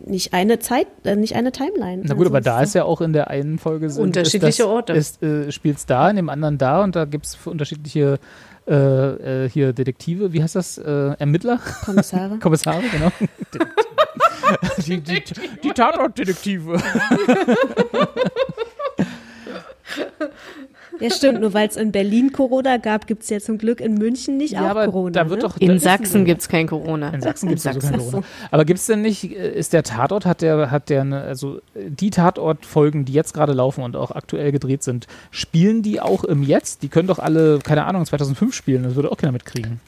nicht 0.04 0.32
eine 0.32 0.60
Zeit, 0.60 0.86
äh, 1.04 1.16
nicht 1.16 1.34
eine 1.34 1.50
Timeline. 1.50 2.02
Na 2.04 2.14
gut, 2.14 2.26
also 2.26 2.30
aber 2.30 2.40
da 2.40 2.62
ist 2.62 2.74
ja 2.74 2.84
auch 2.84 3.00
in 3.00 3.12
der 3.12 3.28
einen 3.28 3.58
Folge 3.58 3.90
sind, 3.90 4.04
Unterschiedliche 4.04 4.48
ist 4.48 4.58
das, 4.60 4.66
Orte. 4.66 4.92
Ist, 4.92 5.22
äh, 5.22 5.50
spielt's 5.50 5.84
da, 5.86 6.08
in 6.10 6.16
dem 6.16 6.28
anderen 6.28 6.58
da 6.58 6.82
und 6.84 6.94
da 6.94 7.06
gibt 7.06 7.26
es 7.26 7.36
unterschiedliche 7.44 8.18
äh, 8.66 9.44
äh, 9.44 9.48
hier 9.48 9.72
Detektive, 9.72 10.32
wie 10.32 10.42
heißt 10.42 10.56
das? 10.56 10.78
Äh, 10.78 11.14
Ermittler? 11.18 11.60
Kommissare. 11.84 12.38
Kommissare, 12.40 12.82
genau. 12.90 13.12
die, 14.86 15.00
die, 15.00 15.22
die 15.62 15.70
Tatortdetektive. 15.70 16.80
Ja, 21.00 21.10
stimmt, 21.10 21.40
nur 21.40 21.52
weil 21.54 21.68
es 21.68 21.76
in 21.76 21.92
Berlin 21.92 22.32
Corona 22.32 22.76
gab, 22.76 23.06
gibt 23.06 23.22
es 23.24 23.30
ja 23.30 23.40
zum 23.40 23.58
Glück 23.58 23.80
in 23.80 23.94
München 23.94 24.36
nicht 24.36 24.52
Ja, 24.52 24.66
auch 24.66 24.70
aber 24.70 24.84
Corona. 24.86 25.10
da 25.10 25.28
wird 25.30 25.42
ne? 25.42 25.48
doch. 25.48 25.58
da 25.58 25.64
In 25.66 25.78
Sachsen 25.78 26.24
gibt 26.24 26.40
es 26.42 26.48
kein 26.48 26.66
Corona. 26.66 27.08
In 27.10 27.20
Sachsen 27.20 27.48
gibt 27.48 27.58
es 27.60 27.66
also 27.66 27.80
kein 27.80 27.98
Corona. 27.98 28.22
Aber 28.50 28.64
gibt 28.64 28.78
es 28.78 28.86
denn 28.86 29.02
nicht, 29.02 29.24
äh, 29.24 29.52
ist 29.58 29.72
der 29.72 29.82
Tatort, 29.82 30.24
hat 30.26 30.40
der, 30.42 30.70
hat 30.70 30.88
der 30.90 31.00
eine, 31.02 31.20
also 31.22 31.60
die 31.74 32.10
Tatortfolgen, 32.10 33.04
die 33.04 33.12
jetzt 33.12 33.34
gerade 33.34 33.52
laufen 33.52 33.82
und 33.82 33.96
auch 33.96 34.10
aktuell 34.12 34.52
gedreht 34.52 34.82
sind, 34.82 35.06
spielen 35.30 35.82
die 35.82 36.00
auch 36.00 36.24
im 36.24 36.42
Jetzt? 36.42 36.82
Die 36.82 36.88
können 36.88 37.08
doch 37.08 37.18
alle, 37.18 37.58
keine 37.58 37.84
Ahnung, 37.84 38.04
2005 38.06 38.54
spielen, 38.54 38.82
das 38.84 38.94
würde 38.94 39.10
auch 39.10 39.16
keiner 39.16 39.32
mitkriegen. 39.32 39.80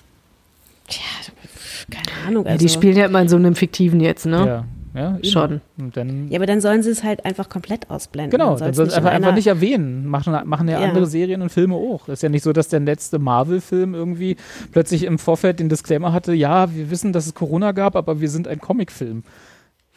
Keine 1.91 2.27
Ahnung. 2.27 2.45
Ja, 2.47 2.53
Also. 2.53 2.65
die 2.67 2.73
spielen 2.73 2.97
ja 2.97 3.07
immer 3.07 3.21
in 3.21 3.29
so 3.29 3.37
einem 3.37 3.55
fiktiven 3.55 4.01
jetzt, 4.01 4.27
ne? 4.27 4.47
Ja, 4.47 4.65
ja, 4.97 5.17
eben. 5.17 5.25
Schon. 5.25 5.61
Dann, 5.77 6.29
ja, 6.29 6.39
aber 6.39 6.47
dann 6.47 6.61
sollen 6.61 6.83
sie 6.83 6.91
es 6.91 7.05
halt 7.05 7.25
einfach 7.25 7.49
komplett 7.49 7.91
ausblenden. 7.91 8.31
genau, 8.31 8.57
dann 8.57 8.75
sollen 8.75 8.89
sie 8.91 8.97
in 8.97 9.05
einfach, 9.05 9.15
einfach 9.15 9.35
nicht 9.35 9.47
erwähnen. 9.47 10.07
Machen, 10.07 10.37
machen 10.49 10.69
ja, 10.69 10.81
Ja. 10.81 10.89
andere 10.89 11.07
Serien 11.07 11.43
und 11.43 11.51
Filme 11.51 11.75
auch. 11.75 12.09
Ist 12.09 12.23
ja 12.23 12.29
nicht 12.29 12.43
so, 12.43 12.53
dass 12.53 12.69
der 12.69 12.81
letzte 12.81 13.19
Marvel-Film 13.19 13.95
irgendwie 13.95 14.37
plötzlich 14.73 15.05
im 15.05 15.19
Vorfeld 15.19 15.61
den 15.61 15.69
Disclaimer 15.69 16.13
hatte, 16.13 16.33
ja, 16.33 16.75
wir 16.75 16.91
wissen, 16.91 17.13
dass 17.13 17.27
es 17.27 17.35
Corona 17.35 17.73
gab, 17.73 17.97
aber 17.97 18.21
wir 18.21 18.31
sind 18.31 18.49
ein 18.49 18.59
Comicfilm. 18.61 19.23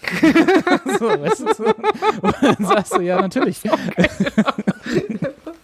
so, 0.99 1.05
weißt 1.07 1.39
du, 1.41 1.53
so. 1.53 1.65
Und 1.65 2.35
dann 2.41 2.65
sagst 2.65 2.95
du, 2.95 3.01
ja, 3.01 3.21
natürlich. 3.21 3.61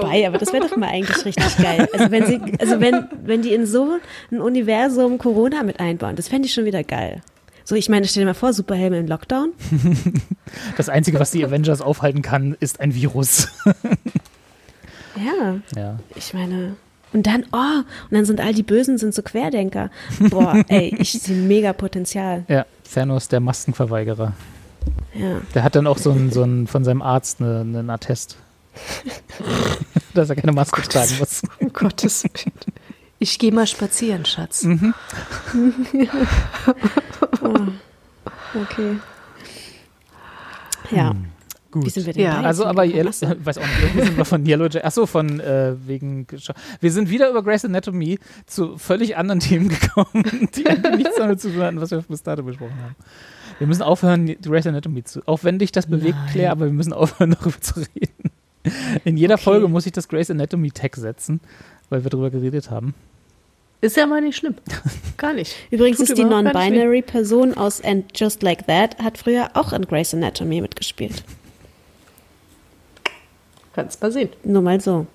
vorbei, 0.00 0.26
aber 0.26 0.38
das 0.38 0.52
wäre 0.52 0.66
doch 0.66 0.76
mal 0.76 0.88
eigentlich 0.88 1.24
richtig 1.24 1.56
geil. 1.58 1.88
Also 1.92 2.10
wenn 2.10 2.26
sie, 2.26 2.40
also 2.58 2.80
wenn, 2.80 3.06
wenn 3.24 3.42
die 3.42 3.52
in 3.54 3.66
so 3.66 3.98
ein 4.30 4.40
Universum 4.40 5.18
Corona 5.18 5.62
mit 5.62 5.80
einbauen, 5.80 6.16
das 6.16 6.28
fände 6.28 6.46
ich 6.46 6.54
schon 6.54 6.64
wieder 6.64 6.82
geil. 6.84 7.20
So, 7.64 7.74
ich 7.76 7.88
meine, 7.88 8.06
stell 8.08 8.22
dir 8.22 8.26
mal 8.26 8.34
vor, 8.34 8.52
Superhelme 8.52 8.98
im 8.98 9.06
Lockdown. 9.06 9.50
Das 10.76 10.88
Einzige, 10.88 11.20
was 11.20 11.30
die 11.30 11.44
Avengers 11.44 11.80
aufhalten 11.80 12.22
kann, 12.22 12.56
ist 12.58 12.80
ein 12.80 12.92
Virus. 12.94 13.48
Ja, 15.16 15.56
Ja. 15.76 15.98
ich 16.14 16.32
meine. 16.34 16.76
Und 17.12 17.26
dann, 17.26 17.44
oh, 17.52 17.56
und 17.56 18.12
dann 18.12 18.24
sind 18.24 18.40
all 18.40 18.54
die 18.54 18.62
Bösen 18.62 18.96
sind 18.96 19.12
so 19.14 19.22
Querdenker. 19.22 19.90
Boah, 20.30 20.62
ey, 20.68 20.94
ich 20.98 21.12
sehe 21.12 21.36
mega 21.36 21.72
Potenzial. 21.72 22.44
Ja, 22.48 22.64
Thanos, 22.92 23.26
der 23.28 23.40
Maskenverweigerer. 23.40 24.32
Ja. 25.14 25.40
Der 25.54 25.64
hat 25.64 25.74
dann 25.74 25.86
auch 25.88 25.98
so 25.98 26.12
ein, 26.12 26.30
so 26.30 26.42
ein 26.44 26.66
von 26.68 26.84
seinem 26.84 27.02
Arzt 27.02 27.40
eine, 27.40 27.60
einen 27.60 27.90
Attest. 27.90 28.36
Dass 30.14 30.30
er 30.30 30.36
keine 30.36 30.52
Maske 30.52 30.82
tragen 30.82 31.16
muss. 31.18 31.42
Um 31.60 31.72
Gottes 31.72 32.24
Willen. 32.24 32.52
Ich 33.18 33.38
gehe 33.38 33.52
mal 33.52 33.66
spazieren, 33.66 34.24
Schatz. 34.24 34.66
Okay. 38.52 38.96
Ja. 40.90 41.14
Gut. 41.70 41.86
Wie 41.86 41.90
sind 41.90 42.06
wir 42.06 42.12
denn 42.12 42.22
Ja, 42.24 42.40
Also, 42.40 42.64
aber? 42.66 42.84
Yellow, 42.84 43.10
Achso. 43.10 43.26
weiß 43.44 43.58
auch 43.58 43.62
nicht, 43.62 43.80
irgendwie 43.80 44.06
sind 44.06 44.16
wir 44.16 44.24
von 44.24 44.44
Yellow 44.44 44.64
Jacket, 44.64 44.84
achso, 44.84 45.06
von 45.06 45.38
äh, 45.38 45.74
wegen, 45.86 46.26
wir 46.80 46.90
sind 46.90 47.10
wieder 47.10 47.30
über 47.30 47.44
Grey's 47.44 47.64
Anatomy 47.64 48.18
zu 48.46 48.76
völlig 48.76 49.16
anderen 49.16 49.38
Themen 49.40 49.68
gekommen, 49.68 50.24
die 50.56 50.64
nichts 50.96 51.14
damit 51.16 51.40
zu 51.40 51.52
tun 51.52 51.62
hatten, 51.62 51.80
was 51.80 51.92
wir 51.92 52.02
bis 52.02 52.24
dato 52.24 52.42
besprochen 52.42 52.74
haben. 52.82 52.96
Wir 53.58 53.68
müssen 53.68 53.82
aufhören, 53.82 54.26
Grey's 54.42 54.66
Anatomy 54.66 55.04
zu, 55.04 55.22
auch 55.28 55.44
wenn 55.44 55.60
dich 55.60 55.70
das 55.70 55.86
bewegt, 55.86 56.16
Nein. 56.16 56.30
Claire, 56.32 56.50
aber 56.50 56.64
wir 56.64 56.72
müssen 56.72 56.92
aufhören, 56.92 57.36
darüber 57.38 57.60
zu 57.60 57.74
reden. 57.78 58.30
In 59.04 59.16
jeder 59.16 59.34
Okay. 59.34 59.44
Folge 59.44 59.68
muss 59.68 59.86
ich 59.86 59.92
das 59.92 60.08
Grey's 60.08 60.30
Anatomy 60.30 60.70
Tag 60.70 60.96
setzen, 60.96 61.40
weil 61.88 62.04
wir 62.04 62.10
darüber 62.10 62.30
geredet 62.30 62.70
haben. 62.70 62.94
Ist 63.82 63.96
ja 63.96 64.06
mal 64.06 64.20
nicht 64.20 64.36
schlimm. 64.36 64.56
Gar 65.16 65.32
nicht. 65.32 65.54
Übrigens 65.70 65.98
Tut 65.98 66.10
ist 66.10 66.18
die 66.18 66.24
weh. 66.24 66.28
Non-Binary-Person 66.28 67.56
aus 67.56 67.82
And 67.82 68.06
Just 68.18 68.42
Like 68.42 68.66
That 68.66 68.98
hat 68.98 69.16
früher 69.16 69.50
auch 69.54 69.72
in 69.72 69.86
Grey's 69.86 70.12
Anatomy 70.12 70.60
mitgespielt. 70.60 71.24
Kannst 73.74 74.02
mal 74.02 74.12
sehen. 74.12 74.28
Nur 74.44 74.62
mal 74.62 74.80
so. 74.80 75.06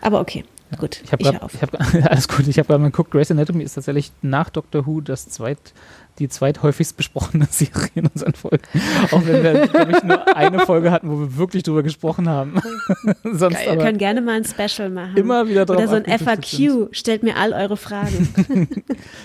Aber 0.00 0.20
okay, 0.20 0.44
gut. 0.78 1.00
Ich 1.04 1.12
habe 1.12 1.24
habe 1.24 1.78
alles 2.10 2.26
gut, 2.26 2.48
ich 2.48 2.58
habe 2.58 2.66
gerade 2.66 2.80
mal 2.80 2.90
geguckt, 2.90 3.12
Grey's 3.12 3.30
Anatomy 3.30 3.62
ist 3.62 3.74
tatsächlich 3.74 4.10
nach 4.22 4.50
Doctor 4.50 4.86
Who 4.86 5.00
das 5.00 5.28
zweit, 5.28 5.74
die 6.18 6.28
zweithäufigst 6.28 6.96
besprochene 6.96 7.46
Serie 7.50 7.88
in 7.94 8.06
unseren 8.06 8.34
Folgen. 8.34 8.62
Auch 9.10 9.24
wenn 9.26 9.42
wir, 9.42 9.66
glaube 9.68 9.92
ich, 9.92 10.02
nur 10.02 10.36
eine 10.36 10.60
Folge 10.60 10.90
hatten, 10.90 11.10
wo 11.10 11.18
wir 11.20 11.36
wirklich 11.36 11.62
drüber 11.62 11.82
gesprochen 11.82 12.28
haben. 12.28 12.60
Sonst 13.24 13.60
Wir 13.64 13.72
aber 13.72 13.82
können 13.84 13.98
gerne 13.98 14.20
mal 14.20 14.36
ein 14.36 14.44
Special 14.44 14.90
machen. 14.90 15.16
immer 15.16 15.48
wieder 15.48 15.64
drauf 15.66 15.76
Oder 15.78 15.88
so 15.88 15.94
ein 15.96 16.04
abgedriftet 16.06 16.44
sind. 16.46 16.70
FAQ. 16.88 16.88
Stellt 16.96 17.22
mir 17.22 17.36
all 17.36 17.52
eure 17.52 17.76
Fragen. 17.76 18.28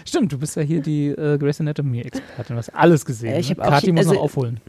Stimmt, 0.06 0.32
du 0.32 0.38
bist 0.38 0.56
ja 0.56 0.62
hier 0.62 0.82
die 0.82 1.08
äh, 1.10 1.38
Grey's 1.38 1.60
Anatomy-Expertin. 1.60 2.56
Du 2.56 2.58
hast 2.58 2.70
alles 2.76 3.06
gesehen. 3.06 3.34
Äh, 3.34 3.40
ich 3.40 3.50
ne? 3.56 3.58
je- 3.82 3.92
muss 3.92 4.00
also- 4.06 4.14
noch 4.14 4.22
aufholen. 4.22 4.60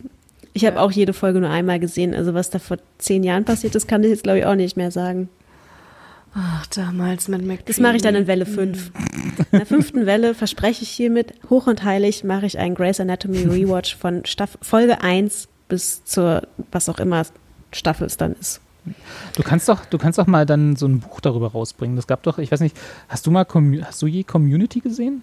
Ich 0.55 0.65
habe 0.67 0.81
auch 0.81 0.91
jede 0.91 1.13
Folge 1.13 1.39
nur 1.39 1.51
einmal 1.51 1.79
gesehen. 1.79 2.15
Also 2.15 2.35
was 2.35 2.51
da 2.51 2.59
vor 2.59 2.79
zehn 2.97 3.23
Jahren 3.23 3.45
passiert 3.45 3.77
ist, 3.77 3.87
kann 3.87 4.03
ich 4.03 4.11
jetzt 4.11 4.25
glaube 4.25 4.41
ich 4.41 4.45
auch 4.47 4.57
nicht 4.57 4.77
mehr 4.77 4.91
sagen. 4.91 5.29
Ach, 6.35 6.67
damals 6.67 7.29
mit 7.29 7.41
McDreamy. 7.41 7.65
Das 7.67 7.81
mache 7.81 7.97
ich 7.97 8.03
dann 8.03 8.15
in 8.15 8.27
Welle 8.27 8.47
5. 8.47 8.93
In 9.51 9.59
der 9.59 9.67
fünften 9.67 10.07
Welle 10.07 10.35
verspreche 10.35 10.83
ich 10.83 10.91
hiermit, 10.91 11.35
hoch 11.49 11.67
und 11.67 11.85
heilig 11.85 12.25
mache 12.25 12.47
ich 12.47 12.59
einen 12.59 12.75
Grey's 12.75 13.01
Anatomy 13.01 13.43
Rewatch 13.45 13.97
von 13.97 14.25
Staff 14.25 14.59
Folge 14.63 15.01
1 15.01 15.49
bis 15.69 16.05
zur, 16.05 16.43
was 16.71 16.89
auch 16.89 16.99
immer 16.99 17.25
Staffel 17.73 18.07
es 18.07 18.17
dann 18.17 18.35
ist. 18.35 18.61
Du 19.37 19.43
kannst 19.43 19.69
doch, 19.69 19.85
du 19.85 19.99
kannst 19.99 20.19
doch 20.19 20.27
mal 20.27 20.47
dann 20.47 20.77
so 20.77 20.87
ein 20.87 21.01
Buch 21.01 21.21
darüber 21.21 21.53
rausbringen. 21.53 21.97
Das 21.97 22.07
gab 22.07 22.23
doch, 22.23 22.39
ich 22.39 22.51
weiß 22.51 22.61
nicht, 22.61 22.77
hast 23.09 23.27
du 23.27 23.31
mal, 23.31 23.47
hast 23.83 24.03
du 24.03 24.07
je 24.07 24.25
Community 24.25 24.81
gesehen? 24.81 25.23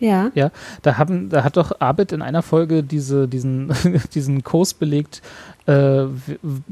Ja. 0.00 0.30
Ja, 0.34 0.50
da, 0.82 0.98
haben, 0.98 1.28
da 1.30 1.44
hat 1.44 1.56
doch 1.56 1.80
Abed 1.80 2.12
in 2.12 2.20
einer 2.20 2.42
Folge 2.42 2.82
diese, 2.82 3.28
diesen, 3.28 3.72
diesen 4.14 4.42
Kurs 4.42 4.74
belegt 4.74 5.22
äh, 5.66 6.04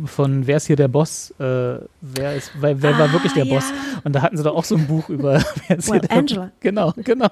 von 0.04 0.46
Wer 0.46 0.56
ist 0.58 0.66
hier 0.66 0.76
der 0.76 0.88
Boss? 0.88 1.30
Äh, 1.38 1.78
wer 2.00 2.34
ist, 2.36 2.52
wer, 2.60 2.82
wer 2.82 2.98
war 2.98 3.08
Ah, 3.08 3.12
wirklich 3.12 3.32
der 3.32 3.46
ja. 3.46 3.54
Boss? 3.54 3.72
Und 4.04 4.12
da 4.14 4.20
hatten 4.22 4.36
sie 4.36 4.42
doch 4.42 4.54
auch 4.54 4.64
so 4.64 4.76
ein 4.76 4.86
Buch 4.86 5.08
über 5.08 5.42
Wer 5.68 5.78
ist 5.78 5.88
Well, 5.90 6.00
hier 6.00 6.08
der 6.08 6.18
Angela. 6.18 6.50
Genau, 6.60 6.92
genau. 6.96 7.28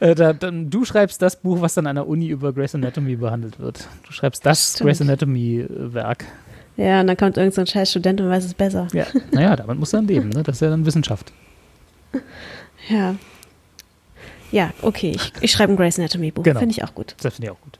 äh, 0.00 0.14
da, 0.14 0.32
dann, 0.34 0.68
du 0.68 0.84
schreibst 0.84 1.22
das 1.22 1.36
Buch, 1.36 1.60
was 1.62 1.74
dann 1.74 1.86
an 1.86 1.96
der 1.96 2.06
Uni 2.06 2.26
über 2.28 2.52
Grey's 2.52 2.74
Anatomy 2.74 3.16
behandelt 3.16 3.58
wird. 3.58 3.88
Du 4.06 4.12
schreibst 4.12 4.44
das 4.44 4.72
Stimmt. 4.74 4.88
Grey's 4.88 5.00
Anatomy-Werk. 5.00 6.24
Ja, 6.76 7.00
und 7.00 7.06
dann 7.06 7.16
kommt 7.16 7.36
irgendein 7.36 7.52
so 7.54 7.60
ein 7.62 7.66
scheiß 7.68 7.90
Student 7.92 8.20
und 8.20 8.28
weiß 8.28 8.44
es 8.44 8.52
besser. 8.54 8.88
Ja, 8.92 9.06
naja, 9.30 9.54
damit 9.56 9.78
muss 9.78 9.92
er 9.92 10.00
dann 10.00 10.08
leben, 10.08 10.28
ne? 10.30 10.42
Das 10.42 10.56
ist 10.56 10.60
ja 10.60 10.70
dann 10.70 10.84
Wissenschaft. 10.84 11.32
Ja. 12.88 13.14
Ja, 14.54 14.70
okay. 14.82 15.12
Ich, 15.16 15.32
ich 15.40 15.50
schreibe 15.50 15.72
ein 15.72 15.76
Grey's 15.76 15.98
Anatomy 15.98 16.30
Buch. 16.30 16.44
Genau. 16.44 16.60
Finde 16.60 16.72
ich 16.72 16.84
auch 16.84 16.94
gut. 16.94 17.16
Das 17.20 17.34
finde 17.34 17.48
ich 17.48 17.50
auch 17.50 17.60
gut. 17.60 17.78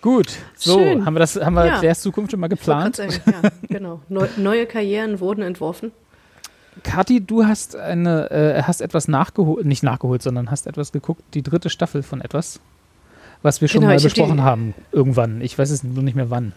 Gut, 0.00 0.30
so, 0.56 0.78
Schön. 0.78 1.04
haben 1.04 1.14
wir 1.14 1.20
das, 1.20 1.36
haben 1.36 1.54
wir 1.54 1.66
Ja. 1.66 1.78
Claires 1.78 2.00
Zukunft 2.00 2.30
schon 2.30 2.40
mal 2.40 2.46
geplant? 2.48 2.96
Sagen, 2.96 3.12
Ja, 3.26 3.50
genau. 3.68 4.00
Neu, 4.08 4.26
neue 4.36 4.66
Karrieren 4.66 5.18
wurden 5.20 5.42
entworfen. 5.42 5.92
Kathi, 6.84 7.20
du 7.20 7.44
hast 7.46 7.74
eine, 7.76 8.30
äh, 8.30 8.62
hast 8.62 8.80
etwas 8.80 9.08
nachgeholt, 9.08 9.64
nicht 9.64 9.82
nachgeholt, 9.82 10.22
sondern 10.22 10.50
hast 10.50 10.66
etwas 10.68 10.92
geguckt, 10.92 11.22
die 11.34 11.42
dritte 11.42 11.68
Staffel 11.70 12.02
von 12.04 12.20
etwas, 12.20 12.60
was 13.42 13.60
wir 13.60 13.66
schon 13.68 13.80
Genau, 13.82 13.92
mal 13.92 14.00
besprochen 14.00 14.42
haben, 14.42 14.74
irgendwann. 14.92 15.40
Ich 15.40 15.58
weiß 15.58 15.70
es 15.70 15.82
nur 15.84 16.02
nicht 16.04 16.14
mehr 16.16 16.30
wann. 16.30 16.52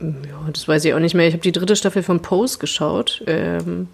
Ja, 0.00 0.50
das 0.52 0.66
weiß 0.66 0.84
ich 0.84 0.94
auch 0.94 0.98
nicht 0.98 1.14
mehr. 1.14 1.26
Ich 1.28 1.34
habe 1.34 1.42
die 1.42 1.52
dritte 1.52 1.76
Staffel 1.76 2.02
von 2.02 2.20
Pose 2.22 2.58
geschaut 2.58 3.22
ähm, 3.26 3.88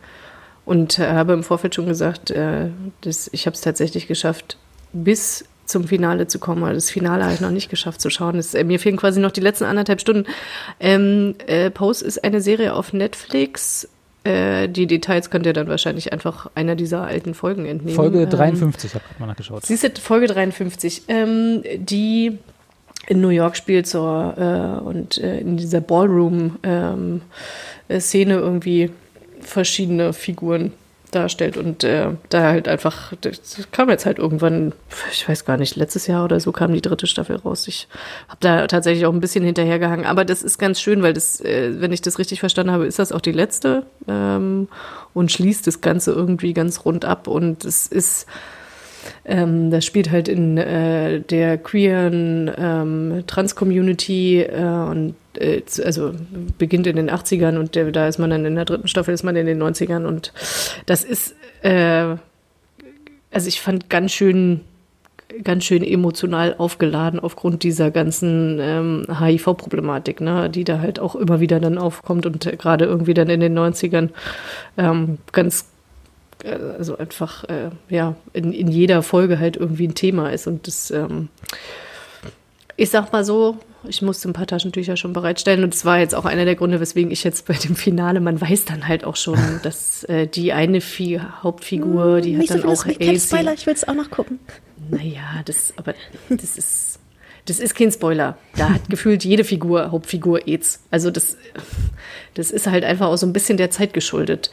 und 0.66 0.98
habe 0.98 1.32
im 1.32 1.42
Vorfeld 1.42 1.74
schon 1.74 1.86
gesagt, 1.86 2.30
äh, 2.30 2.68
dass 3.00 3.30
ich 3.32 3.46
habe 3.46 3.54
es 3.54 3.62
tatsächlich 3.62 4.06
geschafft, 4.08 4.58
bis 4.92 5.46
zum 5.64 5.84
Finale 5.84 6.26
zu 6.26 6.38
kommen. 6.38 6.62
Aber 6.64 6.74
das 6.74 6.90
Finale 6.90 7.24
habe 7.24 7.32
ich 7.34 7.40
noch 7.40 7.50
nicht 7.50 7.70
geschafft 7.70 8.00
zu 8.00 8.10
schauen. 8.10 8.36
Das, 8.36 8.52
äh, 8.52 8.64
mir 8.64 8.78
fehlen 8.78 8.98
quasi 8.98 9.20
noch 9.20 9.30
die 9.30 9.40
letzten 9.40 9.64
anderthalb 9.64 10.00
Stunden. 10.00 10.26
Ähm, 10.80 11.36
äh, 11.46 11.70
Pose 11.70 12.04
ist 12.04 12.22
eine 12.24 12.40
Serie 12.40 12.74
auf 12.74 12.92
Netflix. 12.92 13.88
Äh, 14.24 14.68
die 14.68 14.86
Details 14.88 15.30
könnt 15.30 15.46
ihr 15.46 15.52
dann 15.52 15.68
wahrscheinlich 15.68 16.12
einfach 16.12 16.50
einer 16.56 16.74
dieser 16.74 17.02
alten 17.02 17.34
Folgen 17.34 17.64
entnehmen. 17.64 17.94
Folge 17.94 18.22
Ähm, 18.22 18.30
53, 18.30 18.94
habe 18.94 19.04
ich 19.12 19.20
mal 19.20 19.26
nachgeschaut. 19.26 19.64
Siehst 19.64 19.84
du, 19.84 19.90
Folge 20.00 20.26
53, 20.26 21.02
ähm, 21.06 21.62
die 21.76 22.38
in 23.06 23.20
New 23.20 23.28
York 23.28 23.56
spielt 23.56 23.86
so, 23.86 24.04
äh, 24.36 24.80
und 24.80 25.16
in 25.18 25.56
dieser 25.58 25.80
Ballroom-Szene 25.80 27.20
irgendwie 28.34 28.90
verschiedene 29.47 30.12
Figuren 30.12 30.72
darstellt 31.11 31.57
und 31.57 31.84
äh, 31.84 32.09
da 32.28 32.42
halt 32.42 32.68
einfach, 32.68 33.12
das 33.20 33.68
kam 33.70 33.88
jetzt 33.88 34.07
halt 34.07 34.18
irgendwann, 34.18 34.72
ich 35.12 35.28
weiß 35.28 35.44
gar 35.44 35.57
nicht, 35.57 35.76
letztes 35.76 36.07
Jahr 36.07 36.24
oder 36.24 36.40
so 36.40 36.53
kam 36.53 36.72
die 36.72 36.82
dritte 36.82 37.07
Staffel 37.07 37.36
raus. 37.36 37.68
Ich 37.68 37.88
habe 38.28 38.38
da 38.40 38.66
tatsächlich 38.66 39.07
auch 39.07 39.12
ein 39.12 39.20
bisschen 39.20 39.44
hinterhergehangen, 39.44 40.05
aber 40.05 40.24
das 40.24 40.42
ist 40.42 40.59
ganz 40.59 40.80
schön, 40.80 41.03
weil 41.03 41.12
das, 41.12 41.40
äh, 41.40 41.80
wenn 41.80 41.92
ich 41.92 42.03
das 42.03 42.18
richtig 42.18 42.40
verstanden 42.40 42.72
habe, 42.72 42.86
ist 42.86 42.99
das 42.99 43.12
auch 43.12 43.20
die 43.20 43.32
letzte 43.32 43.84
ähm, 44.09 44.68
und 45.14 45.32
schließt 45.32 45.66
das 45.66 45.80
Ganze 45.80 46.12
irgendwie 46.12 46.53
ganz 46.53 46.84
rund 46.84 47.05
ab 47.05 47.28
und 47.28 47.64
es 47.64 47.86
ist 47.86 48.26
ähm, 49.24 49.70
das 49.70 49.84
spielt 49.84 50.11
halt 50.11 50.28
in 50.28 50.59
äh, 50.59 51.20
der 51.20 51.59
queeren 51.59 52.51
ähm, 52.59 53.24
Trans-Community 53.26 54.42
äh, 54.42 54.62
und 54.62 55.14
äh, 55.39 55.62
also 55.84 56.12
beginnt 56.59 56.87
in 56.87 56.97
den 56.97 57.11
80ern 57.11 57.59
und 57.59 57.76
da 57.76 58.09
ist 58.09 58.18
man 58.18 58.30
dann 58.30 58.45
in 58.45 58.55
der 58.55 58.64
dritten 58.64 58.89
Staffel, 58.89 59.14
ist 59.14 59.22
man 59.22 59.37
in 59.37 59.47
den 59.47 59.62
90ern 59.62 60.07
und 60.07 60.32
das 60.87 61.05
ist, 61.05 61.34
äh, 61.62 62.16
also 63.30 63.49
ich 63.49 63.61
fand 63.61 63.91
ganz 63.91 64.12
schön 64.12 64.61
ganz 65.43 65.64
schön 65.64 65.82
emotional 65.82 66.55
aufgeladen 66.57 67.20
aufgrund 67.20 67.62
dieser 67.62 67.91
ganzen 67.91 68.59
ähm, 68.61 69.07
HIV-Problematik, 69.09 70.20
ne, 70.20 70.49
die 70.49 70.64
da 70.64 70.78
halt 70.78 71.01
auch 71.01 71.16
immer 71.16 71.41
wieder 71.41 71.59
dann 71.61 71.78
aufkommt 71.78 72.26
und 72.26 72.41
gerade 72.59 72.84
irgendwie 72.84 73.14
dann 73.14 73.28
in 73.28 73.41
den 73.41 73.59
90ern 73.59 74.11
ähm, 74.78 75.18
ganz 75.32 75.66
äh, 76.45 76.57
also 76.78 76.97
einfach 76.97 77.45
äh, 77.45 77.70
ja 77.89 78.14
in, 78.32 78.53
in 78.53 78.68
jeder 78.68 79.03
Folge 79.03 79.39
halt 79.39 79.57
irgendwie 79.57 79.89
ein 79.89 79.95
Thema 79.95 80.30
ist 80.30 80.47
und 80.47 80.66
das 80.66 80.91
ähm, 80.91 81.28
ich 82.76 82.91
sag 82.91 83.12
mal 83.12 83.24
so 83.24 83.59
ich 83.89 84.03
musste 84.03 84.28
ein 84.28 84.32
paar 84.32 84.47
Taschentücher 84.47 84.97
schon 84.97 85.12
bereitstellen 85.12 85.64
und 85.64 85.74
es 85.74 85.84
war 85.84 85.99
jetzt 85.99 86.14
auch 86.14 86.24
einer 86.24 86.45
der 86.45 86.55
Gründe, 86.55 86.80
weswegen 86.80 87.11
ich 87.11 87.24
jetzt 87.24 87.47
bei 87.47 87.55
dem 87.55 87.76
Finale, 87.76 88.20
man 88.20 88.41
weiß 88.41 88.64
dann 88.64 88.89
halt 88.89 89.05
auch 89.05 89.16
schon, 89.16 89.39
dass 89.62 90.05
äh, 90.05 90.26
die 90.26 90.53
eine 90.53 90.80
Fi 90.80 91.20
Hauptfigur, 91.43 92.20
die 92.20 92.34
hat 92.34 92.41
Nicht 92.41 92.53
so 92.53 92.59
dann 92.59 92.76
viele 92.76 92.97
auch 92.97 93.01
AIDS. 93.01 93.26
Spoiler, 93.26 93.55
ich 93.55 93.66
will 93.66 93.74
es 93.74 93.87
auch 93.87 93.95
noch 93.95 94.11
gucken. 94.11 94.39
Naja, 94.91 95.43
das, 95.45 95.74
aber 95.76 95.95
das 96.28 96.57
ist, 96.57 96.99
das 97.47 97.59
ist 97.59 97.74
kein 97.74 97.91
Spoiler. 97.91 98.37
Da 98.57 98.70
hat 98.70 98.82
gefühlt 98.91 99.24
jede 99.24 99.45
Figur, 99.45 99.91
Hauptfigur 99.91 100.47
AIDS. 100.47 100.80
Also 100.91 101.11
das, 101.11 101.37
das 102.34 102.51
ist 102.51 102.66
halt 102.66 102.84
einfach 102.84 103.07
auch 103.07 103.16
so 103.16 103.26
ein 103.26 103.32
bisschen 103.32 103.57
der 103.57 103.70
Zeit 103.70 103.93
geschuldet. 103.95 104.51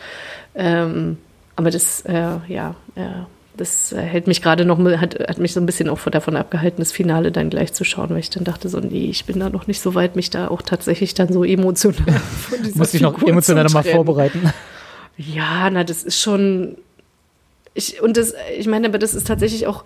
Ähm, 0.55 1.17
aber 1.55 1.69
das, 1.69 2.01
äh, 2.01 2.37
ja, 2.47 2.75
äh, 2.95 3.25
das 3.55 3.91
äh, 3.91 4.01
hält 4.01 4.27
mich 4.27 4.41
gerade 4.41 4.65
noch, 4.65 4.77
mal- 4.77 4.99
hat, 4.99 5.19
hat 5.27 5.37
mich 5.37 5.53
so 5.53 5.59
ein 5.59 5.65
bisschen 5.65 5.89
auch 5.89 5.99
davon 6.09 6.35
abgehalten, 6.35 6.79
das 6.81 6.91
Finale 6.91 7.31
dann 7.31 7.49
gleich 7.49 7.73
zu 7.73 7.83
schauen, 7.83 8.09
weil 8.09 8.19
ich 8.19 8.29
dann 8.29 8.43
dachte 8.43 8.67
so, 8.69 8.79
nee, 8.79 9.05
ich 9.09 9.25
bin 9.25 9.39
da 9.39 9.49
noch 9.49 9.67
nicht 9.67 9.79
so 9.81 9.93
weit, 9.95 10.15
mich 10.15 10.29
da 10.29 10.47
auch 10.47 10.61
tatsächlich 10.61 11.13
dann 11.13 11.31
so 11.31 11.43
emotional 11.43 11.97
von 12.49 12.63
dieser 12.63 12.77
Muss 12.77 12.93
ich 12.93 13.01
noch 13.01 13.21
emotional 13.21 13.67
mal 13.69 13.83
vorbereiten. 13.83 14.51
Ja, 15.17 15.69
na, 15.69 15.83
das 15.83 16.03
ist 16.03 16.19
schon. 16.19 16.75
Ich, 17.75 18.01
und 18.01 18.17
das, 18.17 18.33
ich 18.57 18.67
meine, 18.67 18.87
aber 18.87 18.97
das 18.99 19.13
ist 19.13 19.27
tatsächlich 19.27 19.67
auch 19.67 19.83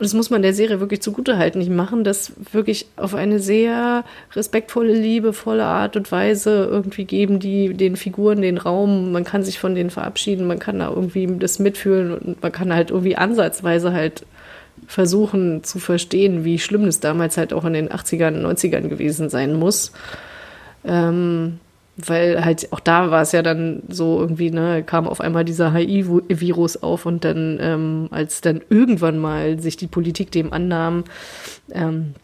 das 0.00 0.14
muss 0.14 0.30
man 0.30 0.42
der 0.42 0.54
Serie 0.54 0.80
wirklich 0.80 1.02
zugutehalten, 1.02 1.60
die 1.60 1.70
machen 1.70 2.04
das 2.04 2.32
wirklich 2.52 2.86
auf 2.96 3.14
eine 3.14 3.38
sehr 3.38 4.04
respektvolle, 4.32 4.94
liebevolle 4.94 5.64
Art 5.64 5.96
und 5.96 6.10
Weise. 6.10 6.68
Irgendwie 6.70 7.04
geben, 7.04 7.38
die 7.38 7.74
den 7.74 7.96
Figuren 7.96 8.40
den 8.40 8.58
Raum, 8.58 9.12
man 9.12 9.24
kann 9.24 9.42
sich 9.42 9.58
von 9.58 9.74
denen 9.74 9.90
verabschieden, 9.90 10.46
man 10.46 10.58
kann 10.58 10.78
da 10.78 10.88
irgendwie 10.88 11.26
das 11.38 11.58
mitfühlen 11.58 12.14
und 12.14 12.42
man 12.42 12.50
kann 12.50 12.74
halt 12.74 12.90
irgendwie 12.90 13.16
ansatzweise 13.16 13.92
halt 13.92 14.24
versuchen 14.86 15.62
zu 15.64 15.78
verstehen, 15.78 16.44
wie 16.44 16.58
schlimm 16.58 16.84
es 16.84 17.00
damals 17.00 17.36
halt 17.36 17.52
auch 17.52 17.64
in 17.64 17.74
den 17.74 17.90
80ern, 17.90 18.40
90ern 18.40 18.88
gewesen 18.88 19.28
sein 19.28 19.54
muss. 19.54 19.92
Ähm, 20.84 21.60
weil 22.08 22.44
halt 22.44 22.72
auch 22.72 22.80
da 22.80 23.10
war 23.10 23.22
es 23.22 23.32
ja 23.32 23.42
dann 23.42 23.82
so 23.88 24.20
irgendwie, 24.20 24.50
ne, 24.50 24.82
kam 24.82 25.06
auf 25.06 25.20
einmal 25.20 25.44
dieser 25.44 25.72
HIV-Virus 25.72 26.82
auf 26.82 27.06
und 27.06 27.24
dann, 27.24 27.58
ähm, 27.60 28.08
als 28.10 28.40
dann 28.40 28.60
irgendwann 28.70 29.18
mal 29.18 29.58
sich 29.60 29.76
die 29.76 29.86
Politik 29.86 30.30
dem 30.30 30.52
annahm, 30.52 31.04
ähm, 31.72 32.14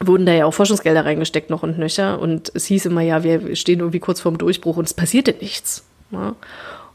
wurden 0.00 0.26
da 0.26 0.32
ja 0.32 0.44
auch 0.44 0.54
Forschungsgelder 0.54 1.04
reingesteckt 1.04 1.50
noch 1.50 1.62
und 1.62 1.78
nöcher 1.78 2.20
und 2.20 2.52
es 2.54 2.66
hieß 2.66 2.86
immer, 2.86 3.00
ja, 3.00 3.24
wir 3.24 3.56
stehen 3.56 3.80
irgendwie 3.80 4.00
kurz 4.00 4.20
vorm 4.20 4.38
Durchbruch 4.38 4.76
und 4.76 4.86
es 4.86 4.94
passierte 4.94 5.34
nichts. 5.40 5.84
Ne? 6.10 6.34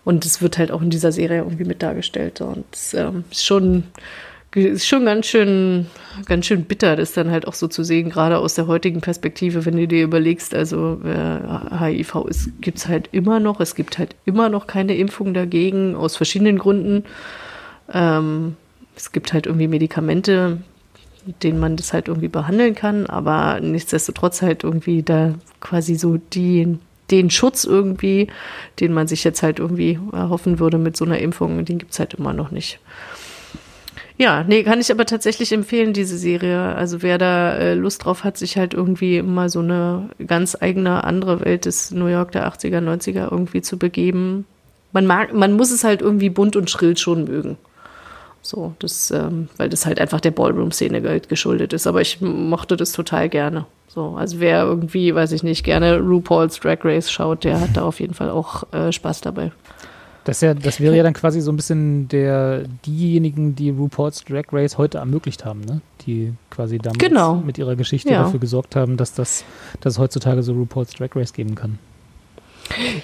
Und 0.04 0.26
es 0.26 0.42
wird 0.42 0.58
halt 0.58 0.72
auch 0.72 0.82
in 0.82 0.90
dieser 0.90 1.12
Serie 1.12 1.40
irgendwie 1.40 1.66
mit 1.66 1.82
dargestellt 1.84 2.42
und 2.42 2.66
es 2.72 2.94
ähm, 2.94 3.24
ist 3.32 3.46
schon 3.46 3.84
ist 4.54 4.86
schon 4.86 5.06
ganz 5.06 5.28
schön, 5.28 5.88
ganz 6.26 6.46
schön 6.46 6.66
bitter, 6.66 6.96
das 6.98 7.14
dann 7.14 7.32
halt 7.32 7.48
auch 7.48 7.54
so 7.54 7.68
zu 7.68 7.84
sehen, 7.84 8.10
gerade 8.10 8.38
aus 8.38 8.56
der 8.56 8.68
heutigen 8.68 9.00
Perspektive, 9.00 9.66
wenn 9.66 9.78
du 9.78 9.88
dir 9.88 10.04
überlegst, 10.04 10.54
also 10.54 11.00
äh, 11.06 11.80
HIV 11.80 12.26
gibt 12.60 12.78
es 12.78 12.88
halt 12.88 13.10
immer 13.14 13.40
noch, 13.40 13.62
es 13.62 13.76
gibt 13.76 13.98
halt 13.98 14.16
immer 14.26 14.50
noch 14.50 14.68
keine 14.68 14.98
Impfung 14.98 15.34
dagegen, 15.34 15.96
aus 15.96 16.18
verschiedenen 16.18 16.58
Gründen. 16.58 17.06
Ähm, 17.94 18.58
es 18.96 19.14
gibt 19.14 19.32
halt 19.32 19.46
irgendwie 19.46 19.70
Medikamente, 19.70 20.58
mit 21.26 21.44
denen 21.44 21.60
man 21.60 21.78
das 21.78 21.94
halt 21.94 22.10
irgendwie 22.10 22.28
behandeln 22.28 22.76
kann, 22.76 23.06
aber 23.06 23.62
nichtsdestotrotz 23.62 24.42
halt 24.42 24.66
irgendwie 24.66 25.02
da 25.02 25.34
quasi 25.62 25.96
so 25.96 26.18
die, 26.18 26.78
den 27.10 27.30
Schutz 27.30 27.64
irgendwie, 27.64 28.28
den 28.82 28.94
man 28.94 29.08
sich 29.08 29.24
jetzt 29.24 29.44
halt 29.44 29.60
irgendwie 29.60 29.98
erhoffen 30.12 30.60
würde 30.60 30.78
mit 30.78 30.98
so 30.98 31.06
einer 31.06 31.20
Impfung, 31.20 31.64
den 31.64 31.78
gibt 31.78 31.94
es 31.94 32.00
halt 32.00 32.16
immer 32.16 32.34
noch 32.34 32.52
nicht. 32.52 32.80
Ja, 34.22 34.44
nee, 34.44 34.62
kann 34.62 34.80
ich 34.80 34.92
aber 34.92 35.08
tatsächlich 35.08 35.52
empfehlen, 35.52 35.94
diese 35.94 36.16
Serie. 36.16 36.76
Also 36.76 37.02
wer 37.02 37.18
da 37.18 37.56
äh, 37.56 37.74
Lust 37.74 38.06
drauf 38.06 38.24
hat, 38.24 38.38
sich 38.38 38.56
halt 38.56 38.76
irgendwie 38.76 39.24
mal 39.24 39.50
so 39.50 39.62
eine 39.62 40.10
ganz 40.28 40.56
eigene 40.62 41.04
andere 41.06 41.44
Welt 41.44 41.66
des 41.66 41.90
New 41.90 42.06
York 42.06 42.32
der 42.32 42.48
80er, 42.48 42.88
90er 42.88 43.32
irgendwie 43.32 43.64
zu 43.64 43.80
begeben. 43.80 44.46
Man 44.92 45.08
mag, 45.08 45.34
man 45.34 45.54
muss 45.54 45.72
es 45.72 45.84
halt 45.84 46.04
irgendwie 46.04 46.30
bunt 46.30 46.56
und 46.56 46.70
schrill 46.70 46.96
schon 46.98 47.24
mögen. 47.24 47.58
So, 48.44 48.76
das, 48.78 49.10
ähm, 49.10 49.50
weil 49.58 49.70
das 49.70 49.88
halt 49.88 50.00
einfach 50.00 50.20
der 50.20 50.30
Ballroom-Szene 50.30 51.02
geschuldet 51.22 51.74
ist. 51.74 51.88
Aber 51.88 52.02
ich 52.02 52.22
mochte 52.22 52.78
das 52.78 52.92
total 52.92 53.28
gerne. 53.28 53.66
So, 53.88 54.18
also 54.20 54.40
wer 54.40 54.66
irgendwie, 54.66 55.16
weiß 55.16 55.32
ich 55.32 55.42
nicht, 55.42 55.64
gerne 55.64 55.98
RuPaul's 55.98 56.60
Drag 56.60 56.86
Race 56.86 57.12
schaut, 57.12 57.44
der 57.44 57.60
hat 57.60 57.72
da 57.74 57.82
auf 57.82 58.00
jeden 58.00 58.14
Fall 58.14 58.30
auch 58.30 58.72
äh, 58.72 58.92
Spaß 58.92 59.22
dabei. 59.22 59.52
Das, 60.24 60.42
ja, 60.42 60.54
das 60.54 60.80
wäre 60.80 60.96
ja 60.96 61.04
dann 61.04 61.14
quasi 61.14 61.42
so 61.42 61.52
ein 61.52 61.56
bisschen 61.56 62.08
der, 62.08 62.64
diejenigen, 62.86 63.56
die 63.56 63.72
RuPaul's 63.72 64.24
Drag 64.24 64.46
Race 64.52 64.78
heute 64.78 65.00
ermöglicht 65.00 65.46
haben, 65.46 65.62
ne? 65.62 65.82
Die 66.06 66.34
quasi 66.50 66.78
damals 66.78 67.00
genau. 67.00 67.36
mit 67.38 67.58
ihrer 67.58 67.76
Geschichte 67.76 68.12
ja. 68.12 68.24
dafür 68.24 68.40
gesorgt 68.40 68.76
haben, 68.76 68.98
dass, 68.98 69.14
das, 69.14 69.44
dass 69.80 69.94
es 69.94 70.00
heutzutage 70.00 70.44
so 70.44 70.54
RuPaul's 70.54 70.92
Drag 70.92 71.16
Race 71.16 71.34
geben 71.34 71.56
kann. 71.56 71.80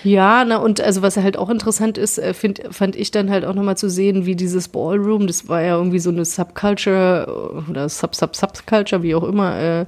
Ja, 0.03 0.45
na 0.45 0.57
und 0.57 0.81
also 0.81 1.01
was 1.01 1.17
halt 1.17 1.37
auch 1.37 1.49
interessant 1.49 1.97
ist, 1.97 2.17
äh, 2.17 2.33
find, 2.33 2.61
fand 2.71 2.95
ich 2.95 3.11
dann 3.11 3.29
halt 3.29 3.45
auch 3.45 3.53
nochmal 3.53 3.77
zu 3.77 3.89
sehen, 3.89 4.25
wie 4.25 4.35
dieses 4.35 4.67
Ballroom, 4.67 5.27
das 5.27 5.47
war 5.47 5.61
ja 5.61 5.75
irgendwie 5.75 5.99
so 5.99 6.09
eine 6.09 6.25
Subculture 6.25 7.27
äh, 7.27 7.69
oder 7.69 7.89
Sub-Sub-Subculture, 7.89 9.03
wie 9.03 9.15
auch 9.15 9.23
immer, 9.23 9.59
äh, 9.59 9.85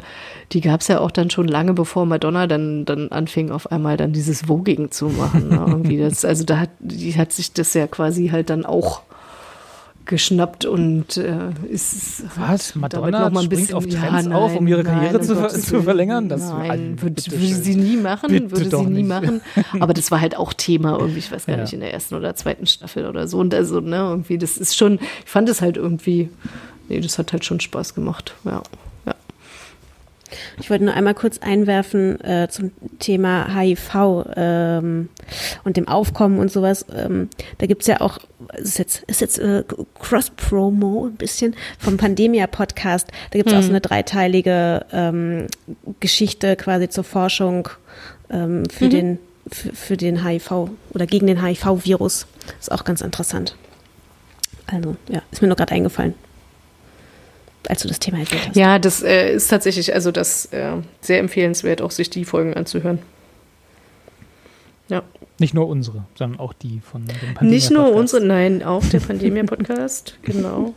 die 0.52 0.62
gab 0.62 0.82
es 0.82 0.88
ja 0.88 1.00
auch 1.00 1.12
dann 1.12 1.30
schon 1.30 1.48
lange 1.48 1.74
bevor 1.74 2.06
Madonna 2.06 2.48
dann, 2.48 2.86
dann 2.86 3.10
anfing, 3.12 3.52
auf 3.52 3.72
einmal 3.72 3.98
dann 3.98 4.14
dieses 4.14 4.44
Voging 4.48 4.92
zu 4.92 5.10
machen. 5.10 5.50
Ne? 5.50 5.66
irgendwie 5.68 5.98
das, 6.00 6.26
also 6.26 6.44
da 6.44 6.60
hat, 6.60 6.70
die 6.80 7.16
hat 7.16 7.32
sich 7.32 7.54
das 7.54 7.74
ja 7.74 7.88
quasi 7.88 8.30
halt 8.30 8.50
dann 8.50 8.66
auch 8.66 9.02
geschnappt 10.10 10.66
und 10.66 11.18
äh, 11.18 11.52
ist 11.70 12.24
was 12.36 12.74
Madonna 12.76 13.26
noch 13.26 13.32
mal 13.32 13.44
ein 13.44 13.50
bisschen 13.50 13.76
auf 13.76 13.86
Trends 13.86 14.04
ja, 14.04 14.12
nein, 14.12 14.34
auf, 14.34 14.56
um 14.56 14.68
ihre 14.68 14.84
Karriere 14.84 15.18
nein, 15.18 15.24
zu, 15.24 15.36
ver 15.36 15.50
zu, 15.50 15.84
verlängern. 15.84 16.28
Das 16.28 16.50
nein, 16.50 17.00
würde, 17.00 17.22
würde 17.32 17.46
sie 17.46 17.76
nie 17.76 17.96
machen, 17.96 18.30
bitte 18.30 18.52
würde 18.52 18.70
sie 18.70 18.86
nie 18.86 19.04
nicht. 19.04 19.08
machen. 19.08 19.42
Aber 19.80 19.94
das 19.94 20.10
war 20.10 20.20
halt 20.20 20.36
auch 20.36 20.52
Thema 20.52 20.98
irgendwie, 20.98 21.20
ich 21.20 21.32
weiß 21.32 21.46
gar 21.46 21.58
ja. 21.58 21.62
nicht 21.62 21.74
in 21.74 21.80
der 21.80 21.94
ersten 21.94 22.16
oder 22.16 22.36
zweiten 22.36 22.66
Staffel 22.66 23.06
oder 23.06 23.28
so 23.28 23.38
und 23.38 23.54
also 23.54 23.80
ne 23.80 23.98
irgendwie, 23.98 24.40
das 24.40 24.58
ist 24.58 24.76
schon, 24.76 24.96
ich 24.96 25.30
fand 25.30 25.48
es 25.48 25.62
halt 25.62 25.78
irgendwie, 25.78 26.30
nee, 26.90 27.00
das 27.00 27.20
hat 27.20 27.32
halt 27.32 27.46
schon 27.46 27.60
Spaß 27.60 27.94
gemacht, 27.94 28.34
ja. 28.46 28.64
Ich 30.60 30.70
wollte 30.70 30.86
nur 30.86 30.94
einmal 30.94 31.16
kurz 31.16 31.40
einwerfen 31.40 32.22
äh, 32.22 32.48
zum 32.50 32.72
Thema 33.00 33.48
HIV 33.54 34.26
ähm, 34.36 35.10
und 35.64 35.78
dem 35.78 35.88
Aufkommen 35.88 36.40
und 36.40 36.52
sowas. 36.52 36.86
Ähm, 36.94 37.30
da 37.58 37.66
gibt's 37.66 37.88
ja 37.88 38.02
auch, 38.02 38.20
ist 38.58 38.80
jetzt, 38.80 39.04
ist 39.08 39.22
jetzt 39.22 39.40
äh, 39.40 39.64
Cross-Promo 40.00 41.08
ein 41.08 41.16
bisschen 41.16 41.56
vom 41.78 41.98
Pandemia-Podcast. 41.98 43.08
Da 43.32 43.40
gibt's 43.40 43.52
mhm. 43.52 43.60
auch 43.60 43.64
so 43.64 43.70
eine 43.70 43.82
dreiteilige 43.82 44.86
ähm, 44.92 45.48
Geschichte 46.00 46.56
quasi 46.56 46.90
zur 46.90 47.04
Forschung 47.04 47.70
ähm, 48.30 48.64
für, 48.70 48.86
mhm. 48.86 48.90
den, 48.90 49.20
für, 49.52 49.74
für 49.74 49.98
den 49.98 50.26
HIV 50.26 50.70
oder 50.92 51.06
gegen 51.06 51.28
den 51.28 51.44
HIV-Virus. 51.44 52.28
Ist 52.60 52.72
auch 52.72 52.84
ganz 52.84 53.02
interessant. 53.02 53.56
Also, 54.68 54.96
ja, 55.08 55.22
ist 55.32 55.42
mir 55.42 55.48
nur 55.48 55.58
gerade 55.58 55.74
eingefallen 55.74 56.14
als 57.68 57.84
du 57.84 57.88
das 57.88 58.00
Thema 58.00 58.20
erzählt 58.20 58.48
hast. 58.48 58.56
Ja, 58.56 58.80
das 58.80 59.04
äh, 59.04 59.34
ist 59.34 59.48
tatsächlich, 59.48 59.94
also 59.94 60.12
das 60.12 60.46
äh, 60.48 60.72
sehr 61.02 61.20
empfehlenswert, 61.20 61.82
auch 61.82 61.92
sich 61.92 62.10
die 62.10 62.26
Folgen 62.26 62.54
anzuhören. 62.54 63.00
Ja. 64.90 65.04
Nicht 65.38 65.54
nur 65.54 65.68
unsere, 65.68 66.04
sondern 66.16 66.40
auch 66.40 66.54
die 66.54 66.82
von 66.82 67.06
dem 67.06 67.16
Pandemia 67.16 67.44
Nicht 67.44 67.72
nur 67.72 67.94
unsere, 67.94 68.26
nein, 68.26 68.64
auch 68.64 68.84
der 68.86 69.00
Pandemia-Podcast, 69.00 70.18
genau. 70.24 70.74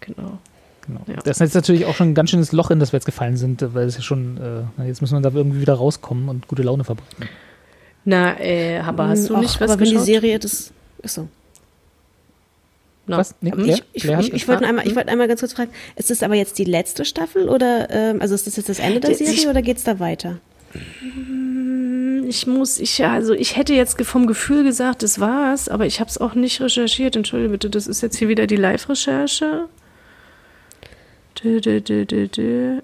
Genau. 0.00 0.38
Genau. 0.86 1.00
Ja. 1.06 1.16
Das 1.16 1.36
ist 1.36 1.40
jetzt 1.40 1.54
natürlich 1.54 1.86
auch 1.86 1.94
schon 1.94 2.10
ein 2.10 2.14
ganz 2.14 2.30
schönes 2.30 2.52
Loch, 2.52 2.70
in 2.70 2.78
das 2.78 2.92
wir 2.92 2.98
jetzt 2.98 3.06
gefallen 3.06 3.36
sind, 3.36 3.74
weil 3.74 3.86
es 3.86 3.96
ja 3.96 4.02
schon, 4.02 4.38
äh, 4.78 4.86
jetzt 4.86 5.00
müssen 5.00 5.14
wir 5.14 5.28
da 5.28 5.36
irgendwie 5.36 5.60
wieder 5.60 5.74
rauskommen 5.74 6.28
und 6.28 6.46
gute 6.48 6.62
Laune 6.62 6.84
verbreiten. 6.84 7.28
Na, 8.04 8.38
äh, 8.38 8.78
aber 8.78 9.08
hast 9.08 9.28
du 9.28 9.34
hm, 9.34 9.40
nicht 9.40 9.60
was 9.60 9.70
Aber 9.70 9.80
wenn 9.80 9.90
die 9.90 9.98
Serie 9.98 10.38
das, 10.38 10.72
ist 11.02 11.14
so. 11.14 11.28
No. 13.08 13.18
Was? 13.18 13.34
Nee, 13.40 13.50
Claire? 13.50 13.80
Ich, 13.92 14.04
ich, 14.04 14.10
ich, 14.10 14.32
ich 14.32 14.48
wollte 14.48 14.66
einmal, 14.66 14.84
hm? 14.84 14.96
wollt 14.96 15.08
einmal 15.08 15.28
ganz 15.28 15.40
kurz 15.40 15.52
fragen, 15.52 15.70
ist 15.96 16.10
das 16.10 16.22
aber 16.22 16.34
jetzt 16.34 16.58
die 16.58 16.64
letzte 16.64 17.04
Staffel 17.04 17.48
oder, 17.48 17.88
ähm, 17.90 18.20
also 18.20 18.34
ist 18.34 18.46
das 18.46 18.56
jetzt 18.56 18.68
das 18.68 18.78
Ende 18.78 19.00
der 19.00 19.14
Serie 19.14 19.48
oder 19.50 19.62
geht 19.62 19.78
es 19.78 19.84
da 19.84 19.98
weiter? 19.98 20.38
Hm, 20.72 22.24
ich 22.28 22.46
muss, 22.46 22.78
ich, 22.78 23.04
also 23.04 23.32
ich 23.32 23.56
hätte 23.56 23.74
jetzt 23.74 24.00
vom 24.02 24.26
Gefühl 24.26 24.64
gesagt, 24.64 25.02
das 25.02 25.20
war's, 25.20 25.68
aber 25.68 25.86
ich 25.86 26.00
habe 26.00 26.10
es 26.10 26.18
auch 26.18 26.34
nicht 26.34 26.60
recherchiert. 26.60 27.16
Entschuldige 27.16 27.50
bitte, 27.50 27.70
das 27.70 27.86
ist 27.86 28.00
jetzt 28.02 28.16
hier 28.16 28.28
wieder 28.28 28.46
die 28.46 28.56
Live-Recherche. 28.56 29.68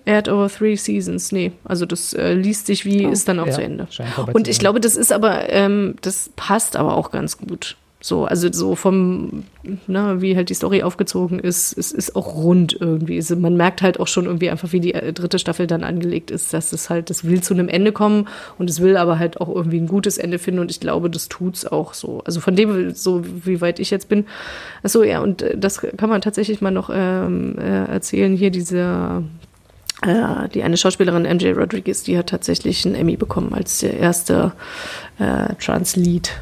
Er 0.05 0.17
hat 0.17 0.29
over 0.29 0.49
three 0.49 0.77
seasons. 0.77 1.33
Nee, 1.33 1.53
also 1.65 1.87
das 1.87 2.13
äh, 2.13 2.35
liest 2.35 2.67
sich 2.67 2.85
wie, 2.85 3.07
oh, 3.07 3.11
ist 3.11 3.27
dann 3.27 3.41
auch 3.41 3.47
ja, 3.47 3.53
zu 3.53 3.63
Ende. 3.63 3.89
Und 4.33 4.47
ich 4.47 4.59
glaube, 4.59 4.79
das 4.79 4.97
ist 4.97 5.11
aber, 5.11 5.49
ähm, 5.51 5.97
das 6.03 6.31
passt 6.37 6.77
aber 6.77 6.97
auch 6.97 7.11
ganz 7.11 7.39
gut. 7.39 7.77
So, 8.05 8.25
also 8.25 8.53
so 8.53 8.75
vom, 8.75 9.45
na, 9.87 10.21
wie 10.21 10.35
halt 10.35 10.51
die 10.51 10.55
Story 10.55 10.83
aufgezogen 10.83 11.39
ist, 11.39 11.79
es 11.79 11.93
ist 11.93 12.17
auch 12.17 12.35
rund 12.35 12.77
irgendwie. 12.79 13.23
Man 13.37 13.57
merkt 13.57 13.81
halt 13.81 14.01
auch 14.01 14.09
schon 14.09 14.27
irgendwie 14.27 14.51
einfach, 14.51 14.73
wie 14.73 14.81
die 14.81 14.93
äh, 14.93 15.13
dritte 15.13 15.39
Staffel 15.39 15.69
dann 15.69 15.85
angelegt 15.85 16.33
ist, 16.33 16.53
dass 16.53 16.73
es 16.73 16.91
halt, 16.91 17.11
das 17.11 17.25
will 17.25 17.43
zu 17.43 17.55
einem 17.55 17.69
Ende 17.69 17.93
kommen 17.93 18.27
und 18.59 18.69
es 18.69 18.81
will 18.81 18.97
aber 18.97 19.21
halt 19.21 19.41
auch 19.41 19.49
irgendwie 19.49 19.79
ein 19.79 19.87
gutes 19.87 20.19
Ende 20.19 20.41
finden 20.41 20.59
und 20.59 20.73
ich 20.73 20.81
glaube, 20.81 21.11
das 21.11 21.29
tut's 21.29 21.65
auch 21.65 21.95
so. 21.95 22.23
Also 22.25 22.41
von 22.41 22.57
dem, 22.57 22.93
so 22.93 23.23
wie 23.25 23.61
weit 23.61 23.79
ich 23.79 23.93
jetzt 23.93 24.09
bin. 24.09 24.27
Achso, 24.83 25.05
ja, 25.05 25.21
und 25.21 25.43
äh, 25.43 25.57
das 25.57 25.81
kann 25.81 26.11
man 26.11 26.21
tatsächlich 26.23 26.61
mal 26.61 26.73
noch 26.73 26.91
ähm, 26.93 27.57
äh, 27.59 27.85
erzählen. 27.85 28.35
Hier 28.37 28.51
diese 28.51 29.23
die 30.05 30.65
eine 30.65 30.77
Schauspielerin 30.77 31.23
MJ 31.23 31.53
Rodriguez, 31.53 32.03
die 32.03 32.19
hat 32.19 32.31
tatsächlich 32.31 32.85
einen 32.85 32.97
Emmy 32.97 33.17
bekommen 33.17 33.55
als 33.55 33.79
der 33.79 33.97
erste 33.97 34.51
äh, 35.21 35.55
Trans-Lead 35.61 36.33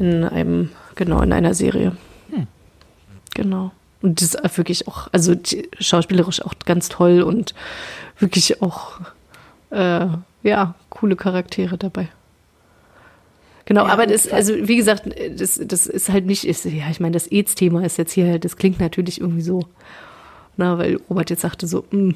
in 0.00 0.24
einem 0.24 0.70
genau, 1.00 1.22
in 1.22 1.32
einer 1.32 1.54
Serie. 1.54 1.96
Hm. 2.30 2.46
Genau. 3.34 3.72
Und 4.02 4.20
das 4.20 4.34
ist 4.34 4.58
wirklich 4.58 4.86
auch, 4.86 5.08
also 5.12 5.34
schauspielerisch 5.78 6.42
auch 6.42 6.52
ganz 6.66 6.90
toll 6.90 7.22
und 7.22 7.54
wirklich 8.18 8.60
auch, 8.60 9.00
äh, 9.70 10.06
ja, 10.42 10.74
coole 10.90 11.16
Charaktere 11.16 11.78
dabei. 11.78 12.08
Genau, 13.64 13.86
ja, 13.86 13.92
aber 13.92 14.06
das, 14.06 14.28
also 14.28 14.52
wie 14.54 14.76
gesagt, 14.76 15.04
das, 15.38 15.58
das 15.62 15.86
ist 15.86 16.10
halt 16.10 16.26
nicht, 16.26 16.46
ist, 16.46 16.66
ja, 16.66 16.90
ich 16.90 17.00
meine, 17.00 17.14
das 17.14 17.28
AIDS-Thema 17.28 17.82
ist 17.82 17.96
jetzt 17.96 18.12
hier, 18.12 18.38
das 18.38 18.56
klingt 18.56 18.78
natürlich 18.78 19.20
irgendwie 19.20 19.42
so, 19.42 19.62
na, 20.58 20.76
weil 20.76 20.98
Robert 21.08 21.30
jetzt 21.30 21.40
sagte 21.42 21.66
so, 21.66 21.84
mm, 21.90 22.10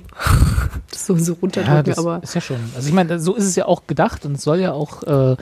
so, 0.94 1.16
so 1.16 1.34
runterdrücken, 1.34 1.76
ja, 1.76 1.82
das 1.82 1.98
aber. 1.98 2.22
Ist 2.22 2.34
ja 2.34 2.40
schon. 2.42 2.58
Also 2.74 2.88
ich 2.88 2.94
meine, 2.94 3.18
so 3.18 3.34
ist 3.34 3.44
es 3.44 3.56
ja 3.56 3.64
auch 3.64 3.86
gedacht 3.86 4.26
und 4.26 4.32
es 4.34 4.42
soll 4.42 4.60
ja 4.60 4.72
auch 4.72 5.02
äh, 5.04 5.36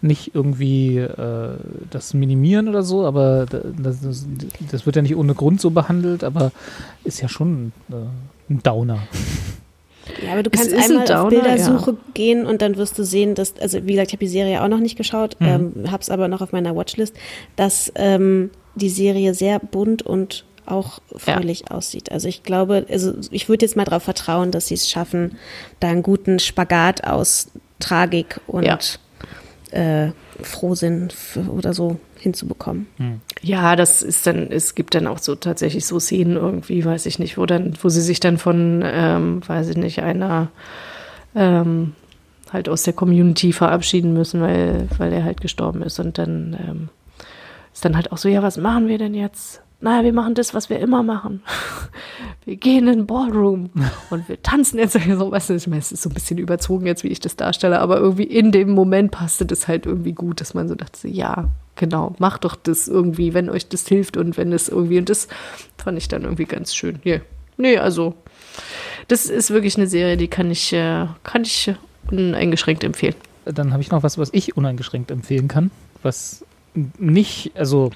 nicht 0.00 0.34
irgendwie 0.34 0.98
äh, 0.98 1.56
das 1.90 2.14
minimieren 2.14 2.68
oder 2.68 2.82
so, 2.82 3.04
aber 3.04 3.46
das, 3.46 4.00
das, 4.00 4.26
das, 4.70 4.86
wird 4.86 4.96
ja 4.96 5.02
nicht 5.02 5.16
ohne 5.16 5.34
Grund 5.34 5.60
so 5.60 5.70
behandelt, 5.70 6.22
aber 6.22 6.52
ist 7.04 7.20
ja 7.20 7.28
schon 7.28 7.72
äh, 7.90 7.94
ein 8.52 8.62
Downer. 8.62 9.00
Ja, 10.24 10.32
aber 10.32 10.42
du 10.42 10.48
kannst 10.48 10.72
einmal 10.72 11.04
Downer, 11.04 11.22
auf 11.22 11.28
Bildersuche 11.28 11.90
ja. 11.90 11.96
gehen 12.14 12.46
und 12.46 12.62
dann 12.62 12.78
wirst 12.78 12.98
du 12.98 13.04
sehen, 13.04 13.34
dass, 13.34 13.58
also 13.60 13.86
wie 13.86 13.92
gesagt, 13.92 14.08
ich 14.08 14.14
habe 14.14 14.24
die 14.24 14.30
Serie 14.30 14.62
auch 14.62 14.68
noch 14.68 14.80
nicht 14.80 14.96
geschaut, 14.96 15.36
mhm. 15.38 15.46
ähm, 15.46 15.90
habe 15.90 16.00
es 16.00 16.08
aber 16.08 16.28
noch 16.28 16.40
auf 16.40 16.50
meiner 16.50 16.74
Watchlist, 16.74 17.14
dass 17.56 17.92
ähm, 17.94 18.50
die 18.74 18.88
Serie 18.88 19.34
sehr 19.34 19.58
bunt 19.58 20.02
und 20.02 20.44
auch 20.64 21.00
fröhlich 21.16 21.64
ja. 21.68 21.76
aussieht. 21.76 22.12
Also 22.12 22.28
ich 22.28 22.42
glaube, 22.42 22.86
also 22.88 23.14
ich 23.30 23.48
würde 23.48 23.64
jetzt 23.64 23.76
mal 23.76 23.84
darauf 23.84 24.02
vertrauen, 24.02 24.50
dass 24.50 24.68
sie 24.68 24.74
es 24.74 24.88
schaffen, 24.88 25.36
da 25.80 25.88
einen 25.88 26.02
guten 26.02 26.38
Spagat 26.38 27.04
aus 27.04 27.50
Tragik 27.78 28.40
und 28.46 28.64
ja. 28.64 28.78
Äh, 29.72 30.10
Frohsinn 30.42 31.10
für, 31.10 31.50
oder 31.50 31.74
so 31.74 31.98
hinzubekommen. 32.18 32.86
Hm. 32.96 33.20
Ja, 33.42 33.76
das 33.76 34.02
ist 34.02 34.26
dann, 34.26 34.50
es 34.50 34.74
gibt 34.74 34.94
dann 34.94 35.06
auch 35.06 35.18
so 35.18 35.34
tatsächlich 35.34 35.86
so 35.86 36.00
Szenen 36.00 36.36
irgendwie, 36.36 36.84
weiß 36.84 37.06
ich 37.06 37.18
nicht, 37.18 37.38
wo 37.38 37.46
dann, 37.46 37.74
wo 37.82 37.88
sie 37.88 38.00
sich 38.00 38.20
dann 38.20 38.38
von, 38.38 38.82
ähm, 38.84 39.40
weiß 39.46 39.68
ich 39.68 39.76
nicht, 39.76 40.02
einer 40.02 40.48
ähm, 41.34 41.94
halt 42.52 42.68
aus 42.68 42.82
der 42.82 42.94
Community 42.94 43.52
verabschieden 43.52 44.12
müssen, 44.12 44.40
weil, 44.40 44.88
weil 44.98 45.12
er 45.12 45.24
halt 45.24 45.40
gestorben 45.40 45.82
ist. 45.82 45.98
Und 46.00 46.18
dann 46.18 46.56
ähm, 46.58 46.88
ist 47.72 47.84
dann 47.84 47.96
halt 47.96 48.12
auch 48.12 48.18
so, 48.18 48.28
ja, 48.28 48.42
was 48.42 48.56
machen 48.56 48.88
wir 48.88 48.98
denn 48.98 49.14
jetzt? 49.14 49.62
Naja, 49.80 50.04
wir 50.04 50.12
machen 50.12 50.34
das, 50.34 50.54
was 50.54 50.70
wir 50.70 50.80
immer 50.80 51.02
machen. 51.02 51.42
Wir 52.44 52.56
gehen 52.56 52.88
in 52.88 53.00
den 53.00 53.06
Ballroom 53.06 53.68
und 54.08 54.26
wir 54.26 54.42
tanzen 54.42 54.78
jetzt. 54.78 54.94
So, 54.94 55.30
weißt 55.30 55.50
du, 55.50 55.54
ich 55.54 55.66
meine, 55.66 55.80
es 55.80 55.92
ist 55.92 56.00
so 56.00 56.08
ein 56.08 56.14
bisschen 56.14 56.38
überzogen 56.38 56.86
jetzt, 56.86 57.04
wie 57.04 57.08
ich 57.08 57.20
das 57.20 57.36
darstelle, 57.36 57.78
aber 57.78 57.98
irgendwie 57.98 58.24
in 58.24 58.52
dem 58.52 58.70
Moment 58.70 59.10
passte 59.10 59.44
das 59.44 59.68
halt 59.68 59.84
irgendwie 59.84 60.14
gut, 60.14 60.40
dass 60.40 60.54
man 60.54 60.66
so 60.66 60.74
dachte, 60.74 61.08
ja, 61.08 61.50
genau, 61.76 62.14
macht 62.18 62.44
doch 62.44 62.54
das 62.54 62.88
irgendwie, 62.88 63.34
wenn 63.34 63.50
euch 63.50 63.68
das 63.68 63.86
hilft 63.86 64.16
und 64.16 64.38
wenn 64.38 64.50
es 64.54 64.70
irgendwie, 64.70 64.98
und 64.98 65.10
das 65.10 65.28
fand 65.76 65.98
ich 65.98 66.08
dann 66.08 66.22
irgendwie 66.22 66.46
ganz 66.46 66.74
schön. 66.74 67.00
Yeah. 67.04 67.20
Nee, 67.58 67.76
also, 67.76 68.14
das 69.08 69.26
ist 69.26 69.50
wirklich 69.50 69.76
eine 69.76 69.86
Serie, 69.86 70.16
die 70.16 70.28
kann 70.28 70.50
ich, 70.50 70.72
äh, 70.72 71.06
kann 71.24 71.42
ich 71.42 71.74
uneingeschränkt 72.10 72.82
empfehlen. 72.82 73.14
Dann 73.44 73.72
habe 73.72 73.82
ich 73.82 73.90
noch 73.90 74.02
was, 74.02 74.16
was 74.16 74.30
ich 74.32 74.56
uneingeschränkt 74.56 75.10
empfehlen 75.10 75.48
kann, 75.48 75.70
was 76.02 76.46
nicht, 76.98 77.52
also 77.56 77.90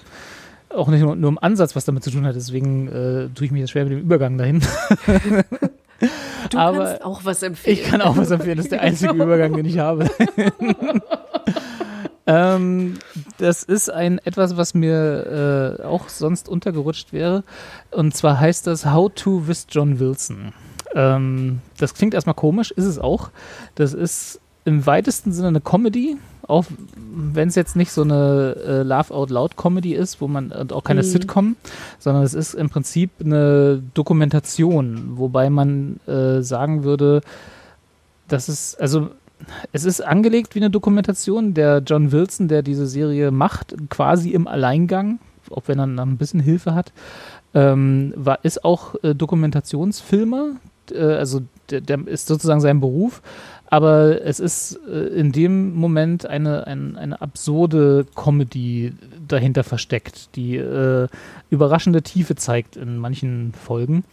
auch 0.74 0.88
nicht 0.88 1.00
nur, 1.00 1.16
nur, 1.16 1.30
im 1.30 1.38
Ansatz 1.38 1.76
was 1.76 1.84
damit 1.84 2.04
zu 2.04 2.10
tun 2.10 2.26
hat. 2.26 2.36
Deswegen 2.36 2.88
äh, 2.88 3.28
tue 3.34 3.46
ich 3.46 3.52
mich 3.52 3.60
jetzt 3.60 3.70
schwer 3.70 3.84
mit 3.84 3.92
dem 3.92 4.00
Übergang 4.00 4.38
dahin. 4.38 4.60
du 6.50 6.58
Aber 6.58 6.84
kannst 6.84 7.04
auch 7.04 7.24
was 7.24 7.42
empfehlen. 7.42 7.78
Ich 7.78 7.84
kann 7.84 8.02
auch 8.02 8.16
was 8.16 8.30
empfehlen. 8.30 8.56
Das 8.56 8.66
ist 8.66 8.72
der 8.72 8.82
einzige 8.82 9.14
Übergang, 9.14 9.54
den 9.54 9.66
ich 9.66 9.78
habe. 9.78 10.10
ähm, 12.26 12.98
das 13.38 13.62
ist 13.62 13.90
ein 13.90 14.18
etwas, 14.18 14.56
was 14.56 14.74
mir 14.74 15.78
äh, 15.80 15.84
auch 15.84 16.08
sonst 16.08 16.48
untergerutscht 16.48 17.12
wäre. 17.12 17.44
Und 17.90 18.14
zwar 18.14 18.40
heißt 18.40 18.66
das 18.66 18.86
How 18.86 19.10
to 19.14 19.46
with 19.46 19.66
John 19.70 19.98
Wilson. 19.98 20.52
Ähm, 20.94 21.60
das 21.78 21.94
klingt 21.94 22.14
erstmal 22.14 22.34
komisch, 22.34 22.70
ist 22.70 22.84
es 22.84 22.98
auch. 22.98 23.30
Das 23.74 23.94
ist 23.94 24.41
im 24.64 24.86
weitesten 24.86 25.32
Sinne 25.32 25.48
eine 25.48 25.60
Comedy, 25.60 26.16
auch 26.46 26.66
wenn 26.96 27.48
es 27.48 27.54
jetzt 27.54 27.76
nicht 27.76 27.92
so 27.92 28.02
eine 28.02 28.56
äh, 28.66 28.82
Laugh 28.82 29.10
Out 29.10 29.30
Loud 29.30 29.56
Comedy 29.56 29.94
ist, 29.94 30.20
wo 30.20 30.28
man 30.28 30.52
und 30.52 30.72
auch 30.72 30.84
keine 30.84 31.02
mhm. 31.02 31.06
Sitcom, 31.06 31.56
sondern 31.98 32.22
es 32.22 32.34
ist 32.34 32.54
im 32.54 32.68
Prinzip 32.68 33.10
eine 33.20 33.82
Dokumentation, 33.94 35.16
wobei 35.16 35.50
man 35.50 36.00
äh, 36.06 36.42
sagen 36.42 36.84
würde, 36.84 37.20
dass 38.28 38.48
es 38.48 38.74
also 38.76 39.10
es 39.72 39.84
ist 39.84 40.00
angelegt 40.00 40.54
wie 40.54 40.60
eine 40.60 40.70
Dokumentation. 40.70 41.54
Der 41.54 41.78
John 41.78 42.12
Wilson, 42.12 42.48
der 42.48 42.62
diese 42.62 42.86
Serie 42.86 43.30
macht, 43.30 43.74
quasi 43.90 44.30
im 44.30 44.46
Alleingang, 44.46 45.18
auch 45.50 45.64
wenn 45.66 45.78
er 45.78 45.86
dann 45.86 45.98
ein 45.98 46.16
bisschen 46.16 46.40
Hilfe 46.40 46.74
hat, 46.74 46.92
ähm, 47.54 48.12
war, 48.16 48.44
ist 48.44 48.64
auch 48.64 48.94
äh, 49.02 49.14
Dokumentationsfilmer. 49.14 50.52
Äh, 50.92 50.98
also 50.98 51.42
der, 51.70 51.80
der, 51.80 52.06
ist 52.06 52.26
sozusagen 52.26 52.60
sein 52.60 52.80
Beruf 52.80 53.22
aber 53.72 54.22
es 54.22 54.38
ist 54.38 54.78
äh, 54.86 55.06
in 55.18 55.32
dem 55.32 55.74
Moment 55.74 56.26
eine, 56.26 56.66
eine, 56.66 56.98
eine 56.98 57.22
absurde 57.22 58.04
Comedy 58.14 58.92
dahinter 59.26 59.64
versteckt, 59.64 60.36
die 60.36 60.56
äh, 60.56 61.08
überraschende 61.48 62.02
Tiefe 62.02 62.34
zeigt 62.34 62.76
in 62.76 62.98
manchen 62.98 63.54
Folgen. 63.54 64.04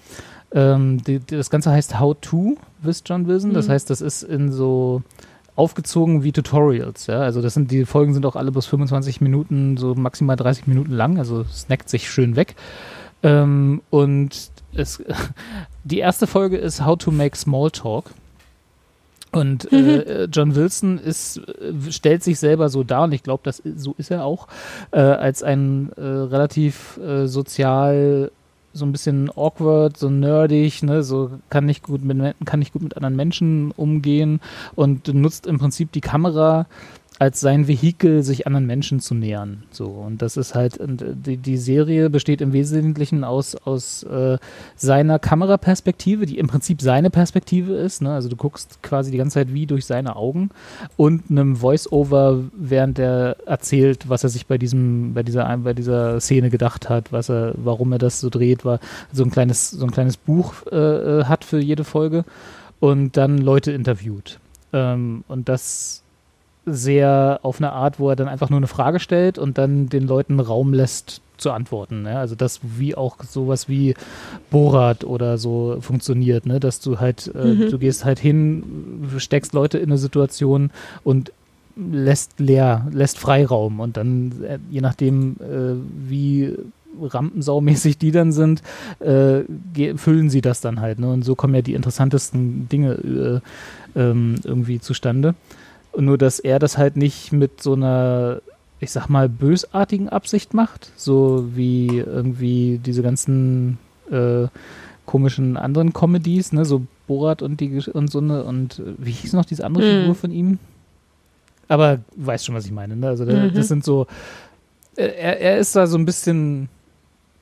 Ähm, 0.53 1.03
die, 1.03 1.19
die, 1.19 1.36
das 1.36 1.49
Ganze 1.49 1.72
heißt 1.72 1.99
How 1.99 2.15
to 2.22 2.56
with 2.81 3.03
John 3.06 3.27
Wilson. 3.27 3.53
Das 3.53 3.68
mhm. 3.68 3.73
heißt, 3.73 3.90
das 3.90 3.99
ist 3.99 4.23
in 4.23 4.49
so 4.49 5.02
aufgezogen 5.57 6.23
wie 6.23 6.31
Tutorials. 6.31 7.07
Ja? 7.07 7.19
Also 7.19 7.41
das 7.41 7.53
sind 7.53 7.69
die 7.69 7.84
Folgen 7.84 8.14
sind 8.14 8.26
auch 8.26 8.38
alle 8.38 8.53
bis 8.53 8.65
25 8.65 9.19
Minuten, 9.19 9.76
so 9.76 9.94
maximal 9.94 10.38
30 10.38 10.68
Minuten 10.68 10.94
lang. 10.94 11.18
Also 11.19 11.44
snackt 11.44 11.90
sich 11.90 12.10
schön 12.10 12.38
weg. 12.38 12.56
Ähm, 13.23 13.81
und 13.90 14.52
es, 14.73 15.03
die 15.84 15.99
erste 15.99 16.27
Folge 16.27 16.56
ist 16.56 16.86
How 16.86 16.98
to 16.98 17.11
make 17.11 17.36
small 17.36 17.69
talk. 17.69 18.11
Und 19.32 19.72
mhm. 19.72 19.78
äh, 19.78 20.24
John 20.26 20.56
Wilson 20.56 20.98
ist, 20.98 21.38
äh, 21.38 21.92
stellt 21.92 22.24
sich 22.24 22.40
selber 22.40 22.70
so 22.70 22.84
dar, 22.84 23.04
und 23.04 23.14
ich 23.14 23.24
glaube, 23.24 23.52
so 23.52 23.96
ist 23.98 24.12
er 24.12 24.26
auch, 24.26 24.48
äh, 24.92 25.00
als 25.00 25.44
ein 25.44 25.92
äh, 25.98 26.02
relativ 26.02 26.98
äh, 26.98 27.28
sozial 27.28 28.32
so 28.74 28.86
ein 28.86 28.92
bisschen 28.92 29.32
awkward, 29.36 29.98
so 29.98 30.10
nerdig, 30.10 30.84
ne, 30.84 31.04
so 31.04 31.32
kann 31.50 31.66
nicht 31.66 31.84
gut 31.84 32.04
mit 32.04 32.36
kann 32.46 32.60
nicht 32.60 32.74
gut 32.74 32.84
mit 32.84 32.96
anderen 32.96 33.16
Menschen 33.16 33.72
umgehen 33.72 34.42
und 34.76 35.12
nutzt 35.14 35.48
im 35.48 35.58
Prinzip 35.58 35.92
die 35.92 36.02
Kamera 36.02 36.68
als 37.20 37.41
sein 37.41 37.68
Vehikel, 37.68 38.24
sich 38.24 38.48
anderen 38.48 38.66
Menschen 38.66 39.02
zu 39.02 39.14
nähern. 39.14 39.64
So 39.72 39.86
und 39.88 40.22
das 40.22 40.38
ist 40.38 40.56
halt 40.56 40.80
die, 40.80 41.36
die 41.36 41.58
Serie 41.58 42.10
besteht 42.10 42.40
im 42.40 42.54
Wesentlichen 42.54 43.26
aus 43.26 43.56
aus 43.56 44.04
äh, 44.04 44.38
seiner 44.78 45.20
Kameraperspektive, 45.20 46.26
die 46.26 46.38
im 46.40 46.48
Prinzip 46.48 46.82
seine 46.82 47.10
Perspektive 47.10 47.74
ist. 47.74 48.02
Ne? 48.02 48.14
Also 48.14 48.30
du 48.30 48.38
guckst 48.38 48.82
quasi 48.82 49.12
die 49.12 49.18
ganze 49.18 49.36
Zeit 49.36 49.54
wie 49.54 49.66
durch 49.66 49.86
seine 49.86 50.16
Augen 50.16 50.50
und 50.96 51.30
einem 51.30 51.58
Voice-Over, 51.58 52.46
während 52.58 52.98
er 53.00 53.36
erzählt, 53.46 54.08
was 54.08 54.24
er 54.24 54.30
sich 54.30 54.48
bei 54.48 54.58
diesem 54.58 55.14
bei 55.14 55.22
dieser 55.22 55.58
bei 55.58 55.74
dieser 55.74 56.22
Szene 56.22 56.50
gedacht 56.50 56.88
hat, 56.88 57.12
was 57.12 57.30
er, 57.30 57.54
warum 57.58 57.91
er 57.91 58.00
das 58.00 58.22
so 58.22 58.30
dreht, 58.30 58.64
war 58.64 58.80
so 59.12 59.24
ein 59.24 59.30
kleines 59.30 59.72
so 59.72 59.86
ein 59.86 59.91
kleines 59.91 60.16
Buch 60.16 60.54
äh, 60.72 60.76
äh 61.20 61.26
hat 61.26 61.44
für 61.44 61.60
jede 61.60 61.84
Folge 61.84 62.24
und 62.80 63.18
dann 63.18 63.38
Leute 63.40 63.74
interviewt. 63.74 64.40
Ähm, 64.72 65.26
und 65.28 65.50
das 65.50 65.99
sehr 66.74 67.40
auf 67.44 67.60
eine 67.60 67.72
Art, 67.72 68.00
wo 68.00 68.10
er 68.10 68.16
dann 68.16 68.28
einfach 68.28 68.50
nur 68.50 68.58
eine 68.58 68.68
Frage 68.68 69.00
stellt 69.00 69.38
und 69.38 69.58
dann 69.58 69.90
den 69.90 70.08
Leuten 70.08 70.40
Raum 70.40 70.74
lässt 70.74 71.22
zu 71.38 71.52
antworten. 71.52 72.04
Ne? 72.04 72.18
Also 72.18 72.36
das 72.36 72.60
wie 72.64 72.96
auch 72.96 73.18
sowas 73.24 73.70
wie 73.70 73.96
Borat 74.50 75.04
oder 75.04 75.38
so 75.38 75.78
funktioniert, 75.82 76.46
ne? 76.46 76.60
dass 76.60 76.80
du 76.80 77.00
halt, 77.00 77.32
äh, 77.34 77.46
mhm. 77.46 77.70
du 77.70 77.80
gehst 77.80 78.06
halt 78.06 78.20
hin, 78.20 79.10
steckst 79.18 79.54
Leute 79.54 79.78
in 79.78 79.90
eine 79.90 79.98
Situation 79.98 80.72
und 81.04 81.32
lässt 81.76 82.40
leer, 82.40 82.88
lässt 82.91 83.18
Freiraum 83.18 83.80
und 83.80 83.96
dann, 83.98 84.44
äh, 84.44 84.60
je 84.70 84.82
nachdem, 84.82 85.38
äh, 85.40 86.10
wie 86.10 86.56
rampensaumäßig 87.02 87.98
die 87.98 88.12
dann 88.12 88.32
sind, 88.32 88.62
äh, 89.00 89.41
füllen 89.96 90.30
sie 90.30 90.41
das 90.41 90.62
dann 90.62 90.82
halt. 90.82 91.00
Ne? 91.00 91.10
Und 91.12 91.24
so 91.24 91.36
kommen 91.36 91.56
ja 91.56 91.62
die 91.62 91.74
interessantesten 91.74 92.68
Dinge 92.68 93.41
äh, 93.96 94.00
ähm, 94.00 94.36
irgendwie 94.44 94.80
zustande. 94.80 95.36
Nur, 95.98 96.18
dass 96.18 96.40
er 96.40 96.60
das 96.60 96.78
halt 96.78 96.98
nicht 96.98 97.32
mit 97.32 97.61
so 97.61 97.74
einer, 97.74 98.41
ich 98.80 98.91
sag 98.91 99.10
mal, 99.10 99.28
bösartigen 99.28 100.10
Absicht 100.10 100.53
macht, 100.53 100.91
so 100.95 101.49
wie 101.56 101.98
irgendwie 101.98 102.80
diese 102.84 103.02
ganzen 103.02 103.78
äh, 104.11 104.48
komischen 105.06 105.57
anderen 105.57 105.94
Comedies, 105.94 106.53
ne, 106.53 106.66
so 106.66 106.84
Borat 107.07 107.41
und 107.41 107.60
die 107.60 107.82
und 107.91 108.11
so 108.11 108.20
eine 108.20 108.44
und 108.44 108.80
äh, 108.80 108.94
wie 108.99 109.11
hieß 109.11 109.34
noch 109.34 109.45
diese 109.45 109.66
andere 109.66 109.84
mhm. 109.84 110.02
Figur 110.02 110.16
von 110.16 110.32
ihm? 110.32 110.60
Aber 111.68 111.99
weißt 112.16 112.45
schon, 112.45 112.56
was 112.56 112.66
ich 112.66 112.72
meine, 112.72 112.95
ne? 112.95 113.07
Also 113.07 113.26
der, 113.26 113.49
mhm. 113.49 113.53
das 113.53 113.68
sind 113.68 113.84
so 113.84 114.06
äh, 114.95 115.07
er, 115.07 115.40
er 115.40 115.57
ist 115.57 115.76
da 115.76 115.88
so 115.88 115.98
ein 115.98 116.06
bisschen 116.06 116.70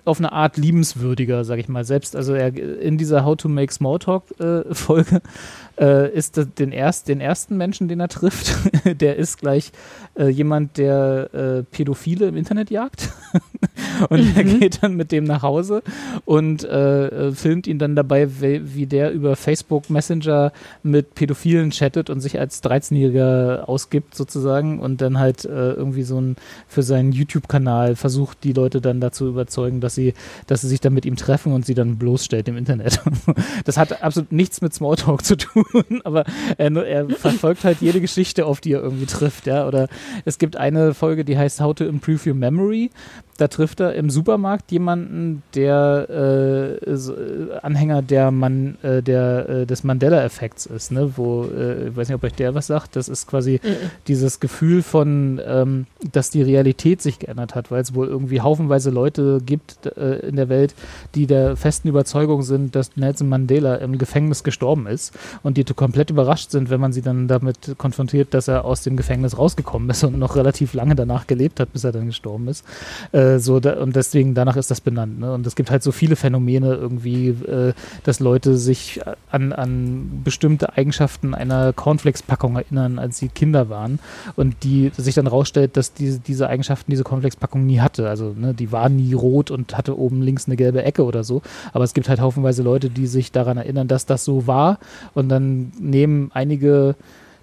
auf 0.06 0.20
eine 0.20 0.32
Art 0.32 0.56
liebenswürdiger, 0.56 1.44
sag 1.44 1.60
ich 1.60 1.68
mal. 1.68 1.84
Selbst, 1.84 2.16
also 2.16 2.34
er 2.34 2.56
in 2.56 2.98
dieser 2.98 3.26
How 3.26 3.36
to 3.36 3.50
Make 3.50 3.74
Smalltalk 3.74 4.24
äh, 5.80 6.12
ist 6.12 6.42
den, 6.60 6.72
erst, 6.72 7.08
den 7.08 7.22
ersten 7.22 7.58
Menschen, 7.58 7.88
den 7.88 8.00
er 8.00 8.08
trifft, 8.08 8.56
der 9.02 9.16
ist 9.16 9.38
gleich 9.38 9.72
äh, 10.18 10.28
jemand, 10.28 10.78
der 10.78 11.30
äh, 11.34 11.64
Pädophile 11.64 12.28
im 12.28 12.38
Internet 12.38 12.72
jagt. 12.72 13.10
Und 14.10 14.36
er 14.36 14.44
geht 14.44 14.84
dann 14.84 14.96
mit 14.96 15.12
dem 15.12 15.24
nach 15.24 15.42
Hause 15.42 15.82
und 16.26 16.64
äh, 16.64 17.08
äh, 17.08 17.32
filmt 17.32 17.68
ihn 17.68 17.80
dann 17.80 17.96
dabei, 17.96 18.42
wie, 18.42 18.76
wie 18.76 18.86
der 18.86 19.12
über 19.12 19.36
Facebook 19.36 19.90
Messenger 19.90 20.52
mit 20.84 21.16
Pädophilen 21.16 21.72
chattet 21.72 22.10
und 22.10 22.22
sich 22.22 22.40
als 22.40 22.64
13-Jähriger 22.64 23.64
ausgibt 23.64 24.16
sozusagen 24.16 24.80
und 24.80 25.02
dann 25.02 25.20
halt 25.20 25.46
äh, 25.46 25.72
irgendwie 25.72 26.04
so 26.04 26.20
ein 26.20 26.36
für 26.68 26.84
seinen 26.84 27.12
YouTube-Kanal 27.12 27.96
versucht, 27.96 28.44
die 28.44 28.54
Leute 28.54 28.82
dann 28.82 29.00
dazu 29.00 29.28
überzeugen, 29.28 29.82
dass 29.82 29.96
sie, 29.96 30.14
dass 30.46 30.62
sie 30.62 30.68
sich 30.68 30.82
dann 30.82 30.94
mit 30.94 31.06
ihm 31.06 31.16
treffen 31.16 31.54
und 31.54 31.66
sie 31.66 31.74
dann 31.74 31.98
bloßstellt 31.98 32.48
im 32.48 32.58
Internet. 32.58 33.02
Das 33.66 33.78
hat 33.78 34.04
absolut 34.04 34.32
nichts 34.32 34.62
mit 34.62 34.74
Smalltalk 34.74 35.24
zu 35.24 35.36
tun, 35.36 35.66
aber 36.04 36.26
er, 36.58 36.76
er 36.76 37.10
verfolgt 37.10 37.64
halt 37.64 37.82
jede 37.82 38.02
Geschichte, 38.02 38.46
auf 38.46 38.62
die 38.62 38.74
er 38.74 38.82
irgendwie 38.82 39.06
trifft, 39.06 39.48
ja. 39.48 39.68
Oder 39.68 39.88
es 40.26 40.38
gibt 40.38 40.56
eine 40.56 40.94
Folge, 40.94 41.26
die 41.26 41.38
heißt 41.38 41.62
How 41.62 41.74
to 41.76 41.86
Improve 41.86 42.30
Your 42.30 42.36
Memory 42.36 42.90
da 43.38 43.48
trifft 43.48 43.80
er 43.80 43.94
im 43.94 44.10
Supermarkt 44.10 44.72
jemanden, 44.72 45.44
der 45.54 46.08
äh, 46.10 46.90
äh, 46.90 47.60
Anhänger 47.62 48.02
der 48.02 48.32
Man, 48.32 48.78
äh, 48.82 49.04
der, 49.04 49.50
äh, 49.50 49.66
des 49.66 49.84
Mandela-Effekts 49.84 50.66
ist, 50.66 50.92
ne? 50.92 51.14
Wo, 51.16 51.46
äh, 51.46 51.90
ich 51.90 51.96
weiß 51.96 52.08
nicht, 52.08 52.16
ob 52.16 52.24
euch 52.24 52.34
der 52.34 52.56
was 52.56 52.68
sagt, 52.68 52.96
das 52.96 53.08
ist 53.08 53.28
quasi 53.28 53.60
mhm. 53.64 53.76
dieses 54.08 54.40
Gefühl 54.40 54.82
von, 54.82 55.40
ähm, 55.46 55.86
dass 56.12 56.32
die 56.32 56.42
Realität 56.42 57.02
sich 57.02 57.20
geändert 57.20 57.54
hat, 57.54 57.70
weil 57.70 57.82
es 57.82 57.94
wohl 57.94 58.08
irgendwie 58.08 58.42
haufenweise 58.42 58.90
Leute 58.90 59.40
gibt 59.46 59.86
äh, 59.86 60.20
in 60.28 60.36
der 60.36 60.50
Welt, 60.50 60.74
die 61.14 61.28
der 61.28 61.56
festen 61.56 61.88
Überzeugung 61.88 62.42
sind, 62.42 62.76
dass 62.76 62.98
Nelson 62.98 63.30
Mandela 63.30 63.76
im 63.76 64.00
Gefängnis 64.00 64.44
gestorben 64.44 64.88
ist 64.88 65.14
und 65.44 65.58
die 65.58 65.64
komplett 65.64 66.10
überrascht 66.10 66.52
sind, 66.52 66.70
wenn 66.70 66.80
man 66.80 66.92
sie 66.94 67.02
dann 67.02 67.28
damit 67.28 67.76
konfrontiert, 67.78 68.34
dass 68.34 68.48
er 68.48 68.66
aus 68.66 68.82
dem 68.82 68.98
Gefängnis 68.98 69.38
rausgekommen 69.38 69.90
ist 69.90 70.04
und 70.04 70.18
noch 70.18 70.36
relativ 70.36 70.74
lange 70.74 70.96
danach 70.96 71.28
gelebt 71.28 71.60
hat, 71.60 71.72
bis 71.74 71.84
er 71.84 71.92
dann 71.92 72.08
gestorben 72.08 72.48
ist. 72.48 72.66
Äh, 73.12 73.27
äh, 73.28 73.40
so 73.40 73.60
da, 73.60 73.80
und 73.82 73.96
deswegen 73.96 74.34
danach 74.34 74.56
ist 74.56 74.72
das 74.72 74.82
benannt. 74.82 75.20
Ne? 75.20 75.34
Und 75.34 75.46
es 75.46 75.56
gibt 75.56 75.72
halt 75.72 75.84
so 75.84 75.92
viele 75.92 76.16
Phänomene 76.16 76.74
irgendwie, 76.74 77.30
äh, 77.30 77.74
dass 78.04 78.20
Leute 78.20 78.58
sich 78.58 79.02
an, 79.32 79.54
an 79.54 80.22
bestimmte 80.24 80.78
Eigenschaften 80.78 81.34
einer 81.34 81.74
Cornflakes-Packung 81.74 82.56
erinnern, 82.56 83.00
als 83.00 83.18
sie 83.18 83.30
Kinder 83.30 83.70
waren 83.70 84.00
und 84.36 84.64
die 84.64 84.92
sich 84.98 85.16
dann 85.16 85.28
rausstellt, 85.28 85.78
dass 85.78 85.94
diese, 85.94 86.20
diese 86.20 86.48
Eigenschaften 86.48 86.92
diese 86.92 87.04
Cornflakes-Packung 87.04 87.66
nie 87.66 87.80
hatte. 87.80 88.10
Also 88.10 88.34
ne, 88.38 88.54
die 88.54 88.72
war 88.72 88.90
nie 88.90 89.14
rot 89.14 89.52
und 89.52 89.78
hatte 89.78 89.98
oben 89.98 90.22
links 90.22 90.48
eine 90.48 90.56
gelbe 90.56 90.84
Ecke 90.84 91.04
oder 91.04 91.24
so. 91.24 91.42
Aber 91.74 91.84
es 91.84 91.94
gibt 91.94 92.10
halt 92.10 92.22
haufenweise 92.22 92.64
Leute, 92.64 92.90
die 92.90 93.08
sich 93.08 93.32
daran 93.32 93.58
erinnern, 93.58 93.88
dass 93.88 94.06
das 94.06 94.24
so 94.24 94.48
war 94.48 94.80
und 95.14 95.30
dann 95.30 95.72
nehmen 95.80 96.32
einige 96.34 96.96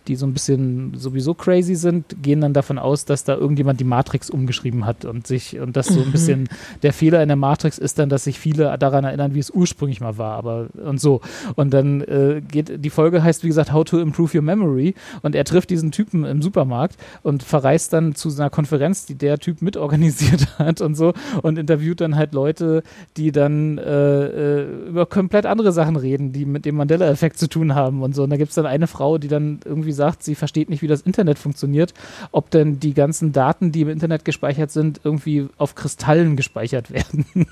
die 0.08 0.16
so 0.16 0.26
ein 0.26 0.32
bisschen 0.32 0.92
sowieso 0.96 1.34
crazy 1.34 1.74
sind, 1.74 2.22
gehen 2.22 2.40
dann 2.40 2.52
davon 2.52 2.78
aus, 2.78 3.04
dass 3.04 3.24
da 3.24 3.34
irgendjemand 3.34 3.80
die 3.80 3.84
Matrix 3.84 4.30
umgeschrieben 4.30 4.84
hat 4.84 5.04
und 5.04 5.26
sich 5.26 5.58
und 5.58 5.76
das 5.76 5.86
so 5.86 6.00
ein 6.00 6.08
mhm. 6.08 6.12
bisschen 6.12 6.48
der 6.82 6.92
Fehler 6.92 7.22
in 7.22 7.28
der 7.28 7.36
Matrix 7.36 7.78
ist 7.78 7.98
dann, 7.98 8.08
dass 8.08 8.24
sich 8.24 8.38
viele 8.38 8.76
daran 8.78 9.04
erinnern, 9.04 9.34
wie 9.34 9.38
es 9.38 9.50
ursprünglich 9.50 10.00
mal 10.00 10.18
war, 10.18 10.36
aber 10.36 10.68
und 10.84 11.00
so 11.00 11.20
und 11.54 11.72
dann 11.72 12.02
äh, 12.02 12.42
geht 12.46 12.84
die 12.84 12.90
Folge 12.90 13.22
heißt 13.22 13.44
wie 13.44 13.48
gesagt 13.48 13.72
How 13.72 13.84
to 13.84 13.98
Improve 13.98 14.36
Your 14.36 14.42
Memory 14.42 14.94
und 15.22 15.34
er 15.34 15.44
trifft 15.44 15.70
diesen 15.70 15.90
Typen 15.90 16.24
im 16.24 16.42
Supermarkt 16.42 16.96
und 17.22 17.42
verreist 17.42 17.92
dann 17.92 18.14
zu 18.14 18.30
einer 18.30 18.50
Konferenz, 18.50 19.06
die 19.06 19.14
der 19.14 19.38
Typ 19.38 19.62
mitorganisiert 19.62 20.46
hat 20.58 20.80
und 20.80 20.94
so 20.94 21.14
und 21.42 21.58
interviewt 21.58 22.00
dann 22.00 22.16
halt 22.16 22.34
Leute, 22.34 22.82
die 23.16 23.32
dann 23.32 23.78
äh, 23.78 24.24
äh, 24.24 24.88
über 24.88 25.06
komplett 25.06 25.46
andere 25.46 25.72
Sachen 25.72 25.96
reden, 25.96 26.32
die 26.32 26.44
mit 26.44 26.64
dem 26.64 26.76
Mandela-Effekt 26.76 27.38
zu 27.38 27.48
tun 27.48 27.74
haben 27.74 28.02
und 28.02 28.14
so 28.14 28.24
und 28.24 28.30
da 28.30 28.36
gibt 28.36 28.50
es 28.50 28.54
dann 28.54 28.66
eine 28.66 28.86
Frau, 28.86 29.18
die 29.18 29.28
dann 29.28 29.60
irgendwie 29.64 29.93
sagt, 29.94 30.22
sie 30.22 30.34
versteht 30.34 30.68
nicht, 30.68 30.82
wie 30.82 30.86
das 30.86 31.00
Internet 31.00 31.38
funktioniert, 31.38 31.94
ob 32.32 32.50
denn 32.50 32.80
die 32.80 32.94
ganzen 32.94 33.32
Daten, 33.32 33.72
die 33.72 33.82
im 33.82 33.88
Internet 33.88 34.24
gespeichert 34.24 34.70
sind, 34.70 35.00
irgendwie 35.04 35.48
auf 35.56 35.74
Kristallen 35.74 36.36
gespeichert 36.36 36.90
werden. 36.90 37.24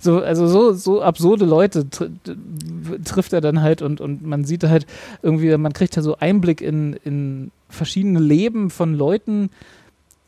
so, 0.00 0.20
also 0.20 0.46
so, 0.46 0.72
so 0.72 1.02
absurde 1.02 1.44
Leute 1.44 1.88
tr 1.90 2.08
trifft 3.04 3.32
er 3.32 3.40
dann 3.40 3.62
halt 3.62 3.82
und, 3.82 4.00
und 4.00 4.24
man 4.24 4.44
sieht 4.44 4.64
halt 4.64 4.86
irgendwie, 5.22 5.56
man 5.56 5.72
kriegt 5.72 5.96
ja 5.96 6.02
so 6.02 6.16
Einblick 6.18 6.60
in, 6.60 6.94
in 7.04 7.50
verschiedene 7.68 8.20
Leben 8.20 8.70
von 8.70 8.94
Leuten, 8.94 9.50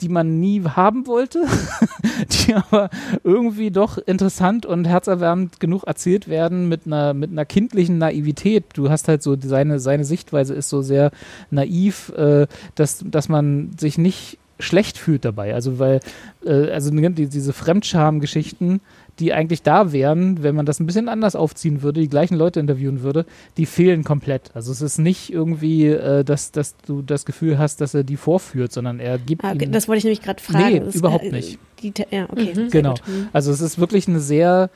die 0.01 0.09
man 0.09 0.41
nie 0.41 0.63
haben 0.65 1.07
wollte, 1.07 1.45
die 2.47 2.55
aber 2.55 2.91
irgendwie 3.23 3.71
doch 3.71 3.99
interessant 3.99 4.67
und 4.67 4.87
herzerwärmend 4.87 5.61
genug 5.61 5.85
erzählt 5.85 6.29
werden 6.29 6.69
mit 6.69 6.87
einer, 6.87 7.15
mit 7.15 7.31
einer 7.31 7.45
kindlichen 7.45 7.99
Naivität. 7.99 8.65
Du 8.75 8.91
hast 8.91 9.09
halt 9.09 9.23
so, 9.23 9.37
seine, 9.41 9.79
seine 9.79 10.05
Sichtweise 10.05 10.55
ist 10.55 10.69
so 10.69 10.83
sehr 10.83 11.11
naiv, 11.51 12.11
äh, 12.17 12.47
dass, 12.75 13.05
dass 13.07 13.29
man 13.29 13.71
sich 13.79 13.99
nicht 13.99 14.39
schlecht 14.59 14.99
fühlt 14.99 15.25
dabei. 15.25 15.55
Also 15.55 15.79
weil, 15.79 16.01
äh, 16.45 16.71
also 16.71 16.91
die, 16.91 17.27
diese 17.27 17.53
Fremdscham-Geschichten, 17.53 18.81
die 19.19 19.33
eigentlich 19.33 19.63
da 19.63 19.93
wären, 19.93 20.43
wenn 20.43 20.55
man 20.55 20.67
das 20.67 20.81
ein 20.81 20.87
bisschen 20.87 21.09
anders 21.09 21.37
aufziehen 21.37 21.83
würde, 21.83 22.01
die 22.01 22.09
gleichen 22.09 22.37
Leute 22.37 22.61
interviewen 22.61 23.03
würde, 23.03 23.27
die 23.57 23.67
fehlen 23.67 24.05
komplett. 24.05 24.51
Also 24.55 24.73
es 24.73 24.83
ist 24.83 24.99
nicht 24.99 25.33
irgendwie, 25.33 25.87
äh, 25.87 26.25
dass, 26.25 26.51
dass 26.51 26.77
du 26.79 27.03
das 27.03 27.25
Gefühl 27.25 27.59
hast, 27.59 27.81
dass 27.81 27.95
er 27.95 28.05
die 28.05 28.17
vorführt, 28.17 28.73
sondern 28.73 29.01
er 29.01 29.19
gibt. 29.19 29.45
Ah, 29.45 29.53
okay, 29.53 29.69
das 29.71 29.89
wollte 29.89 29.99
ich 29.99 30.05
nämlich 30.05 30.23
gerade 30.23 30.43
fragen. 30.43 30.73
Nee, 30.73 30.81
das, 30.81 30.95
überhaupt 30.95 31.31
nicht. 31.31 31.59
Die, 31.83 31.93
ja, 32.11 32.25
okay. 32.31 32.55
Mhm. 32.57 32.71
Genau. 32.71 32.95
Mhm. 33.07 33.29
Also 33.33 33.53
es 33.53 33.61
ist 33.61 33.79
wirklich 33.79 34.09
eine 34.09 34.21
sehr 34.21 34.71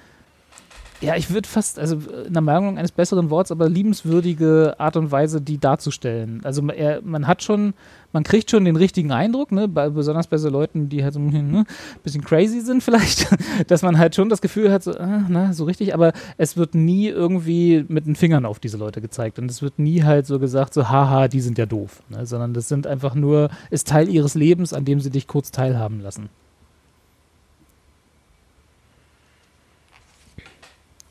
ja, 1.00 1.14
ich 1.14 1.30
würde 1.30 1.48
fast, 1.48 1.78
also 1.78 1.96
in 2.26 2.32
der 2.32 2.42
Meinung 2.42 2.76
eines 2.76 2.90
besseren 2.90 3.30
Worts, 3.30 3.52
aber 3.52 3.68
liebenswürdige 3.68 4.74
Art 4.78 4.96
und 4.96 5.12
Weise, 5.12 5.40
die 5.40 5.58
darzustellen. 5.58 6.40
Also 6.42 6.66
er, 6.68 7.02
man 7.02 7.28
hat 7.28 7.42
schon, 7.42 7.74
man 8.12 8.24
kriegt 8.24 8.50
schon 8.50 8.64
den 8.64 8.74
richtigen 8.74 9.12
Eindruck, 9.12 9.52
ne, 9.52 9.68
bei, 9.68 9.90
besonders 9.90 10.26
bei 10.26 10.38
so 10.38 10.48
Leuten, 10.48 10.88
die 10.88 11.04
halt 11.04 11.14
so 11.14 11.20
ein 11.20 11.28
ne, 11.50 11.64
bisschen 12.02 12.24
crazy 12.24 12.60
sind 12.60 12.82
vielleicht, 12.82 13.28
dass 13.68 13.82
man 13.82 13.96
halt 13.96 14.16
schon 14.16 14.28
das 14.28 14.40
Gefühl 14.40 14.72
hat, 14.72 14.82
so, 14.82 14.92
äh, 14.92 15.20
na, 15.28 15.52
so 15.52 15.64
richtig, 15.64 15.94
aber 15.94 16.12
es 16.36 16.56
wird 16.56 16.74
nie 16.74 17.08
irgendwie 17.08 17.84
mit 17.86 18.06
den 18.06 18.16
Fingern 18.16 18.44
auf 18.44 18.58
diese 18.58 18.76
Leute 18.76 19.00
gezeigt 19.00 19.38
und 19.38 19.48
es 19.50 19.62
wird 19.62 19.78
nie 19.78 20.02
halt 20.02 20.26
so 20.26 20.40
gesagt, 20.40 20.74
so 20.74 20.88
haha, 20.88 21.28
die 21.28 21.40
sind 21.40 21.58
ja 21.58 21.66
doof, 21.66 22.02
ne, 22.08 22.26
sondern 22.26 22.54
das 22.54 22.68
sind 22.68 22.88
einfach 22.88 23.14
nur, 23.14 23.50
ist 23.70 23.86
Teil 23.86 24.08
ihres 24.08 24.34
Lebens, 24.34 24.72
an 24.72 24.84
dem 24.84 25.00
sie 25.00 25.10
dich 25.10 25.28
kurz 25.28 25.52
teilhaben 25.52 26.00
lassen. 26.00 26.28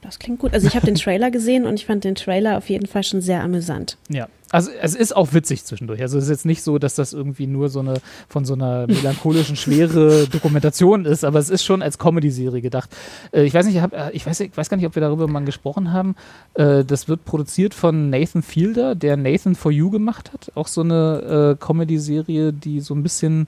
Das 0.08 0.20
klingt 0.20 0.40
gut. 0.40 0.54
Also 0.54 0.68
ich 0.68 0.76
habe 0.78 0.86
den 0.86 0.96
Trailer 1.04 1.32
gesehen 1.32 1.66
und 1.66 1.74
ich 1.76 1.86
fand 1.86 2.06
den 2.06 2.16
Trailer 2.16 2.58
auf 2.58 2.70
jeden 2.70 2.88
Fall 2.88 3.04
schon 3.04 3.20
sehr 3.20 3.44
amüsant. 3.44 3.98
Ja, 4.08 4.30
also 4.52 4.72
es 4.82 4.96
ist 4.96 5.14
auch 5.14 5.34
witzig 5.34 5.66
zwischendurch. 5.66 6.02
Also 6.02 6.18
es 6.18 6.24
ist 6.24 6.30
jetzt 6.30 6.46
nicht 6.46 6.62
so, 6.64 6.80
dass 6.80 6.96
das 6.96 7.12
irgendwie 7.12 7.46
nur 7.46 7.68
so 7.68 7.82
eine 7.82 7.96
von 8.30 8.46
so 8.46 8.54
einer 8.54 8.88
melancholischen 8.88 9.58
schwere 9.58 10.26
Dokumentation 10.28 11.04
ist, 11.04 11.26
aber 11.26 11.40
es 11.40 11.50
ist 11.50 11.66
schon 11.66 11.82
als 11.82 11.98
Comedy-Serie 11.98 12.62
gedacht. 12.62 12.90
Äh, 13.34 13.44
ich 13.44 13.54
weiß 13.54 13.66
nicht, 13.66 13.76
ich, 13.76 13.82
hab, 13.82 13.92
äh, 13.92 14.12
ich, 14.14 14.26
weiß, 14.26 14.40
ich 14.40 14.56
weiß 14.56 14.70
gar 14.70 14.78
nicht, 14.78 14.86
ob 14.86 14.96
wir 14.96 15.02
darüber 15.02 15.28
mal 15.28 15.44
gesprochen 15.44 15.92
haben. 15.92 16.16
Äh, 16.54 16.86
das 16.86 17.10
wird 17.10 17.26
produziert 17.26 17.74
von 17.74 18.10
Nathan 18.10 18.44
Fielder, 18.44 18.96
der 18.96 19.18
Nathan 19.18 19.56
for 19.56 19.74
You 19.74 19.90
gemacht 19.90 20.32
hat. 20.32 20.54
Auch 20.56 20.68
so 20.68 20.80
eine 20.80 21.58
Comedy-Serie, 21.60 22.54
die 22.54 22.80
so 22.80 22.96
ein 22.96 23.04
bisschen 23.04 23.48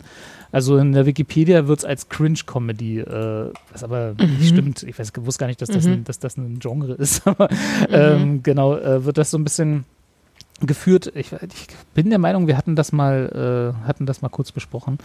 also 0.51 0.77
in 0.77 0.93
der 0.93 1.05
Wikipedia 1.05 1.67
wird 1.67 1.79
es 1.79 1.85
als 1.85 2.09
Cringe-Comedy, 2.09 2.99
äh, 2.99 3.51
was 3.71 3.83
aber 3.83 4.15
mhm. 4.19 4.37
nicht 4.37 4.49
stimmt. 4.49 4.83
Ich 4.83 4.97
weiß, 4.97 5.11
wusste 5.17 5.39
gar 5.39 5.47
nicht, 5.47 5.61
dass 5.61 5.69
das, 5.69 5.85
mhm. 5.85 5.93
ein, 5.93 6.03
dass 6.03 6.19
das 6.19 6.37
ein 6.37 6.59
Genre 6.59 6.93
ist, 6.93 7.21
aber 7.27 7.49
mhm. 7.51 7.87
ähm, 7.91 8.43
genau, 8.43 8.75
äh, 8.75 9.05
wird 9.05 9.17
das 9.17 9.31
so 9.31 9.37
ein 9.37 9.43
bisschen 9.43 9.85
geführt. 10.61 11.11
Ich, 11.15 11.31
ich, 11.31 11.67
bin 11.93 12.09
der 12.09 12.19
Meinung, 12.19 12.47
wir 12.47 12.57
hatten 12.57 12.75
das 12.75 12.91
mal, 12.91 13.75
äh, 13.83 13.87
hatten 13.87 14.05
das 14.05 14.21
mal 14.21 14.29
kurz 14.29 14.51
besprochen. 14.51 14.97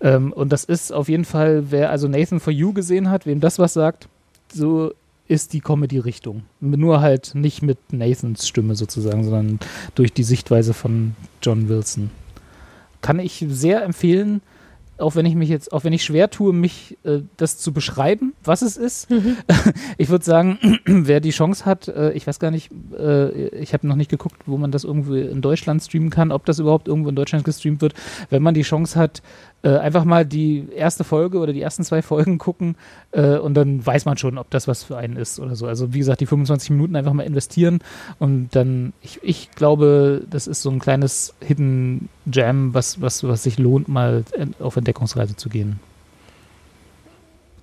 Ähm, 0.00 0.32
und 0.32 0.52
das 0.52 0.64
ist 0.64 0.92
auf 0.92 1.08
jeden 1.08 1.24
Fall, 1.24 1.70
wer 1.70 1.90
also 1.90 2.08
Nathan 2.08 2.40
for 2.40 2.52
You 2.52 2.72
gesehen 2.72 3.08
hat, 3.08 3.24
wem 3.24 3.40
das 3.40 3.58
was 3.58 3.72
sagt, 3.72 4.08
so 4.52 4.92
ist 5.28 5.52
die 5.52 5.60
Comedy-Richtung. 5.60 6.42
Nur 6.60 7.00
halt 7.00 7.34
nicht 7.34 7.62
mit 7.62 7.92
Nathans 7.92 8.48
Stimme 8.48 8.74
sozusagen, 8.74 9.24
sondern 9.24 9.60
durch 9.94 10.12
die 10.12 10.22
Sichtweise 10.24 10.74
von 10.74 11.14
John 11.42 11.68
Wilson. 11.68 12.10
Kann 13.02 13.20
ich 13.20 13.44
sehr 13.48 13.84
empfehlen 13.84 14.40
auch 14.98 15.14
wenn 15.14 15.26
ich 15.26 15.34
mich 15.34 15.48
jetzt, 15.48 15.72
auch 15.72 15.84
wenn 15.84 15.92
ich 15.92 16.04
schwer 16.04 16.30
tue, 16.30 16.52
mich 16.52 16.98
äh, 17.04 17.20
das 17.36 17.58
zu 17.58 17.72
beschreiben, 17.72 18.34
was 18.44 18.62
es 18.62 18.76
ist. 18.76 19.10
Mhm. 19.10 19.36
Ich 19.96 20.08
würde 20.08 20.24
sagen, 20.24 20.58
wer 20.84 21.20
die 21.20 21.30
Chance 21.30 21.64
hat, 21.64 21.88
äh, 21.88 22.12
ich 22.12 22.26
weiß 22.26 22.38
gar 22.38 22.50
nicht, 22.50 22.70
äh, 22.96 23.48
ich 23.48 23.72
habe 23.72 23.86
noch 23.86 23.96
nicht 23.96 24.10
geguckt, 24.10 24.42
wo 24.46 24.56
man 24.56 24.70
das 24.70 24.84
irgendwo 24.84 25.14
in 25.14 25.40
Deutschland 25.40 25.82
streamen 25.82 26.10
kann, 26.10 26.30
ob 26.32 26.44
das 26.46 26.58
überhaupt 26.58 26.88
irgendwo 26.88 27.08
in 27.08 27.16
Deutschland 27.16 27.44
gestreamt 27.44 27.80
wird. 27.80 27.94
Wenn 28.30 28.42
man 28.42 28.54
die 28.54 28.62
Chance 28.62 28.98
hat, 28.98 29.22
äh, 29.62 29.76
einfach 29.76 30.04
mal 30.04 30.24
die 30.24 30.68
erste 30.74 31.04
Folge 31.04 31.38
oder 31.38 31.52
die 31.52 31.62
ersten 31.62 31.84
zwei 31.84 32.02
Folgen 32.02 32.38
gucken 32.38 32.76
äh, 33.12 33.36
und 33.38 33.54
dann 33.54 33.84
weiß 33.84 34.04
man 34.04 34.16
schon, 34.16 34.38
ob 34.38 34.50
das 34.50 34.68
was 34.68 34.84
für 34.84 34.96
einen 34.96 35.16
ist 35.16 35.40
oder 35.40 35.56
so. 35.56 35.66
Also 35.66 35.92
wie 35.92 35.98
gesagt, 35.98 36.20
die 36.20 36.26
25 36.26 36.70
Minuten 36.70 36.96
einfach 36.96 37.12
mal 37.12 37.24
investieren 37.24 37.80
und 38.18 38.50
dann, 38.52 38.92
ich, 39.02 39.18
ich 39.22 39.50
glaube, 39.52 40.22
das 40.30 40.46
ist 40.46 40.62
so 40.62 40.70
ein 40.70 40.78
kleines 40.78 41.34
Hidden 41.40 42.08
Jam, 42.32 42.74
was, 42.74 43.00
was, 43.00 43.24
was 43.24 43.42
sich 43.42 43.58
lohnt, 43.58 43.88
mal 43.88 44.24
auf 44.60 44.76
Entdeckungsreise 44.76 45.36
zu 45.36 45.48
gehen. 45.48 45.80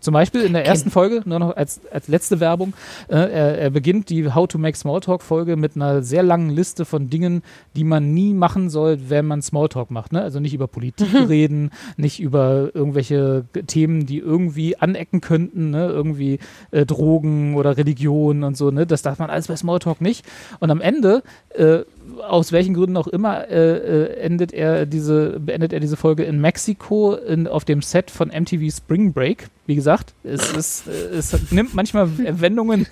Zum 0.05 0.13
Beispiel 0.13 0.41
in 0.41 0.53
der 0.53 0.67
ersten 0.67 0.91
Folge, 0.91 1.23
nur 1.25 1.39
noch 1.39 1.55
als, 1.55 1.81
als 1.91 2.07
letzte 2.07 2.39
Werbung, 2.39 2.73
äh, 3.07 3.15
er, 3.15 3.57
er 3.57 3.69
beginnt 3.71 4.11
die 4.11 4.31
How 4.31 4.47
to 4.47 4.59
Make 4.59 4.77
Smalltalk 4.77 5.23
Folge 5.23 5.55
mit 5.55 5.75
einer 5.75 6.03
sehr 6.03 6.21
langen 6.21 6.51
Liste 6.51 6.85
von 6.85 7.09
Dingen, 7.09 7.41
die 7.75 7.83
man 7.83 8.13
nie 8.13 8.35
machen 8.35 8.69
soll, 8.69 9.09
wenn 9.09 9.25
man 9.25 9.41
Smalltalk 9.41 9.89
macht. 9.89 10.13
Ne? 10.13 10.21
Also 10.21 10.39
nicht 10.39 10.53
über 10.53 10.67
Politik 10.67 11.07
reden, 11.27 11.71
nicht 11.97 12.19
über 12.19 12.69
irgendwelche 12.75 13.45
Themen, 13.65 14.05
die 14.05 14.19
irgendwie 14.19 14.77
anecken 14.77 15.21
könnten, 15.21 15.71
ne? 15.71 15.87
irgendwie 15.87 16.37
äh, 16.69 16.85
Drogen 16.85 17.55
oder 17.55 17.75
Religion 17.75 18.43
und 18.43 18.55
so. 18.55 18.69
Ne? 18.69 18.85
Das 18.85 19.01
darf 19.01 19.17
man 19.17 19.31
alles 19.31 19.47
bei 19.47 19.55
Smalltalk 19.55 20.01
nicht. 20.01 20.23
Und 20.59 20.69
am 20.69 20.81
Ende 20.81 21.23
äh, 21.49 21.79
aus 22.27 22.51
welchen 22.51 22.73
Gründen 22.73 22.97
auch 22.97 23.07
immer 23.07 23.49
äh, 23.49 23.77
äh, 23.77 24.17
endet 24.19 24.53
er 24.53 24.85
diese, 24.85 25.39
beendet 25.39 25.73
er 25.73 25.79
diese 25.79 25.97
Folge 25.97 26.23
in 26.23 26.39
Mexiko 26.39 27.13
in, 27.15 27.47
auf 27.47 27.65
dem 27.65 27.81
Set 27.81 28.11
von 28.11 28.29
MTV 28.29 28.73
Spring 28.75 29.13
Break. 29.13 29.47
Wie 29.67 29.75
gesagt, 29.75 30.13
es, 30.23 30.51
ist, 30.55 30.87
äh, 30.87 31.15
es 31.15 31.51
nimmt 31.51 31.73
manchmal 31.73 32.09
Wendungen, 32.39 32.85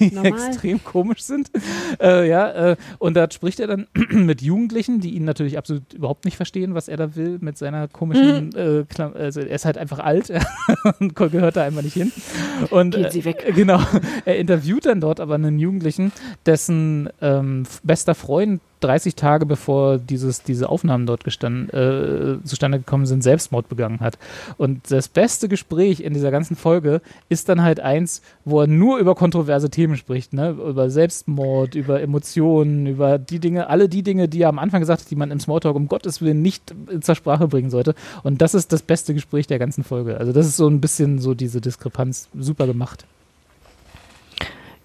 die 0.00 0.12
Normal. 0.12 0.32
extrem 0.32 0.82
komisch 0.82 1.22
sind. 1.22 1.50
Äh, 2.00 2.28
ja, 2.28 2.70
äh, 2.72 2.76
und 2.98 3.14
da 3.16 3.30
spricht 3.30 3.60
er 3.60 3.68
dann 3.68 3.86
mit 4.10 4.42
Jugendlichen, 4.42 5.00
die 5.00 5.10
ihn 5.10 5.24
natürlich 5.24 5.56
absolut 5.58 5.92
überhaupt 5.94 6.24
nicht 6.24 6.36
verstehen, 6.36 6.74
was 6.74 6.88
er 6.88 6.96
da 6.96 7.14
will 7.16 7.38
mit 7.40 7.58
seiner 7.58 7.88
komischen, 7.88 8.50
Klam- 8.88 9.14
also 9.14 9.40
er 9.40 9.50
ist 9.54 9.64
halt 9.64 9.78
einfach 9.78 9.98
alt 10.00 10.32
und 11.00 11.14
gehört 11.14 11.56
da 11.56 11.62
einfach 11.64 11.82
nicht 11.82 11.94
hin. 11.94 12.12
Und 12.70 12.94
Gehen 12.94 13.04
äh, 13.04 13.10
Sie 13.10 13.24
weg. 13.24 13.52
Genau. 13.54 13.80
Er 14.24 14.36
interviewt 14.38 14.86
dann 14.86 15.00
dort 15.00 15.20
aber 15.20 15.34
einen 15.36 15.58
Jugendlichen, 15.58 16.12
dessen 16.44 17.08
ähm, 17.20 17.64
bester 17.82 18.14
Freund 18.14 18.55
30 18.80 19.14
Tage 19.14 19.46
bevor 19.46 19.98
dieses, 19.98 20.42
diese 20.42 20.68
Aufnahmen 20.68 21.06
dort 21.06 21.24
gestanden, 21.24 21.70
äh, 21.70 22.44
zustande 22.44 22.78
gekommen 22.78 23.06
sind, 23.06 23.22
Selbstmord 23.22 23.68
begangen 23.68 24.00
hat. 24.00 24.18
Und 24.58 24.90
das 24.90 25.08
beste 25.08 25.48
Gespräch 25.48 26.00
in 26.00 26.12
dieser 26.12 26.30
ganzen 26.30 26.56
Folge 26.56 27.00
ist 27.28 27.48
dann 27.48 27.62
halt 27.62 27.80
eins, 27.80 28.22
wo 28.44 28.60
er 28.60 28.66
nur 28.66 28.98
über 28.98 29.14
kontroverse 29.14 29.70
Themen 29.70 29.96
spricht, 29.96 30.32
ne? 30.32 30.50
über 30.50 30.90
Selbstmord, 30.90 31.74
über 31.74 32.00
Emotionen, 32.02 32.86
über 32.86 33.18
die 33.18 33.38
Dinge, 33.38 33.68
alle 33.68 33.88
die 33.88 34.02
Dinge, 34.02 34.28
die 34.28 34.42
er 34.42 34.50
am 34.50 34.58
Anfang 34.58 34.80
gesagt 34.80 35.02
hat, 35.02 35.10
die 35.10 35.16
man 35.16 35.30
im 35.30 35.40
Smalltalk 35.40 35.74
um 35.74 35.88
Gottes 35.88 36.20
Willen 36.20 36.42
nicht 36.42 36.74
zur 37.00 37.14
Sprache 37.14 37.48
bringen 37.48 37.70
sollte. 37.70 37.94
Und 38.22 38.42
das 38.42 38.54
ist 38.54 38.72
das 38.72 38.82
beste 38.82 39.14
Gespräch 39.14 39.46
der 39.46 39.58
ganzen 39.58 39.84
Folge. 39.84 40.18
Also 40.18 40.32
das 40.32 40.46
ist 40.46 40.56
so 40.56 40.68
ein 40.68 40.80
bisschen 40.80 41.18
so 41.18 41.34
diese 41.34 41.60
Diskrepanz 41.60 42.28
super 42.38 42.66
gemacht. 42.66 43.06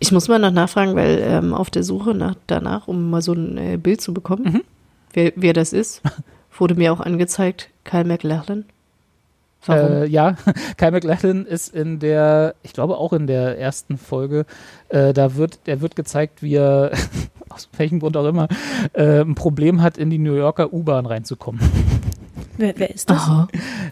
Ich 0.03 0.11
muss 0.11 0.27
mal 0.27 0.39
noch 0.39 0.51
nachfragen, 0.51 0.95
weil 0.95 1.19
ähm, 1.23 1.53
auf 1.53 1.69
der 1.69 1.83
Suche 1.83 2.15
nach, 2.15 2.33
danach, 2.47 2.87
um 2.87 3.11
mal 3.11 3.21
so 3.21 3.33
ein 3.33 3.55
äh, 3.59 3.77
Bild 3.77 4.01
zu 4.01 4.15
bekommen, 4.15 4.43
Mhm. 4.45 4.61
wer, 5.13 5.31
wer 5.35 5.53
das 5.53 5.73
ist, 5.73 6.01
wurde 6.57 6.73
mir 6.73 6.91
auch 6.91 7.01
angezeigt, 7.01 7.69
Kyle 7.83 8.03
MacLachlan. 8.03 8.65
Warum? 9.63 9.91
Äh, 9.91 10.05
ja, 10.07 10.37
Kyle 10.77 10.89
MacLachlan 10.89 11.45
ist 11.45 11.67
in 11.73 11.99
der, 11.99 12.55
ich 12.63 12.73
glaube 12.73 12.97
auch 12.97 13.13
in 13.13 13.27
der 13.27 13.59
ersten 13.59 13.99
Folge, 13.99 14.47
äh, 14.89 15.13
da 15.13 15.35
wird, 15.35 15.59
der 15.67 15.81
wird 15.81 15.95
gezeigt, 15.95 16.41
wie 16.41 16.55
er, 16.55 16.89
aus 17.49 17.69
welchem 17.77 17.99
Grund 17.99 18.17
auch 18.17 18.25
immer, 18.25 18.47
äh, 18.93 19.21
ein 19.21 19.35
Problem 19.35 19.83
hat, 19.83 19.99
in 19.99 20.09
die 20.09 20.17
New 20.17 20.33
Yorker 20.33 20.73
U-Bahn 20.73 21.05
reinzukommen. 21.05 21.61
Wer, 22.57 22.73
wer 22.77 22.93
ist 22.93 23.09
das? 23.09 23.17
Aha. 23.17 23.47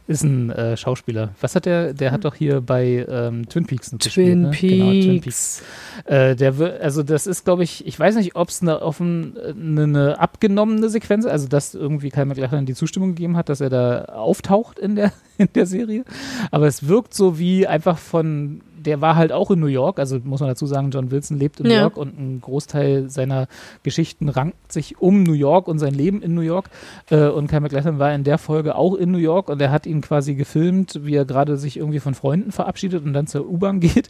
Ist 0.07 0.23
ein 0.23 0.49
äh, 0.49 0.77
Schauspieler. 0.77 1.31
Was 1.41 1.55
hat 1.55 1.65
der? 1.65 1.93
Der 1.93 2.11
hat 2.11 2.25
doch 2.25 2.35
hier 2.35 2.61
bei 2.61 3.05
ähm, 3.09 3.47
Twin 3.47 3.65
Peaks 3.65 3.89
Twin 3.89 3.99
gespielt, 3.99 4.37
ne? 4.37 4.49
Peaks. 4.51 4.71
Genau, 4.71 4.91
Twin 4.91 5.21
Peaks. 5.21 5.63
Äh, 6.05 6.35
der 6.35 6.79
also 6.81 7.03
das 7.03 7.27
ist, 7.27 7.45
glaube 7.45 7.63
ich, 7.63 7.85
ich 7.85 7.99
weiß 7.99 8.15
nicht, 8.15 8.35
ob 8.35 8.49
es 8.49 8.61
eine, 8.61 8.81
offen, 8.81 9.37
eine, 9.37 9.83
eine 9.83 10.19
abgenommene 10.19 10.89
Sequenz, 10.89 11.25
also 11.25 11.47
dass 11.47 11.75
irgendwie 11.75 12.09
Kyle 12.09 12.25
MacLachlan 12.25 12.65
die 12.65 12.75
Zustimmung 12.75 13.09
gegeben 13.09 13.37
hat, 13.37 13.49
dass 13.49 13.61
er 13.61 13.69
da 13.69 14.05
auftaucht 14.05 14.79
in 14.79 14.95
der, 14.95 15.11
in 15.37 15.49
der 15.53 15.65
Serie. 15.65 16.03
Aber 16.51 16.67
es 16.67 16.87
wirkt 16.87 17.13
so 17.13 17.39
wie 17.39 17.67
einfach 17.67 17.97
von, 17.97 18.61
der 18.85 19.01
war 19.01 19.15
halt 19.15 19.31
auch 19.31 19.51
in 19.51 19.59
New 19.59 19.67
York, 19.67 19.99
also 19.99 20.19
muss 20.23 20.39
man 20.39 20.49
dazu 20.49 20.65
sagen, 20.65 20.91
John 20.91 21.11
Wilson 21.11 21.37
lebt 21.37 21.59
in 21.59 21.67
New 21.67 21.73
Ja. 21.73 21.81
York 21.81 21.97
und 21.97 22.17
ein 22.19 22.41
Großteil 22.41 23.09
seiner 23.09 23.47
Geschichten 23.83 24.29
rankt 24.29 24.71
sich 24.71 24.99
um 24.99 25.23
New 25.23 25.33
York 25.33 25.67
und 25.67 25.79
sein 25.79 25.93
Leben 25.93 26.21
in 26.21 26.33
New 26.33 26.41
York. 26.41 26.69
Äh, 27.09 27.27
und 27.27 27.47
Kyle 27.47 27.61
MacLachlan 27.61 27.99
war 27.99 28.13
in 28.13 28.23
der 28.23 28.37
Folge 28.37 28.75
auch 28.75 28.95
in 28.95 29.11
New 29.11 29.17
York 29.17 29.49
und 29.49 29.61
er 29.61 29.71
hat 29.71 29.85
ihn 29.85 30.01
quasi 30.01 30.35
gefilmt, 30.35 30.99
wie 31.03 31.15
er 31.15 31.25
gerade 31.25 31.57
sich 31.57 31.77
irgendwie 31.77 31.99
von 31.99 32.13
Freunden 32.13 32.51
verabschiedet 32.51 33.03
und 33.05 33.13
dann 33.13 33.27
zur 33.27 33.47
U-Bahn 33.49 33.79
geht, 33.79 34.09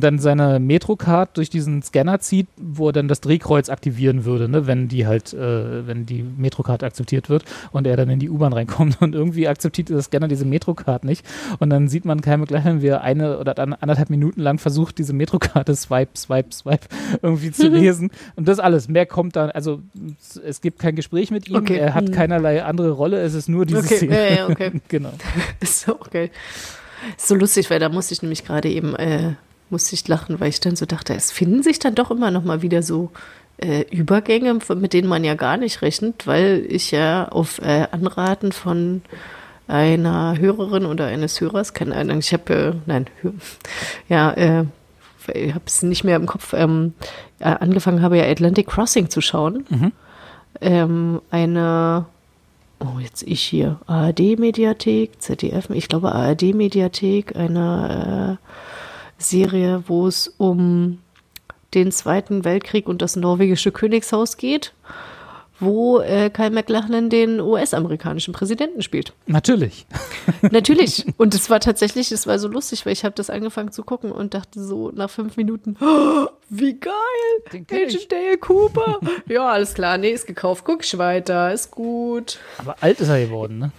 dann 0.00 0.18
seine 0.18 0.58
Metrocard 0.60 1.36
durch 1.36 1.50
diesen 1.50 1.82
Scanner 1.82 2.20
zieht, 2.20 2.48
wo 2.56 2.88
er 2.88 2.92
dann 2.92 3.08
das 3.08 3.20
Drehkreuz 3.20 3.68
aktivieren 3.68 4.24
würde, 4.24 4.48
ne, 4.48 4.66
wenn 4.66 4.88
die 4.88 5.06
halt, 5.06 5.32
äh, 5.32 5.86
wenn 5.86 6.06
die 6.06 6.22
Metrocard 6.22 6.82
akzeptiert 6.82 7.28
wird 7.28 7.44
und 7.72 7.86
er 7.86 7.96
dann 7.96 8.10
in 8.10 8.18
die 8.18 8.30
U-Bahn 8.30 8.52
reinkommt 8.52 8.96
und 9.02 9.14
irgendwie 9.14 9.48
akzeptiert 9.48 9.88
der 9.88 10.02
Scanner 10.02 10.28
diese 10.28 10.44
Metrocard 10.44 11.04
nicht 11.04 11.24
und 11.58 11.70
dann 11.70 11.88
sieht 11.88 12.04
man 12.04 12.20
Kyle 12.20 12.38
MacLachlan, 12.38 12.82
wie 12.82 12.88
er 12.88 13.02
eine 13.02 13.38
oder 13.38 13.54
dann 13.54 13.73
anderthalb 13.80 14.10
Minuten 14.10 14.40
lang 14.40 14.58
versucht, 14.58 14.98
diese 14.98 15.12
Metrokarte 15.12 15.74
swipe, 15.76 16.16
swipe, 16.16 16.52
swipe 16.52 16.86
irgendwie 17.22 17.50
zu 17.52 17.68
lesen 17.68 18.10
und 18.36 18.46
das 18.48 18.58
alles. 18.58 18.88
Mehr 18.88 19.06
kommt 19.06 19.36
dann, 19.36 19.50
also 19.50 19.80
es- 20.44 20.60
gibt 20.60 20.78
kein 20.78 20.96
Gespräch 20.96 21.30
mit 21.30 21.48
ihm, 21.48 21.56
Okay. 21.56 21.76
er 21.78 21.94
hat 21.94 22.12
keinerlei 22.12 22.62
andere 22.64 22.90
Rolle, 22.90 23.20
es 23.20 23.34
ist 23.34 23.48
nur 23.48 23.66
diese 23.66 23.80
Okay, 23.80 23.96
Szene. 23.96 24.14
ja, 24.30 24.34
ja, 24.36 24.48
okay. 24.48 24.72
genau. 24.88 25.12
Ist 25.60 25.88
auch 25.88 26.10
geil. 26.10 26.30
Ist 27.16 27.28
so 27.28 27.34
lustig, 27.34 27.68
weil 27.70 27.80
da 27.80 27.88
musste 27.88 28.14
ich 28.14 28.22
nämlich 28.22 28.44
gerade 28.44 28.68
eben, 28.68 28.94
äh, 28.96 29.34
musste 29.70 29.94
ich 29.94 30.06
lachen, 30.08 30.40
weil 30.40 30.48
ich 30.48 30.60
dann 30.60 30.76
so 30.76 30.86
dachte, 30.86 31.14
es 31.14 31.32
finden 31.32 31.62
sich 31.62 31.78
dann 31.78 31.94
doch 31.94 32.10
immer 32.10 32.30
noch 32.30 32.44
mal 32.44 32.62
wieder 32.62 32.82
so 32.82 33.10
äh, 33.58 33.82
Übergänge, 33.90 34.58
mit 34.76 34.92
denen 34.92 35.08
man 35.08 35.22
ja 35.24 35.34
gar 35.34 35.56
nicht 35.56 35.82
rechnet, 35.82 36.26
weil 36.26 36.64
ich 36.68 36.90
ja 36.90 37.28
auf 37.28 37.58
äh, 37.60 37.86
Anraten 37.92 38.52
von 38.52 39.02
einer 39.66 40.38
Hörerin 40.38 40.86
oder 40.86 41.06
eines 41.06 41.40
Hörers, 41.40 41.72
keine 41.74 41.96
Ahnung, 41.96 42.18
ich 42.18 42.32
habe, 42.32 42.54
äh, 42.54 42.72
nein, 42.86 43.06
ja, 44.08 44.30
äh, 44.32 44.64
ich 45.32 45.54
habe 45.54 45.64
es 45.66 45.82
nicht 45.82 46.04
mehr 46.04 46.16
im 46.16 46.26
Kopf, 46.26 46.52
ähm, 46.52 46.92
äh, 47.38 47.44
angefangen 47.44 48.02
habe 48.02 48.18
ja 48.18 48.24
Atlantic 48.24 48.66
Crossing 48.66 49.08
zu 49.08 49.20
schauen. 49.20 49.92
Ähm, 50.60 51.22
eine 51.30 52.06
Oh, 52.80 52.98
jetzt 52.98 53.22
ich 53.22 53.42
hier. 53.42 53.80
ARD-Mediathek, 53.86 55.22
ZDF, 55.22 55.70
ich 55.70 55.88
glaube 55.88 56.12
ARD-Mediathek, 56.12 57.36
eine 57.36 58.38
äh, 58.38 59.22
Serie, 59.22 59.84
wo 59.86 60.06
es 60.06 60.28
um 60.28 60.98
den 61.72 61.92
Zweiten 61.92 62.44
Weltkrieg 62.44 62.86
und 62.88 63.00
das 63.00 63.16
norwegische 63.16 63.72
Königshaus 63.72 64.36
geht, 64.36 64.74
wo 65.60 66.00
äh, 66.00 66.30
Kyle 66.30 66.50
MacLachlan 66.50 67.10
den 67.10 67.40
US-amerikanischen 67.40 68.32
Präsidenten 68.32 68.82
spielt. 68.82 69.12
Natürlich. 69.26 69.86
Natürlich. 70.42 71.06
Und 71.16 71.34
es 71.34 71.48
war 71.50 71.60
tatsächlich, 71.60 72.10
es 72.12 72.26
war 72.26 72.38
so 72.38 72.48
lustig, 72.48 72.84
weil 72.86 72.92
ich 72.92 73.04
habe 73.04 73.14
das 73.14 73.30
angefangen 73.30 73.72
zu 73.72 73.82
gucken 73.82 74.12
und 74.12 74.34
dachte 74.34 74.62
so 74.62 74.90
nach 74.90 75.10
fünf 75.10 75.36
Minuten, 75.36 75.76
oh, 75.80 76.26
wie 76.48 76.78
geil. 76.78 76.92
Agent 77.52 78.10
Dale 78.10 78.38
Cooper. 78.38 79.00
ja, 79.28 79.48
alles 79.48 79.74
klar, 79.74 79.98
nee, 79.98 80.10
ist 80.10 80.26
gekauft, 80.26 80.64
guck 80.64 80.84
ich 80.84 80.98
weiter, 80.98 81.52
ist 81.52 81.70
gut. 81.70 82.38
Aber 82.58 82.76
alt 82.80 83.00
ist 83.00 83.08
er 83.08 83.20
geworden, 83.20 83.58
ne? 83.58 83.72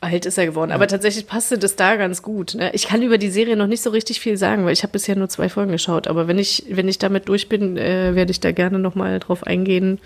Alt 0.00 0.26
ist 0.26 0.36
er 0.36 0.44
geworden, 0.44 0.72
aber 0.72 0.86
tatsächlich 0.88 1.26
passte 1.26 1.56
das 1.56 1.74
da 1.74 1.96
ganz 1.96 2.20
gut. 2.20 2.54
Ne? 2.54 2.70
Ich 2.74 2.86
kann 2.86 3.00
über 3.00 3.16
die 3.16 3.30
Serie 3.30 3.56
noch 3.56 3.66
nicht 3.66 3.82
so 3.82 3.88
richtig 3.88 4.20
viel 4.20 4.36
sagen, 4.36 4.66
weil 4.66 4.74
ich 4.74 4.82
habe 4.82 4.92
bisher 4.92 5.16
nur 5.16 5.30
zwei 5.30 5.48
Folgen 5.48 5.72
geschaut. 5.72 6.06
Aber 6.06 6.28
wenn 6.28 6.38
ich, 6.38 6.66
wenn 6.68 6.86
ich 6.86 6.98
damit 6.98 7.28
durch 7.30 7.48
bin, 7.48 7.78
äh, 7.78 8.14
werde 8.14 8.30
ich 8.30 8.40
da 8.40 8.52
gerne 8.52 8.78
noch 8.78 8.94
mal 8.94 9.18
drauf 9.20 9.44
eingehen, 9.44 9.98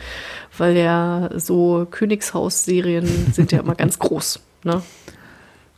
weil 0.56 0.76
ja 0.76 1.30
so 1.34 1.88
Königshaus-Serien 1.90 3.06
sind 3.32 3.50
ja 3.50 3.58
immer 3.58 3.74
ganz 3.74 3.98
groß. 3.98 4.38
Ne? 4.62 4.80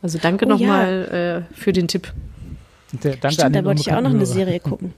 Also 0.03 0.19
danke 0.21 0.45
Oh 0.45 0.49
noch 0.49 0.59
ja. 0.59 0.67
mal 0.67 1.45
äh, 1.51 1.55
für 1.55 1.73
den 1.73 1.87
Tipp. 1.87 2.13
Der, 2.91 3.13
danke 3.13 3.25
an 3.25 3.31
Stimmt, 3.33 3.55
da 3.55 3.65
wollte 3.65 3.81
ich 3.81 3.91
auch 3.91 4.01
noch 4.01 4.11
eine. 4.11 4.27
Serie 4.27 4.59
gucken. 4.59 4.93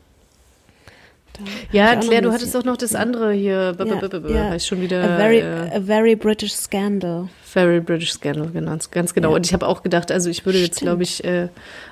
Ja, 1.72 1.98
auch 1.98 2.00
Claire, 2.00 2.22
du 2.22 2.32
hattest 2.32 2.56
doch 2.56 2.64
noch 2.64 2.78
das 2.78 2.96
andere 2.96 3.34
hier. 3.34 3.76
Ja, 3.78 3.86
ja. 3.86 4.50
Weiß 4.52 4.66
schon 4.66 4.82
wieder. 4.82 5.04
A 5.04 5.18
very, 5.18 5.40
äh, 5.40 5.76
a 5.76 5.82
very 5.82 6.16
British 6.16 6.54
Scandal. 6.54 7.30
Very 7.44 7.80
British 7.80 8.14
Scandal 8.14 8.50
genannt, 8.52 8.92
ganz 8.92 9.14
genau. 9.14 9.30
Ja. 9.30 9.36
Und 9.36 9.46
ich 9.46 9.54
habe 9.54 9.68
auch 9.68 9.84
gedacht, 9.84 10.12
also 10.12 10.30
ich 10.30 10.46
würde 10.46 10.60
jetzt, 10.60 10.80
glaube 10.80 11.04
ich, 11.04 11.24
äh, 11.24 11.50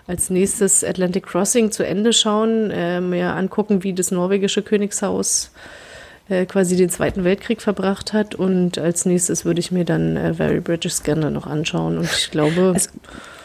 als 0.08 0.30
nächstes 0.30 0.84
Atlantic 0.84 1.26
Crossing 1.26 1.72
zu 1.72 1.86
Ende 1.86 2.14
schauen, 2.14 2.72
äh, 2.72 3.02
mir 3.02 3.34
angucken, 3.36 3.84
wie 3.84 3.94
das 3.94 4.12
norwegische 4.12 4.62
Königshaus 4.62 5.52
quasi 6.48 6.78
den 6.78 6.90
Zweiten 6.90 7.26
Weltkrieg 7.26 7.62
verbracht 7.62 8.14
hat. 8.14 8.34
Und 8.34 8.78
als 8.78 9.06
nächstes 9.06 9.44
würde 9.44 9.60
ich 9.60 9.74
mir 9.74 9.84
dann 9.84 10.34
Very 10.34 10.62
British 10.62 10.94
Scandal 10.94 11.32
noch 11.32 11.48
anschauen. 11.48 11.98
Und 11.98 12.06
ich 12.06 12.32
glaube, 12.32 12.74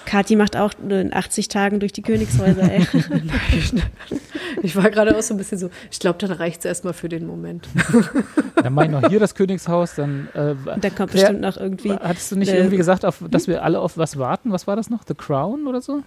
Kathi 0.09 0.37
macht 0.37 0.57
auch 0.57 0.73
nur 0.83 0.99
in 0.99 1.13
80 1.13 1.49
Tagen 1.49 1.81
durch 1.81 1.93
die 1.93 2.01
Königshäuser, 2.03 2.63
ey. 2.73 2.87
ich 4.63 4.75
war 4.75 4.89
gerade 4.91 5.17
auch 5.17 5.21
so 5.23 5.35
ein 5.35 5.37
bisschen 5.37 5.59
so, 5.59 5.69
ich 5.91 5.99
glaube, 6.01 6.19
dann 6.19 6.33
reicht 6.33 6.61
es 6.61 6.65
erstmal 6.65 6.95
für 6.95 7.09
den 7.11 7.27
Moment. 7.27 7.69
Dann 8.57 8.73
mach 8.75 8.85
ich 8.85 8.91
noch 8.91 9.07
hier 9.09 9.21
das 9.21 9.35
Königshaus, 9.35 9.95
dann 9.95 10.29
äh, 10.35 10.55
Und 10.75 10.83
da 10.83 10.91
kommt 10.91 11.13
Wer- 11.15 11.21
bestimmt 11.21 11.41
noch 11.43 11.57
irgendwie. 11.59 11.93
hattest 11.93 12.33
du 12.33 12.37
nicht 12.37 12.49
äh, 12.51 12.57
irgendwie 12.57 12.77
gesagt, 12.79 13.05
auf, 13.05 13.23
dass 13.31 13.47
wir 13.47 13.63
alle 13.63 13.79
auf 13.81 13.97
was 13.99 14.19
warten? 14.19 14.51
Was 14.51 14.67
war 14.67 14.75
das 14.77 14.91
noch? 14.91 15.03
The 15.07 15.15
Crown 15.15 15.67
oder 15.67 15.81
so? 15.81 16.03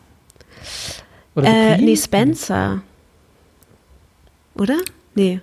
Oder 1.36 1.48
Äh, 1.48 1.78
nee, 1.78 1.96
Spencer. 1.96 2.82
Oder? 4.56 4.78
Nee. 5.16 5.40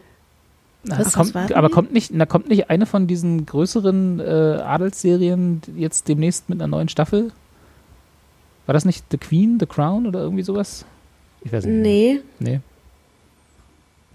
Na, 0.84 0.98
was- 0.98 1.12
kommt, 1.14 1.34
aber 1.36 1.70
kommt 1.70 1.92
nicht, 1.92 2.10
na, 2.12 2.26
kommt 2.26 2.48
nicht 2.48 2.68
eine 2.70 2.86
von 2.86 3.06
diesen 3.06 3.46
größeren 3.46 4.20
äh, 4.20 4.22
Adelsserien 4.62 5.62
jetzt 5.76 6.08
demnächst 6.08 6.48
mit 6.48 6.60
einer 6.60 6.68
neuen 6.68 6.88
Staffel? 6.88 7.30
War 8.68 8.74
das 8.74 8.84
nicht 8.84 9.06
The 9.10 9.16
Queen, 9.16 9.56
The 9.58 9.64
Crown 9.64 10.06
oder 10.06 10.20
irgendwie 10.20 10.42
sowas? 10.42 10.84
Ich 11.40 11.50
weiß 11.50 11.64
nicht. 11.64 11.80
Nee. 11.80 12.20
Nee. 12.38 12.60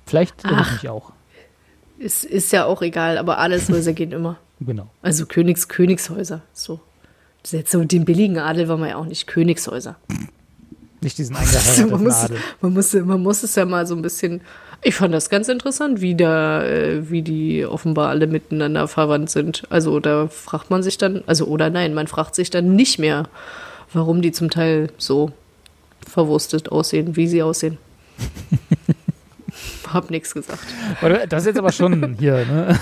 Vielleicht 0.06 0.46
irre 0.46 0.64
ich 0.80 0.88
auch. 0.90 1.12
Ist, 1.98 2.24
ist 2.24 2.52
ja 2.52 2.66
auch 2.66 2.84
egal, 2.84 3.18
aber 3.18 3.40
Adelshäuser 3.40 3.94
gehen 3.94 4.12
immer. 4.12 4.38
Genau. 4.60 4.88
Also 5.02 5.26
Königs, 5.26 5.68
Königshäuser. 5.68 6.42
So. 6.54 6.80
Jetzt 7.52 7.72
so 7.72 7.84
den 7.84 8.06
billigen 8.06 8.38
Adel 8.38 8.70
war 8.70 8.78
man 8.78 8.90
ja 8.90 8.96
auch 8.96 9.06
nicht. 9.06 9.26
Königshäuser. 9.26 9.96
Nicht 11.02 11.18
diesen 11.18 11.36
eingeheirateten 11.36 11.90
man, 11.90 12.04
muss, 12.04 12.14
Adel. 12.14 12.38
man, 12.62 12.74
muss, 12.74 12.94
man 12.94 13.22
muss 13.24 13.44
es 13.44 13.56
ja 13.56 13.66
mal 13.66 13.88
so 13.88 13.96
ein 13.96 14.04
bisschen. 14.04 14.42
Ich 14.84 14.96
fand 14.96 15.14
das 15.14 15.30
ganz 15.30 15.50
interessant, 15.50 16.00
wie 16.00 16.16
da, 16.16 16.64
äh, 16.64 17.10
wie 17.10 17.24
die 17.24 17.66
offenbar 17.66 18.10
alle 18.10 18.28
miteinander 18.28 18.88
verwandt 18.88 19.32
sind. 19.32 19.64
Also 19.70 20.00
da 20.00 20.28
fragt 20.28 20.70
man 20.70 20.84
sich 20.84 21.00
dann, 21.00 21.24
also 21.26 21.48
oder 21.48 21.72
nein, 21.72 21.96
man 21.96 22.08
fragt 22.08 22.36
sich 22.36 22.52
dann 22.52 22.76
nicht 22.76 23.00
mehr, 23.00 23.28
warum 23.94 24.22
die 24.22 24.32
zum 24.32 24.49
Teil 24.49 24.91
so 24.98 25.32
verwurstet 26.07 26.70
aussehen, 26.70 27.15
wie 27.15 27.28
sie 27.28 27.44
aussehen. 27.44 27.78
Hab 29.88 30.10
nichts 30.10 30.34
gesagt. 30.34 30.64
Das 31.30 31.44
ist 31.44 31.48
jetzt 31.48 31.60
aber 31.60 31.72
schon 31.72 32.15
hier, 32.18 32.45
ne? 32.45 32.80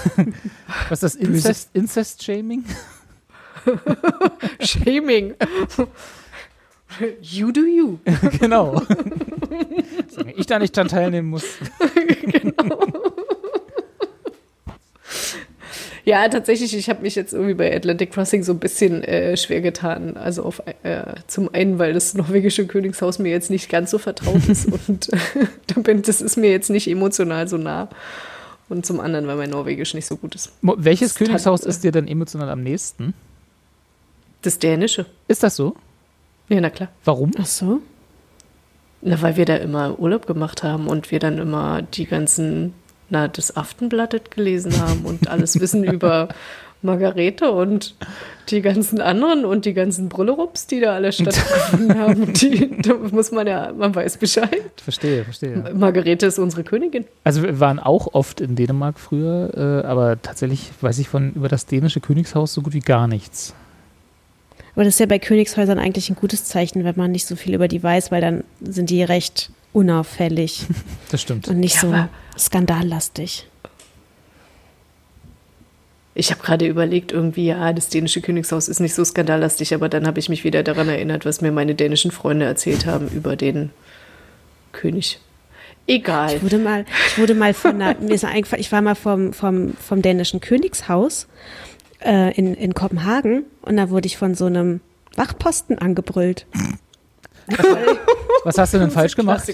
Was 0.90 1.04
ist 1.04 1.16
das? 1.16 1.16
Incest, 1.16 1.70
Incest-Shaming? 1.74 2.64
Shaming. 4.62 5.36
You 7.22 7.52
do 7.52 7.62
you. 7.62 8.00
genau. 8.40 8.82
Ich 10.36 10.46
da 10.46 10.60
nicht 10.60 10.76
dran 10.76 10.88
teilnehmen 10.88 11.30
muss. 11.30 11.44
Ja, 16.04 16.28
tatsächlich, 16.30 16.76
ich 16.76 16.90
habe 16.90 17.02
mich 17.04 17.16
jetzt 17.16 17.34
irgendwie 17.34 17.54
bei 17.54 17.76
Atlantic 17.76 18.12
Crossing 18.12 18.42
so 18.44 18.54
ein 18.54 18.60
bisschen 18.60 19.04
äh, 19.04 19.38
schwer 19.38 19.62
getan. 19.62 20.18
Also 20.18 20.44
auf, 20.44 20.62
äh, 20.84 21.04
zum 21.28 21.54
einen, 21.54 21.78
weil 21.80 21.94
das 21.94 22.14
norwegische 22.16 22.66
Königshaus 22.66 23.20
mir 23.20 23.30
jetzt 23.30 23.50
nicht 23.52 23.70
ganz 23.70 23.92
so 23.92 23.98
vertraut 24.00 24.48
ist 24.48 24.66
und 24.88 25.10
äh, 25.14 26.02
das 26.02 26.22
ist 26.22 26.38
mir 26.38 26.50
jetzt 26.52 26.70
nicht 26.70 26.88
emotional 26.88 27.48
so 27.48 27.58
nah. 27.58 27.90
Und 28.70 28.86
zum 28.86 29.00
anderen, 29.02 29.28
weil 29.28 29.36
mein 29.36 29.50
Norwegisch 29.50 29.94
nicht 29.94 30.06
so 30.06 30.16
gut 30.16 30.34
ist. 30.34 30.52
Welches 30.62 31.10
Das 31.14 31.20
hat- 31.20 31.28
Königshaus 31.28 31.64
ist 31.66 31.84
dir 31.84 31.92
denn 31.92 32.08
emotional 32.08 32.50
am 32.50 32.64
nächsten? 32.64 33.14
Das 34.44 34.60
Dänische. 34.60 35.06
Ist 35.28 35.44
das 35.44 35.56
so? 35.58 35.76
Ja, 36.48 36.62
na 36.62 36.70
klar. 36.70 36.90
Warum? 37.04 37.32
Ach 37.38 37.46
so. 37.46 37.82
Na, 39.02 39.22
weil 39.22 39.36
wir 39.36 39.46
da 39.46 39.58
immer 39.58 40.00
Urlaub 40.00 40.26
gemacht 40.26 40.64
haben 40.64 40.88
und 40.88 41.12
wir 41.12 41.20
dann 41.20 41.38
immer 41.38 41.82
die 41.82 42.06
ganzen, 42.06 42.74
na, 43.12 43.28
das 43.28 43.56
Aftenblattet 43.56 44.32
gelesen 44.32 44.80
haben 44.82 45.02
und 45.06 45.28
alles 45.30 45.60
wissen 45.60 45.84
über 45.94 46.30
Margarete 46.84 47.52
und 47.52 47.94
die 48.50 48.62
ganzen 48.64 49.02
anderen 49.02 49.46
und 49.46 49.66
die 49.66 49.74
ganzen 49.76 50.10
Brüllerups, 50.10 50.66
die 50.66 50.80
da 50.80 50.96
alle 50.96 51.12
stattgefunden 51.14 52.00
haben. 52.00 52.34
Die, 52.34 52.72
da 52.82 52.96
muss 52.96 53.32
man 53.32 53.46
ja, 53.46 53.72
man 53.72 53.94
weiß 53.94 54.18
Bescheid. 54.18 54.64
Verstehe, 54.84 55.24
verstehe. 55.24 55.72
Margarete 55.76 56.26
ist 56.26 56.40
unsere 56.40 56.64
Königin. 56.64 57.06
Also 57.24 57.44
wir 57.44 57.60
waren 57.60 57.78
auch 57.80 58.16
oft 58.16 58.42
in 58.42 58.56
Dänemark 58.56 59.00
früher, 59.00 59.52
äh, 59.84 59.86
aber 59.88 60.20
tatsächlich 60.20 60.72
weiß 60.82 60.98
ich 60.98 61.08
von 61.08 61.34
über 61.34 61.50
das 61.50 61.68
dänische 61.68 62.00
Königshaus 62.00 62.54
so 62.56 62.62
gut 62.64 62.74
wie 62.74 62.80
gar 62.80 63.08
nichts. 63.08 63.54
Aber 64.74 64.84
das 64.86 64.96
ist 64.96 65.00
ja 65.02 65.06
bei 65.06 65.20
Königshäusern 65.20 65.78
eigentlich 65.78 66.10
ein 66.10 66.16
gutes 66.16 66.46
Zeichen, 66.46 66.84
wenn 66.84 66.96
man 66.96 67.12
nicht 67.12 67.28
so 67.28 67.36
viel 67.36 67.54
über 67.54 67.68
die 67.68 67.84
weiß, 67.84 68.10
weil 68.10 68.22
dann 68.22 68.44
sind 68.62 68.90
die 68.90 69.04
recht 69.04 69.52
unauffällig 69.74 70.66
Das 71.12 71.22
stimmt. 71.22 71.48
und 71.48 71.60
nicht 71.60 71.76
Ja, 71.76 71.82
so 71.82 71.88
aber- 71.90 72.10
skandallastig. 72.38 73.48
Ich 76.14 76.32
habe 76.32 76.42
gerade 76.42 76.68
überlegt, 76.68 77.14
irgendwie, 77.14 77.46
ja, 77.46 77.72
das 77.72 77.88
dänische 77.88 78.22
Königshaus 78.22 78.68
ist 78.68 78.82
nicht 78.82 78.94
so 78.94 79.06
skandallastig, 79.06 79.74
aber 79.74 79.88
dann 79.88 80.06
habe 80.06 80.20
ich 80.20 80.28
mich 80.28 80.44
wieder 80.44 80.62
daran 80.62 80.90
erinnert, 80.90 81.26
was 81.26 81.42
mir 81.42 81.52
meine 81.52 81.74
dänischen 81.74 82.12
Freunde 82.12 82.46
erzählt 82.46 82.86
haben 82.86 83.08
über 83.10 83.38
den 83.38 83.70
König. 84.74 85.20
Egal. 85.88 86.36
Ich 86.36 86.44
wurde 86.44 86.58
mal, 86.58 86.86
ich 87.08 87.18
wurde 87.18 87.34
mal 87.34 87.54
von 87.54 87.82
einer, 87.82 88.00
mir 88.00 88.14
ist 88.14 88.26
eingefallen, 88.26 88.62
ich 88.62 88.72
war 88.72 88.82
mal 88.82 88.96
vom, 88.96 89.34
vom, 89.34 89.74
vom 89.76 90.02
dänischen 90.02 90.42
Königshaus 90.42 91.28
äh, 92.04 92.34
in, 92.36 92.56
in 92.56 92.74
Kopenhagen 92.74 93.46
und 93.62 93.78
da 93.78 93.90
wurde 93.90 94.06
ich 94.06 94.18
von 94.18 94.36
so 94.36 94.46
einem 94.46 94.82
Wachposten 95.16 95.78
angebrüllt. 95.78 96.46
Was 98.44 98.58
hast 98.58 98.74
du 98.74 98.80
denn 98.80 98.92
falsch 98.92 99.16
gemacht? 99.16 99.48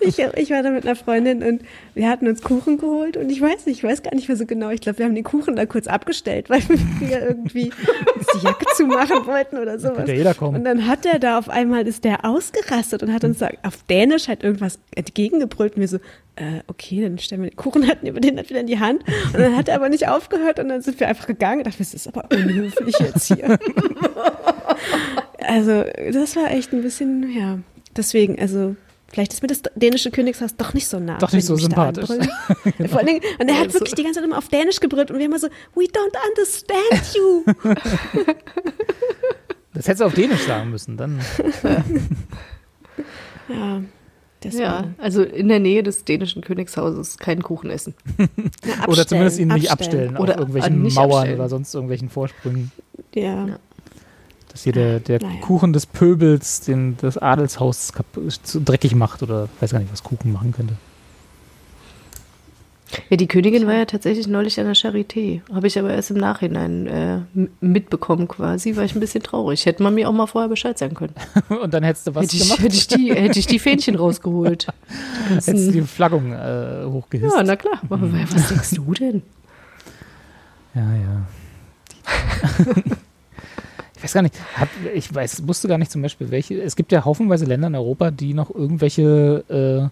Ich, 0.00 0.18
ich 0.18 0.50
war 0.50 0.62
da 0.62 0.70
mit 0.70 0.84
einer 0.84 0.96
Freundin 0.96 1.42
und 1.42 1.62
wir 1.94 2.08
hatten 2.08 2.28
uns 2.28 2.42
Kuchen 2.42 2.78
geholt 2.78 3.16
und 3.16 3.30
ich 3.30 3.40
weiß 3.40 3.66
nicht, 3.66 3.78
ich 3.78 3.84
weiß 3.84 4.02
gar 4.02 4.14
nicht 4.14 4.28
mehr 4.28 4.36
so 4.36 4.46
genau. 4.46 4.70
Ich 4.70 4.80
glaube, 4.80 4.98
wir 4.98 5.06
haben 5.06 5.14
den 5.14 5.24
Kuchen 5.24 5.56
da 5.56 5.66
kurz 5.66 5.86
abgestellt, 5.86 6.50
weil 6.50 6.62
wir 6.68 7.22
irgendwie 7.28 7.72
uns 8.14 8.26
die 8.34 8.44
Jacke 8.44 8.66
zumachen 8.74 9.26
wollten 9.26 9.58
oder 9.58 9.78
sowas. 9.78 10.06
Kommen. 10.36 10.56
Und 10.56 10.64
dann 10.64 10.86
hat 10.86 11.04
der 11.04 11.18
da 11.18 11.38
auf 11.38 11.48
einmal, 11.48 11.86
ist 11.86 12.04
der 12.04 12.24
ausgerastet 12.24 13.02
und 13.02 13.12
hat 13.12 13.24
uns 13.24 13.38
da 13.38 13.48
auf 13.62 13.82
Dänisch 13.88 14.28
halt 14.28 14.42
irgendwas 14.42 14.78
entgegengebrüllt 14.94 15.74
und 15.74 15.80
wir 15.80 15.88
so, 15.88 15.98
äh, 16.36 16.60
okay, 16.66 17.02
dann 17.02 17.18
stellen 17.18 17.42
wir 17.42 17.50
den 17.50 17.56
Kuchen 17.56 17.86
halt 17.86 18.02
über 18.02 18.20
den 18.20 18.36
halt 18.36 18.50
wieder 18.50 18.60
in 18.60 18.66
die 18.66 18.78
Hand. 18.78 19.02
Und 19.32 19.40
dann 19.40 19.56
hat 19.56 19.68
er 19.68 19.76
aber 19.76 19.88
nicht 19.88 20.08
aufgehört 20.08 20.58
und 20.58 20.68
dann 20.68 20.82
sind 20.82 21.00
wir 21.00 21.08
einfach 21.08 21.26
gegangen 21.26 21.58
und 21.60 21.66
dachten, 21.66 21.78
das 21.78 21.94
ist 21.94 22.06
aber 22.06 22.28
unhöflich 22.30 22.98
jetzt 22.98 23.26
hier. 23.26 23.58
Also, 25.46 25.84
das 26.12 26.36
war 26.36 26.50
echt 26.50 26.72
ein 26.72 26.82
bisschen, 26.82 27.30
ja. 27.36 27.58
Deswegen, 27.96 28.38
also, 28.38 28.76
vielleicht 29.08 29.32
ist 29.32 29.42
mir 29.42 29.48
das 29.48 29.62
dänische 29.74 30.10
Königshaus 30.10 30.56
doch 30.56 30.74
nicht 30.74 30.86
so 30.86 30.98
nah. 30.98 31.18
Doch 31.18 31.32
nicht 31.32 31.46
so 31.46 31.56
sympathisch. 31.56 32.10
anbrüllen. 32.10 32.30
Vor 32.88 32.98
allen 32.98 33.06
Dingen, 33.06 33.20
und 33.38 33.48
er 33.48 33.58
hat 33.60 33.72
wirklich 33.72 33.94
die 33.94 34.02
ganze 34.02 34.20
Zeit 34.20 34.24
immer 34.28 34.38
auf 34.38 34.48
Dänisch 34.48 34.80
gebrüllt 34.80 35.10
und 35.10 35.18
wir 35.18 35.26
immer 35.26 35.38
so, 35.38 35.48
we 35.74 35.84
don't 35.84 36.16
understand 36.28 37.14
you. 37.14 37.44
Das 39.74 39.86
hättest 39.88 40.00
du 40.00 40.04
auf 40.06 40.14
Dänisch 40.14 40.46
sagen 40.46 40.70
müssen. 40.70 40.96
Dann. 40.96 41.20
ja, 43.48 43.82
deswegen. 44.42 44.62
Ja, 44.62 44.84
also 44.96 45.22
in 45.22 45.48
der 45.48 45.60
Nähe 45.60 45.82
des 45.82 46.04
dänischen 46.06 46.40
Königshauses 46.40 47.18
keinen 47.18 47.42
Kuchen 47.42 47.68
essen. 47.68 47.94
Ja, 48.64 48.88
Oder 48.88 49.06
zumindest 49.06 49.38
ihn 49.38 49.48
nicht 49.48 49.70
abstellen. 49.70 50.16
abstellen, 50.16 50.16
Oder 50.16 50.32
auf 50.36 50.38
irgendwelchen 50.38 50.82
Mauern 50.94 51.12
abstellen. 51.12 51.38
oder 51.38 51.48
sonst 51.50 51.74
irgendwelchen 51.74 52.08
Vorsprüngen. 52.08 52.72
Ja. 53.14 53.46
Ja. 53.48 53.58
Dass 54.56 54.62
hier 54.64 54.72
der, 54.72 55.00
der 55.00 55.20
Naja. 55.20 55.38
Kuchen 55.42 55.74
des 55.74 55.84
Pöbels 55.84 56.62
den, 56.62 56.96
das 57.02 57.18
Adelshaus 57.18 57.92
dreckig 58.54 58.94
macht 58.94 59.22
oder 59.22 59.50
weiß 59.60 59.72
gar 59.72 59.80
nicht, 59.80 59.92
was 59.92 60.02
Kuchen 60.02 60.32
machen 60.32 60.52
könnte. 60.52 60.76
Ja, 63.10 63.18
die 63.18 63.26
Königin 63.26 63.66
war 63.66 63.74
ja 63.74 63.84
tatsächlich 63.84 64.26
neulich 64.28 64.58
an 64.58 64.64
der 64.64 64.74
Charité. 64.74 65.42
Habe 65.52 65.66
ich 65.66 65.78
aber 65.78 65.92
erst 65.92 66.10
im 66.10 66.16
Nachhinein 66.16 66.86
äh, 66.86 67.18
mitbekommen 67.60 68.28
quasi, 68.28 68.76
war 68.76 68.84
ich 68.84 68.94
ein 68.94 69.00
bisschen 69.00 69.22
traurig. 69.22 69.66
Hätte 69.66 69.82
man 69.82 69.94
mir 69.94 70.08
auch 70.08 70.12
mal 70.14 70.26
vorher 70.26 70.48
Bescheid 70.48 70.78
sagen 70.78 70.94
können. 70.94 71.12
Und 71.62 71.74
dann 71.74 71.82
hättest 71.84 72.06
du 72.06 72.14
was 72.14 72.22
hätte, 72.24 72.36
ich, 72.36 72.42
gemacht, 72.44 72.60
hätte, 72.60 72.76
ich 72.76 72.88
die, 72.88 73.14
hätte 73.14 73.38
ich 73.38 73.46
die 73.46 73.58
Fähnchen 73.58 73.96
rausgeholt. 73.96 74.68
Hättest 75.28 75.48
du 75.48 75.52
ganzen- 75.52 75.72
die 75.72 75.82
Flaggung 75.82 76.32
äh, 76.32 76.84
hochgehisst. 76.86 77.36
ja, 77.36 77.42
na 77.42 77.56
klar. 77.56 77.78
Aber 77.90 78.00
Was 78.32 78.48
denkst 78.48 78.70
du 78.70 78.94
denn? 78.94 79.22
Ja, 80.74 80.94
ja. 80.94 81.26
Weiß 84.06 84.12
gar 84.12 84.22
nicht, 84.22 84.34
hat, 84.54 84.68
ich 84.94 85.12
weiß, 85.12 85.48
wusste 85.48 85.66
gar 85.66 85.78
nicht 85.78 85.90
zum 85.90 86.00
Beispiel, 86.00 86.30
welche. 86.30 86.62
Es 86.62 86.76
gibt 86.76 86.92
ja 86.92 87.04
haufenweise 87.04 87.44
Länder 87.44 87.66
in 87.66 87.74
Europa, 87.74 88.12
die 88.12 88.34
noch 88.34 88.54
irgendwelche 88.54 89.90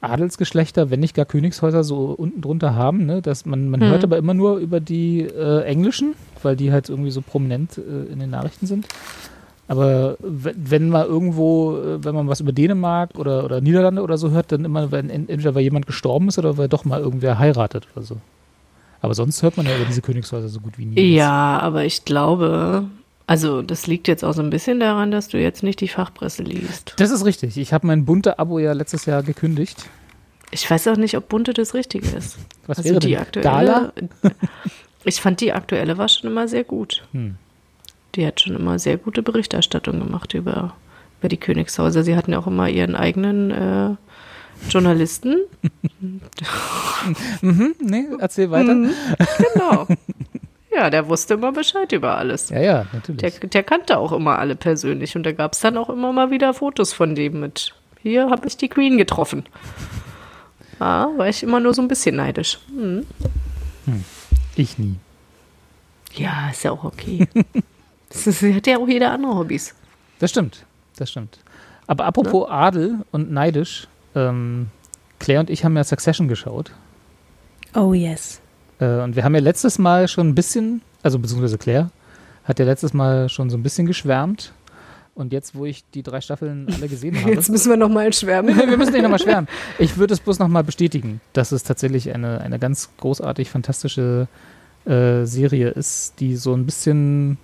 äh, 0.00 0.06
Adelsgeschlechter, 0.06 0.90
wenn 0.90 1.00
nicht 1.00 1.14
gar 1.16 1.24
Königshäuser, 1.24 1.82
so 1.82 2.14
unten 2.16 2.40
drunter 2.42 2.76
haben. 2.76 3.06
Ne? 3.06 3.22
Dass 3.22 3.44
man 3.44 3.68
man 3.70 3.80
Hm. 3.80 3.88
hört 3.88 4.04
aber 4.04 4.18
immer 4.18 4.34
nur 4.34 4.58
über 4.58 4.78
die 4.78 5.22
äh, 5.22 5.62
englischen, 5.64 6.14
weil 6.42 6.54
die 6.56 6.70
halt 6.72 6.88
irgendwie 6.90 7.10
so 7.10 7.22
prominent 7.22 7.78
äh, 7.78 8.12
in 8.12 8.20
den 8.20 8.30
Nachrichten 8.30 8.66
sind. 8.66 8.86
Aber 9.66 10.16
we- 10.20 10.54
wenn 10.56 10.90
mal 10.90 11.06
irgendwo, 11.06 11.76
äh, 11.78 12.04
wenn 12.04 12.14
man 12.14 12.28
was 12.28 12.40
über 12.40 12.52
Dänemark 12.52 13.18
oder, 13.18 13.44
oder 13.44 13.60
Niederlande 13.60 14.02
oder 14.02 14.18
so 14.18 14.30
hört, 14.30 14.52
dann 14.52 14.64
immer, 14.64 14.92
wenn 14.92 15.08
en- 15.10 15.28
entweder 15.28 15.54
weil 15.56 15.62
jemand 15.62 15.86
gestorben 15.86 16.28
ist 16.28 16.38
oder 16.38 16.56
weil 16.58 16.68
doch 16.68 16.84
mal 16.84 17.00
irgendwer 17.00 17.38
heiratet 17.38 17.88
oder 17.96 18.04
so. 18.04 18.16
Aber 19.00 19.14
sonst 19.14 19.42
hört 19.42 19.56
man 19.56 19.66
ja 19.66 19.74
über 19.76 19.84
diese 19.86 20.00
Königshäuser 20.02 20.48
so 20.48 20.60
gut 20.60 20.78
wie 20.78 20.86
nie. 20.86 21.14
Ja, 21.14 21.58
aber 21.60 21.84
ich 21.84 22.04
glaube, 22.06 22.84
also 23.26 23.62
das 23.62 23.86
liegt 23.86 24.08
jetzt 24.08 24.24
auch 24.24 24.32
so 24.34 24.42
ein 24.42 24.50
bisschen 24.50 24.80
daran, 24.80 25.10
dass 25.10 25.28
du 25.28 25.38
jetzt 25.38 25.62
nicht 25.62 25.80
die 25.80 25.88
Fachpresse 25.88 26.42
liest. 26.42 26.94
Das 26.98 27.10
ist 27.10 27.24
richtig. 27.24 27.56
Ich 27.56 27.72
habe 27.72 27.86
mein 27.86 28.04
bunte 28.04 28.38
Abo 28.38 28.58
ja 28.58 28.72
letztes 28.72 29.06
Jahr 29.06 29.22
gekündigt. 29.22 29.88
Ich 30.50 30.70
weiß 30.70 30.86
auch 30.88 30.96
nicht, 30.96 31.16
ob 31.16 31.28
bunte 31.28 31.52
das 31.52 31.74
Richtige 31.74 32.06
ist. 32.08 32.38
Was 32.66 32.78
Also 32.78 32.90
wäre 32.90 33.00
die 33.00 33.08
denn? 33.10 33.18
aktuelle. 33.18 33.44
Gala? 33.48 33.92
Ich 35.06 35.20
fand 35.20 35.42
die 35.42 35.52
aktuelle 35.52 35.98
war 35.98 36.08
schon 36.08 36.30
immer 36.30 36.48
sehr 36.48 36.64
gut. 36.64 37.06
Hm. 37.12 37.34
Die 38.14 38.26
hat 38.26 38.40
schon 38.40 38.56
immer 38.56 38.78
sehr 38.78 38.96
gute 38.96 39.22
Berichterstattung 39.22 39.98
gemacht 39.98 40.32
über, 40.32 40.74
über 41.20 41.28
die 41.28 41.36
Königshäuser. 41.36 42.02
Sie 42.02 42.16
hatten 42.16 42.32
ja 42.32 42.38
auch 42.38 42.46
immer 42.46 42.70
ihren 42.70 42.94
eigenen 42.96 43.50
äh, 43.50 43.90
Journalisten. 44.70 45.40
Mhm, 47.42 47.74
nee, 47.80 48.06
erzähl 48.18 48.50
weiter. 48.50 48.74
Mhm, 48.74 48.90
genau. 49.52 49.86
Ja, 50.76 50.90
der 50.90 51.08
wusste 51.08 51.34
immer 51.34 51.52
Bescheid 51.52 51.92
über 51.92 52.16
alles. 52.16 52.48
Ja, 52.50 52.60
ja, 52.60 52.84
Der, 52.84 52.86
natürlich. 52.92 53.38
der 53.50 53.62
kannte 53.62 53.98
auch 53.98 54.12
immer 54.12 54.38
alle 54.38 54.56
persönlich 54.56 55.14
und 55.16 55.22
da 55.24 55.32
gab 55.32 55.52
es 55.52 55.60
dann 55.60 55.76
auch 55.76 55.88
immer 55.88 56.12
mal 56.12 56.30
wieder 56.30 56.52
Fotos 56.54 56.92
von 56.92 57.14
dem 57.14 57.40
mit. 57.40 57.74
Hier 58.02 58.28
habe 58.30 58.46
ich 58.48 58.56
die 58.56 58.68
Queen 58.68 58.98
getroffen. 58.98 59.44
Ja, 60.80 61.08
war 61.16 61.28
ich 61.28 61.42
immer 61.42 61.60
nur 61.60 61.72
so 61.74 61.80
ein 61.82 61.88
bisschen 61.88 62.16
neidisch. 62.16 62.58
Mhm. 62.74 63.06
Ich 64.56 64.78
nie. 64.78 64.96
Ja, 66.14 66.50
ist 66.50 66.64
ja 66.64 66.72
auch 66.72 66.84
okay. 66.84 67.28
Das 68.10 68.28
ist, 68.28 68.42
hat 68.42 68.66
ja 68.68 68.78
auch 68.78 68.86
jeder 68.86 69.10
andere 69.10 69.34
Hobbys. 69.34 69.74
Das 70.20 70.30
stimmt, 70.30 70.64
das 70.96 71.10
stimmt. 71.10 71.40
Aber 71.88 72.04
apropos 72.04 72.48
Adel 72.48 73.00
und 73.10 73.32
neidisch, 73.32 73.88
ähm, 74.14 74.68
Claire 75.18 75.40
und 75.40 75.50
ich 75.50 75.64
haben 75.64 75.76
ja 75.76 75.82
Succession 75.82 76.28
geschaut. 76.28 76.70
Oh 77.74 77.92
yes. 77.92 78.40
Äh, 78.84 79.02
und 79.02 79.16
wir 79.16 79.24
haben 79.24 79.34
ja 79.34 79.40
letztes 79.40 79.78
Mal 79.78 80.08
schon 80.08 80.28
ein 80.28 80.34
bisschen, 80.34 80.82
also 81.02 81.18
beziehungsweise 81.18 81.58
Claire 81.58 81.90
hat 82.44 82.58
ja 82.58 82.64
letztes 82.64 82.92
Mal 82.92 83.28
schon 83.28 83.48
so 83.50 83.56
ein 83.56 83.62
bisschen 83.62 83.86
geschwärmt. 83.86 84.52
Und 85.14 85.32
jetzt, 85.32 85.54
wo 85.54 85.64
ich 85.64 85.84
die 85.94 86.02
drei 86.02 86.20
Staffeln 86.20 86.66
alle 86.74 86.88
gesehen 86.88 87.16
habe. 87.20 87.32
Jetzt 87.32 87.48
müssen 87.48 87.70
wir 87.70 87.76
nochmal 87.76 88.12
schwärmen. 88.12 88.56
wir 88.56 88.76
müssen 88.76 88.92
nicht 88.92 89.02
nochmal 89.02 89.20
schwärmen. 89.20 89.48
Ich 89.78 89.96
würde 89.96 90.12
es 90.12 90.20
bloß 90.20 90.40
nochmal 90.40 90.64
bestätigen, 90.64 91.20
dass 91.32 91.52
es 91.52 91.62
tatsächlich 91.62 92.12
eine, 92.12 92.40
eine 92.40 92.58
ganz 92.58 92.90
großartig 92.98 93.48
fantastische 93.48 94.26
äh, 94.86 95.24
Serie 95.24 95.68
ist, 95.68 96.20
die 96.20 96.34
so 96.34 96.52
ein 96.52 96.66
bisschen 96.66 97.38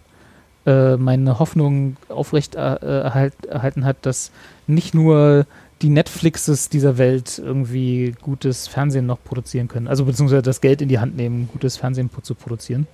äh, 0.66 0.96
meine 0.96 1.38
Hoffnung 1.38 1.96
aufrecht 2.08 2.56
äh, 2.56 2.58
erhalt, 2.58 3.34
erhalten 3.46 3.84
hat, 3.84 3.98
dass 4.02 4.32
nicht 4.66 4.92
nur 4.92 5.46
die 5.82 5.88
Netflixes 5.88 6.68
dieser 6.68 6.98
Welt 6.98 7.38
irgendwie 7.38 8.14
gutes 8.20 8.68
Fernsehen 8.68 9.06
noch 9.06 9.22
produzieren 9.22 9.68
können. 9.68 9.88
Also 9.88 10.04
beziehungsweise 10.04 10.42
das 10.42 10.60
Geld 10.60 10.82
in 10.82 10.88
die 10.88 10.98
Hand 10.98 11.16
nehmen, 11.16 11.48
gutes 11.50 11.76
Fernsehen 11.76 12.10
zu 12.22 12.34
produzieren. 12.34 12.86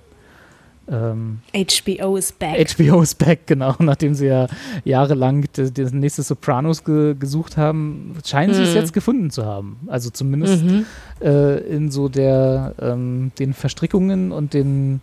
Ähm, 0.89 1.39
HBO 1.53 2.15
is 2.15 2.31
back. 2.31 2.77
HBO 2.77 3.01
is 3.01 3.13
back, 3.13 3.45
genau. 3.45 3.75
Nachdem 3.79 4.13
sie 4.13 4.27
ja 4.27 4.47
jahrelang 4.85 5.45
das, 5.53 5.73
das 5.73 5.91
nächste 5.91 6.23
Sopranos 6.23 6.85
ge, 6.85 7.13
gesucht 7.19 7.57
haben, 7.57 8.15
scheinen 8.25 8.53
sie 8.53 8.63
es 8.63 8.73
jetzt 8.73 8.93
gefunden 8.93 9.29
zu 9.29 9.45
haben. 9.45 9.79
Also 9.87 10.09
zumindest 10.09 10.63
äh, 11.21 11.57
in 11.57 11.91
so 11.91 12.07
der 12.07 12.73
ähm, 12.79 13.31
den 13.37 13.53
Verstrickungen 13.53 14.31
und 14.31 14.53
den 14.53 15.01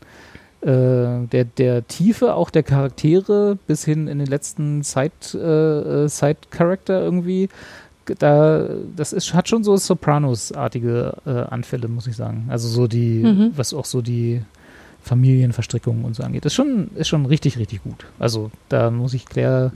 der, 0.64 1.44
der 1.44 1.86
Tiefe 1.86 2.34
auch 2.34 2.50
der 2.50 2.62
Charaktere 2.62 3.58
bis 3.66 3.84
hin 3.84 4.08
in 4.08 4.18
den 4.18 4.26
letzten 4.26 4.82
Side, 4.82 5.10
äh, 5.34 6.08
Side 6.08 6.38
Character 6.50 7.02
irgendwie. 7.02 7.48
Da, 8.18 8.68
das 8.96 9.12
ist, 9.12 9.32
hat 9.34 9.48
schon 9.48 9.64
so 9.64 9.76
Sopranos-artige 9.76 11.14
äh, 11.26 11.30
Anfälle, 11.30 11.88
muss 11.88 12.06
ich 12.06 12.16
sagen. 12.16 12.46
Also 12.50 12.68
so 12.68 12.86
die, 12.86 13.50
was 13.56 13.72
auch 13.72 13.86
so 13.86 14.02
die 14.02 14.42
Familienverstrickungen 15.02 16.04
und 16.04 16.16
so 16.16 16.22
angeht. 16.22 16.44
Das 16.44 16.52
ist 16.52 16.56
schon, 16.56 16.90
ist 16.96 17.08
schon 17.08 17.26
richtig, 17.26 17.58
richtig 17.58 17.82
gut. 17.82 18.06
Also 18.18 18.50
da 18.68 18.90
muss 18.90 19.14
ich 19.14 19.26
Claire, 19.26 19.70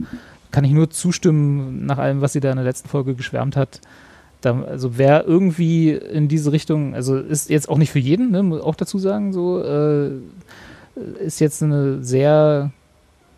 kann 0.51 0.63
ich 0.63 0.71
nur 0.71 0.89
zustimmen 0.89 1.85
nach 1.85 1.99
allem, 1.99 2.21
was 2.21 2.33
sie 2.33 2.39
da 2.39 2.49
in 2.49 2.57
der 2.57 2.65
letzten 2.65 2.89
Folge 2.89 3.13
geschwärmt 3.13 3.55
hat. 3.55 3.81
Da, 4.41 4.61
also 4.63 4.97
wer 4.97 5.25
irgendwie 5.25 5.91
in 5.91 6.27
diese 6.27 6.51
Richtung, 6.51 6.95
also 6.95 7.17
ist 7.17 7.49
jetzt 7.49 7.69
auch 7.69 7.77
nicht 7.77 7.91
für 7.91 7.99
jeden, 7.99 8.31
ne, 8.31 8.41
muss 8.41 8.61
auch 8.61 8.75
dazu 8.75 8.97
sagen, 8.97 9.33
so 9.33 9.61
äh, 9.61 10.11
ist 11.19 11.39
jetzt 11.39 11.63
eine 11.63 12.03
sehr 12.03 12.71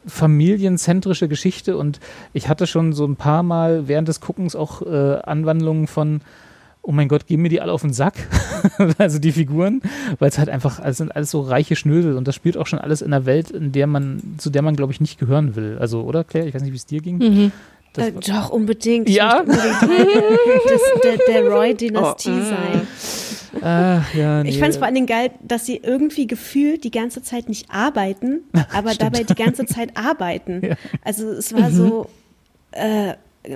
familienzentrische 0.07 1.27
Geschichte 1.27 1.77
und 1.77 1.99
ich 2.33 2.47
hatte 2.49 2.65
schon 2.65 2.93
so 2.93 3.05
ein 3.05 3.15
paar 3.15 3.43
Mal 3.43 3.87
während 3.87 4.07
des 4.07 4.19
Guckens 4.19 4.55
auch 4.55 4.81
äh, 4.81 5.19
Anwandlungen 5.23 5.87
von 5.87 6.21
oh 6.83 6.91
mein 6.91 7.07
Gott, 7.07 7.27
gehen 7.27 7.41
mir 7.41 7.49
die 7.49 7.61
alle 7.61 7.71
auf 7.71 7.81
den 7.81 7.93
Sack, 7.93 8.15
also 8.97 9.19
die 9.19 9.31
Figuren, 9.31 9.81
weil 10.17 10.29
es 10.29 10.39
halt 10.39 10.49
einfach, 10.49 10.79
es 10.83 10.97
sind 10.97 11.15
alles 11.15 11.29
so 11.29 11.41
reiche 11.41 11.75
Schnösel 11.75 12.17
und 12.17 12.27
das 12.27 12.33
spielt 12.35 12.57
auch 12.57 12.65
schon 12.65 12.79
alles 12.79 13.01
in 13.01 13.13
einer 13.13 13.25
Welt, 13.25 13.51
in 13.51 13.71
der 13.71 13.85
man, 13.85 14.35
zu 14.37 14.49
der 14.49 14.63
man, 14.63 14.75
glaube 14.75 14.91
ich, 14.91 14.99
nicht 14.99 15.19
gehören 15.19 15.55
will. 15.55 15.77
Also, 15.79 16.01
oder 16.01 16.23
Claire? 16.23 16.47
Ich 16.47 16.55
weiß 16.55 16.63
nicht, 16.63 16.71
wie 16.71 16.77
es 16.77 16.85
dir 16.87 17.01
ging. 17.01 17.51
Das 17.93 18.07
Äh, 18.07 18.11
doch, 18.13 18.49
unbedingt. 18.49 19.09
Ja? 19.09 19.41
Unbedingt 19.41 19.81
das, 19.83 20.81
der, 21.03 21.17
der 21.27 21.49
Roy-Dynastie 21.51 22.31
Oh, 22.31 22.43
sein. 22.43 22.87
Ah, 23.61 24.03
ja, 24.13 24.43
nee. 24.43 24.49
Ich 24.49 24.59
fand 24.59 24.71
es 24.71 24.77
vor 24.77 24.85
allen 24.85 24.95
Dingen 24.95 25.07
geil, 25.07 25.31
dass 25.41 25.65
sie 25.65 25.77
irgendwie 25.77 26.27
gefühlt 26.27 26.83
die 26.83 26.91
ganze 26.91 27.21
Zeit 27.21 27.49
nicht 27.49 27.69
arbeiten, 27.69 28.41
aber 28.73 28.93
dabei 28.95 29.23
die 29.23 29.35
ganze 29.35 29.65
Zeit 29.65 29.97
arbeiten. 29.97 30.61
Ja. 30.71 30.75
Also 31.03 31.29
es 31.31 31.53
war 31.53 31.71
so, 31.71 32.07
äh, 32.71 33.13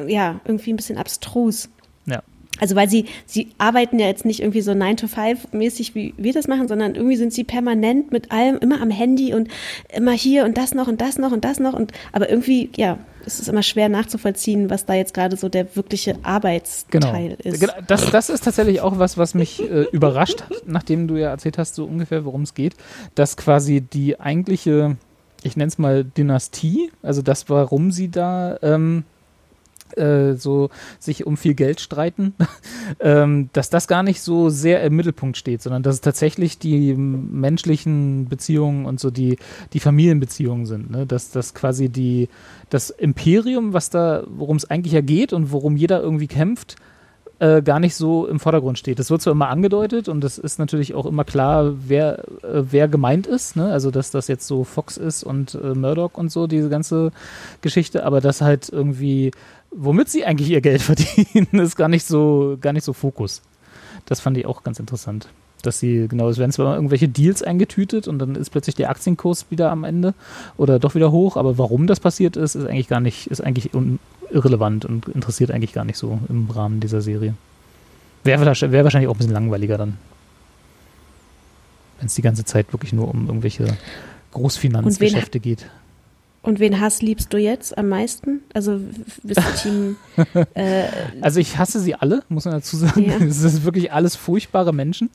ja, 0.07 0.39
irgendwie 0.43 0.73
ein 0.73 0.75
bisschen 0.75 0.97
abstrus. 0.97 1.69
Also 2.59 2.75
weil 2.75 2.89
sie, 2.89 3.05
sie 3.25 3.49
arbeiten 3.57 3.99
ja 3.99 4.07
jetzt 4.07 4.25
nicht 4.25 4.39
irgendwie 4.39 4.61
so 4.61 4.73
9 4.73 4.97
to 4.97 5.07
5 5.07 5.51
mäßig, 5.51 5.93
wie 5.95 6.13
wir 6.17 6.33
das 6.33 6.47
machen, 6.47 6.67
sondern 6.67 6.95
irgendwie 6.95 7.17
sind 7.17 7.33
sie 7.33 7.43
permanent 7.43 8.11
mit 8.11 8.31
allem 8.31 8.57
immer 8.57 8.81
am 8.81 8.89
Handy 8.89 9.33
und 9.33 9.49
immer 9.93 10.13
hier 10.13 10.45
und 10.45 10.57
das 10.57 10.73
noch 10.73 10.87
und 10.87 11.01
das 11.01 11.17
noch 11.17 11.31
und 11.31 11.43
das 11.43 11.59
noch 11.59 11.73
und 11.73 11.91
aber 12.13 12.29
irgendwie, 12.29 12.69
ja, 12.77 12.97
es 13.25 13.39
ist 13.39 13.49
immer 13.49 13.63
schwer 13.63 13.89
nachzuvollziehen, 13.89 14.69
was 14.69 14.85
da 14.85 14.93
jetzt 14.93 15.13
gerade 15.13 15.35
so 15.35 15.49
der 15.49 15.75
wirkliche 15.75 16.17
Arbeitsteil 16.23 17.37
ist. 17.43 17.59
Genau, 17.59 17.73
Das, 17.87 18.09
das 18.11 18.29
ist 18.29 18.43
tatsächlich 18.43 18.81
auch 18.81 18.99
was, 18.99 19.17
was 19.17 19.33
mich 19.33 19.61
äh, 19.61 19.85
überrascht 19.91 20.43
hat, 20.43 20.67
nachdem 20.67 21.07
du 21.07 21.15
ja 21.15 21.29
erzählt 21.29 21.57
hast, 21.57 21.75
so 21.75 21.85
ungefähr, 21.85 22.23
worum 22.23 22.43
es 22.43 22.53
geht, 22.53 22.75
dass 23.15 23.35
quasi 23.35 23.81
die 23.81 24.19
eigentliche, 24.19 24.97
ich 25.43 25.57
nenne 25.57 25.69
es 25.69 25.77
mal 25.77 26.03
Dynastie, 26.03 26.91
also 27.01 27.21
das, 27.21 27.49
warum 27.49 27.91
sie 27.91 28.11
da 28.11 28.57
ähm, 28.61 29.03
äh, 29.97 30.33
so 30.35 30.69
sich 30.99 31.25
um 31.25 31.37
viel 31.37 31.53
Geld 31.53 31.79
streiten, 31.81 32.33
ähm, 32.99 33.49
dass 33.53 33.69
das 33.69 33.87
gar 33.87 34.03
nicht 34.03 34.21
so 34.21 34.49
sehr 34.49 34.83
im 34.83 34.95
Mittelpunkt 34.95 35.37
steht, 35.37 35.61
sondern 35.61 35.83
dass 35.83 35.95
es 35.95 36.01
tatsächlich 36.01 36.59
die 36.59 36.93
menschlichen 36.95 38.27
Beziehungen 38.27 38.85
und 38.85 38.99
so 38.99 39.11
die, 39.11 39.37
die 39.73 39.79
Familienbeziehungen 39.79 40.65
sind. 40.65 40.91
Ne? 40.91 41.05
Dass 41.05 41.31
das 41.31 41.53
quasi 41.53 41.89
die, 41.89 42.29
das 42.69 42.89
Imperium, 42.89 43.73
was 43.73 43.89
da, 43.89 44.23
worum 44.27 44.57
es 44.57 44.69
eigentlich 44.69 44.93
ja 44.93 45.01
geht 45.01 45.33
und 45.33 45.51
worum 45.51 45.77
jeder 45.77 46.01
irgendwie 46.01 46.27
kämpft, 46.27 46.75
äh, 47.39 47.61
gar 47.61 47.79
nicht 47.79 47.95
so 47.95 48.27
im 48.27 48.39
Vordergrund 48.39 48.79
steht. 48.79 48.99
Das 48.99 49.09
wird 49.11 49.21
zwar 49.21 49.31
immer 49.31 49.49
angedeutet 49.49 50.07
und 50.07 50.23
es 50.23 50.37
ist 50.37 50.57
natürlich 50.57 50.93
auch 50.93 51.05
immer 51.05 51.25
klar, 51.25 51.73
wer, 51.87 52.19
äh, 52.43 52.63
wer 52.71 52.87
gemeint 52.87 53.27
ist. 53.27 53.55
Ne? 53.55 53.65
Also, 53.71 53.91
dass 53.91 54.11
das 54.11 54.27
jetzt 54.27 54.47
so 54.47 54.63
Fox 54.63 54.97
ist 54.97 55.23
und 55.23 55.55
äh, 55.55 55.73
Murdoch 55.73 56.13
und 56.13 56.31
so, 56.31 56.47
diese 56.47 56.69
ganze 56.69 57.11
Geschichte, 57.61 58.05
aber 58.05 58.21
das 58.21 58.41
halt 58.41 58.69
irgendwie, 58.69 59.31
womit 59.75 60.09
sie 60.09 60.25
eigentlich 60.25 60.49
ihr 60.49 60.61
Geld 60.61 60.81
verdienen, 60.81 61.59
ist 61.59 61.75
gar 61.75 61.87
nicht 61.87 62.05
so, 62.05 62.57
gar 62.59 62.73
nicht 62.73 62.83
so 62.83 62.93
Fokus. 62.93 63.41
Das 64.05 64.19
fand 64.19 64.37
ich 64.37 64.45
auch 64.45 64.63
ganz 64.63 64.79
interessant. 64.79 65.27
Dass 65.61 65.79
sie, 65.79 66.07
genau, 66.07 66.29
es 66.29 66.37
werden 66.37 66.51
zwar 66.51 66.75
irgendwelche 66.75 67.07
Deals 67.07 67.41
eingetütet 67.41 68.07
und 68.07 68.19
dann 68.19 68.35
ist 68.35 68.51
plötzlich 68.51 68.75
der 68.75 68.89
Aktienkurs 68.89 69.47
wieder 69.49 69.71
am 69.71 69.83
Ende 69.83 70.13
oder 70.57 70.77
doch 70.77 70.93
wieder 70.93 71.11
hoch, 71.11 71.37
aber 71.37 71.57
warum 71.57 71.87
das 71.87 71.99
passiert 71.99 72.37
ist, 72.37 72.53
ist 72.53 72.67
eigentlich 72.67 72.87
gar 72.87 72.99
nicht, 72.99 73.27
ist 73.27 73.41
eigentlich 73.41 73.71
irrelevant 74.29 74.85
und 74.85 75.07
interessiert 75.07 75.49
eigentlich 75.49 75.73
gar 75.73 75.85
nicht 75.85 75.97
so 75.97 76.19
im 76.29 76.49
Rahmen 76.51 76.81
dieser 76.81 77.01
Serie. 77.01 77.33
Wäre 78.23 78.41
wär 78.41 78.83
wahrscheinlich 78.83 79.07
auch 79.07 79.15
ein 79.15 79.17
bisschen 79.17 79.33
langweiliger 79.33 79.77
dann. 79.77 79.97
Wenn 81.97 82.07
es 82.07 82.15
die 82.15 82.21
ganze 82.21 82.45
Zeit 82.45 82.71
wirklich 82.73 82.93
nur 82.93 83.07
um 83.07 83.27
irgendwelche 83.27 83.77
Großfinanzgeschäfte 84.31 85.39
geht. 85.39 85.67
Und 86.45 86.59
wen 86.59 86.79
Hass 86.79 87.01
liebst 87.01 87.33
du 87.33 87.37
jetzt 87.37 87.77
am 87.77 87.89
meisten? 87.89 88.41
Also 88.53 88.79
bist 89.23 89.39
du 89.39 89.61
Team 89.61 89.95
äh, 90.53 90.83
Also 91.21 91.39
ich 91.39 91.57
hasse 91.57 91.79
sie 91.79 91.95
alle, 91.95 92.23
muss 92.29 92.45
man 92.45 92.53
dazu 92.53 92.77
sagen. 92.77 93.03
Ja. 93.03 93.17
Es 93.25 93.41
ist 93.41 93.63
wirklich 93.63 93.91
alles 93.91 94.15
furchtbare 94.15 94.73
Menschen, 94.73 95.09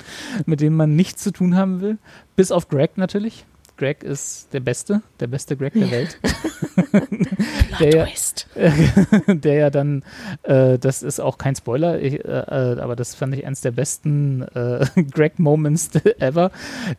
mit 0.47 0.61
denen 0.61 0.77
man 0.77 0.97
nichts 0.97 1.23
zu 1.23 1.31
tun 1.31 1.55
haben 1.57 1.81
will. 1.81 1.99
Bis 2.35 2.51
auf 2.51 2.69
Greg 2.69 2.97
natürlich. 2.97 3.45
Greg 3.81 4.03
ist 4.03 4.53
der 4.53 4.61
Beste, 4.61 5.01
der 5.21 5.27
beste 5.27 5.57
Greg 5.57 5.73
der 5.73 5.91
Welt. 5.91 6.19
der, 7.81 7.97
ja, 7.97 8.07
der 9.35 9.55
ja 9.55 9.71
dann, 9.71 10.05
äh, 10.43 10.79
das 10.79 11.03
ist 11.03 11.19
auch 11.19 11.39
kein 11.39 11.57
Spoiler, 11.57 11.99
ich, 11.99 12.23
äh, 12.25 12.29
äh, 12.29 12.81
aber 12.81 12.95
das 12.95 13.15
fand 13.15 13.35
ich 13.35 13.47
eins 13.47 13.63
der 13.63 13.71
besten 13.71 14.43
äh, 14.43 14.85
Greg-Moments 15.11 15.91
ever, 16.19 16.51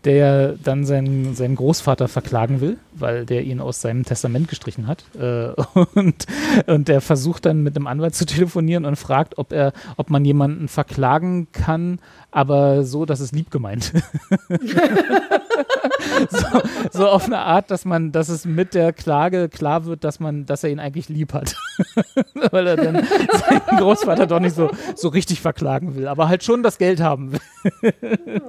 der 0.06 0.16
ja 0.16 0.54
dann 0.54 0.86
seinen, 0.86 1.36
seinen 1.36 1.56
Großvater 1.56 2.08
verklagen 2.08 2.62
will, 2.62 2.78
weil 2.94 3.26
der 3.26 3.44
ihn 3.44 3.60
aus 3.60 3.82
seinem 3.82 4.04
Testament 4.04 4.48
gestrichen 4.48 4.88
hat. 4.88 5.04
Äh, 5.20 5.52
und, 5.94 6.26
und 6.66 6.88
der 6.88 7.02
versucht 7.02 7.46
dann 7.46 7.62
mit 7.62 7.76
einem 7.76 7.88
Anwalt 7.88 8.16
zu 8.16 8.26
telefonieren 8.26 8.86
und 8.86 8.96
fragt, 8.96 9.38
ob 9.38 9.54
er, 9.54 9.74
ob 9.98 10.10
man 10.10 10.26
jemanden 10.26 10.68
verklagen 10.68 11.48
kann, 11.52 12.00
aber 12.32 12.84
so, 12.84 13.06
dass 13.06 13.20
es 13.20 13.32
lieb 13.34 13.52
gemeint. 13.52 13.92
so, 16.30 16.46
so 16.92 17.08
auf 17.08 17.26
eine 17.26 17.40
Art, 17.40 17.70
dass 17.72 17.86
man, 17.86 18.12
dass 18.12 18.30
es 18.30 18.46
mit 18.46 18.74
der 18.74 18.94
Klage 18.94 19.50
klar 19.50 19.86
wird, 19.86 20.04
dass 20.04 20.20
man, 20.20 20.46
dass 20.46 20.64
er 20.64 20.70
ihn 20.70 20.80
eigentlich 20.80 21.10
lieb 21.10 21.34
hat. 21.34 21.56
Weil 22.52 22.68
er 22.68 22.78
dann 22.78 23.06
seinen 23.06 23.78
Großvater 23.78 24.28
doch 24.28 24.40
nicht 24.40 24.56
so, 24.56 24.72
so 24.96 25.10
richtig 25.10 25.42
verklagen 25.42 25.96
will, 25.96 26.08
aber 26.08 26.30
halt 26.30 26.44
schon 26.44 26.64
das 26.64 26.78
Geld 26.78 27.02
haben 27.02 27.34
will. 27.34 27.42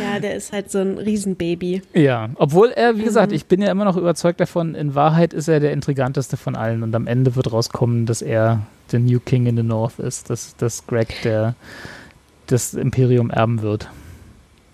Ja, 0.00 0.20
der 0.20 0.36
ist 0.36 0.52
halt 0.52 0.70
so 0.70 0.78
ein 0.78 0.96
Riesenbaby. 0.96 1.82
Ja, 1.92 2.30
obwohl 2.36 2.70
er, 2.70 2.96
wie 2.98 3.02
gesagt, 3.02 3.32
ich 3.32 3.46
bin 3.46 3.60
ja 3.60 3.68
immer 3.68 3.84
noch 3.84 3.96
überzeugt 3.96 4.38
davon, 4.38 4.76
in 4.76 4.94
Wahrheit 4.94 5.34
ist 5.34 5.48
er 5.48 5.58
der 5.58 5.72
intriganteste 5.72 6.36
von 6.36 6.54
allen 6.54 6.84
und 6.84 6.94
am 6.94 7.08
Ende 7.08 7.34
wird 7.34 7.52
rauskommen, 7.52 8.06
dass 8.06 8.22
er 8.22 8.60
der 8.92 9.00
New 9.00 9.18
King 9.18 9.46
in 9.46 9.56
the 9.56 9.64
North 9.64 9.98
ist, 9.98 10.30
dass, 10.30 10.54
dass 10.56 10.86
Greg 10.86 11.20
der 11.24 11.56
das 12.46 12.74
Imperium 12.74 13.30
erben 13.30 13.62
wird. 13.62 13.88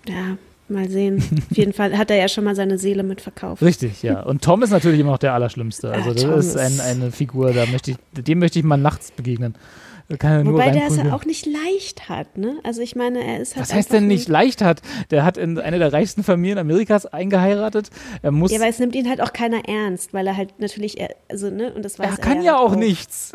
Ja, 0.07 0.37
mal 0.69 0.89
sehen. 0.89 1.23
Auf 1.51 1.57
jeden 1.57 1.73
Fall 1.73 1.97
hat 1.97 2.11
er 2.11 2.17
ja 2.17 2.27
schon 2.27 2.43
mal 2.43 2.55
seine 2.55 2.77
Seele 2.77 3.03
mitverkauft. 3.03 3.61
Richtig, 3.61 4.03
ja. 4.03 4.21
Und 4.21 4.43
Tom 4.43 4.63
ist 4.63 4.71
natürlich 4.71 4.99
immer 4.99 5.11
noch 5.11 5.17
der 5.17 5.33
Allerschlimmste. 5.33 5.91
Also 5.91 6.13
das 6.13 6.47
ist, 6.47 6.57
ein, 6.57 6.79
eine 6.79 7.11
Figur, 7.11 7.53
da 7.53 7.65
möchte 7.65 7.91
ich, 7.91 7.97
dem 8.23 8.39
möchte 8.39 8.59
ich 8.59 8.65
mal 8.65 8.77
nachts 8.77 9.11
begegnen. 9.11 9.55
Er 10.09 10.45
Wobei 10.45 10.69
der 10.69 10.87
es 10.87 10.97
ja 10.97 11.13
auch 11.13 11.25
nicht 11.25 11.45
leicht 11.45 12.09
hat, 12.09 12.37
ne? 12.37 12.57
Also 12.63 12.81
ich 12.81 12.95
meine, 12.95 13.23
er 13.23 13.39
ist 13.39 13.55
halt 13.55 13.63
Was 13.65 13.73
heißt 13.73 13.93
denn 13.93 14.05
nicht 14.07 14.27
leicht 14.27 14.61
hat? 14.61 14.81
Der 15.11 15.23
hat 15.23 15.37
in 15.37 15.57
eine 15.57 15.79
der 15.79 15.91
reichsten 15.93 16.23
Familien 16.23 16.57
Amerikas 16.57 17.05
eingeheiratet. 17.05 17.89
Er 18.21 18.31
muss. 18.31 18.51
Ja, 18.51 18.59
weil 18.59 18.69
es 18.69 18.79
nimmt 18.79 18.95
ihn 18.95 19.07
halt 19.09 19.21
auch 19.21 19.31
keiner 19.33 19.67
ernst, 19.67 20.13
weil 20.13 20.27
er 20.27 20.35
halt 20.37 20.59
natürlich, 20.59 20.99
er- 20.99 21.15
also 21.29 21.49
ne, 21.49 21.71
und 21.73 21.83
das 21.85 21.97
weiß 21.99 22.05
er 22.07 22.11
er 22.13 22.17
kann 22.17 22.37
ja 22.39 22.43
ja 22.43 22.59
halt 22.59 22.61
auch 22.71 22.75
nichts. 22.75 23.31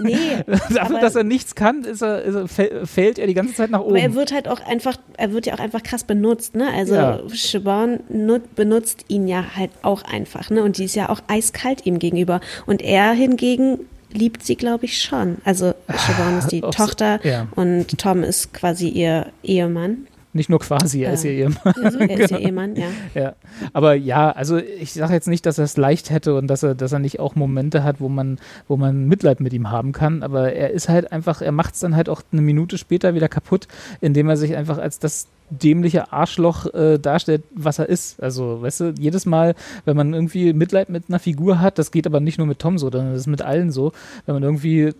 Nee, 0.00 0.16
Dafür, 0.74 1.00
dass 1.00 1.16
er 1.16 1.24
nichts 1.24 1.54
kann, 1.54 1.82
ist 1.84 2.02
er, 2.02 2.22
ist 2.22 2.34
er, 2.34 2.44
fäll- 2.46 2.86
fällt 2.86 3.18
er 3.18 3.26
die 3.26 3.34
ganze 3.34 3.54
Zeit 3.54 3.70
nach 3.70 3.80
Aber 3.80 3.98
er 3.98 4.06
oben. 4.06 4.14
wird 4.14 4.32
halt 4.32 4.48
auch 4.48 4.60
einfach, 4.64 4.96
er 5.18 5.32
wird 5.32 5.46
ja 5.46 5.54
auch 5.54 5.60
einfach 5.60 5.82
krass 5.82 6.04
benutzt, 6.04 6.54
ne? 6.54 6.68
Also 6.72 6.94
Ja. 6.94 7.20
Siobhan 7.28 8.00
nut, 8.08 8.54
benutzt 8.54 9.04
ihn 9.08 9.26
ja 9.28 9.44
halt 9.56 9.70
auch 9.82 10.02
einfach, 10.02 10.50
ne? 10.50 10.62
Und 10.62 10.78
die 10.78 10.84
ist 10.84 10.94
ja 10.94 11.08
auch 11.08 11.20
eiskalt 11.26 11.84
ihm 11.84 11.98
gegenüber. 11.98 12.40
Und 12.64 12.80
er 12.80 13.12
hingegen 13.12 13.80
liebt 14.12 14.44
sie, 14.44 14.56
glaube 14.56 14.84
ich, 14.84 15.00
schon. 15.00 15.38
Also 15.44 15.74
Siobhan 15.88 16.38
ist 16.38 16.48
die 16.52 16.60
so- 16.60 16.70
Tochter 16.70 17.24
ja. 17.24 17.46
und 17.56 17.98
Tom 17.98 18.22
ist 18.22 18.52
quasi 18.52 18.88
ihr 18.88 19.26
Ehemann. 19.42 20.06
Nicht 20.34 20.48
nur 20.48 20.60
quasi, 20.60 21.02
er 21.02 21.12
ist 21.12 21.24
ja 21.24 21.30
ihr 21.30 21.36
Ehemann. 21.40 21.74
Also 21.84 21.98
er 21.98 22.10
ist 22.20 22.28
Genau. 22.30 22.40
ihr 22.40 22.46
Ehemann, 22.46 22.74
ja. 22.76 22.86
Ja, 23.14 23.34
aber 23.74 23.94
ja, 23.94 24.30
also 24.30 24.56
ich 24.56 24.94
sage 24.94 25.12
jetzt 25.12 25.28
nicht, 25.28 25.44
dass 25.44 25.58
er 25.58 25.64
es 25.64 25.76
leicht 25.76 26.08
hätte 26.08 26.34
und 26.36 26.46
dass 26.46 26.62
er, 26.62 26.74
dass 26.74 26.90
er 26.92 27.00
nicht 27.00 27.20
auch 27.20 27.34
Momente 27.34 27.84
hat, 27.84 28.00
wo 28.00 28.08
man, 28.08 28.38
wo 28.66 28.78
man 28.78 29.04
Mitleid 29.08 29.40
mit 29.40 29.52
ihm 29.52 29.70
haben 29.70 29.92
kann, 29.92 30.22
aber 30.22 30.54
er 30.54 30.70
ist 30.70 30.88
halt 30.88 31.12
einfach, 31.12 31.42
er 31.42 31.52
macht 31.52 31.74
es 31.74 31.80
dann 31.80 31.94
halt 31.96 32.08
auch 32.08 32.22
eine 32.32 32.40
Minute 32.40 32.78
später 32.78 33.14
wieder 33.14 33.28
kaputt, 33.28 33.68
indem 34.00 34.30
er 34.30 34.38
sich 34.38 34.56
einfach 34.56 34.78
als 34.78 34.98
das 34.98 35.26
dämliche 35.52 36.12
Arschloch 36.12 36.72
äh, 36.74 36.98
darstellt, 36.98 37.42
was 37.54 37.78
er 37.78 37.88
ist. 37.88 38.22
Also, 38.22 38.62
weißt 38.62 38.80
du, 38.80 38.94
jedes 38.98 39.26
Mal, 39.26 39.54
wenn 39.84 39.96
man 39.96 40.14
irgendwie 40.14 40.52
Mitleid 40.52 40.88
mit 40.88 41.04
einer 41.08 41.18
Figur 41.18 41.60
hat, 41.60 41.78
das 41.78 41.90
geht 41.90 42.06
aber 42.06 42.20
nicht 42.20 42.38
nur 42.38 42.46
mit 42.46 42.58
Tom 42.58 42.78
so, 42.78 42.90
sondern 42.90 43.12
das 43.12 43.22
ist 43.22 43.26
mit 43.26 43.42
allen 43.42 43.70
so, 43.70 43.92
wenn 44.26 44.34
man 44.34 44.42
irgendwie 44.42 44.92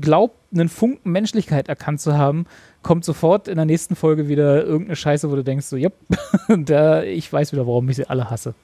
glaubt, 0.00 0.36
einen 0.52 0.68
Funken 0.68 1.10
Menschlichkeit 1.10 1.68
erkannt 1.68 2.00
zu 2.00 2.16
haben, 2.16 2.46
kommt 2.82 3.04
sofort 3.04 3.48
in 3.48 3.56
der 3.56 3.64
nächsten 3.64 3.96
Folge 3.96 4.28
wieder 4.28 4.64
irgendeine 4.64 4.96
Scheiße, 4.96 5.30
wo 5.30 5.36
du 5.36 5.44
denkst, 5.44 5.66
so, 5.66 5.76
ja, 5.76 5.90
da, 6.48 7.02
ich 7.02 7.32
weiß 7.32 7.52
wieder, 7.52 7.66
warum 7.66 7.88
ich 7.88 7.96
sie 7.96 8.08
alle 8.08 8.30
hasse. 8.30 8.54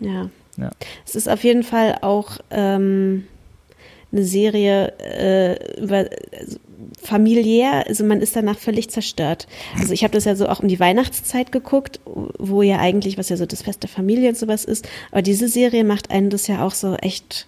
Ja. 0.00 0.30
Ja. 0.56 0.70
Es 1.06 1.14
ist 1.14 1.28
auf 1.28 1.42
jeden 1.44 1.62
Fall 1.62 1.98
auch 2.02 2.38
ähm, 2.50 3.24
eine 4.12 4.24
Serie 4.24 4.92
äh, 4.98 5.80
über 5.80 6.06
also 6.38 6.58
familiär, 7.02 7.86
also 7.86 8.04
man 8.04 8.20
ist 8.20 8.36
danach 8.36 8.58
völlig 8.58 8.90
zerstört. 8.90 9.46
Also 9.78 9.92
ich 9.92 10.04
habe 10.04 10.12
das 10.12 10.24
ja 10.24 10.36
so 10.36 10.48
auch 10.48 10.60
um 10.60 10.68
die 10.68 10.80
Weihnachtszeit 10.80 11.52
geguckt, 11.52 12.00
wo 12.04 12.62
ja 12.62 12.78
eigentlich, 12.78 13.18
was 13.18 13.28
ja 13.28 13.36
so 13.36 13.46
das 13.46 13.62
Fest 13.62 13.82
der 13.82 13.90
Familie 13.90 14.28
und 14.28 14.38
sowas 14.38 14.64
ist, 14.64 14.88
aber 15.10 15.22
diese 15.22 15.48
Serie 15.48 15.84
macht 15.84 16.10
einen 16.10 16.30
das 16.30 16.46
ja 16.46 16.64
auch 16.64 16.72
so 16.74 16.94
echt 16.96 17.46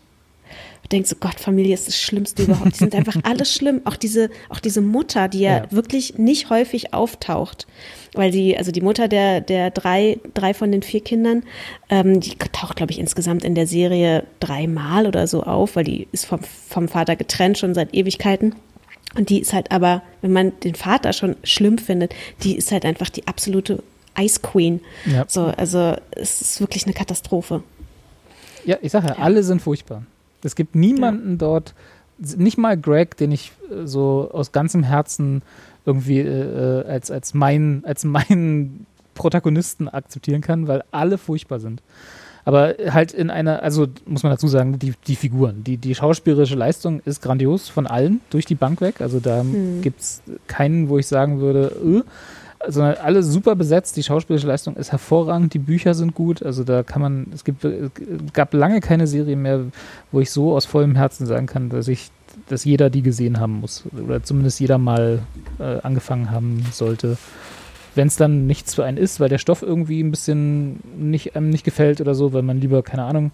du 0.82 0.88
denkst 0.88 1.10
so, 1.10 1.16
Gott, 1.18 1.38
Familie 1.38 1.74
ist 1.74 1.86
das 1.86 1.96
Schlimmste 1.98 2.42
überhaupt. 2.42 2.74
Die 2.74 2.78
sind 2.78 2.94
einfach 2.94 3.16
alle 3.22 3.44
schlimm. 3.44 3.82
Auch 3.84 3.96
diese, 3.96 4.30
auch 4.48 4.60
diese 4.60 4.80
Mutter, 4.80 5.28
die 5.28 5.40
ja, 5.40 5.58
Ja. 5.58 5.66
wirklich 5.70 6.18
nicht 6.18 6.50
häufig 6.50 6.92
auftaucht. 6.92 7.66
Weil 8.14 8.30
die, 8.30 8.56
also 8.58 8.72
die 8.72 8.80
Mutter 8.80 9.08
der, 9.08 9.40
der 9.40 9.70
drei, 9.70 10.18
drei 10.34 10.54
von 10.54 10.70
den 10.70 10.82
vier 10.82 11.00
Kindern, 11.02 11.44
ähm, 11.88 12.20
die 12.20 12.34
taucht, 12.36 12.76
glaube 12.76 12.92
ich, 12.92 12.98
insgesamt 12.98 13.44
in 13.44 13.54
der 13.54 13.66
Serie 13.66 14.24
dreimal 14.40 15.06
oder 15.06 15.26
so 15.26 15.42
auf, 15.44 15.76
weil 15.76 15.84
die 15.84 16.08
ist 16.12 16.26
vom, 16.26 16.40
vom 16.68 16.88
Vater 16.88 17.16
getrennt 17.16 17.58
schon 17.58 17.74
seit 17.74 17.94
Ewigkeiten. 17.94 18.54
Und 19.14 19.28
die 19.28 19.40
ist 19.40 19.52
halt 19.52 19.70
aber, 19.70 20.02
wenn 20.20 20.32
man 20.32 20.52
den 20.60 20.74
Vater 20.74 21.12
schon 21.12 21.36
schlimm 21.44 21.78
findet, 21.78 22.14
die 22.42 22.56
ist 22.56 22.72
halt 22.72 22.84
einfach 22.84 23.08
die 23.08 23.26
absolute 23.26 23.82
Ice 24.18 24.40
Queen. 24.40 24.80
Ja. 25.06 25.24
So, 25.28 25.46
also 25.46 25.96
es 26.12 26.40
ist 26.40 26.60
wirklich 26.60 26.84
eine 26.84 26.94
Katastrophe. 26.94 27.62
Ja, 28.64 28.76
ich 28.80 28.92
sage 28.92 29.08
ja, 29.08 29.16
alle 29.18 29.42
sind 29.42 29.60
furchtbar. 29.60 30.04
Es 30.42 30.56
gibt 30.56 30.74
niemanden 30.74 31.38
dort, 31.38 31.74
nicht 32.18 32.58
mal 32.58 32.76
Greg, 32.76 33.16
den 33.16 33.32
ich 33.32 33.52
äh, 33.70 33.86
so 33.86 34.30
aus 34.32 34.52
ganzem 34.52 34.82
Herzen 34.82 35.42
irgendwie 35.84 36.20
äh, 36.20 36.82
äh, 36.82 36.86
als, 36.86 37.10
als, 37.10 37.34
mein, 37.34 37.82
als 37.84 38.04
meinen 38.04 38.86
Protagonisten 39.14 39.88
akzeptieren 39.88 40.40
kann, 40.40 40.68
weil 40.68 40.84
alle 40.90 41.18
furchtbar 41.18 41.60
sind. 41.60 41.82
Aber 42.44 42.74
halt 42.90 43.12
in 43.12 43.30
einer, 43.30 43.62
also 43.62 43.86
muss 44.06 44.22
man 44.22 44.32
dazu 44.32 44.48
sagen, 44.48 44.78
die, 44.78 44.94
die 45.06 45.16
Figuren, 45.16 45.62
die, 45.62 45.76
die 45.76 45.94
schauspielerische 45.94 46.56
Leistung 46.56 47.00
ist 47.04 47.22
grandios 47.22 47.68
von 47.68 47.86
allen 47.86 48.20
durch 48.30 48.46
die 48.46 48.56
Bank 48.56 48.80
weg. 48.80 49.00
Also 49.00 49.20
da 49.20 49.44
gibt 49.80 50.00
es 50.00 50.22
keinen, 50.48 50.88
wo 50.88 50.98
ich 50.98 51.06
sagen 51.06 51.40
würde, 51.40 51.72
äh, 51.84 52.02
sondern 52.68 52.96
alle 52.96 53.22
super 53.22 53.54
besetzt. 53.54 53.96
Die 53.96 54.02
schauspielerische 54.02 54.46
Leistung 54.46 54.76
ist 54.76 54.90
hervorragend, 54.90 55.54
die 55.54 55.58
Bücher 55.58 55.94
sind 55.94 56.14
gut. 56.14 56.42
Also 56.42 56.64
da 56.64 56.82
kann 56.82 57.02
man, 57.02 57.26
es 57.32 57.44
gibt, 57.44 57.64
es 57.64 57.90
gab 58.32 58.54
lange 58.54 58.80
keine 58.80 59.06
Serie 59.06 59.36
mehr, 59.36 59.60
wo 60.10 60.20
ich 60.20 60.30
so 60.30 60.54
aus 60.54 60.64
vollem 60.64 60.96
Herzen 60.96 61.26
sagen 61.26 61.46
kann, 61.46 61.68
dass 61.68 61.88
ich, 61.88 62.10
dass 62.48 62.64
jeder 62.64 62.90
die 62.90 63.02
gesehen 63.02 63.38
haben 63.38 63.60
muss 63.60 63.84
oder 63.92 64.22
zumindest 64.22 64.58
jeder 64.58 64.78
mal 64.78 65.20
äh, 65.58 65.80
angefangen 65.82 66.30
haben 66.30 66.64
sollte. 66.72 67.18
Wenn 67.94 68.08
es 68.08 68.16
dann 68.16 68.46
nichts 68.46 68.74
für 68.74 68.84
einen 68.84 68.96
ist, 68.96 69.20
weil 69.20 69.28
der 69.28 69.38
Stoff 69.38 69.62
irgendwie 69.62 70.02
ein 70.02 70.10
bisschen 70.10 70.80
nicht, 70.96 71.36
einem 71.36 71.50
nicht 71.50 71.64
gefällt 71.64 72.00
oder 72.00 72.14
so, 72.14 72.32
weil 72.32 72.42
man 72.42 72.60
lieber, 72.60 72.82
keine 72.82 73.04
Ahnung, 73.04 73.32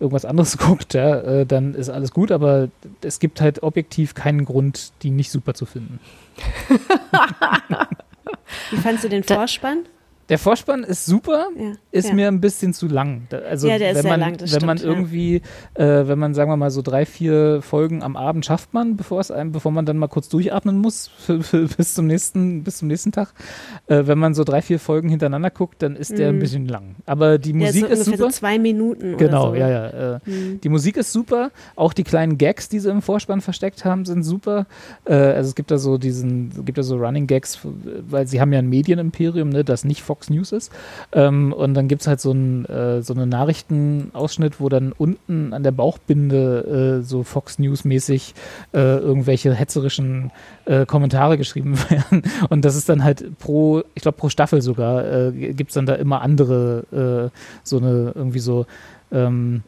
irgendwas 0.00 0.24
anderes 0.24 0.58
guckt, 0.58 0.94
ja, 0.94 1.20
äh, 1.20 1.46
dann 1.46 1.74
ist 1.74 1.88
alles 1.88 2.12
gut, 2.12 2.30
aber 2.30 2.68
es 3.02 3.18
gibt 3.18 3.40
halt 3.40 3.62
objektiv 3.62 4.14
keinen 4.14 4.44
Grund, 4.44 4.92
die 5.02 5.10
nicht 5.10 5.30
super 5.30 5.54
zu 5.54 5.66
finden. 5.66 6.00
Wie 8.70 8.76
fandst 8.76 9.04
du 9.04 9.08
den 9.08 9.22
Vorspann? 9.22 9.84
Der 10.28 10.38
Vorspann 10.38 10.84
ist 10.84 11.04
super, 11.04 11.46
Ja, 11.58 11.72
ist 11.90 12.08
ja. 12.08 12.14
mir 12.14 12.28
ein 12.28 12.40
bisschen 12.40 12.72
zu 12.72 12.86
lang. 12.88 13.22
Also 13.50 13.68
Ja, 13.68 13.78
der 13.78 13.90
ist 13.92 13.98
wenn 14.04 14.10
man, 14.10 14.20
lang, 14.20 14.36
wenn 14.40 14.66
man 14.66 14.78
stimmt, 14.78 14.80
ja. 14.80 14.96
irgendwie, 14.98 15.42
äh, 15.74 16.06
wenn 16.08 16.18
man 16.18 16.32
sagen 16.34 16.50
wir 16.50 16.56
mal 16.56 16.70
so 16.70 16.80
drei, 16.80 17.04
vier 17.04 17.60
Folgen 17.60 18.02
am 18.02 18.16
Abend 18.16 18.46
schafft 18.46 18.72
man, 18.72 18.96
bevor 18.96 19.20
es 19.20 19.30
einem, 19.30 19.52
bevor 19.52 19.72
man 19.72 19.84
dann 19.84 19.98
mal 19.98 20.06
kurz 20.08 20.28
durchatmen 20.28 20.78
muss 20.78 21.08
für, 21.08 21.42
für, 21.42 21.66
bis 21.76 21.94
zum 21.94 22.06
nächsten, 22.06 22.62
bis 22.64 22.78
zum 22.78 22.88
nächsten 22.88 23.12
Tag. 23.12 23.34
Äh, 23.88 24.06
wenn 24.06 24.18
man 24.18 24.32
so 24.34 24.44
drei, 24.44 24.62
vier 24.62 24.78
Folgen 24.78 25.08
hintereinander 25.08 25.50
guckt, 25.50 25.82
dann 25.82 25.96
ist 25.96 26.16
der 26.16 26.28
ein 26.30 26.38
bisschen 26.38 26.66
lang. 26.66 26.94
Aber 27.04 27.38
die 27.38 27.52
Mhm. 27.52 27.58
Musik 27.60 27.84
ist, 27.84 27.90
ist, 27.90 28.04
so 28.06 28.10
ungefähr 28.12 28.16
super. 28.18 28.30
so 28.32 28.38
zwei 28.38 28.58
Minuten 28.58 29.16
Genau, 29.18 29.50
so. 29.50 29.54
ja, 29.56 29.68
ja. 29.68 30.14
Äh, 30.16 30.18
Die 30.62 30.68
Musik 30.68 30.96
ist 30.96 31.12
super. 31.12 31.50
Auch 31.76 31.92
die 31.92 32.04
kleinen 32.04 32.38
Gags, 32.38 32.68
die 32.68 32.78
sie 32.78 32.90
im 32.90 33.02
Vorspann 33.02 33.40
versteckt 33.40 33.84
haben, 33.84 34.04
sind 34.04 34.22
super. 34.22 34.66
Äh, 35.04 35.14
also 35.14 35.48
es 35.50 35.54
gibt 35.54 35.70
da 35.70 35.78
so 35.78 35.98
diesen, 35.98 36.50
es 36.56 36.64
gibt 36.64 36.78
da 36.78 36.82
so 36.82 36.96
Running 36.96 37.26
Gags, 37.26 37.58
weil 38.08 38.26
sie 38.26 38.40
haben 38.40 38.52
ja 38.52 38.60
ein 38.60 38.68
Medienimperium, 38.68 39.48
ne, 39.50 39.64
das 39.64 39.84
nicht 39.84 40.02
Fox 40.12 40.28
News 40.28 40.52
ist. 40.52 40.70
Ähm, 41.12 41.54
und 41.54 41.72
dann 41.72 41.88
gibt 41.88 42.02
es 42.02 42.06
halt 42.06 42.20
so, 42.20 42.32
ein, 42.32 42.66
äh, 42.66 43.00
so 43.00 43.14
einen 43.14 43.30
Nachrichtenausschnitt, 43.30 44.60
wo 44.60 44.68
dann 44.68 44.92
unten 44.92 45.54
an 45.54 45.62
der 45.62 45.70
Bauchbinde 45.70 47.00
äh, 47.00 47.02
so 47.02 47.22
Fox 47.22 47.58
News-mäßig 47.58 48.34
äh, 48.74 48.78
irgendwelche 48.78 49.54
hetzerischen 49.54 50.30
äh, 50.66 50.84
Kommentare 50.84 51.38
geschrieben 51.38 51.78
werden. 51.90 52.24
Und 52.50 52.66
das 52.66 52.76
ist 52.76 52.90
dann 52.90 53.02
halt 53.02 53.38
pro, 53.38 53.82
ich 53.94 54.02
glaube 54.02 54.18
pro 54.18 54.28
Staffel 54.28 54.60
sogar, 54.60 55.04
äh, 55.04 55.32
gibt 55.32 55.70
es 55.70 55.74
dann 55.74 55.86
da 55.86 55.94
immer 55.94 56.20
andere, 56.20 57.30
äh, 57.32 57.38
so 57.64 57.78
eine, 57.78 58.12
irgendwie 58.14 58.40
so 58.40 58.66
ähm, 59.12 59.62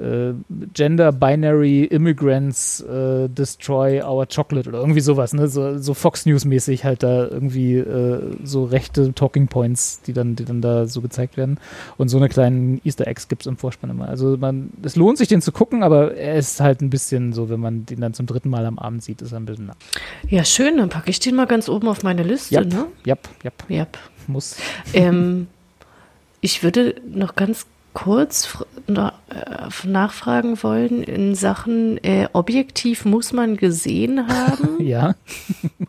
äh, 0.00 0.32
Gender 0.72 1.12
Binary 1.12 1.84
Immigrants 1.84 2.80
äh, 2.80 3.28
Destroy 3.28 4.02
Our 4.02 4.26
Chocolate 4.26 4.68
oder 4.68 4.78
irgendwie 4.80 5.00
sowas, 5.00 5.32
ne? 5.32 5.48
So, 5.48 5.78
so 5.78 5.94
Fox 5.94 6.26
News 6.26 6.44
mäßig 6.44 6.84
halt 6.84 7.02
da 7.02 7.26
irgendwie 7.28 7.76
äh, 7.76 8.20
so 8.42 8.64
rechte 8.64 9.14
Talking 9.14 9.48
Points, 9.48 10.00
die 10.02 10.12
dann, 10.12 10.36
die 10.36 10.44
dann 10.44 10.60
da 10.60 10.86
so 10.86 11.00
gezeigt 11.00 11.36
werden. 11.36 11.58
Und 11.96 12.08
so 12.08 12.16
eine 12.16 12.28
kleinen 12.28 12.80
Easter 12.84 13.06
Eggs 13.06 13.28
gibt 13.28 13.42
es 13.42 13.46
im 13.46 13.56
Vorspann 13.56 13.90
immer. 13.90 14.08
Also 14.08 14.36
man, 14.36 14.70
es 14.82 14.96
lohnt 14.96 15.18
sich 15.18 15.28
den 15.28 15.42
zu 15.42 15.52
gucken, 15.52 15.82
aber 15.82 16.14
er 16.16 16.34
ist 16.36 16.60
halt 16.60 16.80
ein 16.80 16.90
bisschen 16.90 17.32
so, 17.32 17.48
wenn 17.48 17.60
man 17.60 17.86
den 17.86 18.00
dann 18.00 18.14
zum 18.14 18.26
dritten 18.26 18.50
Mal 18.50 18.66
am 18.66 18.78
Abend 18.78 19.02
sieht, 19.02 19.22
ist 19.22 19.32
er 19.32 19.38
ein 19.38 19.46
bisschen 19.46 19.66
lang. 19.68 19.76
Ja, 20.28 20.44
schön, 20.44 20.76
dann 20.76 20.88
packe 20.88 21.10
ich 21.10 21.20
den 21.20 21.34
mal 21.36 21.46
ganz 21.46 21.68
oben 21.68 21.88
auf 21.88 22.02
meine 22.02 22.22
Liste, 22.22 22.54
Jap, 22.54 22.66
ne? 22.66 22.86
jap, 23.04 23.28
Yep. 23.70 23.98
muss. 24.26 24.56
ähm, 24.92 25.46
ich 26.40 26.62
würde 26.62 26.96
noch 27.10 27.36
ganz 27.36 27.66
kurz 27.94 28.58
äh, 28.88 29.86
nachfragen 29.86 30.62
wollen 30.62 31.02
in 31.02 31.34
Sachen 31.34 31.96
äh, 32.04 32.28
objektiv 32.32 33.04
muss 33.04 33.32
man 33.32 33.56
gesehen 33.56 34.26
haben, 34.28 34.80
Ja. 34.84 35.14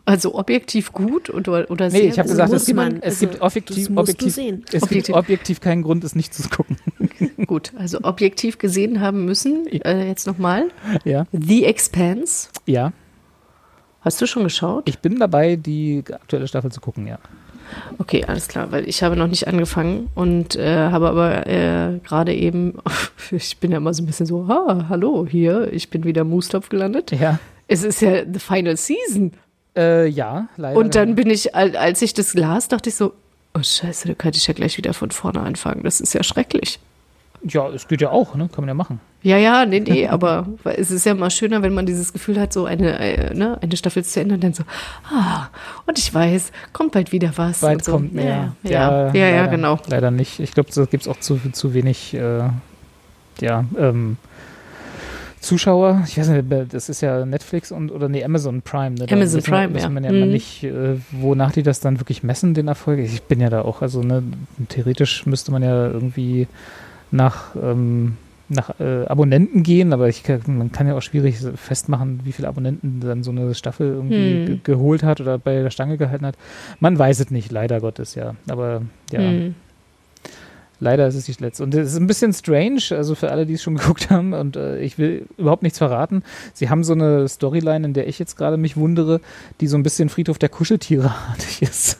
also 0.04 0.34
objektiv 0.36 0.92
gut 0.92 1.28
oder, 1.28 1.70
oder 1.70 1.86
Nee, 1.90 1.98
sehr 1.98 2.04
ich 2.04 2.18
habe 2.18 2.28
gut? 2.28 2.38
gesagt, 2.38 2.52
es 2.52 2.66
gibt, 2.66 2.76
man, 2.76 2.96
es 2.98 3.02
also, 3.02 3.26
gibt 3.26 3.42
objektiv, 3.42 3.90
musst 3.90 4.08
objektiv, 4.10 4.34
sehen. 4.34 4.64
es 4.72 4.82
objektiv, 4.82 5.06
gibt 5.06 5.18
objektiv 5.18 5.60
keinen 5.60 5.82
Grund, 5.82 6.04
es 6.04 6.14
nicht 6.14 6.32
zu 6.32 6.48
gucken. 6.48 6.78
gut, 7.46 7.72
also 7.76 7.98
objektiv 8.02 8.58
gesehen 8.58 9.00
haben 9.00 9.24
müssen. 9.24 9.66
Äh, 9.66 10.06
jetzt 10.06 10.26
nochmal. 10.26 10.68
Ja. 11.04 11.26
The 11.32 11.64
Expanse. 11.64 12.48
Ja. 12.66 12.92
Hast 14.00 14.20
du 14.22 14.26
schon 14.26 14.44
geschaut? 14.44 14.88
Ich 14.88 15.00
bin 15.00 15.18
dabei, 15.18 15.56
die 15.56 16.04
aktuelle 16.12 16.46
Staffel 16.46 16.70
zu 16.70 16.80
gucken, 16.80 17.08
ja. 17.08 17.18
Okay, 17.98 18.24
alles 18.26 18.48
klar, 18.48 18.70
weil 18.72 18.88
ich 18.88 19.02
habe 19.02 19.16
noch 19.16 19.26
nicht 19.26 19.48
angefangen 19.48 20.08
und 20.14 20.56
äh, 20.56 20.76
habe 20.90 21.08
aber 21.08 21.46
äh, 21.46 21.98
gerade 22.04 22.34
eben, 22.34 22.74
ich 23.30 23.58
bin 23.58 23.70
ja 23.72 23.78
immer 23.78 23.94
so 23.94 24.02
ein 24.02 24.06
bisschen 24.06 24.26
so, 24.26 24.46
ah, 24.48 24.86
hallo, 24.88 25.26
hier, 25.28 25.72
ich 25.72 25.90
bin 25.90 26.04
wieder 26.04 26.22
im 26.22 26.30
Moostopf 26.30 26.68
gelandet. 26.68 27.12
Ja. 27.12 27.38
Es 27.68 27.82
ist 27.82 28.00
ja 28.02 28.22
the 28.30 28.38
final 28.38 28.76
season. 28.76 29.32
Äh, 29.76 30.06
ja, 30.08 30.48
leider. 30.56 30.78
Und 30.78 30.94
dann 30.94 31.14
bin 31.16 31.28
ich, 31.30 31.54
al- 31.54 31.76
als 31.76 32.00
ich 32.02 32.14
das 32.14 32.34
las, 32.34 32.68
dachte 32.68 32.88
ich 32.90 32.94
so, 32.94 33.12
oh 33.54 33.62
scheiße, 33.62 34.08
da 34.08 34.14
kann 34.14 34.32
ich 34.34 34.46
ja 34.46 34.54
gleich 34.54 34.76
wieder 34.78 34.94
von 34.94 35.10
vorne 35.10 35.40
anfangen. 35.40 35.82
Das 35.82 36.00
ist 36.00 36.14
ja 36.14 36.22
schrecklich. 36.22 36.78
Ja, 37.42 37.68
es 37.68 37.86
geht 37.88 38.00
ja 38.00 38.10
auch, 38.10 38.34
ne? 38.34 38.48
Kann 38.48 38.62
man 38.62 38.68
ja 38.68 38.74
machen. 38.74 39.00
Ja, 39.26 39.38
ja, 39.38 39.66
nee, 39.66 39.80
nee, 39.80 40.06
aber 40.08 40.46
es 40.76 40.92
ist 40.92 41.04
ja 41.04 41.12
mal 41.12 41.30
schöner, 41.30 41.60
wenn 41.62 41.74
man 41.74 41.84
dieses 41.84 42.12
Gefühl 42.12 42.40
hat, 42.40 42.52
so 42.52 42.64
eine, 42.64 42.96
äh, 43.00 43.34
ne, 43.34 43.58
eine 43.60 43.76
Staffel 43.76 44.04
zu 44.04 44.20
Ende 44.20 44.36
und 44.36 44.44
dann 44.44 44.54
so, 44.54 44.62
ah, 45.10 45.48
und 45.84 45.98
ich 45.98 46.14
weiß, 46.14 46.52
kommt 46.72 46.92
bald 46.92 47.10
wieder 47.10 47.32
was. 47.34 47.60
Bald 47.60 47.84
so. 47.84 47.90
kommt 47.90 48.14
mehr. 48.14 48.54
Ja, 48.62 48.70
ja, 48.70 49.12
ja, 49.12 49.26
ja, 49.26 49.36
leider, 49.42 49.48
genau. 49.48 49.78
Leider 49.88 50.12
nicht. 50.12 50.38
Ich 50.38 50.52
glaube, 50.52 50.70
da 50.72 50.84
gibt 50.84 51.02
es 51.02 51.08
auch 51.08 51.18
zu, 51.18 51.40
zu 51.50 51.74
wenig 51.74 52.14
äh, 52.14 52.44
ja, 53.40 53.64
ähm, 53.76 54.16
Zuschauer. 55.40 56.04
Ich 56.06 56.16
weiß 56.16 56.28
nicht, 56.28 56.44
das 56.70 56.88
ist 56.88 57.00
ja 57.00 57.26
Netflix 57.26 57.72
und 57.72 57.90
oder 57.90 58.08
nee, 58.08 58.22
Amazon 58.22 58.62
Prime. 58.62 58.92
Ne? 58.92 59.06
Da 59.06 59.14
Amazon 59.16 59.38
wissen, 59.38 59.50
Prime, 59.50 59.76
ja. 59.76 59.88
man 59.88 60.04
ja 60.04 60.10
immer 60.10 60.26
Mhm. 60.26 60.32
nicht, 60.32 60.62
äh, 60.62 60.98
wonach 61.10 61.50
die 61.50 61.64
das 61.64 61.80
dann 61.80 61.98
wirklich 61.98 62.22
messen, 62.22 62.54
den 62.54 62.68
Erfolg. 62.68 63.00
Ich 63.00 63.24
bin 63.24 63.40
ja 63.40 63.50
da 63.50 63.62
auch, 63.62 63.82
also 63.82 64.02
ne, 64.02 64.22
theoretisch 64.68 65.26
müsste 65.26 65.50
man 65.50 65.64
ja 65.64 65.88
irgendwie 65.88 66.46
nach 67.10 67.56
ähm, 67.60 68.16
nach 68.48 68.78
äh, 68.78 69.04
Abonnenten 69.06 69.62
gehen, 69.62 69.92
aber 69.92 70.08
ich 70.08 70.22
man 70.46 70.70
kann 70.72 70.86
ja 70.86 70.94
auch 70.94 71.02
schwierig 71.02 71.38
festmachen, 71.56 72.20
wie 72.24 72.32
viele 72.32 72.48
Abonnenten 72.48 73.00
dann 73.00 73.22
so 73.22 73.30
eine 73.32 73.54
Staffel 73.54 73.88
irgendwie 73.88 74.16
Hm. 74.40 74.46
ge 74.46 74.58
geholt 74.62 75.02
hat 75.02 75.20
oder 75.20 75.38
bei 75.38 75.62
der 75.62 75.70
Stange 75.70 75.96
gehalten 75.96 76.24
hat. 76.26 76.36
Man 76.78 76.98
weiß 76.98 77.20
es 77.20 77.30
nicht, 77.30 77.50
leider 77.50 77.80
Gottes, 77.80 78.14
ja. 78.14 78.36
Aber 78.48 78.82
ja, 79.10 79.20
Hm. 79.20 79.54
leider 80.78 81.06
ist 81.08 81.14
es 81.16 81.24
die 81.24 81.42
letzte. 81.42 81.62
Und 81.64 81.74
es 81.74 81.92
ist 81.92 81.98
ein 81.98 82.06
bisschen 82.06 82.32
strange, 82.32 82.80
also 82.90 83.14
für 83.14 83.30
alle, 83.30 83.46
die 83.46 83.54
es 83.54 83.62
schon 83.62 83.76
geguckt 83.78 84.10
haben, 84.10 84.32
und 84.32 84.56
äh, 84.56 84.78
ich 84.80 84.98
will 84.98 85.26
überhaupt 85.38 85.62
nichts 85.62 85.78
verraten. 85.78 86.22
Sie 86.54 86.70
haben 86.70 86.84
so 86.84 86.92
eine 86.92 87.26
Storyline, 87.28 87.86
in 87.86 87.94
der 87.94 88.06
ich 88.08 88.18
jetzt 88.18 88.36
gerade 88.36 88.56
mich 88.56 88.76
wundere, 88.76 89.20
die 89.60 89.66
so 89.66 89.76
ein 89.76 89.82
bisschen 89.82 90.08
Friedhof 90.08 90.38
der 90.38 90.50
Kuscheltiere-artig 90.50 91.62
ist. 91.68 91.98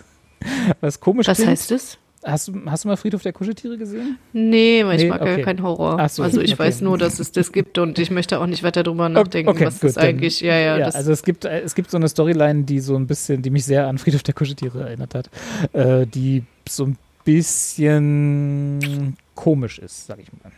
Was 0.80 1.00
komisch 1.00 1.26
Was 1.26 1.38
klingt. 1.38 1.50
heißt 1.50 1.72
es? 1.72 1.98
Hast 2.26 2.48
du, 2.48 2.54
hast 2.66 2.82
du 2.84 2.88
mal 2.88 2.96
Friedhof 2.96 3.22
der 3.22 3.32
Kuscheltiere 3.32 3.78
gesehen? 3.78 4.18
Nee, 4.32 4.84
weil 4.84 4.96
ich 4.96 5.04
Nee, 5.04 5.10
mag 5.10 5.22
okay. 5.22 5.38
ja 5.38 5.44
keinen 5.44 5.62
Horror. 5.62 6.08
So, 6.08 6.24
also 6.24 6.40
ich 6.40 6.54
okay. 6.54 6.58
weiß 6.58 6.80
nur, 6.80 6.98
dass 6.98 7.20
es 7.20 7.30
das 7.30 7.52
gibt 7.52 7.78
und 7.78 8.00
ich 8.00 8.10
möchte 8.10 8.40
auch 8.40 8.46
nicht 8.46 8.64
weiter 8.64 8.82
drüber 8.82 9.08
nachdenken, 9.08 9.48
Okay, 9.48 9.66
was 9.66 9.78
gut, 9.78 9.90
das 9.90 9.98
eigentlich, 9.98 10.40
ja, 10.40 10.58
ja, 10.58 10.76
das, 10.78 10.96
also 10.96 11.12
es 11.12 11.22
gibt, 11.22 11.44
äh, 11.44 11.60
es 11.60 11.76
gibt 11.76 11.88
so 11.90 11.96
eine 11.98 12.08
Storyline, 12.08 12.64
die 12.64 12.80
so 12.80 12.96
ein 12.96 13.06
bisschen, 13.06 13.42
die 13.42 13.50
mich 13.50 13.64
sehr 13.64 13.86
an 13.86 13.98
Friedhof 13.98 14.24
der 14.24 14.34
Kuscheltiere 14.34 14.80
erinnert 14.80 15.14
hat, 15.14 15.30
äh, 15.72 16.04
die 16.04 16.42
so 16.68 16.86
ein 16.86 16.98
bisschen 17.24 19.16
komisch 19.36 19.78
ist, 19.78 20.06
sag 20.06 20.18
ich 20.18 20.28
mal. 20.32 20.52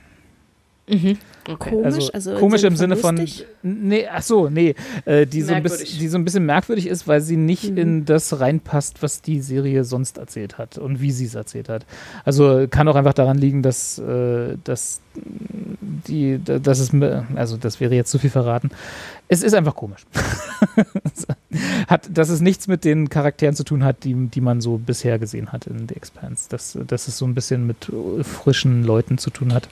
mhm. 0.89 1.19
Okay. 1.49 1.70
Komisch, 1.70 2.09
also, 2.12 2.35
komisch 2.35 2.62
im 2.65 2.77
Sinne 2.77 2.97
von, 2.97 3.16
lustig? 3.16 3.47
nee, 3.62 4.07
ach 4.11 4.23
so, 4.23 4.49
nee, 4.49 4.75
äh, 5.05 5.27
die, 5.27 5.43
so 5.43 5.53
ein 5.55 5.62
bisschen, 5.62 5.79
Merkwürdig. 5.79 5.99
die 5.99 6.09
so 6.09 6.19
ein 6.19 6.25
bisschen 6.25 6.47
merkwürdig 6.47 6.87
ist, 6.87 7.09
weil 7.09 7.20
sie 7.20 7.37
nicht 7.37 7.70
Mhm. 7.73 7.79
in 7.79 8.05
das 8.05 8.39
reinpasst, 8.41 9.03
was 9.03 9.23
die 9.23 9.41
Serie 9.41 9.85
sonst 9.85 10.19
erzählt 10.19 10.59
hat 10.59 10.79
und 10.79 11.01
wie 11.01 11.11
sie 11.11 11.25
es 11.27 11.35
erzählt 11.35 11.69
hat. 11.69 11.85
Also 12.25 12.66
kann 12.70 12.87
auch 12.89 12.97
einfach 12.97 13.15
daran 13.15 13.39
liegen, 13.39 13.62
dass, 13.62 13.99
äh, 13.99 14.57
dass 14.65 15.01
die, 16.07 16.39
dass 16.45 16.79
es, 16.79 16.93
mir- 16.93 17.27
also 17.35 17.57
das 17.57 17.81
wäre 17.81 17.95
jetzt 17.95 18.11
zu 18.11 18.19
viel 18.19 18.31
verraten. 18.31 18.70
Es 19.31 19.43
ist 19.43 19.53
einfach 19.55 19.75
komisch. 19.75 20.07
hat, 21.89 22.09
dass 22.16 22.29
es 22.29 22.41
nichts 22.41 22.69
mit 22.69 22.85
den 22.85 23.09
Charakteren 23.09 23.55
zu 23.55 23.65
tun 23.65 23.85
hat, 23.85 24.05
die, 24.05 24.15
die 24.15 24.41
man 24.41 24.61
so 24.61 24.79
bisher 24.79 25.19
gesehen 25.19 25.53
hat 25.53 25.66
in 25.66 25.89
The 25.89 25.97
Expanse. 25.97 26.49
Dass, 26.49 26.79
dass 26.87 27.09
es 27.09 27.19
so 27.19 27.27
ein 27.27 27.35
bisschen 27.35 27.66
mit 27.66 27.91
frischen 28.23 28.85
Leuten 28.85 29.19
zu 29.19 29.31
tun 29.31 29.53
hat, 29.53 29.69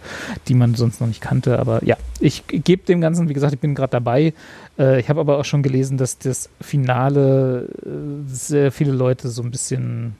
die 0.48 0.55
man 0.55 0.74
sonst 0.74 1.01
noch 1.01 1.09
nicht 1.09 1.20
kannte. 1.20 1.59
Aber 1.66 1.84
ja, 1.84 1.97
ich 2.20 2.44
gebe 2.47 2.84
dem 2.84 3.01
Ganzen, 3.01 3.28
wie 3.28 3.34
gesagt, 3.34 3.52
ich 3.52 3.59
bin 3.59 3.74
gerade 3.74 3.90
dabei. 3.90 4.32
Äh, 4.78 5.01
ich 5.01 5.09
habe 5.09 5.20
aber 5.20 5.38
auch 5.38 5.44
schon 5.44 5.62
gelesen, 5.64 5.98
dass 5.98 6.18
das 6.18 6.48
Finale 6.60 7.68
äh, 7.84 7.88
sehr 8.28 8.70
viele 8.70 8.93
Leute 8.93 9.28
so 9.28 9.43
ein 9.43 9.51
bisschen 9.51 10.14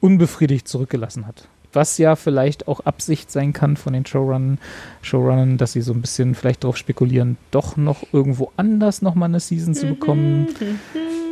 unbefriedigt 0.00 0.68
zurückgelassen 0.68 1.26
hat. 1.26 1.48
Was 1.72 1.98
ja 1.98 2.14
vielleicht 2.16 2.68
auch 2.68 2.80
Absicht 2.80 3.32
sein 3.32 3.52
kann 3.52 3.76
von 3.76 3.94
den 3.94 4.06
Showrunnern, 4.06 4.58
Showrunnern, 5.00 5.56
dass 5.56 5.72
sie 5.72 5.80
so 5.80 5.92
ein 5.92 6.02
bisschen 6.02 6.34
vielleicht 6.34 6.62
darauf 6.62 6.76
spekulieren, 6.76 7.36
doch 7.50 7.76
noch 7.76 8.04
irgendwo 8.12 8.52
anders 8.56 9.02
nochmal 9.02 9.30
eine 9.30 9.40
Season 9.40 9.74
zu 9.74 9.86
bekommen. 9.86 10.48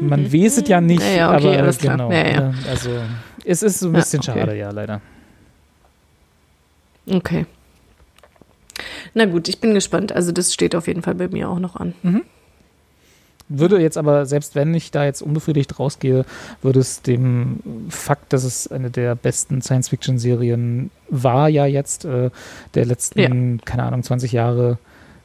Man 0.01 0.33
weiß 0.33 0.59
es 0.59 0.69
ja 0.69 0.81
nicht, 0.81 1.03
Ja, 1.03 1.11
ja, 1.11 1.37
okay, 1.37 1.59
aber 1.59 1.73
genau. 1.73 2.11
Ja, 2.11 2.23
ne, 2.23 2.55
Also 2.69 2.91
es 3.45 3.63
ist 3.63 3.81
so 3.81 3.89
ein 3.89 3.93
bisschen 3.93 4.21
okay. 4.21 4.33
schade, 4.41 4.57
ja, 4.57 4.71
leider. 4.71 5.01
okay. 7.09 7.45
Na 9.15 9.25
gut, 9.27 9.49
ich 9.49 9.61
bin 9.61 9.75
gespannt. 9.75 10.13
Also 10.13 10.33
das 10.33 10.53
steht 10.55 10.75
auf 10.75 10.87
jeden 10.87 11.03
Fall 11.03 11.15
bei 11.15 11.29
mir 11.29 11.49
auch 11.49 11.59
noch 11.59 11.77
an. 11.77 11.95
Würde 13.53 13.81
jetzt 13.81 13.99
aber, 13.99 14.27
selbst 14.27 14.55
wenn 14.55 14.73
ich 14.75 14.93
da 14.93 15.05
jetzt 15.05 15.23
unbefriedigt 15.23 15.77
rausgehe, 15.81 16.25
würde 16.63 16.79
es 16.79 17.03
dem 17.03 17.59
Fakt, 17.89 18.33
dass 18.33 18.45
es 18.45 18.71
eine 18.71 18.91
der 18.91 19.17
besten 19.17 19.61
Science-Fiction-Serien 19.61 20.91
war, 21.09 21.49
ja 21.49 21.67
jetzt, 21.67 22.05
äh, 22.05 22.31
der 22.75 22.85
letzten, 22.87 23.61
keine 23.65 23.83
Ahnung, 23.83 24.05
20 24.05 24.31
Jahre, 24.31 24.79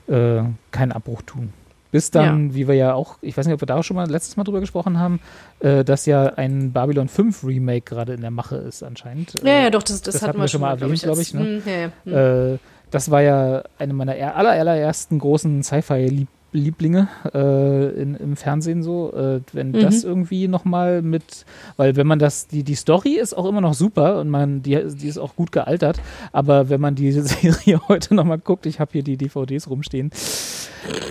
äh, 0.08 0.42
keinen 0.72 0.92
Abbruch 0.92 1.22
tun. 1.22 1.54
Bis 1.92 2.10
dann, 2.12 2.56
wie 2.56 2.68
wir 2.68 2.74
ja 2.76 2.94
auch, 2.96 3.18
ich 3.22 3.38
weiß 3.38 3.46
nicht, 3.46 3.54
ob 3.54 3.62
wir 3.62 3.68
da 3.68 3.78
auch 3.78 3.84
schon 3.84 3.96
mal 3.96 4.10
letztes 4.10 4.36
Mal 4.38 4.44
drüber 4.44 4.60
gesprochen 4.60 4.98
haben, 5.00 5.20
äh, 5.60 5.86
dass 5.86 6.08
ja 6.08 6.26
ein 6.34 6.72
Babylon 6.74 7.08
5 7.08 7.44
Remake 7.44 7.82
gerade 7.86 8.14
in 8.16 8.22
der 8.22 8.32
Mache 8.32 8.56
ist 8.58 8.82
anscheinend. 8.84 9.36
Ja, 9.44 9.50
Äh, 9.50 9.64
ja, 9.66 9.70
doch, 9.70 9.84
das, 9.84 10.02
das, 10.02 10.16
das 10.16 10.24
hatten 10.28 10.40
wir 10.40 10.48
schon 10.48 10.62
mal 10.62 10.72
erwähnt, 10.72 11.00
glaub 11.04 11.16
als- 11.18 11.28
ich, 11.28 11.34
ne? 11.36 11.42
Hm, 11.42 11.62
ja, 11.66 11.74
ja. 11.80 11.92
Hm. 12.06 12.54
Äh, 12.56 12.58
das 12.96 13.12
war 13.12 13.22
ja 13.22 13.64
eine 13.78 13.94
meiner 13.94 14.16
er- 14.16 14.38
aller, 14.38 14.52
allerersten 14.52 15.20
großen 15.20 15.64
Sci-Fi-Lieblinge 15.64 17.10
äh, 17.34 18.02
in, 18.02 18.16
im 18.16 18.36
Fernsehen 18.38 18.84
so. 18.84 19.12
Äh, 19.14 19.42
wenn 19.52 19.72
Mhm. 19.72 19.82
das 19.82 20.04
irgendwie 20.06 20.48
nochmal 20.48 21.02
mit, 21.02 21.46
weil 21.76 21.98
wenn 21.98 22.08
man 22.08 22.20
das, 22.20 22.48
die, 22.48 22.64
die 22.64 22.76
Story 22.76 23.18
ist 23.20 23.34
auch 23.38 23.46
immer 23.46 23.60
noch 23.62 23.74
super 23.74 24.20
und 24.22 24.30
man, 24.30 24.62
die, 24.64 24.82
die 24.96 25.08
ist 25.08 25.18
auch 25.18 25.36
gut 25.36 25.52
gealtert, 25.52 26.00
aber 26.32 26.70
wenn 26.70 26.80
man 26.80 26.96
die 26.96 27.12
Serie 27.34 27.82
heute 27.90 28.16
nochmal 28.16 28.38
guckt, 28.40 28.66
ich 28.66 28.80
habe 28.80 28.92
hier 28.94 29.04
die 29.04 29.18
DVDs 29.18 29.70
rumstehen, 29.70 30.12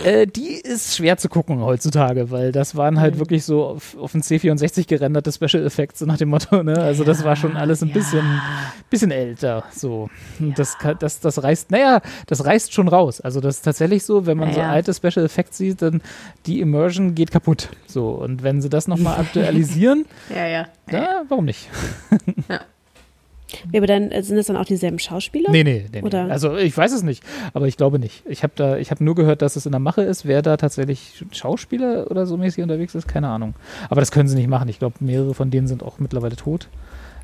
äh, 0.03 0.27
die 0.27 0.53
ist 0.55 0.95
schwer 0.95 1.17
zu 1.17 1.29
gucken 1.29 1.59
heutzutage, 1.61 2.31
weil 2.31 2.51
das 2.51 2.75
waren 2.75 2.95
Mhm. 2.95 2.99
halt 2.99 3.19
wirklich 3.19 3.43
so 3.43 3.65
auf, 3.65 3.97
auf 3.97 4.13
ein 4.13 4.21
C64 4.21 4.87
gerenderte 4.87 5.31
Special 5.31 5.65
Effects, 5.65 5.99
so 5.99 6.05
nach 6.05 6.17
dem 6.17 6.29
Motto, 6.29 6.63
ne? 6.63 6.77
Also 6.77 7.03
das 7.03 7.23
war 7.23 7.35
schon 7.35 7.57
alles 7.57 7.81
ein 7.81 7.91
bisschen, 7.91 8.41
bisschen 8.89 9.11
älter. 9.11 9.63
So. 9.71 10.09
Und 10.39 10.57
Das, 10.57 10.77
das, 10.99 11.19
das 11.19 11.43
reißt, 11.43 11.71
naja, 11.71 12.01
das 12.27 12.45
reißt 12.45 12.73
schon 12.73 12.87
raus. 12.87 13.21
Also 13.21 13.39
das 13.41 13.57
ist 13.57 13.61
tatsächlich 13.63 14.03
so, 14.03 14.25
wenn 14.25 14.37
man 14.37 14.53
so 14.53 14.59
Ja. 14.59 14.69
alte 14.69 14.93
Special 14.93 15.25
Effects 15.25 15.57
sieht, 15.57 15.81
dann 15.81 16.01
die 16.45 16.59
Immersion 16.61 17.15
geht 17.15 17.31
kaputt. 17.31 17.69
So. 17.87 18.09
Und 18.09 18.43
wenn 18.43 18.61
sie 18.61 18.69
das 18.69 18.87
nochmal 18.87 19.19
aktualisieren, 19.19 20.05
ja, 20.33 20.45
ja. 20.47 20.67
ja, 20.91 21.23
warum 21.29 21.45
nicht? 21.45 21.69
Ja, 22.49 22.61
aber 23.75 23.87
dann 23.87 24.11
äh, 24.11 24.23
sind 24.23 24.37
es 24.37 24.47
dann 24.47 24.57
auch 24.57 24.65
dieselben 24.65 24.99
Schauspieler? 24.99 25.51
Nee, 25.51 25.63
nee, 25.63 25.85
nee, 25.91 26.01
nee. 26.01 26.05
Oder? 26.05 26.29
Also 26.29 26.55
ich 26.55 26.75
weiß 26.75 26.91
es 26.93 27.03
nicht, 27.03 27.23
aber 27.53 27.67
ich 27.67 27.77
glaube 27.77 27.99
nicht. 27.99 28.23
Ich 28.27 28.43
habe 28.43 28.53
da, 28.55 28.77
ich 28.77 28.91
habe 28.91 29.03
nur 29.03 29.15
gehört, 29.15 29.41
dass 29.41 29.55
es 29.55 29.65
in 29.65 29.71
der 29.71 29.79
Mache 29.79 30.01
ist. 30.01 30.25
Wer 30.25 30.41
da 30.41 30.57
tatsächlich 30.57 31.23
Schauspieler 31.31 32.09
oder 32.09 32.25
so 32.25 32.37
mäßig 32.37 32.63
unterwegs 32.63 32.95
ist, 32.95 33.07
keine 33.07 33.29
Ahnung. 33.29 33.55
Aber 33.89 34.01
das 34.01 34.11
können 34.11 34.27
sie 34.27 34.35
nicht 34.35 34.49
machen. 34.49 34.69
Ich 34.69 34.79
glaube, 34.79 34.95
mehrere 34.99 35.33
von 35.33 35.51
denen 35.51 35.67
sind 35.67 35.83
auch 35.83 35.99
mittlerweile 35.99 36.35
tot. 36.35 36.67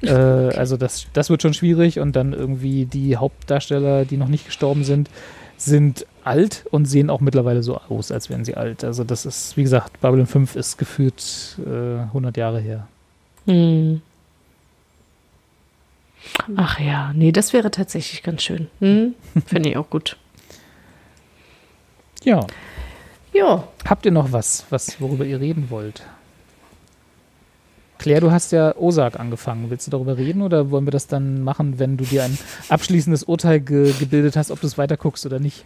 Äh, 0.04 0.10
also 0.10 0.78
das, 0.78 1.06
das 1.14 1.30
wird 1.30 1.44
schon 1.44 1.54
schwierig 1.54 2.00
und 2.00 2.16
dann 2.16 2.34
irgendwie 2.34 2.86
die 2.86 3.18
Hauptdarsteller, 3.18 4.04
die 4.04 4.18
noch 4.18 4.30
nicht 4.30 4.48
gestorben 4.48 4.84
sind, 4.84 5.12
sind 5.58 6.08
alt 6.24 6.66
und 6.72 6.86
sehen 6.86 7.10
auch 7.10 7.22
mittlerweile 7.22 7.64
so 7.64 7.78
aus, 7.78 8.12
als 8.12 8.30
wären 8.30 8.44
sie 8.44 8.56
alt. 8.56 8.84
Also 8.84 9.04
das 9.04 9.26
ist, 9.26 9.58
wie 9.58 9.64
gesagt, 9.64 10.02
Babylon 10.02 10.26
5 10.26 10.56
ist 10.56 10.78
gefühlt 10.78 11.58
äh, 11.66 12.00
100 12.02 12.38
Jahre 12.38 12.60
her. 12.60 12.88
Hm. 13.46 14.02
Ach 16.56 16.80
ja, 16.80 17.12
nee, 17.14 17.32
das 17.32 17.54
wäre 17.54 17.72
tatsächlich 17.72 18.24
ganz 18.24 18.44
schön. 18.44 18.68
Hm? 18.80 19.16
Finde 19.46 19.70
ich 19.70 19.78
auch 19.78 19.90
gut. 19.90 20.18
Ja, 22.24 22.46
Ja, 23.34 23.68
Habt 23.88 24.06
ihr 24.06 24.12
noch 24.12 24.32
was, 24.32 24.66
was 24.70 25.02
worüber 25.02 25.26
ihr 25.26 25.40
reden 25.40 25.70
wollt? 25.70 26.04
Claire, 27.98 28.22
du 28.22 28.32
hast 28.32 28.52
ja 28.52 28.76
Osak 28.78 29.20
angefangen. 29.20 29.70
Willst 29.70 29.86
du 29.88 29.92
darüber 29.92 30.18
reden 30.18 30.42
oder 30.42 30.72
wollen 30.72 30.86
wir 30.86 30.92
das 30.92 31.06
dann 31.08 31.44
machen, 31.44 31.78
wenn 31.78 31.98
du 31.98 32.04
dir 32.04 32.24
ein 32.24 32.38
abschließendes 32.70 33.24
Urteil 33.24 33.60
ge 33.60 33.94
gebildet 34.00 34.36
hast, 34.36 34.50
ob 34.50 34.60
du 34.60 34.68
es 34.68 34.78
weiter 34.78 34.98
guckst 34.98 35.26
oder 35.26 35.40
nicht? 35.40 35.66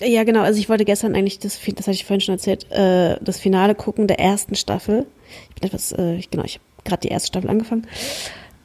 Ja, 0.00 0.22
genau. 0.24 0.42
Also 0.42 0.58
ich 0.60 0.68
wollte 0.68 0.84
gestern 0.84 1.14
eigentlich, 1.16 1.38
das, 1.40 1.58
das 1.60 1.86
hatte 1.86 1.92
ich 1.92 2.04
vorhin 2.04 2.20
schon 2.20 2.34
erzählt, 2.34 2.70
äh, 2.70 3.16
das 3.20 3.38
Finale 3.38 3.74
gucken 3.74 4.06
der 4.06 4.20
ersten 4.20 4.54
Staffel. 4.54 5.06
Ich 5.50 5.60
bin 5.60 5.68
etwas, 5.68 5.92
äh, 5.92 6.14
ich, 6.14 6.30
genau, 6.30 6.44
ich 6.44 6.54
habe 6.54 6.64
gerade 6.84 7.00
die 7.00 7.08
erste 7.08 7.28
Staffel 7.28 7.50
angefangen. 7.50 7.86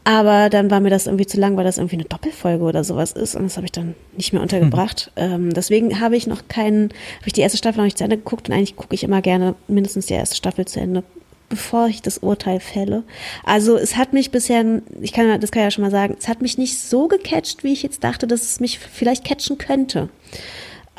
Aber 0.09 0.49
dann 0.49 0.71
war 0.71 0.79
mir 0.79 0.89
das 0.89 1.05
irgendwie 1.05 1.25
zu 1.27 1.37
lang, 1.37 1.57
weil 1.57 1.65
das 1.65 1.77
irgendwie 1.77 1.97
eine 1.97 2.05
Doppelfolge 2.05 2.63
oder 2.63 2.85
sowas 2.85 3.11
ist. 3.11 3.35
Und 3.35 3.43
das 3.43 3.57
habe 3.57 3.65
ich 3.65 3.73
dann 3.73 3.93
nicht 4.15 4.31
mehr 4.31 4.41
untergebracht. 4.41 5.11
Ähm, 5.17 5.53
deswegen 5.53 5.99
habe 5.99 6.15
ich 6.15 6.27
noch 6.27 6.47
keinen, 6.47 6.83
habe 7.17 7.25
ich 7.27 7.33
die 7.33 7.41
erste 7.41 7.57
Staffel 7.57 7.79
noch 7.79 7.83
nicht 7.85 7.97
zu 7.97 8.05
Ende 8.05 8.15
geguckt. 8.15 8.47
Und 8.47 8.55
eigentlich 8.55 8.77
gucke 8.77 8.95
ich 8.95 9.03
immer 9.03 9.21
gerne 9.21 9.55
mindestens 9.67 10.05
die 10.05 10.13
erste 10.13 10.37
Staffel 10.37 10.63
zu 10.63 10.79
Ende, 10.79 11.03
bevor 11.49 11.87
ich 11.87 12.01
das 12.01 12.19
Urteil 12.19 12.61
fälle. 12.61 13.03
Also 13.43 13.75
es 13.75 13.97
hat 13.97 14.13
mich 14.13 14.31
bisher, 14.31 14.63
ich 15.01 15.11
kann, 15.11 15.27
ja- 15.27 15.37
das 15.39 15.51
kann 15.51 15.63
ich 15.63 15.65
ja 15.65 15.71
schon 15.71 15.83
mal 15.83 15.91
sagen, 15.91 16.15
es 16.17 16.29
hat 16.29 16.41
mich 16.41 16.57
nicht 16.57 16.79
so 16.79 17.09
gecatcht, 17.09 17.65
wie 17.65 17.73
ich 17.73 17.83
jetzt 17.83 18.05
dachte, 18.05 18.27
dass 18.27 18.43
es 18.43 18.61
mich 18.61 18.79
vielleicht 18.79 19.25
catchen 19.25 19.57
könnte. 19.57 20.07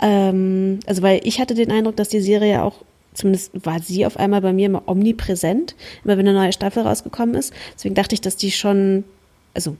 Ähm, 0.02 0.80
also 0.86 1.00
weil 1.00 1.20
ich 1.24 1.40
hatte 1.40 1.54
den 1.54 1.72
Eindruck, 1.72 1.96
dass 1.96 2.08
die 2.10 2.20
Serie 2.20 2.62
auch, 2.62 2.84
zumindest 3.18 3.50
war 3.66 3.80
sie 3.80 4.06
auf 4.06 4.16
einmal 4.16 4.40
bei 4.40 4.52
mir 4.52 4.66
immer 4.66 4.82
omnipräsent, 4.86 5.74
immer 6.04 6.16
wenn 6.16 6.26
eine 6.28 6.38
neue 6.38 6.52
Staffel 6.52 6.82
rausgekommen 6.84 7.34
ist. 7.34 7.52
Deswegen 7.74 7.94
dachte 7.94 8.14
ich, 8.14 8.20
dass 8.20 8.36
die 8.36 8.50
schon, 8.50 9.04
also 9.54 9.76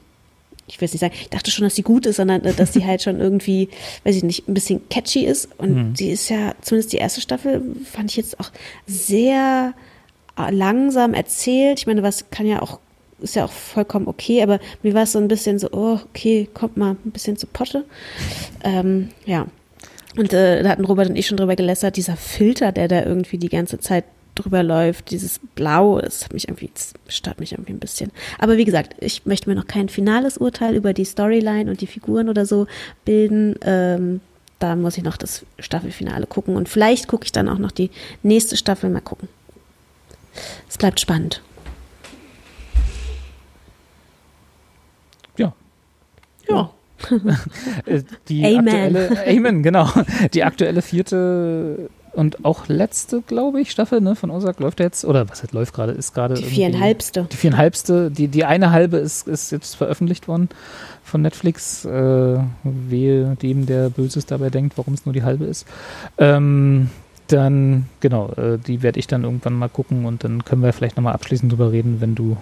ich 0.67 0.79
will 0.81 0.87
es 0.87 0.93
nicht 0.93 1.01
sagen, 1.01 1.15
ich 1.19 1.31
dachte 1.31 1.51
schon, 1.51 1.65
dass 1.65 1.77
sie 1.77 1.83
gut 1.83 2.05
ist, 2.05 2.17
sondern 2.17 2.45
äh, 2.45 2.53
dass 2.53 2.75
sie 2.75 2.85
halt 2.85 3.01
schon 3.03 3.21
irgendwie, 3.21 3.71
weiß 4.05 4.15
ich 4.17 4.23
nicht, 4.25 4.49
ein 4.49 4.55
bisschen 4.55 4.87
catchy 4.91 5.25
ist. 5.25 5.49
Und 5.57 5.75
Mhm. 5.75 5.97
sie 5.97 6.11
ist 6.11 6.29
ja, 6.29 6.55
zumindest 6.61 6.93
die 6.93 6.99
erste 6.99 7.21
Staffel, 7.23 7.63
fand 7.91 8.11
ich 8.11 8.17
jetzt 8.19 8.39
auch 8.39 8.51
sehr 8.87 9.73
äh, 10.39 10.51
langsam 10.51 11.15
erzählt. 11.15 11.79
Ich 11.79 11.87
meine, 11.87 12.03
was 12.03 12.29
kann 12.31 12.47
ja 12.47 12.61
auch, 12.61 12.81
ist 13.21 13.35
ja 13.35 13.47
auch 13.47 13.51
vollkommen 13.53 14.09
okay, 14.09 14.43
aber 14.43 14.61
mir 14.83 14.93
war 14.95 15.05
es 15.05 15.13
so 15.13 15.19
ein 15.19 15.29
bisschen 15.29 15.59
so, 15.59 15.71
oh, 15.73 15.99
okay, 16.11 16.49
kommt 16.53 16.77
mal 16.77 16.97
ein 17.05 17.11
bisschen 17.13 17.37
zu 17.39 17.47
Potte. 17.47 17.85
Ähm, 18.63 19.09
ja. 19.25 19.47
Und 20.19 20.33
äh, 20.33 20.65
da 20.65 20.71
hatten 20.71 20.85
Robert 20.85 21.09
und 21.09 21.15
ich 21.15 21.29
schon 21.29 21.37
drüber 21.37 21.55
gelästert, 21.55 21.97
dieser 21.97 22.17
Filter, 22.17 22.73
der 22.73 22.89
da 22.89 23.05
irgendwie 23.05 23.39
die 23.39 23.49
ganze 23.49 23.79
Zeit 23.79 24.05
drüber 24.35 24.65
läuft, 24.65 25.13
dieses 25.13 25.39
Blau, 25.55 26.01
das 26.01 26.25
hat 26.25 26.33
mich 26.33 26.49
irgendwie, 26.49 26.73
das 26.75 26.93
stört 27.07 27.39
mich 27.39 27.53
irgendwie 27.53 27.73
ein 27.73 27.79
bisschen. 27.79 28.11
Aber 28.41 28.57
wie 28.57 28.65
gesagt, 28.65 28.97
ich 28.99 29.27
möchte 29.27 29.49
mir 29.49 29.55
noch 29.55 29.69
kein 29.69 29.89
finales 29.89 30.37
Urteil 30.37 30.75
über 30.75 30.93
die 30.93 31.05
Storyline 31.05 31.71
und 31.71 31.81
die 31.81 31.87
Figuren 31.87 32.29
oder 32.29 32.47
so 32.47 32.67
bilden. 33.05 33.55
Ähm, 33.63 34.21
da 34.59 34.75
muss 34.75 34.99
ich 34.99 35.05
noch 35.05 35.19
das 35.19 35.47
Staffelfinale 35.61 36.27
gucken 36.27 36.57
und 36.57 36.69
vielleicht 36.69 37.07
gucke 37.07 37.25
ich 37.25 37.31
dann 37.31 37.49
auch 37.49 37.59
noch 37.59 37.71
die 37.71 37.91
nächste 38.25 38.57
Staffel 38.57 38.91
mal 38.91 39.01
gucken. 39.01 39.29
Es 40.69 40.79
bleibt 40.79 40.99
spannend. 40.99 41.43
Ja. 45.37 45.53
Ja. 46.49 46.73
Die 48.29 48.45
Amen. 48.45 48.69
aktuelle, 48.69 49.27
Amen, 49.27 49.63
genau. 49.63 49.89
Die 50.35 50.45
aktuelle 50.45 50.83
vierte 50.83 51.91
und 52.13 52.45
auch 52.45 52.67
letzte, 52.67 53.23
glaube 53.23 53.61
ich, 53.61 53.71
Staffel 53.71 54.01
ne, 54.01 54.17
von 54.17 54.31
Ozark 54.31 54.59
läuft 54.59 54.81
jetzt, 54.81 55.05
oder 55.05 55.29
was 55.29 55.41
halt 55.41 55.53
läuft 55.53 55.75
gerade, 55.75 55.93
ist 55.93 56.15
gerade 56.15 56.35
Die 56.35 56.43
viereinhalbste. 56.43 57.29
Die 57.31 57.37
viereinhalbste, 57.37 58.11
die, 58.11 58.27
die 58.27 58.45
eine 58.45 58.73
halbe 58.73 58.97
ist, 58.97 59.29
ist 59.29 59.53
jetzt 59.53 59.77
veröffentlicht 59.77 60.27
worden 60.27 60.49
von 61.05 61.23
Netflix. 61.23 61.85
Äh, 61.85 62.39
wehe 62.65 63.37
dem, 63.41 63.67
der 63.67 63.91
Böses 63.91 64.27
dabei 64.27 64.51
denkt, 64.51 64.77
warum 64.77 64.95
es 64.95 65.07
nur 65.07 65.13
die 65.13 65.23
halbe 65.23 65.45
ist. 65.45 65.67
Ähm, 66.19 66.91
dann, 67.29 67.87
genau, 68.01 68.31
äh, 68.33 68.59
die 68.59 68.83
werde 68.83 68.99
ich 68.99 69.07
dann 69.07 69.25
irgendwann 69.25 69.55
mal 69.55 69.69
gucken 69.69 70.05
und 70.05 70.25
dann 70.25 70.45
können 70.45 70.63
wir 70.63 70.73
vielleicht 70.73 70.97
nochmal 70.97 71.15
abschließend 71.15 71.53
drüber 71.53 71.71
reden, 71.71 72.01
wenn 72.01 72.15
du 72.15 72.37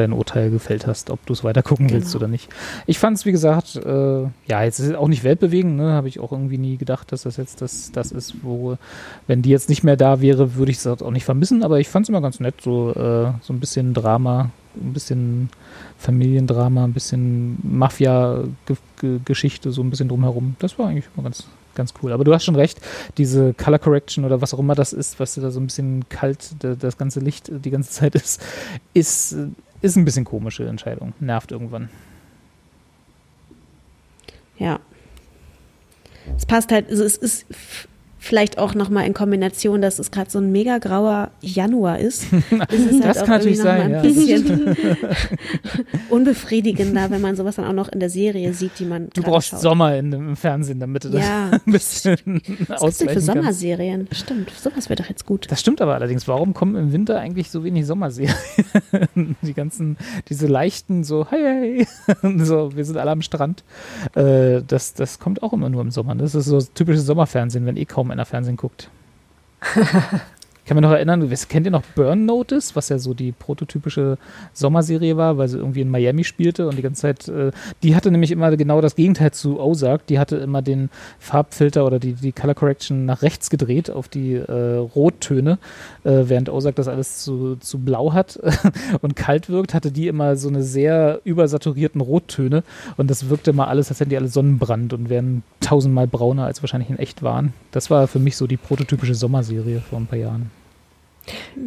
dein 0.00 0.12
Urteil 0.12 0.50
gefällt 0.50 0.86
hast, 0.86 1.10
ob 1.10 1.24
du 1.26 1.32
es 1.32 1.44
weiter 1.44 1.62
gucken 1.62 1.90
willst 1.90 2.12
Genau. 2.12 2.24
oder 2.24 2.28
nicht. 2.28 2.48
Ich 2.86 2.98
fand 2.98 3.16
es, 3.16 3.24
wie 3.26 3.32
gesagt, 3.32 3.76
äh, 3.76 4.22
ja, 4.46 4.62
jetzt 4.64 4.78
ist 4.80 4.88
es 4.88 4.94
auch 4.94 5.08
nicht 5.08 5.24
weltbewegend, 5.24 5.76
ne? 5.76 5.92
habe 5.92 6.08
ich 6.08 6.20
auch 6.20 6.32
irgendwie 6.32 6.58
nie 6.58 6.76
gedacht, 6.76 7.12
dass 7.12 7.22
das 7.22 7.36
jetzt 7.36 7.62
das, 7.62 7.92
das 7.92 8.12
ist, 8.12 8.34
wo, 8.42 8.76
wenn 9.26 9.42
die 9.42 9.50
jetzt 9.50 9.68
nicht 9.68 9.84
mehr 9.84 9.96
da 9.96 10.20
wäre, 10.20 10.54
würde 10.56 10.70
ich 10.72 10.78
es 10.78 10.86
auch 10.86 11.10
nicht 11.10 11.24
vermissen, 11.24 11.62
aber 11.62 11.78
ich 11.80 11.88
fand 11.88 12.04
es 12.04 12.08
immer 12.08 12.20
ganz 12.20 12.40
nett, 12.40 12.54
so, 12.62 12.90
äh, 12.90 13.32
so 13.42 13.52
ein 13.52 13.60
bisschen 13.60 13.94
Drama, 13.94 14.50
ein 14.76 14.92
bisschen 14.92 15.50
Familiendrama, 15.98 16.84
ein 16.84 16.92
bisschen 16.92 17.58
Mafia-Geschichte, 17.62 19.72
so 19.72 19.82
ein 19.82 19.90
bisschen 19.90 20.08
drumherum. 20.08 20.56
Das 20.58 20.78
war 20.78 20.88
eigentlich 20.88 21.06
immer 21.14 21.24
ganz, 21.24 21.44
ganz 21.74 21.92
cool. 22.02 22.12
Aber 22.12 22.24
du 22.24 22.32
hast 22.32 22.44
schon 22.44 22.56
recht, 22.56 22.80
diese 23.18 23.54
Color 23.54 23.78
Correction 23.78 24.24
oder 24.24 24.40
was 24.40 24.54
auch 24.54 24.58
immer 24.58 24.74
das 24.74 24.92
ist, 24.92 25.20
was 25.20 25.34
da 25.34 25.50
so 25.50 25.60
ein 25.60 25.66
bisschen 25.66 26.04
kalt, 26.08 26.50
da- 26.60 26.74
das 26.74 26.96
ganze 26.98 27.20
Licht 27.20 27.50
die 27.52 27.70
ganze 27.70 27.90
Zeit 27.90 28.14
ist, 28.14 28.40
ist, 28.94 29.36
ist 29.82 29.96
ein 29.96 30.04
bisschen 30.04 30.24
komische 30.24 30.66
Entscheidung. 30.66 31.14
Nervt 31.20 31.52
irgendwann. 31.52 31.88
Ja. 34.58 34.80
Es 36.36 36.46
passt 36.46 36.70
halt, 36.70 36.88
also 36.88 37.04
es 37.04 37.16
ist 37.16 37.46
vielleicht 38.22 38.58
auch 38.58 38.74
nochmal 38.74 39.06
in 39.06 39.14
Kombination, 39.14 39.80
dass 39.80 39.98
es 39.98 40.10
gerade 40.10 40.30
so 40.30 40.38
ein 40.38 40.52
mega 40.52 40.78
grauer 40.78 41.30
Januar 41.40 41.98
ist. 41.98 42.24
ist 42.70 42.90
es 42.92 43.00
Das 43.00 43.18
auch 43.18 43.24
kann 43.24 43.38
natürlich 43.38 43.58
sein, 43.58 43.80
Ein 43.80 43.90
ja. 43.92 44.02
bisschen 44.02 44.76
unbefriedigender, 46.10 47.10
wenn 47.10 47.20
man 47.20 47.34
sowas 47.36 47.56
dann 47.56 47.64
auch 47.64 47.72
noch 47.72 47.88
in 47.88 47.98
der 47.98 48.10
Serie 48.10 48.52
sieht, 48.52 48.78
die 48.78 48.84
man 48.84 49.08
Du 49.14 49.22
brauchst 49.22 49.48
schaut. 49.48 49.60
Sommer 49.60 49.96
in, 49.96 50.12
im 50.12 50.36
Fernsehen, 50.36 50.80
damit 50.80 51.04
du 51.04 51.08
das 51.10 51.22
Ja. 51.22 51.50
ein 51.66 51.72
bisschen 51.72 52.16
Was 52.18 52.20
denn 52.46 52.66
für 52.66 52.80
ausgleichen 52.82 53.06
kannst. 53.14 53.26
Sommerserien? 53.26 54.08
Stimmt, 54.12 54.50
sowas 54.50 54.88
wäre 54.90 55.02
doch 55.02 55.08
jetzt 55.08 55.24
gut. 55.26 55.46
Das 55.50 55.60
stimmt 55.60 55.80
aber 55.80 55.94
allerdings. 55.94 56.28
Warum 56.28 56.52
kommen 56.54 56.76
im 56.76 56.92
Winter 56.92 57.18
eigentlich 57.18 57.50
so 57.50 57.64
wenig 57.64 57.86
Sommerserien? 57.86 58.34
Die 59.42 59.54
ganzen, 59.54 59.96
diese 60.28 60.46
leichten, 60.46 61.04
so, 61.04 61.26
hey, 61.30 61.86
hey, 62.20 62.38
so, 62.44 62.76
wir 62.76 62.84
sind 62.84 62.98
alle 62.98 63.10
am 63.12 63.22
Strand. 63.22 63.64
Äh, 64.14 64.60
das, 64.66 64.92
das 64.94 65.18
kommt 65.18 65.42
auch 65.42 65.52
immer 65.54 65.70
nur 65.70 65.80
im 65.80 65.90
Sommer. 65.90 66.14
Das 66.14 66.34
ist 66.34 66.44
so 66.46 66.56
das 66.56 66.72
typische 66.74 67.00
Sommerfernsehen, 67.00 67.64
wenn 67.66 67.76
eh 67.76 67.86
kaum 67.86 68.09
einer 68.12 68.26
Fernsehen 68.26 68.56
guckt. 68.56 68.90
Kann 70.66 70.76
mich 70.76 70.82
noch 70.82 70.92
erinnern, 70.92 71.28
kennt 71.48 71.66
ihr 71.66 71.72
noch 71.72 71.82
Burn 71.94 72.26
Notice, 72.26 72.76
was 72.76 72.88
ja 72.88 72.98
so 72.98 73.14
die 73.14 73.32
prototypische 73.32 74.18
Sommerserie 74.52 75.16
war, 75.16 75.38
weil 75.38 75.48
sie 75.48 75.58
irgendwie 75.58 75.80
in 75.80 75.90
Miami 75.90 76.24
spielte 76.24 76.68
und 76.68 76.76
die 76.76 76.82
ganze 76.82 77.02
Zeit, 77.02 77.28
äh, 77.28 77.50
die 77.82 77.96
hatte 77.96 78.10
nämlich 78.10 78.30
immer 78.30 78.56
genau 78.56 78.80
das 78.80 78.94
Gegenteil 78.94 79.32
zu 79.32 79.58
Ozark, 79.58 80.06
die 80.06 80.18
hatte 80.18 80.36
immer 80.36 80.62
den 80.62 80.90
Farbfilter 81.18 81.84
oder 81.84 81.98
die, 81.98 82.12
die 82.12 82.32
Color 82.32 82.54
Correction 82.54 83.04
nach 83.04 83.22
rechts 83.22 83.50
gedreht 83.50 83.90
auf 83.90 84.08
die 84.08 84.34
äh, 84.34 84.76
Rottöne, 84.76 85.58
äh, 86.04 86.24
während 86.24 86.48
Ozark 86.48 86.76
das 86.76 86.88
alles 86.88 87.24
zu, 87.24 87.56
zu 87.56 87.78
blau 87.78 88.12
hat 88.12 88.38
und 89.00 89.16
kalt 89.16 89.48
wirkt, 89.48 89.74
hatte 89.74 89.90
die 89.90 90.08
immer 90.08 90.36
so 90.36 90.48
eine 90.48 90.62
sehr 90.62 91.20
übersaturierten 91.24 92.00
Rottöne 92.00 92.62
und 92.96 93.10
das 93.10 93.28
wirkte 93.28 93.52
mal 93.52 93.66
alles, 93.66 93.88
als 93.88 94.00
hätten 94.00 94.10
die 94.10 94.16
alle 94.16 94.28
Sonnenbrand 94.28 94.92
und 94.92 95.08
wären 95.08 95.42
tausendmal 95.60 96.06
brauner, 96.06 96.44
als 96.44 96.62
wahrscheinlich 96.62 96.90
in 96.90 96.98
echt 96.98 97.22
waren. 97.22 97.52
Das 97.72 97.90
war 97.90 98.06
für 98.06 98.18
mich 98.18 98.36
so 98.36 98.46
die 98.46 98.56
prototypische 98.56 99.14
Sommerserie 99.14 99.80
vor 99.80 99.98
ein 99.98 100.06
paar 100.06 100.18
Jahren. 100.18 100.50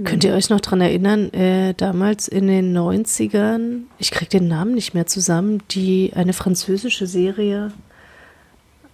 Könnt 0.04 0.24
ihr 0.24 0.34
euch 0.34 0.50
noch 0.50 0.60
dran 0.60 0.82
erinnern, 0.82 1.32
äh, 1.34 1.74
damals 1.76 2.28
in 2.28 2.48
den 2.48 2.76
90ern, 2.76 3.84
ich 4.00 4.12
krieg 4.12 4.30
den 4.30 4.48
Namen 4.48 4.74
nicht 4.74 4.94
mehr 4.94 5.06
zusammen, 5.06 5.62
die 5.72 6.12
eine 6.16 6.34
französische 6.34 7.08
Serie. 7.08 7.72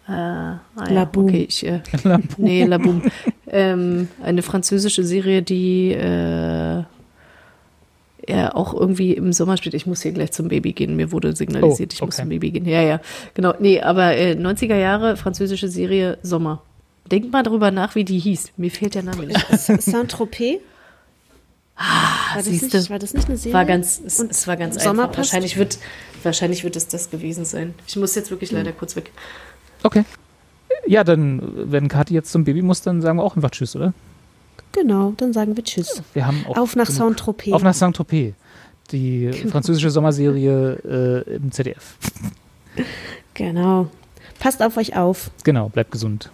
Äh, 0.08 0.12
ah 0.12 0.60
ja, 0.78 0.92
La 0.92 1.06
Boum. 1.06 1.26
Okay, 1.26 1.46
ich, 1.48 1.66
äh, 1.66 1.82
nee, 2.38 2.66
La 2.66 2.78
Boum. 2.78 3.02
ähm, 3.48 4.10
eine 4.22 4.42
französische 4.42 5.04
Serie, 5.04 5.42
die 5.42 5.92
äh, 5.94 6.84
ja 8.28 8.54
auch 8.54 8.74
irgendwie 8.74 9.14
im 9.14 9.34
Sommer 9.34 9.58
spielt. 9.58 9.74
Ich 9.74 9.88
muss 9.88 10.02
hier 10.02 10.12
gleich 10.12 10.32
zum 10.32 10.50
Baby 10.50 10.74
gehen. 10.74 10.96
Mir 10.96 11.12
wurde 11.12 11.36
signalisiert, 11.36 11.92
Oh, 11.92 11.96
ich 11.96 12.02
muss 12.02 12.16
okay. 12.16 12.22
zum 12.22 12.30
Baby 12.30 12.52
gehen. 12.52 12.66
Ja, 12.66 12.82
ja, 12.82 13.00
genau. 13.34 13.54
Nee, 13.60 13.82
aber 13.82 14.16
äh, 14.18 14.34
90er 14.34 14.76
Jahre 14.76 15.16
französische 15.18 15.68
Serie 15.68 16.18
Sommer. 16.22 16.62
Denkt 17.12 17.32
mal 17.32 17.44
drüber 17.44 17.72
nach, 17.72 17.96
wie 17.96 18.04
die 18.04 18.20
hieß. 18.20 18.54
Mir 18.58 18.72
fehlt 18.72 18.96
der 18.96 19.04
Name 19.04 19.26
nicht. 19.26 19.48
Saint-Tropez? 19.82 20.60
war, 21.80 22.36
das 22.36 22.46
siehste. 22.46 22.78
nicht, 22.78 22.90
war 22.90 23.00
das 23.00 23.14
nicht 23.14 23.28
eine 23.28 23.38
Serie? 23.38 23.54
War 23.54 23.66
ganz, 23.66 24.02
es, 24.06 24.20
es 24.20 24.48
war 24.48 24.58
ganz 24.58 24.84
Sommer 24.84 25.04
einfach. 25.04 25.18
Wahrscheinlich 25.18 25.58
wird, 25.58 25.80
wahrscheinlich 26.24 26.64
wird 26.64 26.76
es 26.76 26.88
das 26.88 27.10
gewesen 27.10 27.46
sein. 27.46 27.74
Ich 27.88 27.96
muss 27.96 28.16
jetzt 28.16 28.32
wirklich 28.32 28.52
leider 28.52 28.72
kurz 28.72 28.96
weg. 28.96 29.12
Okay. 29.84 30.04
Ja, 30.86 31.04
dann, 31.04 31.72
wenn 31.72 31.88
Kathi 31.88 32.14
jetzt 32.14 32.32
zum 32.32 32.44
Baby 32.44 32.62
muss, 32.62 32.82
dann 32.82 33.02
sagen 33.02 33.18
wir 33.18 33.24
auch 33.24 33.36
einfach 33.36 33.52
Tschüss, 33.52 33.76
oder? 33.76 33.94
Genau, 34.72 35.14
dann 35.18 35.34
sagen 35.34 35.56
wir 35.56 35.64
Tschüss. 35.64 36.04
Wir 36.14 36.28
haben 36.28 36.46
auch 36.48 36.58
Auf 36.58 36.76
nach 36.76 36.90
Saint-Tropez. 36.90 37.54
Auf 37.54 37.64
nach 37.64 37.74
Saint-Tropez. 37.74 38.34
Die 38.92 39.32
französische 39.50 39.90
Sommerserie 39.90 41.26
äh, 41.28 41.36
im 41.36 41.52
ZDF. 41.52 41.96
Genau. 43.34 43.88
Passt 44.40 44.62
auf 44.62 44.78
euch 44.78 44.96
auf. 44.96 45.32
Genau, 45.44 45.70
bleibt 45.70 45.92
gesund. 45.92 46.32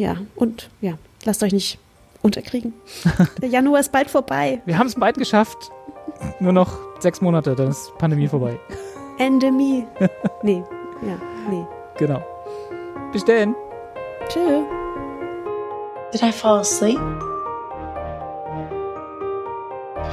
Ja, 0.00 0.16
und 0.34 0.70
ja, 0.80 0.94
lasst 1.26 1.42
euch 1.42 1.52
nicht 1.52 1.78
unterkriegen. 2.22 2.72
Der 3.42 3.50
Januar 3.50 3.80
ist 3.80 3.92
bald 3.92 4.08
vorbei. 4.08 4.62
Wir 4.64 4.78
haben 4.78 4.86
es 4.86 4.94
bald 4.94 5.18
geschafft. 5.18 5.70
Nur 6.40 6.54
noch 6.54 6.78
sechs 7.00 7.20
Monate, 7.20 7.54
dann 7.54 7.68
ist 7.68 7.92
Pandemie 7.98 8.26
vorbei. 8.26 8.58
Endemie. 9.18 9.86
Nee, 10.42 10.64
ja, 11.02 11.18
nee. 11.50 11.66
Genau. 11.98 12.22
Bis 13.12 13.22
dann. 13.26 13.54
Tschö. 14.30 14.62
Did 16.12 16.22
I 16.22 16.32
fall 16.32 16.60
asleep? 16.60 16.98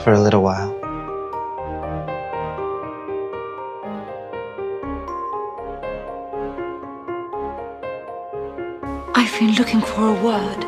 For 0.03 0.11
a 0.11 0.22
little 0.22 0.41
while. 0.41 0.76
I've 9.19 9.39
been 9.39 9.56
looking 9.56 9.81
for 9.81 10.10
a 10.10 10.23
word. 10.23 10.64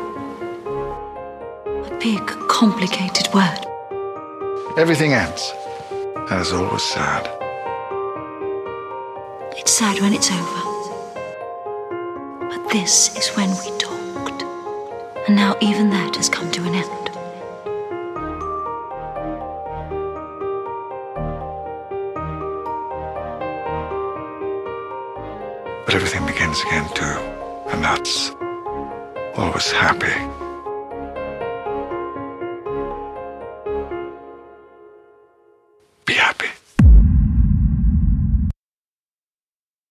A 1.86 1.98
big, 2.00 2.26
complicated 2.48 3.32
word. 3.32 3.64
Everything 4.76 5.12
ends. 5.12 5.52
And 5.92 6.40
it's 6.40 6.52
always 6.52 6.82
sad. 6.82 7.30
It's 9.56 9.70
sad 9.70 10.00
when 10.00 10.12
it's 10.12 10.32
over. 10.32 10.62
But 12.50 12.70
this 12.72 13.16
is 13.16 13.28
when 13.36 13.50
we 13.50 13.70
talked. 13.78 14.42
And 15.28 15.36
now 15.36 15.56
even 15.60 15.90
that 15.90 16.16
has 16.16 16.28
come 16.28 16.50
to 16.50 16.64
an 16.64 16.74
end. 16.74 17.10
But 25.86 25.94
everything 25.94 26.26
begins 26.26 26.60
again 26.62 26.88
too. 26.94 27.30
And 27.70 27.84
that's 27.84 28.32
always 29.36 29.70
happy. 29.70 30.49